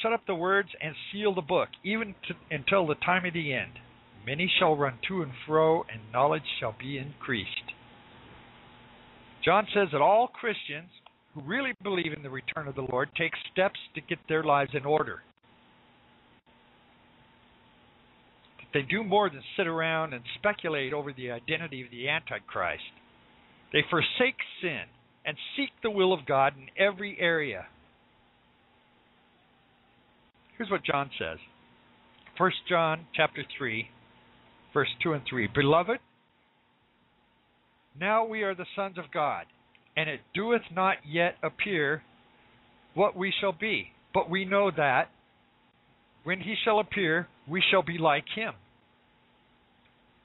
shut 0.03 0.13
up 0.13 0.25
the 0.27 0.35
words 0.35 0.71
and 0.81 0.95
seal 1.13 1.35
the 1.35 1.43
book, 1.43 1.69
even 1.85 2.15
to, 2.29 2.35
until 2.51 2.87
the 2.87 2.95
time 2.95 3.27
of 3.27 3.35
the 3.35 3.53
end. 3.53 3.73
Many 4.25 4.51
shall 4.59 4.77
run 4.77 4.99
to 5.09 5.23
and 5.23 5.33
fro, 5.47 5.83
and 5.83 6.13
knowledge 6.13 6.45
shall 6.59 6.75
be 6.79 6.99
increased. 6.99 7.73
John 9.45 9.67
says 9.73 9.89
that 9.93 10.01
all 10.01 10.29
Christians 10.29 10.91
who 11.39 11.51
really 11.51 11.73
believe 11.83 12.13
in 12.13 12.23
the 12.23 12.31
return 12.31 12.69
of 12.69 12.75
the 12.75 12.87
Lord 12.91 13.09
take 13.17 13.33
steps 13.53 13.79
to 13.95 14.01
get 14.01 14.19
their 14.29 14.45
lives 14.45 14.71
in 14.75 14.85
order. 14.85 15.23
They 18.75 18.83
do 18.83 19.03
more 19.03 19.31
than 19.31 19.41
sit 19.57 19.67
around 19.67 20.13
and 20.13 20.23
speculate 20.39 20.93
over 20.93 21.13
the 21.13 21.31
identity 21.31 21.83
of 21.83 21.91
the 21.91 22.09
Antichrist. 22.09 22.83
They 23.73 23.83
forsake 23.89 24.37
sin 24.61 24.83
and 25.25 25.37
seek 25.57 25.71
the 25.83 25.91
will 25.91 26.13
of 26.13 26.27
God 26.27 26.53
in 26.57 26.69
every 26.79 27.17
area. 27.19 27.67
Here's 30.57 30.71
what 30.71 30.85
John 30.85 31.11
says. 31.19 31.39
1 32.37 32.53
John 32.69 33.07
chapter 33.15 33.43
3 33.57 33.89
verse 34.75 34.89
2 35.03 35.15
and 35.15 35.23
3. 35.29 35.49
Beloved, 35.55 35.99
now 37.99 38.25
we 38.25 38.43
are 38.43 38.55
the 38.55 38.67
sons 38.77 38.99
of 38.99 39.11
God, 39.13 39.47
and 39.99 40.09
it 40.09 40.21
doeth 40.33 40.63
not 40.73 40.99
yet 41.05 41.35
appear 41.43 42.03
what 42.95 43.17
we 43.17 43.33
shall 43.41 43.53
be. 43.53 43.89
But 44.15 44.31
we 44.31 44.45
know 44.45 44.71
that 44.77 45.11
when 46.23 46.39
he 46.39 46.55
shall 46.65 46.79
appear, 46.79 47.27
we 47.49 47.61
shall 47.69 47.83
be 47.83 47.99
like 47.99 48.25
him. 48.33 48.53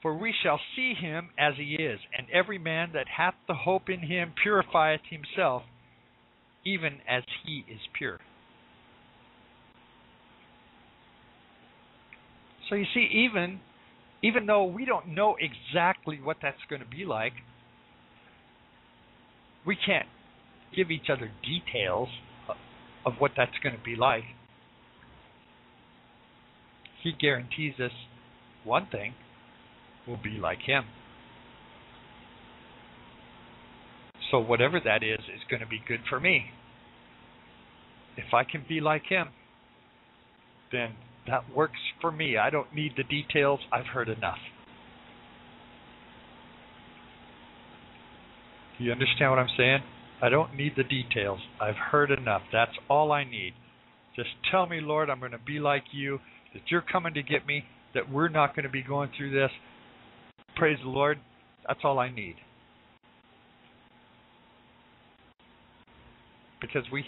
For 0.00 0.16
we 0.16 0.32
shall 0.44 0.60
see 0.76 0.94
him 0.94 1.30
as 1.36 1.54
he 1.56 1.74
is, 1.74 1.98
and 2.16 2.28
every 2.32 2.56
man 2.58 2.90
that 2.94 3.06
hath 3.16 3.34
the 3.48 3.54
hope 3.54 3.88
in 3.88 3.98
him 4.00 4.32
purifieth 4.40 5.00
himself, 5.10 5.62
even 6.64 6.98
as 7.08 7.24
he 7.44 7.64
is 7.68 7.80
pure. 7.98 8.20
So 12.68 12.76
you 12.76 12.84
see, 12.94 13.08
even 13.26 13.58
even 14.22 14.46
though 14.46 14.64
we 14.64 14.84
don't 14.84 15.08
know 15.08 15.36
exactly 15.40 16.20
what 16.22 16.36
that's 16.40 16.56
going 16.70 16.80
to 16.80 16.88
be 16.88 17.04
like, 17.04 17.32
we 19.66 19.76
can't 19.76 20.06
give 20.74 20.90
each 20.90 21.08
other 21.10 21.30
details 21.42 22.08
of 23.06 23.14
what 23.18 23.32
that's 23.36 23.58
going 23.62 23.76
to 23.76 23.82
be 23.82 23.96
like. 23.96 24.24
He 27.02 27.12
guarantees 27.12 27.74
us 27.78 27.92
one 28.64 28.86
thing 28.90 29.14
will 30.06 30.20
be 30.22 30.38
like 30.40 30.60
him. 30.66 30.84
So 34.30 34.38
whatever 34.38 34.80
that 34.84 35.02
is 35.02 35.20
is 35.20 35.42
going 35.48 35.60
to 35.60 35.68
be 35.68 35.80
good 35.86 36.00
for 36.08 36.18
me. 36.18 36.46
If 38.16 38.32
I 38.32 38.44
can 38.44 38.64
be 38.68 38.80
like 38.80 39.04
him, 39.08 39.28
then 40.72 40.94
that 41.26 41.54
works 41.54 41.78
for 42.00 42.10
me. 42.10 42.36
I 42.36 42.50
don't 42.50 42.74
need 42.74 42.92
the 42.96 43.04
details. 43.04 43.60
I've 43.72 43.86
heard 43.86 44.08
enough. 44.08 44.38
You 48.84 48.92
understand 48.92 49.30
what 49.30 49.38
I'm 49.38 49.48
saying? 49.56 49.78
I 50.22 50.28
don't 50.28 50.54
need 50.54 50.72
the 50.76 50.84
details. 50.84 51.40
I've 51.60 51.76
heard 51.76 52.10
enough. 52.10 52.42
That's 52.52 52.72
all 52.88 53.12
I 53.12 53.24
need. 53.24 53.54
Just 54.16 54.30
tell 54.50 54.66
me, 54.66 54.80
Lord, 54.80 55.10
I'm 55.10 55.18
going 55.20 55.32
to 55.32 55.38
be 55.38 55.58
like 55.58 55.84
you, 55.92 56.18
that 56.52 56.62
you're 56.68 56.82
coming 56.82 57.14
to 57.14 57.22
get 57.22 57.46
me, 57.46 57.64
that 57.94 58.10
we're 58.10 58.28
not 58.28 58.54
going 58.54 58.64
to 58.64 58.70
be 58.70 58.82
going 58.82 59.10
through 59.16 59.32
this. 59.32 59.50
Praise 60.56 60.78
the 60.82 60.88
Lord. 60.90 61.18
That's 61.66 61.80
all 61.82 61.98
I 61.98 62.10
need. 62.10 62.36
Because 66.60 66.84
we 66.92 67.04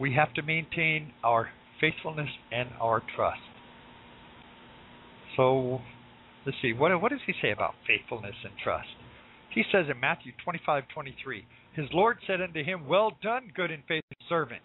we 0.00 0.14
have 0.14 0.32
to 0.34 0.42
maintain 0.42 1.12
our 1.22 1.50
faithfulness 1.80 2.28
and 2.50 2.70
our 2.80 3.02
trust. 3.14 3.40
So 5.36 5.80
let's 6.46 6.58
see. 6.62 6.72
What 6.72 7.00
what 7.00 7.10
does 7.10 7.20
he 7.26 7.34
say 7.40 7.52
about 7.52 7.74
faithfulness 7.86 8.34
and 8.42 8.52
trust? 8.62 8.88
He 9.50 9.64
says 9.72 9.86
in 9.90 9.98
Matthew 9.98 10.32
25:23, 10.46 11.44
His 11.72 11.86
Lord 11.92 12.18
said 12.26 12.40
unto 12.40 12.62
him, 12.62 12.86
Well 12.86 13.12
done, 13.22 13.52
good 13.54 13.70
and 13.70 13.82
faithful 13.86 14.16
servant. 14.28 14.62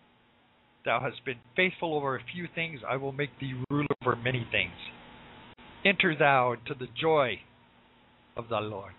Thou 0.86 1.00
hast 1.00 1.26
been 1.26 1.40
faithful 1.56 1.96
over 1.96 2.16
a 2.16 2.24
few 2.34 2.48
things, 2.54 2.82
I 2.88 2.96
will 2.98 3.12
make 3.12 3.32
thee 3.40 3.60
ruler 3.72 3.88
over 4.04 4.16
many 4.16 4.48
things. 4.52 4.74
Enter 5.84 6.16
thou 6.16 6.54
into 6.54 6.76
the 6.78 6.88
joy 7.00 7.40
of 8.38 8.50
thy 8.50 8.60
Lord. 8.60 8.94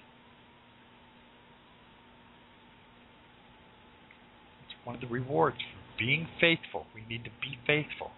It's 4.65 4.75
one 4.85 4.97
of 4.97 5.01
the 5.01 5.07
rewards 5.07 5.59
for 5.59 5.99
being 5.99 6.27
faithful. 6.41 6.87
We 6.95 7.03
need 7.09 7.25
to 7.25 7.31
be 7.41 7.59
faithful. 7.67 8.11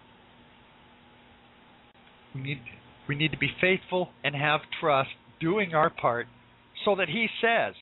We 2.33 2.41
need 2.41 2.61
we 3.07 3.15
need 3.15 3.31
to 3.31 3.37
be 3.37 3.51
faithful 3.59 4.09
and 4.23 4.35
have 4.35 4.61
trust, 4.79 5.09
doing 5.39 5.73
our 5.73 5.89
part 5.89 6.27
so 6.85 6.95
that 6.95 7.09
he 7.09 7.27
says, 7.41 7.75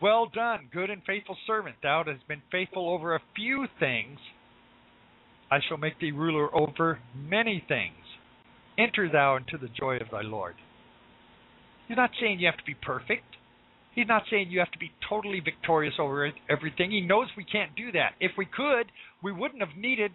Well 0.00 0.28
done, 0.32 0.68
good 0.72 0.90
and 0.90 1.02
faithful 1.06 1.36
servant. 1.46 1.76
Thou 1.82 2.04
hast 2.06 2.26
been 2.28 2.42
faithful 2.50 2.88
over 2.88 3.14
a 3.14 3.22
few 3.34 3.66
things. 3.78 4.18
I 5.50 5.58
shall 5.66 5.78
make 5.78 5.98
thee 5.98 6.12
ruler 6.12 6.54
over 6.54 6.98
many 7.16 7.62
things. 7.66 7.94
Enter 8.78 9.08
thou 9.10 9.36
into 9.36 9.58
the 9.58 9.68
joy 9.68 9.96
of 9.96 10.10
thy 10.12 10.22
Lord. 10.22 10.54
He's 11.88 11.96
not 11.96 12.10
saying 12.20 12.38
you 12.38 12.46
have 12.46 12.58
to 12.58 12.64
be 12.64 12.74
perfect. 12.74 13.24
He's 13.94 14.06
not 14.06 14.22
saying 14.30 14.50
you 14.50 14.60
have 14.60 14.70
to 14.72 14.78
be 14.78 14.92
totally 15.08 15.40
victorious 15.40 15.94
over 15.98 16.30
everything. 16.48 16.90
He 16.90 17.00
knows 17.00 17.26
we 17.36 17.44
can't 17.44 17.74
do 17.74 17.90
that. 17.92 18.12
If 18.20 18.32
we 18.36 18.44
could, 18.44 18.92
we 19.22 19.32
wouldn't 19.32 19.60
have 19.60 19.76
needed 19.76 20.12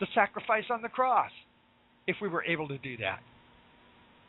the 0.00 0.06
sacrifice 0.14 0.64
on 0.70 0.82
the 0.82 0.88
cross 0.88 1.30
if 2.06 2.16
we 2.20 2.28
were 2.28 2.44
able 2.44 2.66
to 2.68 2.78
do 2.78 2.96
that. 2.96 3.20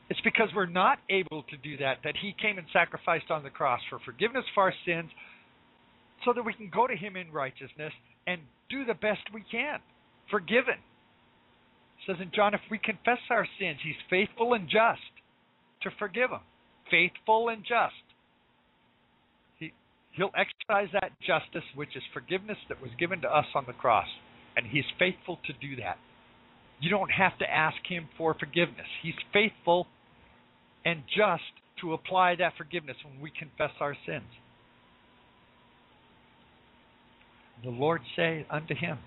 It's 0.09 0.21
because 0.21 0.49
we're 0.55 0.65
not 0.65 0.97
able 1.09 1.43
to 1.43 1.57
do 1.57 1.77
that 1.77 1.99
that 2.03 2.15
He 2.19 2.35
came 2.41 2.57
and 2.57 2.67
sacrificed 2.73 3.29
on 3.29 3.43
the 3.43 3.49
cross 3.49 3.79
for 3.89 3.99
forgiveness 4.03 4.45
of 4.51 4.59
our 4.59 4.73
sins 4.85 5.09
so 6.25 6.33
that 6.33 6.43
we 6.43 6.53
can 6.53 6.69
go 6.73 6.87
to 6.87 6.95
Him 6.95 7.15
in 7.15 7.31
righteousness 7.31 7.93
and 8.25 8.41
do 8.69 8.85
the 8.85 8.95
best 8.95 9.21
we 9.33 9.43
can. 9.51 9.79
Forgiven. 10.31 10.75
It 10.75 12.01
says 12.07 12.17
in 12.21 12.31
John, 12.35 12.53
if 12.53 12.61
we 12.71 12.79
confess 12.79 13.19
our 13.29 13.47
sins, 13.59 13.77
He's 13.83 14.01
faithful 14.09 14.53
and 14.53 14.67
just 14.67 15.01
to 15.83 15.89
forgive 15.99 16.31
them. 16.31 16.41
Faithful 16.89 17.49
and 17.49 17.61
just. 17.61 18.01
He, 19.59 19.73
he'll 20.13 20.33
exercise 20.35 20.89
that 20.93 21.11
justice, 21.21 21.67
which 21.75 21.95
is 21.95 22.03
forgiveness 22.13 22.57
that 22.67 22.81
was 22.81 22.91
given 22.99 23.21
to 23.21 23.27
us 23.27 23.45
on 23.53 23.65
the 23.67 23.73
cross. 23.73 24.07
And 24.57 24.65
He's 24.65 24.85
faithful 24.97 25.37
to 25.45 25.53
do 25.53 25.75
that. 25.77 25.97
You 26.81 26.89
don't 26.89 27.11
have 27.11 27.37
to 27.39 27.45
ask 27.45 27.77
Him 27.87 28.09
for 28.17 28.33
forgiveness. 28.33 28.87
He's 29.03 29.13
faithful 29.31 29.85
and 30.85 31.03
just 31.07 31.43
to 31.81 31.93
apply 31.93 32.35
that 32.35 32.53
forgiveness 32.57 32.97
when 33.03 33.21
we 33.21 33.31
confess 33.37 33.71
our 33.79 33.95
sins. 34.05 34.29
The 37.63 37.69
Lord 37.69 38.01
say 38.15 38.45
unto 38.49 38.73
him, 38.73 38.99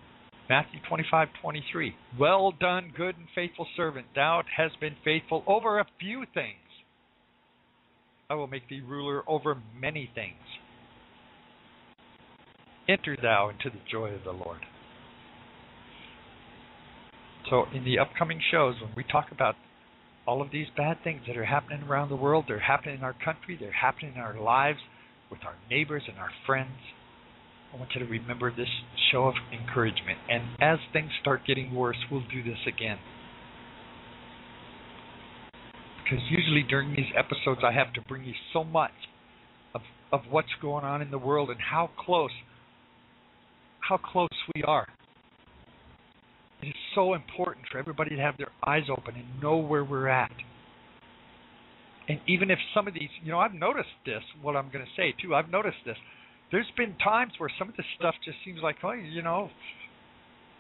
Matthew 0.49 0.81
25, 0.86 1.28
23, 1.40 1.94
Well 2.19 2.53
done, 2.59 2.93
good 2.94 3.16
and 3.16 3.27
faithful 3.35 3.66
servant. 3.77 4.07
Thou 4.15 4.43
hast 4.57 4.78
been 4.81 4.97
faithful 5.05 5.44
over 5.47 5.78
a 5.78 5.86
few 5.99 6.24
things. 6.35 6.57
I 8.28 8.35
will 8.35 8.47
make 8.47 8.69
thee 8.69 8.82
ruler 8.86 9.23
over 9.27 9.57
many 9.78 10.11
things. 10.15 10.36
Enter 12.89 13.16
thou 13.20 13.49
into 13.49 13.70
the 13.70 13.82
joy 13.90 14.09
of 14.09 14.24
the 14.24 14.32
Lord. 14.32 14.61
So, 17.49 17.65
in 17.74 17.85
the 17.85 17.99
upcoming 17.99 18.40
shows, 18.51 18.74
when 18.81 18.93
we 18.97 19.05
talk 19.05 19.27
about 19.31 19.55
all 20.27 20.40
of 20.40 20.53
these 20.53 20.66
bad 20.77 20.99
things 21.03 21.23
that 21.27 21.36
are 21.36 21.44
happening 21.44 21.82
around 21.82 22.09
the 22.09 22.16
world, 22.16 22.44
they're 22.47 22.61
happening 22.61 22.97
in 22.97 23.05
our 23.05 23.15
country, 23.24 23.57
they're 23.59 23.73
happening 23.73 24.12
in 24.15 24.20
our 24.20 24.39
lives, 24.40 24.78
with 25.31 25.40
our 25.44 25.55
neighbors 25.70 26.03
and 26.09 26.19
our 26.19 26.31
friends. 26.47 26.77
I 27.73 27.78
want 27.78 27.90
you 27.94 28.05
to 28.05 28.11
remember 28.11 28.51
this 28.55 28.69
show 29.11 29.24
of 29.24 29.35
encouragement. 29.53 30.19
And 30.28 30.43
as 30.61 30.78
things 30.93 31.11
start 31.20 31.40
getting 31.47 31.74
worse, 31.74 31.97
we'll 32.11 32.20
do 32.20 32.43
this 32.43 32.59
again. 32.69 32.99
Because 36.05 36.20
usually 36.31 36.62
during 36.69 36.90
these 36.90 37.11
episodes, 37.16 37.62
I 37.65 37.73
have 37.73 37.93
to 37.94 38.03
bring 38.03 38.24
you 38.24 38.35
so 38.53 38.62
much 38.62 38.90
of, 39.74 39.81
of 40.12 40.20
what's 40.31 40.49
going 40.61 40.85
on 40.85 41.01
in 41.01 41.11
the 41.11 41.19
world 41.19 41.49
and 41.49 41.59
how 41.59 41.90
close, 41.99 42.31
how 43.81 43.97
close 43.97 44.28
we 44.55 44.62
are 44.62 44.86
it 46.63 46.69
is 46.69 46.75
so 46.95 47.15
important 47.15 47.67
for 47.71 47.79
everybody 47.79 48.17
to 48.17 48.23
have 48.23 48.37
their 48.39 48.53
eyes 48.67 48.85
open 48.91 49.15
and 49.17 49.43
know 49.43 49.57
where 49.57 49.85
we're 49.85 50.09
at. 50.09 50.33
And 52.09 52.21
even 52.29 52.51
if 52.51 52.59
some 52.75 52.89
of 52.89 52.95
these, 52.95 53.09
you 53.23 53.33
know, 53.33 53.39
I've 53.39 53.55
noticed 53.55 53.89
this, 54.05 54.23
what 54.41 54.57
I'm 54.57 54.71
going 54.73 54.85
to 54.85 54.91
say 54.97 55.15
too, 55.21 55.35
I've 55.35 55.51
noticed 55.51 55.79
this. 55.85 55.97
There's 56.51 56.71
been 56.77 56.95
times 56.99 57.33
where 57.39 57.51
some 57.59 57.69
of 57.69 57.77
this 57.77 57.87
stuff 57.99 58.15
just 58.25 58.37
seems 58.45 58.61
like, 58.63 58.77
oh, 58.85 58.93
you 58.93 59.23
know, 59.23 59.51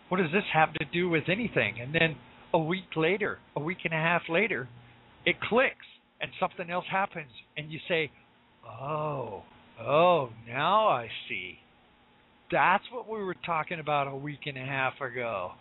what 0.08 0.18
does 0.18 0.32
this 0.32 0.44
have 0.52 0.72
to 0.74 0.84
do 0.92 1.08
with 1.08 1.24
anything? 1.28 1.80
And 1.80 1.94
then 1.94 2.16
a 2.54 2.58
week 2.58 2.96
later, 2.96 3.38
a 3.56 3.60
week 3.60 3.78
and 3.84 3.94
a 3.94 3.96
half 3.96 4.22
later, 4.28 4.68
it 5.24 5.40
clicks 5.40 5.86
and 6.20 6.30
something 6.40 6.70
else 6.70 6.84
happens. 6.90 7.30
And 7.56 7.70
you 7.70 7.78
say, 7.88 8.10
Oh, 8.64 9.42
oh, 9.80 10.30
now 10.48 10.88
I 10.88 11.08
see. 11.28 11.58
That's 12.50 12.84
what 12.92 13.08
we 13.08 13.22
were 13.22 13.36
talking 13.46 13.80
about 13.80 14.06
a 14.06 14.16
week 14.16 14.40
and 14.46 14.56
a 14.56 14.64
half 14.64 15.00
ago. 15.00 15.52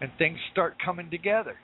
And 0.00 0.10
things 0.18 0.38
start 0.52 0.76
coming 0.84 1.10
together. 1.10 1.56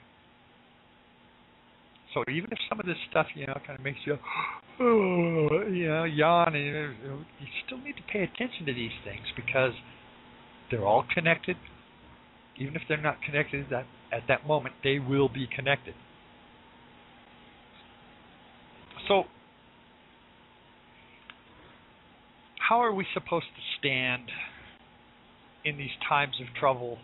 So 2.13 2.23
even 2.29 2.51
if 2.51 2.57
some 2.69 2.79
of 2.79 2.85
this 2.85 2.97
stuff, 3.09 3.27
you 3.35 3.47
know, 3.47 3.57
kind 3.65 3.77
of 3.77 3.83
makes 3.83 3.99
you, 4.05 4.17
oh, 4.79 5.67
you 5.69 5.87
know, 5.87 6.03
yawn, 6.03 6.55
and 6.55 6.65
you 6.65 7.47
still 7.65 7.77
need 7.79 7.95
to 7.95 8.03
pay 8.11 8.23
attention 8.23 8.65
to 8.65 8.73
these 8.73 8.91
things 9.05 9.25
because 9.35 9.73
they're 10.69 10.85
all 10.85 11.05
connected. 11.13 11.55
Even 12.57 12.75
if 12.75 12.81
they're 12.87 13.01
not 13.01 13.21
connected 13.21 13.65
that 13.69 13.85
at 14.11 14.23
that 14.27 14.45
moment, 14.45 14.75
they 14.83 14.99
will 14.99 15.29
be 15.29 15.47
connected. 15.53 15.93
So, 19.07 19.23
how 22.67 22.79
are 22.81 22.93
we 22.93 23.05
supposed 23.13 23.47
to 23.55 23.61
stand 23.79 24.23
in 25.63 25.77
these 25.77 25.89
times 26.07 26.35
of 26.41 26.47
trouble 26.59 26.97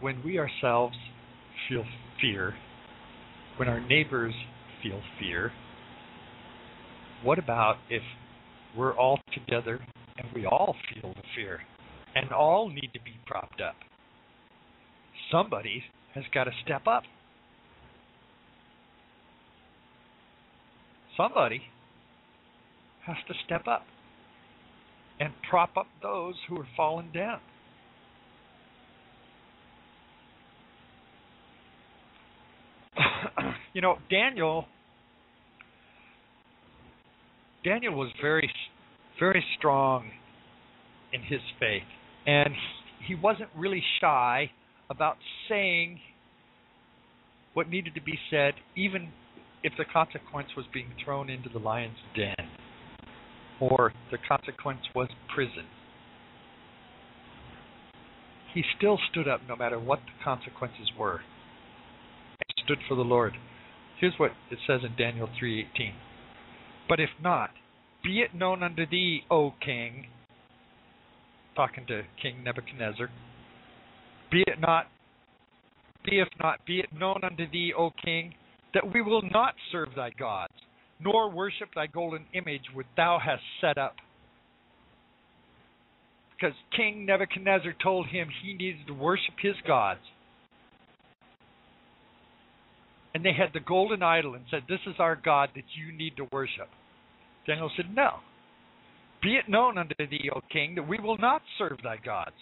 when 0.00 0.22
we 0.24 0.38
ourselves 0.38 0.96
feel 1.68 1.84
fear, 2.20 2.54
when 3.56 3.68
our 3.68 3.80
neighbors 3.80 4.34
feel 4.82 5.00
fear? 5.18 5.52
What 7.22 7.38
about 7.38 7.76
if 7.88 8.02
we're 8.76 8.94
all 8.96 9.20
together 9.32 9.80
and 10.18 10.28
we 10.34 10.46
all 10.46 10.74
feel 10.92 11.12
the 11.14 11.22
fear 11.34 11.60
and 12.14 12.30
all 12.30 12.68
need 12.68 12.90
to 12.92 13.00
be 13.00 13.14
propped 13.26 13.60
up? 13.60 13.76
Somebody 15.30 15.84
has 16.14 16.24
got 16.32 16.44
to 16.44 16.52
step 16.64 16.86
up. 16.86 17.02
Somebody 21.16 21.62
has 23.06 23.16
to 23.28 23.34
step 23.46 23.66
up 23.66 23.86
and 25.18 25.32
prop 25.48 25.76
up 25.76 25.86
those 26.02 26.34
who 26.48 26.58
are 26.60 26.68
falling 26.76 27.10
down. 27.14 27.40
You 33.76 33.82
know, 33.82 33.98
Daniel 34.08 34.64
Daniel 37.62 37.94
was 37.94 38.08
very 38.22 38.50
very 39.20 39.44
strong 39.58 40.08
in 41.12 41.20
his 41.20 41.40
faith 41.60 41.82
and 42.26 42.54
he 43.06 43.14
wasn't 43.14 43.50
really 43.54 43.82
shy 44.00 44.50
about 44.88 45.18
saying 45.46 46.00
what 47.52 47.68
needed 47.68 47.94
to 47.94 48.00
be 48.00 48.18
said 48.30 48.54
even 48.78 49.10
if 49.62 49.74
the 49.76 49.84
consequence 49.92 50.48
was 50.56 50.64
being 50.72 50.88
thrown 51.04 51.28
into 51.28 51.50
the 51.50 51.58
lion's 51.58 51.98
den 52.16 52.48
or 53.60 53.92
the 54.10 54.18
consequence 54.26 54.80
was 54.94 55.08
prison. 55.34 55.66
He 58.54 58.62
still 58.78 58.98
stood 59.10 59.28
up 59.28 59.42
no 59.46 59.54
matter 59.54 59.78
what 59.78 59.98
the 59.98 60.24
consequences 60.24 60.90
were. 60.98 61.16
And 61.16 62.64
stood 62.64 62.78
for 62.88 62.94
the 62.94 63.02
Lord. 63.02 63.34
Here's 64.00 64.14
what 64.18 64.32
it 64.50 64.58
says 64.66 64.80
in 64.84 64.94
Daniel 64.96 65.28
3:18. 65.40 65.94
But 66.88 67.00
if 67.00 67.10
not, 67.20 67.50
be 68.02 68.20
it 68.20 68.34
known 68.34 68.62
unto 68.62 68.86
thee, 68.86 69.24
O 69.30 69.52
king, 69.60 70.08
talking 71.54 71.86
to 71.86 72.04
King 72.20 72.44
Nebuchadnezzar, 72.44 73.10
be 74.30 74.42
it 74.46 74.60
not 74.60 74.88
be 76.06 76.20
if 76.20 76.28
not, 76.40 76.64
be 76.64 76.78
it 76.80 76.92
known 76.92 77.20
unto 77.24 77.50
thee, 77.50 77.72
O 77.76 77.90
king, 77.90 78.34
that 78.74 78.92
we 78.92 79.02
will 79.02 79.22
not 79.22 79.54
serve 79.72 79.88
thy 79.96 80.10
gods, 80.10 80.52
nor 81.00 81.30
worship 81.30 81.68
thy 81.74 81.86
golden 81.86 82.24
image 82.32 82.62
which 82.72 82.86
thou 82.96 83.18
hast 83.18 83.42
set 83.60 83.76
up. 83.76 83.96
Because 86.36 86.56
King 86.76 87.06
Nebuchadnezzar 87.06 87.74
told 87.82 88.06
him 88.08 88.28
he 88.42 88.52
needed 88.52 88.86
to 88.86 88.94
worship 88.94 89.34
his 89.40 89.54
gods. 89.66 90.00
And 93.16 93.24
they 93.24 93.32
had 93.32 93.54
the 93.54 93.60
golden 93.60 94.02
idol 94.02 94.34
and 94.34 94.44
said, 94.50 94.64
This 94.68 94.80
is 94.86 94.96
our 94.98 95.16
God 95.16 95.48
that 95.54 95.64
you 95.74 95.90
need 95.90 96.18
to 96.18 96.28
worship. 96.30 96.68
Daniel 97.46 97.70
said, 97.74 97.86
No. 97.96 98.16
Be 99.22 99.36
it 99.36 99.48
known 99.48 99.78
unto 99.78 99.94
thee, 99.96 100.28
O 100.36 100.42
king, 100.52 100.74
that 100.74 100.86
we 100.86 100.98
will 100.98 101.16
not 101.16 101.40
serve 101.56 101.78
thy 101.82 101.96
gods, 101.96 102.36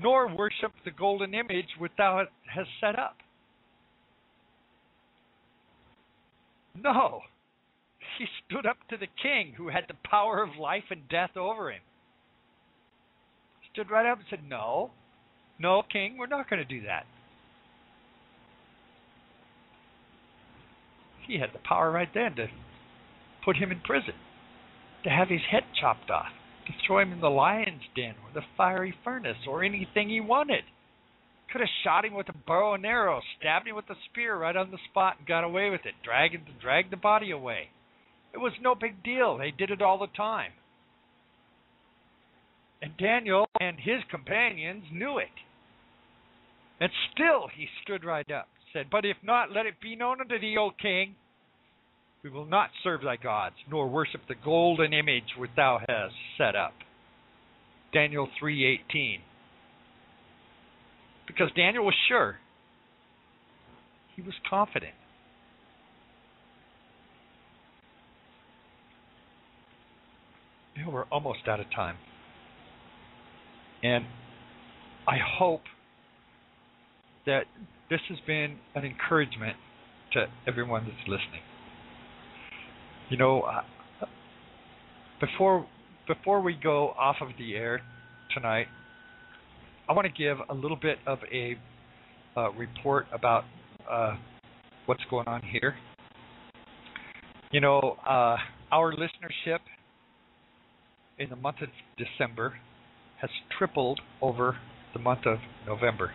nor 0.00 0.34
worship 0.34 0.72
the 0.86 0.90
golden 0.90 1.34
image 1.34 1.66
which 1.78 1.92
thou 1.98 2.24
hast 2.46 2.70
set 2.80 2.98
up. 2.98 3.16
No. 6.82 7.20
He 8.18 8.24
stood 8.46 8.64
up 8.64 8.78
to 8.88 8.96
the 8.96 9.08
king 9.22 9.52
who 9.54 9.68
had 9.68 9.84
the 9.86 10.08
power 10.08 10.42
of 10.42 10.58
life 10.58 10.84
and 10.90 11.06
death 11.10 11.36
over 11.36 11.70
him. 11.70 11.82
Stood 13.74 13.90
right 13.90 14.10
up 14.10 14.16
and 14.16 14.26
said, 14.30 14.48
No, 14.48 14.92
no, 15.58 15.82
king, 15.92 16.16
we're 16.16 16.26
not 16.26 16.48
going 16.48 16.66
to 16.66 16.80
do 16.80 16.86
that. 16.86 17.04
He 21.26 21.38
had 21.38 21.50
the 21.52 21.58
power 21.58 21.90
right 21.90 22.08
then 22.12 22.36
to 22.36 22.46
put 23.44 23.56
him 23.56 23.72
in 23.72 23.80
prison, 23.80 24.14
to 25.04 25.10
have 25.10 25.28
his 25.28 25.40
head 25.50 25.64
chopped 25.80 26.10
off, 26.10 26.32
to 26.66 26.72
throw 26.86 27.00
him 27.00 27.12
in 27.12 27.20
the 27.20 27.30
lion's 27.30 27.82
den 27.94 28.14
or 28.24 28.32
the 28.34 28.46
fiery 28.56 28.94
furnace 29.04 29.46
or 29.48 29.64
anything 29.64 30.08
he 30.08 30.20
wanted. 30.20 30.64
Could 31.52 31.60
have 31.60 31.70
shot 31.84 32.04
him 32.04 32.14
with 32.14 32.28
a 32.28 32.34
bow 32.46 32.74
and 32.74 32.84
arrow, 32.84 33.20
stabbed 33.38 33.68
him 33.68 33.76
with 33.76 33.88
a 33.88 33.94
spear 34.10 34.36
right 34.36 34.56
on 34.56 34.70
the 34.70 34.78
spot, 34.90 35.16
and 35.18 35.26
got 35.26 35.44
away 35.44 35.70
with 35.70 35.86
it. 35.86 35.94
Dragged 36.02 36.60
dragged 36.60 36.90
the 36.90 36.96
body 36.96 37.30
away. 37.30 37.70
It 38.34 38.38
was 38.38 38.52
no 38.60 38.74
big 38.74 39.02
deal. 39.02 39.38
They 39.38 39.52
did 39.52 39.70
it 39.70 39.80
all 39.80 39.98
the 39.98 40.08
time. 40.08 40.52
And 42.82 42.96
Daniel 42.98 43.46
and 43.58 43.78
his 43.78 44.02
companions 44.10 44.84
knew 44.92 45.18
it. 45.18 45.32
And 46.80 46.90
still 47.12 47.48
he 47.56 47.66
stood 47.82 48.04
right 48.04 48.30
up, 48.30 48.48
said, 48.72 48.86
But 48.90 49.04
if 49.04 49.16
not, 49.22 49.52
let 49.52 49.66
it 49.66 49.74
be 49.80 49.96
known 49.96 50.20
unto 50.20 50.38
thee, 50.38 50.56
O 50.58 50.70
king, 50.70 51.14
we 52.22 52.30
will 52.30 52.46
not 52.46 52.70
serve 52.82 53.02
thy 53.02 53.16
gods, 53.16 53.56
nor 53.70 53.88
worship 53.88 54.22
the 54.28 54.34
golden 54.44 54.92
image 54.92 55.36
which 55.38 55.50
thou 55.56 55.78
hast 55.88 56.14
set 56.38 56.56
up. 56.56 56.74
Daniel 57.92 58.28
3:18 58.42 59.20
because 61.26 61.50
Daniel 61.56 61.84
was 61.84 61.94
sure. 62.08 62.36
He 64.14 64.22
was 64.22 64.34
confident. 64.48 64.94
You 70.74 70.84
know, 70.84 70.90
we're 70.90 71.04
almost 71.04 71.40
out 71.48 71.60
of 71.60 71.66
time. 71.74 71.96
And 73.82 74.04
I 75.06 75.16
hope 75.38 75.62
that 77.26 77.44
this 77.90 78.00
has 78.08 78.18
been 78.26 78.56
an 78.74 78.84
encouragement 78.84 79.56
to 80.12 80.26
everyone 80.46 80.84
that's 80.84 81.08
listening. 81.08 81.42
You 83.10 83.16
know, 83.16 83.42
uh, 83.42 84.06
before 85.20 85.66
before 86.08 86.40
we 86.40 86.54
go 86.54 86.90
off 86.98 87.16
of 87.20 87.28
the 87.38 87.54
air 87.54 87.80
tonight, 88.34 88.66
I 89.88 89.92
want 89.92 90.06
to 90.06 90.12
give 90.12 90.38
a 90.48 90.54
little 90.54 90.76
bit 90.76 90.98
of 91.06 91.18
a 91.32 91.56
uh, 92.36 92.50
report 92.52 93.06
about 93.12 93.44
uh, 93.90 94.16
what's 94.86 95.02
going 95.10 95.26
on 95.28 95.42
here. 95.42 95.74
You 97.52 97.60
know, 97.60 97.96
uh, 98.04 98.36
our 98.72 98.92
listenership 98.92 99.58
in 101.18 101.30
the 101.30 101.36
month 101.36 101.56
of 101.62 101.68
December 101.96 102.54
has 103.20 103.30
tripled 103.56 104.00
over 104.20 104.56
the 104.92 104.98
month 104.98 105.26
of 105.26 105.38
November. 105.66 106.12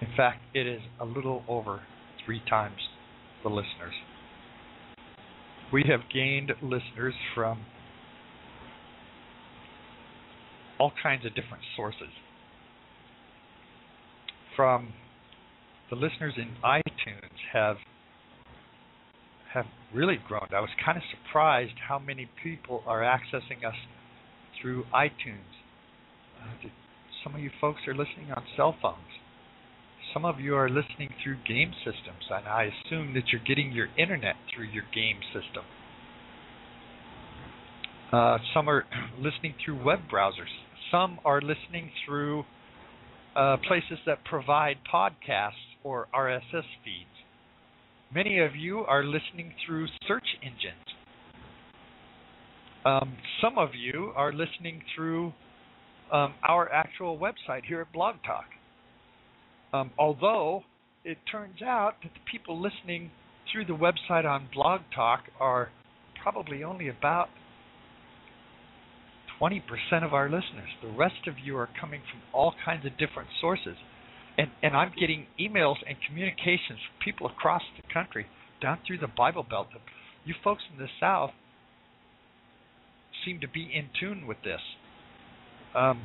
In 0.00 0.08
fact, 0.16 0.42
it 0.54 0.66
is 0.66 0.80
a 1.00 1.04
little 1.04 1.42
over 1.48 1.82
three 2.24 2.42
times 2.48 2.78
the 3.42 3.48
listeners. 3.48 3.94
We 5.72 5.84
have 5.88 6.00
gained 6.12 6.52
listeners 6.62 7.14
from 7.34 7.60
all 10.78 10.92
kinds 11.02 11.24
of 11.24 11.34
different 11.34 11.62
sources. 11.76 12.08
From 14.56 14.92
the 15.90 15.96
listeners 15.96 16.34
in 16.36 16.50
iTunes 16.64 17.36
have 17.52 17.76
have 19.52 19.66
really 19.94 20.18
grown. 20.26 20.48
I 20.52 20.60
was 20.60 20.70
kind 20.84 20.98
of 20.98 21.04
surprised 21.10 21.74
how 21.88 22.00
many 22.00 22.28
people 22.42 22.82
are 22.86 23.02
accessing 23.02 23.64
us 23.64 23.76
through 24.60 24.84
iTunes. 24.92 25.54
Uh, 26.42 26.68
some 27.22 27.36
of 27.36 27.40
you 27.40 27.50
folks 27.60 27.80
are 27.86 27.94
listening 27.94 28.32
on 28.34 28.42
cell 28.56 28.74
phones. 28.82 28.98
Some 30.14 30.24
of 30.24 30.38
you 30.38 30.54
are 30.54 30.68
listening 30.68 31.08
through 31.24 31.38
game 31.46 31.72
systems, 31.78 32.22
and 32.30 32.46
I 32.46 32.70
assume 32.70 33.14
that 33.14 33.24
you're 33.32 33.42
getting 33.44 33.72
your 33.72 33.88
internet 33.98 34.36
through 34.54 34.66
your 34.66 34.84
game 34.94 35.18
system. 35.32 35.64
Uh, 38.12 38.38
some 38.54 38.68
are 38.68 38.84
listening 39.18 39.54
through 39.64 39.82
web 39.84 39.98
browsers. 40.10 40.54
Some 40.92 41.18
are 41.24 41.40
listening 41.40 41.90
through 42.06 42.44
uh, 43.34 43.56
places 43.66 43.98
that 44.06 44.24
provide 44.24 44.76
podcasts 44.92 45.50
or 45.82 46.06
RSS 46.14 46.62
feeds. 46.84 47.10
Many 48.14 48.38
of 48.38 48.54
you 48.54 48.80
are 48.80 49.02
listening 49.02 49.52
through 49.66 49.88
search 50.06 50.26
engines. 50.42 50.84
Um, 52.84 53.16
some 53.40 53.58
of 53.58 53.70
you 53.74 54.12
are 54.14 54.32
listening 54.32 54.82
through 54.94 55.32
um, 56.12 56.34
our 56.48 56.70
actual 56.72 57.18
website 57.18 57.64
here 57.66 57.80
at 57.80 57.92
Blog 57.92 58.14
Talk. 58.24 58.44
Um, 59.74 59.90
although 59.98 60.62
it 61.04 61.18
turns 61.30 61.60
out 61.60 61.94
that 62.04 62.12
the 62.14 62.30
people 62.30 62.60
listening 62.62 63.10
through 63.50 63.64
the 63.64 63.72
website 63.72 64.24
on 64.24 64.48
Blog 64.54 64.82
Talk 64.94 65.24
are 65.40 65.70
probably 66.22 66.62
only 66.62 66.88
about 66.88 67.28
20% 69.40 69.60
of 70.04 70.14
our 70.14 70.26
listeners. 70.26 70.70
The 70.80 70.96
rest 70.96 71.26
of 71.26 71.34
you 71.42 71.56
are 71.56 71.68
coming 71.80 72.02
from 72.08 72.20
all 72.32 72.54
kinds 72.64 72.86
of 72.86 72.92
different 72.98 73.28
sources. 73.40 73.74
And, 74.38 74.48
and 74.62 74.76
I'm 74.76 74.92
getting 74.98 75.26
emails 75.40 75.76
and 75.88 75.96
communications 76.06 76.78
from 76.78 77.04
people 77.04 77.26
across 77.26 77.62
the 77.76 77.92
country, 77.92 78.26
down 78.62 78.78
through 78.86 78.98
the 78.98 79.08
Bible 79.08 79.44
Belt. 79.48 79.66
You 80.24 80.34
folks 80.44 80.62
in 80.72 80.78
the 80.78 80.88
South 81.00 81.30
seem 83.24 83.40
to 83.40 83.48
be 83.48 83.68
in 83.74 83.88
tune 83.98 84.28
with 84.28 84.38
this. 84.44 84.60
Um, 85.74 86.00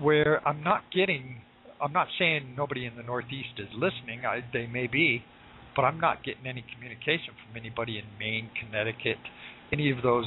where 0.00 0.46
I'm 0.46 0.62
not 0.62 0.82
getting, 0.94 1.40
I'm 1.80 1.92
not 1.92 2.08
saying 2.18 2.54
nobody 2.56 2.86
in 2.86 2.96
the 2.96 3.02
Northeast 3.02 3.58
is 3.58 3.68
listening. 3.74 4.24
I, 4.26 4.40
they 4.52 4.66
may 4.66 4.86
be, 4.86 5.22
but 5.74 5.82
I'm 5.82 6.00
not 6.00 6.24
getting 6.24 6.46
any 6.46 6.64
communication 6.74 7.34
from 7.44 7.56
anybody 7.56 7.98
in 7.98 8.04
Maine, 8.18 8.50
Connecticut, 8.58 9.18
any 9.72 9.90
of 9.90 10.02
those 10.02 10.26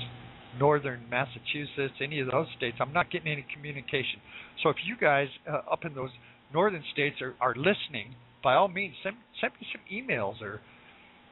northern 0.58 1.06
Massachusetts, 1.10 1.96
any 2.02 2.20
of 2.20 2.32
those 2.32 2.48
states. 2.58 2.78
I'm 2.80 2.94
not 2.94 3.12
getting 3.12 3.32
any 3.32 3.46
communication. 3.54 4.20
So 4.64 4.70
if 4.70 4.78
you 4.86 4.96
guys 5.00 5.28
uh, 5.50 5.62
up 5.72 5.86
in 5.86 5.94
those 5.94 6.10
northern 6.54 6.84
states 6.94 7.18
are, 7.22 7.36
are 7.40 7.56
listening, 7.56 8.16
by 8.44 8.56
all 8.56 8.68
means, 8.68 8.96
send 9.04 9.16
send 9.42 9.54
me 9.60 9.68
some 9.72 9.82
emails 9.92 10.42
or 10.42 10.62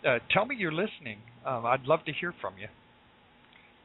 uh, 0.08 0.20
tell 0.32 0.46
me 0.46 0.56
you're 0.58 0.72
listening. 0.72 1.20
Um, 1.46 1.66
I'd 1.66 1.84
love 1.84 2.04
to 2.06 2.14
hear 2.14 2.34
from 2.42 2.54
you. 2.60 2.68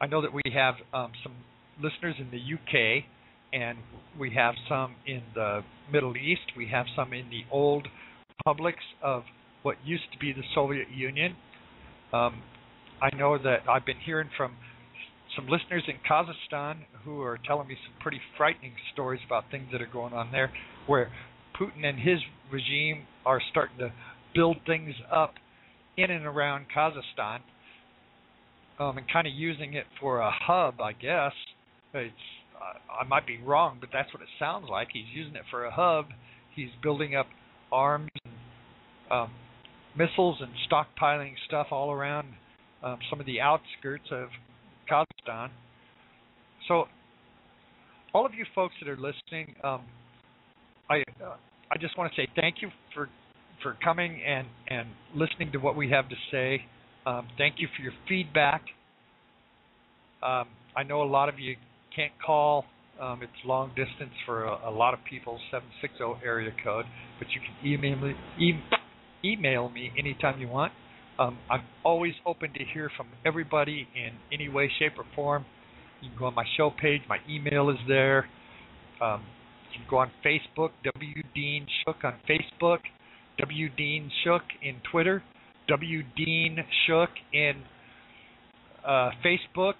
I 0.01 0.07
know 0.07 0.21
that 0.21 0.33
we 0.33 0.41
have 0.53 0.75
um, 0.93 1.11
some 1.23 1.33
listeners 1.81 2.15
in 2.19 2.29
the 2.29 2.37
UK, 2.37 3.05
and 3.53 3.77
we 4.19 4.33
have 4.35 4.55
some 4.67 4.95
in 5.05 5.21
the 5.33 5.61
Middle 5.93 6.17
East. 6.17 6.41
We 6.57 6.67
have 6.69 6.87
some 6.95 7.13
in 7.13 7.29
the 7.29 7.43
old 7.51 7.87
republics 8.39 8.83
of 9.03 9.23
what 9.61 9.77
used 9.85 10.11
to 10.11 10.17
be 10.19 10.33
the 10.33 10.41
Soviet 10.53 10.87
Union. 10.93 11.35
Um, 12.11 12.41
I 13.01 13.15
know 13.15 13.37
that 13.37 13.59
I've 13.69 13.85
been 13.85 14.01
hearing 14.03 14.29
from 14.35 14.55
some 15.35 15.47
listeners 15.47 15.83
in 15.87 15.95
Kazakhstan 16.09 16.79
who 17.05 17.21
are 17.21 17.39
telling 17.47 17.67
me 17.67 17.75
some 17.85 17.93
pretty 18.01 18.19
frightening 18.37 18.73
stories 18.91 19.21
about 19.25 19.45
things 19.51 19.67
that 19.71 19.81
are 19.81 19.87
going 19.91 20.13
on 20.13 20.31
there, 20.31 20.51
where 20.87 21.11
Putin 21.59 21.85
and 21.85 21.99
his 21.99 22.19
regime 22.51 23.03
are 23.25 23.39
starting 23.51 23.77
to 23.77 23.93
build 24.35 24.57
things 24.65 24.95
up 25.11 25.35
in 25.95 26.09
and 26.09 26.25
around 26.25 26.65
Kazakhstan, 26.75 27.39
um, 28.79 28.97
and 28.97 29.07
kind 29.11 29.27
of 29.27 29.33
using 29.33 29.75
it 29.75 29.85
for 29.99 30.19
a 30.19 30.31
hub, 30.31 30.81
I 30.81 30.93
guess. 30.93 31.33
It's 31.93 32.13
I 33.01 33.03
might 33.07 33.27
be 33.27 33.37
wrong, 33.37 33.77
but 33.79 33.89
that's 33.91 34.13
what 34.13 34.21
it 34.21 34.29
sounds 34.39 34.67
like. 34.69 34.89
He's 34.93 35.05
using 35.13 35.35
it 35.35 35.43
for 35.49 35.65
a 35.65 35.71
hub. 35.71 36.05
He's 36.55 36.69
building 36.81 37.15
up 37.15 37.27
arms, 37.71 38.09
and, 38.23 38.33
um, 39.11 39.31
missiles, 39.97 40.37
and 40.41 40.51
stockpiling 40.69 41.33
stuff 41.47 41.67
all 41.71 41.91
around 41.91 42.27
um, 42.83 42.99
some 43.09 43.19
of 43.19 43.25
the 43.25 43.41
outskirts 43.41 44.05
of 44.11 44.27
Kazakhstan. 44.89 45.49
So, 46.67 46.85
all 48.13 48.25
of 48.25 48.33
you 48.33 48.45
folks 48.53 48.75
that 48.81 48.89
are 48.89 48.97
listening, 48.97 49.55
um, 49.63 49.81
I 50.89 51.03
uh, 51.23 51.35
I 51.71 51.77
just 51.79 51.97
want 51.97 52.13
to 52.13 52.21
say 52.21 52.27
thank 52.35 52.57
you 52.61 52.69
for 52.93 53.09
for 53.61 53.77
coming 53.83 54.21
and 54.25 54.47
and 54.67 54.87
listening 55.15 55.51
to 55.53 55.57
what 55.57 55.75
we 55.75 55.89
have 55.89 56.07
to 56.09 56.15
say. 56.31 56.61
Um, 57.05 57.27
thank 57.37 57.55
you 57.57 57.67
for 57.75 57.81
your 57.81 57.93
feedback. 58.07 58.61
Um, 60.21 60.47
I 60.75 60.83
know 60.83 61.01
a 61.01 61.05
lot 61.09 61.27
of 61.27 61.39
you 61.39 61.55
can't 61.95 62.13
call. 62.25 62.65
Um, 63.01 63.21
it's 63.23 63.31
long 63.43 63.69
distance 63.69 64.13
for 64.25 64.45
a, 64.45 64.69
a, 64.69 64.71
lot 64.71 64.93
of 64.93 64.99
people, 65.09 65.39
760 65.49 66.25
area 66.25 66.51
code, 66.63 66.85
but 67.17 67.27
you 67.31 67.41
can 67.41 67.67
email 67.67 67.97
me, 67.97 68.13
e- 68.39 68.61
email 69.25 69.69
me 69.69 69.91
anytime 69.97 70.39
you 70.39 70.47
want. 70.47 70.71
Um, 71.17 71.37
I'm 71.49 71.63
always 71.83 72.13
open 72.25 72.53
to 72.53 72.59
hear 72.73 72.91
from 72.95 73.07
everybody 73.25 73.87
in 73.95 74.11
any 74.31 74.49
way, 74.49 74.71
shape, 74.79 74.93
or 74.97 75.05
form. 75.15 75.45
You 76.01 76.09
can 76.09 76.19
go 76.19 76.25
on 76.25 76.35
my 76.35 76.45
show 76.57 76.69
page. 76.69 77.01
My 77.07 77.17
email 77.29 77.69
is 77.69 77.77
there. 77.87 78.27
Um, 79.01 79.23
you 79.71 79.79
can 79.79 79.89
go 79.89 79.97
on 79.97 80.11
Facebook, 80.23 80.69
W 80.83 81.23
Dean 81.33 81.65
Shook 81.83 82.03
on 82.03 82.15
Facebook, 82.29 82.79
W 83.39 83.69
Dean 83.75 84.11
Shook 84.23 84.43
in 84.61 84.75
Twitter, 84.91 85.23
W 85.67 86.03
Dean 86.15 86.57
Shook 86.85 87.09
in 87.31 87.63
uh, 88.85 89.09
Facebook, 89.25 89.75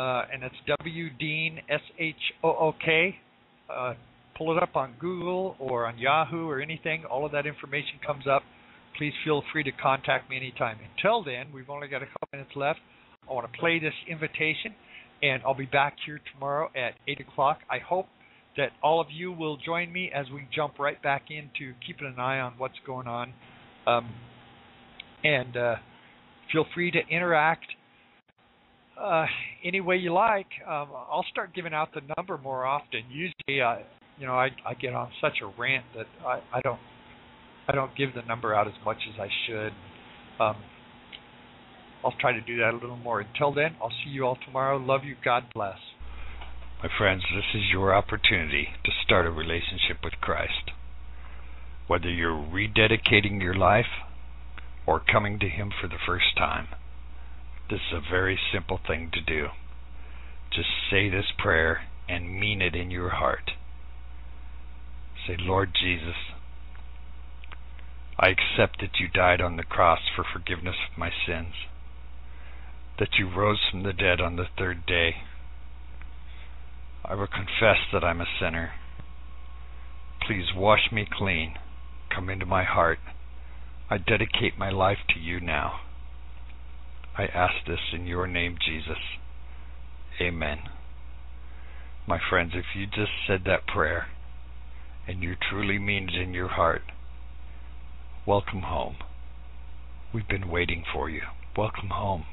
uh, 0.00 0.22
and 0.32 0.42
it's 0.42 0.54
W 0.78 1.10
Dean 1.18 1.60
S 1.68 1.80
H 1.98 2.14
O 2.42 2.48
O 2.48 2.74
K. 2.84 3.16
Uh, 3.68 3.94
pull 4.36 4.56
it 4.56 4.62
up 4.62 4.76
on 4.76 4.94
Google 4.98 5.56
or 5.58 5.86
on 5.86 5.98
Yahoo 5.98 6.48
or 6.48 6.60
anything. 6.60 7.04
All 7.04 7.26
of 7.26 7.32
that 7.32 7.46
information 7.46 8.00
comes 8.06 8.24
up 8.26 8.42
please 9.00 9.12
feel 9.24 9.42
free 9.50 9.64
to 9.64 9.72
contact 9.72 10.28
me 10.28 10.36
anytime. 10.36 10.76
Until 10.96 11.24
then, 11.24 11.46
we've 11.54 11.70
only 11.70 11.88
got 11.88 12.02
a 12.02 12.06
couple 12.06 12.28
minutes 12.32 12.50
left. 12.54 12.80
I 13.28 13.32
want 13.32 13.50
to 13.50 13.58
play 13.58 13.78
this 13.78 13.94
invitation, 14.06 14.74
and 15.22 15.42
I'll 15.42 15.54
be 15.54 15.64
back 15.64 15.96
here 16.04 16.20
tomorrow 16.34 16.70
at 16.76 16.94
8 17.08 17.20
o'clock. 17.20 17.60
I 17.70 17.78
hope 17.78 18.06
that 18.56 18.70
all 18.82 19.00
of 19.00 19.06
you 19.10 19.32
will 19.32 19.56
join 19.56 19.90
me 19.90 20.10
as 20.14 20.26
we 20.32 20.46
jump 20.54 20.78
right 20.78 21.00
back 21.02 21.24
into 21.30 21.72
keeping 21.86 22.06
an 22.06 22.18
eye 22.18 22.40
on 22.40 22.54
what's 22.58 22.74
going 22.86 23.06
on. 23.06 23.32
Um, 23.86 24.10
and 25.24 25.56
uh, 25.56 25.74
feel 26.52 26.66
free 26.74 26.90
to 26.90 26.98
interact 27.10 27.66
uh, 29.00 29.26
any 29.64 29.80
way 29.80 29.96
you 29.96 30.12
like. 30.12 30.46
Um, 30.66 30.88
I'll 31.10 31.26
start 31.30 31.54
giving 31.54 31.72
out 31.72 31.88
the 31.94 32.02
number 32.16 32.38
more 32.38 32.66
often. 32.66 33.02
Usually, 33.10 33.60
uh, 33.60 33.76
you 34.18 34.26
know, 34.26 34.34
I, 34.34 34.50
I 34.66 34.74
get 34.74 34.94
on 34.94 35.10
such 35.20 35.38
a 35.42 35.60
rant 35.60 35.84
that 35.96 36.06
I, 36.24 36.40
I 36.52 36.60
don't 36.60 36.80
I 37.68 37.72
don't 37.72 37.94
give 37.96 38.14
the 38.14 38.22
number 38.22 38.54
out 38.54 38.66
as 38.66 38.74
much 38.84 38.98
as 39.08 39.20
I 39.20 39.28
should. 39.46 39.72
Um, 40.42 40.56
I'll 42.04 42.14
try 42.18 42.32
to 42.32 42.40
do 42.40 42.58
that 42.58 42.70
a 42.72 42.78
little 42.78 42.96
more. 42.96 43.20
Until 43.20 43.52
then, 43.54 43.76
I'll 43.80 43.92
see 44.04 44.10
you 44.10 44.26
all 44.26 44.36
tomorrow. 44.44 44.76
Love 44.76 45.04
you. 45.04 45.14
God 45.22 45.44
bless. 45.54 45.76
My 46.82 46.88
friends, 46.98 47.22
this 47.34 47.44
is 47.54 47.68
your 47.70 47.94
opportunity 47.94 48.68
to 48.84 48.90
start 49.04 49.26
a 49.26 49.30
relationship 49.30 49.98
with 50.02 50.14
Christ. 50.14 50.72
Whether 51.86 52.08
you're 52.08 52.32
rededicating 52.32 53.40
your 53.40 53.54
life 53.54 54.00
or 54.86 55.00
coming 55.00 55.38
to 55.40 55.48
Him 55.48 55.70
for 55.80 55.88
the 55.88 56.00
first 56.06 56.36
time, 56.36 56.68
this 57.70 57.80
is 57.92 57.98
a 57.98 58.10
very 58.10 58.38
simple 58.52 58.80
thing 58.84 59.10
to 59.12 59.20
do. 59.20 59.48
Just 60.52 60.68
say 60.90 61.08
this 61.08 61.26
prayer 61.38 61.82
and 62.08 62.40
mean 62.40 62.60
it 62.60 62.74
in 62.74 62.90
your 62.90 63.10
heart. 63.10 63.52
Say, 65.26 65.36
Lord 65.38 65.70
Jesus, 65.80 66.16
I 68.18 68.28
accept 68.28 68.80
that 68.80 68.98
you 68.98 69.06
died 69.06 69.40
on 69.40 69.56
the 69.56 69.62
cross 69.62 70.00
for 70.16 70.24
forgiveness 70.24 70.74
of 70.90 70.98
my 70.98 71.10
sins, 71.26 71.54
that 72.98 73.14
you 73.18 73.30
rose 73.32 73.60
from 73.70 73.84
the 73.84 73.92
dead 73.92 74.20
on 74.20 74.34
the 74.34 74.48
third 74.58 74.84
day. 74.84 75.16
I 77.04 77.14
will 77.14 77.28
confess 77.28 77.78
that 77.92 78.02
I'm 78.02 78.20
a 78.20 78.26
sinner. 78.40 78.72
Please 80.26 80.46
wash 80.56 80.90
me 80.90 81.06
clean. 81.10 81.54
Come 82.14 82.28
into 82.28 82.46
my 82.46 82.64
heart. 82.64 82.98
I 83.88 83.98
dedicate 83.98 84.58
my 84.58 84.70
life 84.70 84.98
to 85.14 85.20
you 85.20 85.38
now. 85.38 85.80
I 87.20 87.26
ask 87.26 87.66
this 87.66 87.92
in 87.92 88.06
your 88.06 88.26
name, 88.26 88.56
Jesus. 88.64 88.96
Amen. 90.22 90.60
My 92.06 92.18
friends, 92.30 92.52
if 92.54 92.64
you 92.74 92.86
just 92.86 93.12
said 93.26 93.42
that 93.44 93.66
prayer 93.66 94.06
and 95.06 95.22
you 95.22 95.34
truly 95.50 95.78
mean 95.78 96.08
it 96.08 96.14
in 96.14 96.32
your 96.32 96.48
heart, 96.48 96.82
Welcome 98.26 98.62
home. 98.62 98.96
We've 100.14 100.28
been 100.28 100.50
waiting 100.50 100.84
for 100.92 101.10
you. 101.10 101.22
Welcome 101.56 101.88
home. 101.88 102.26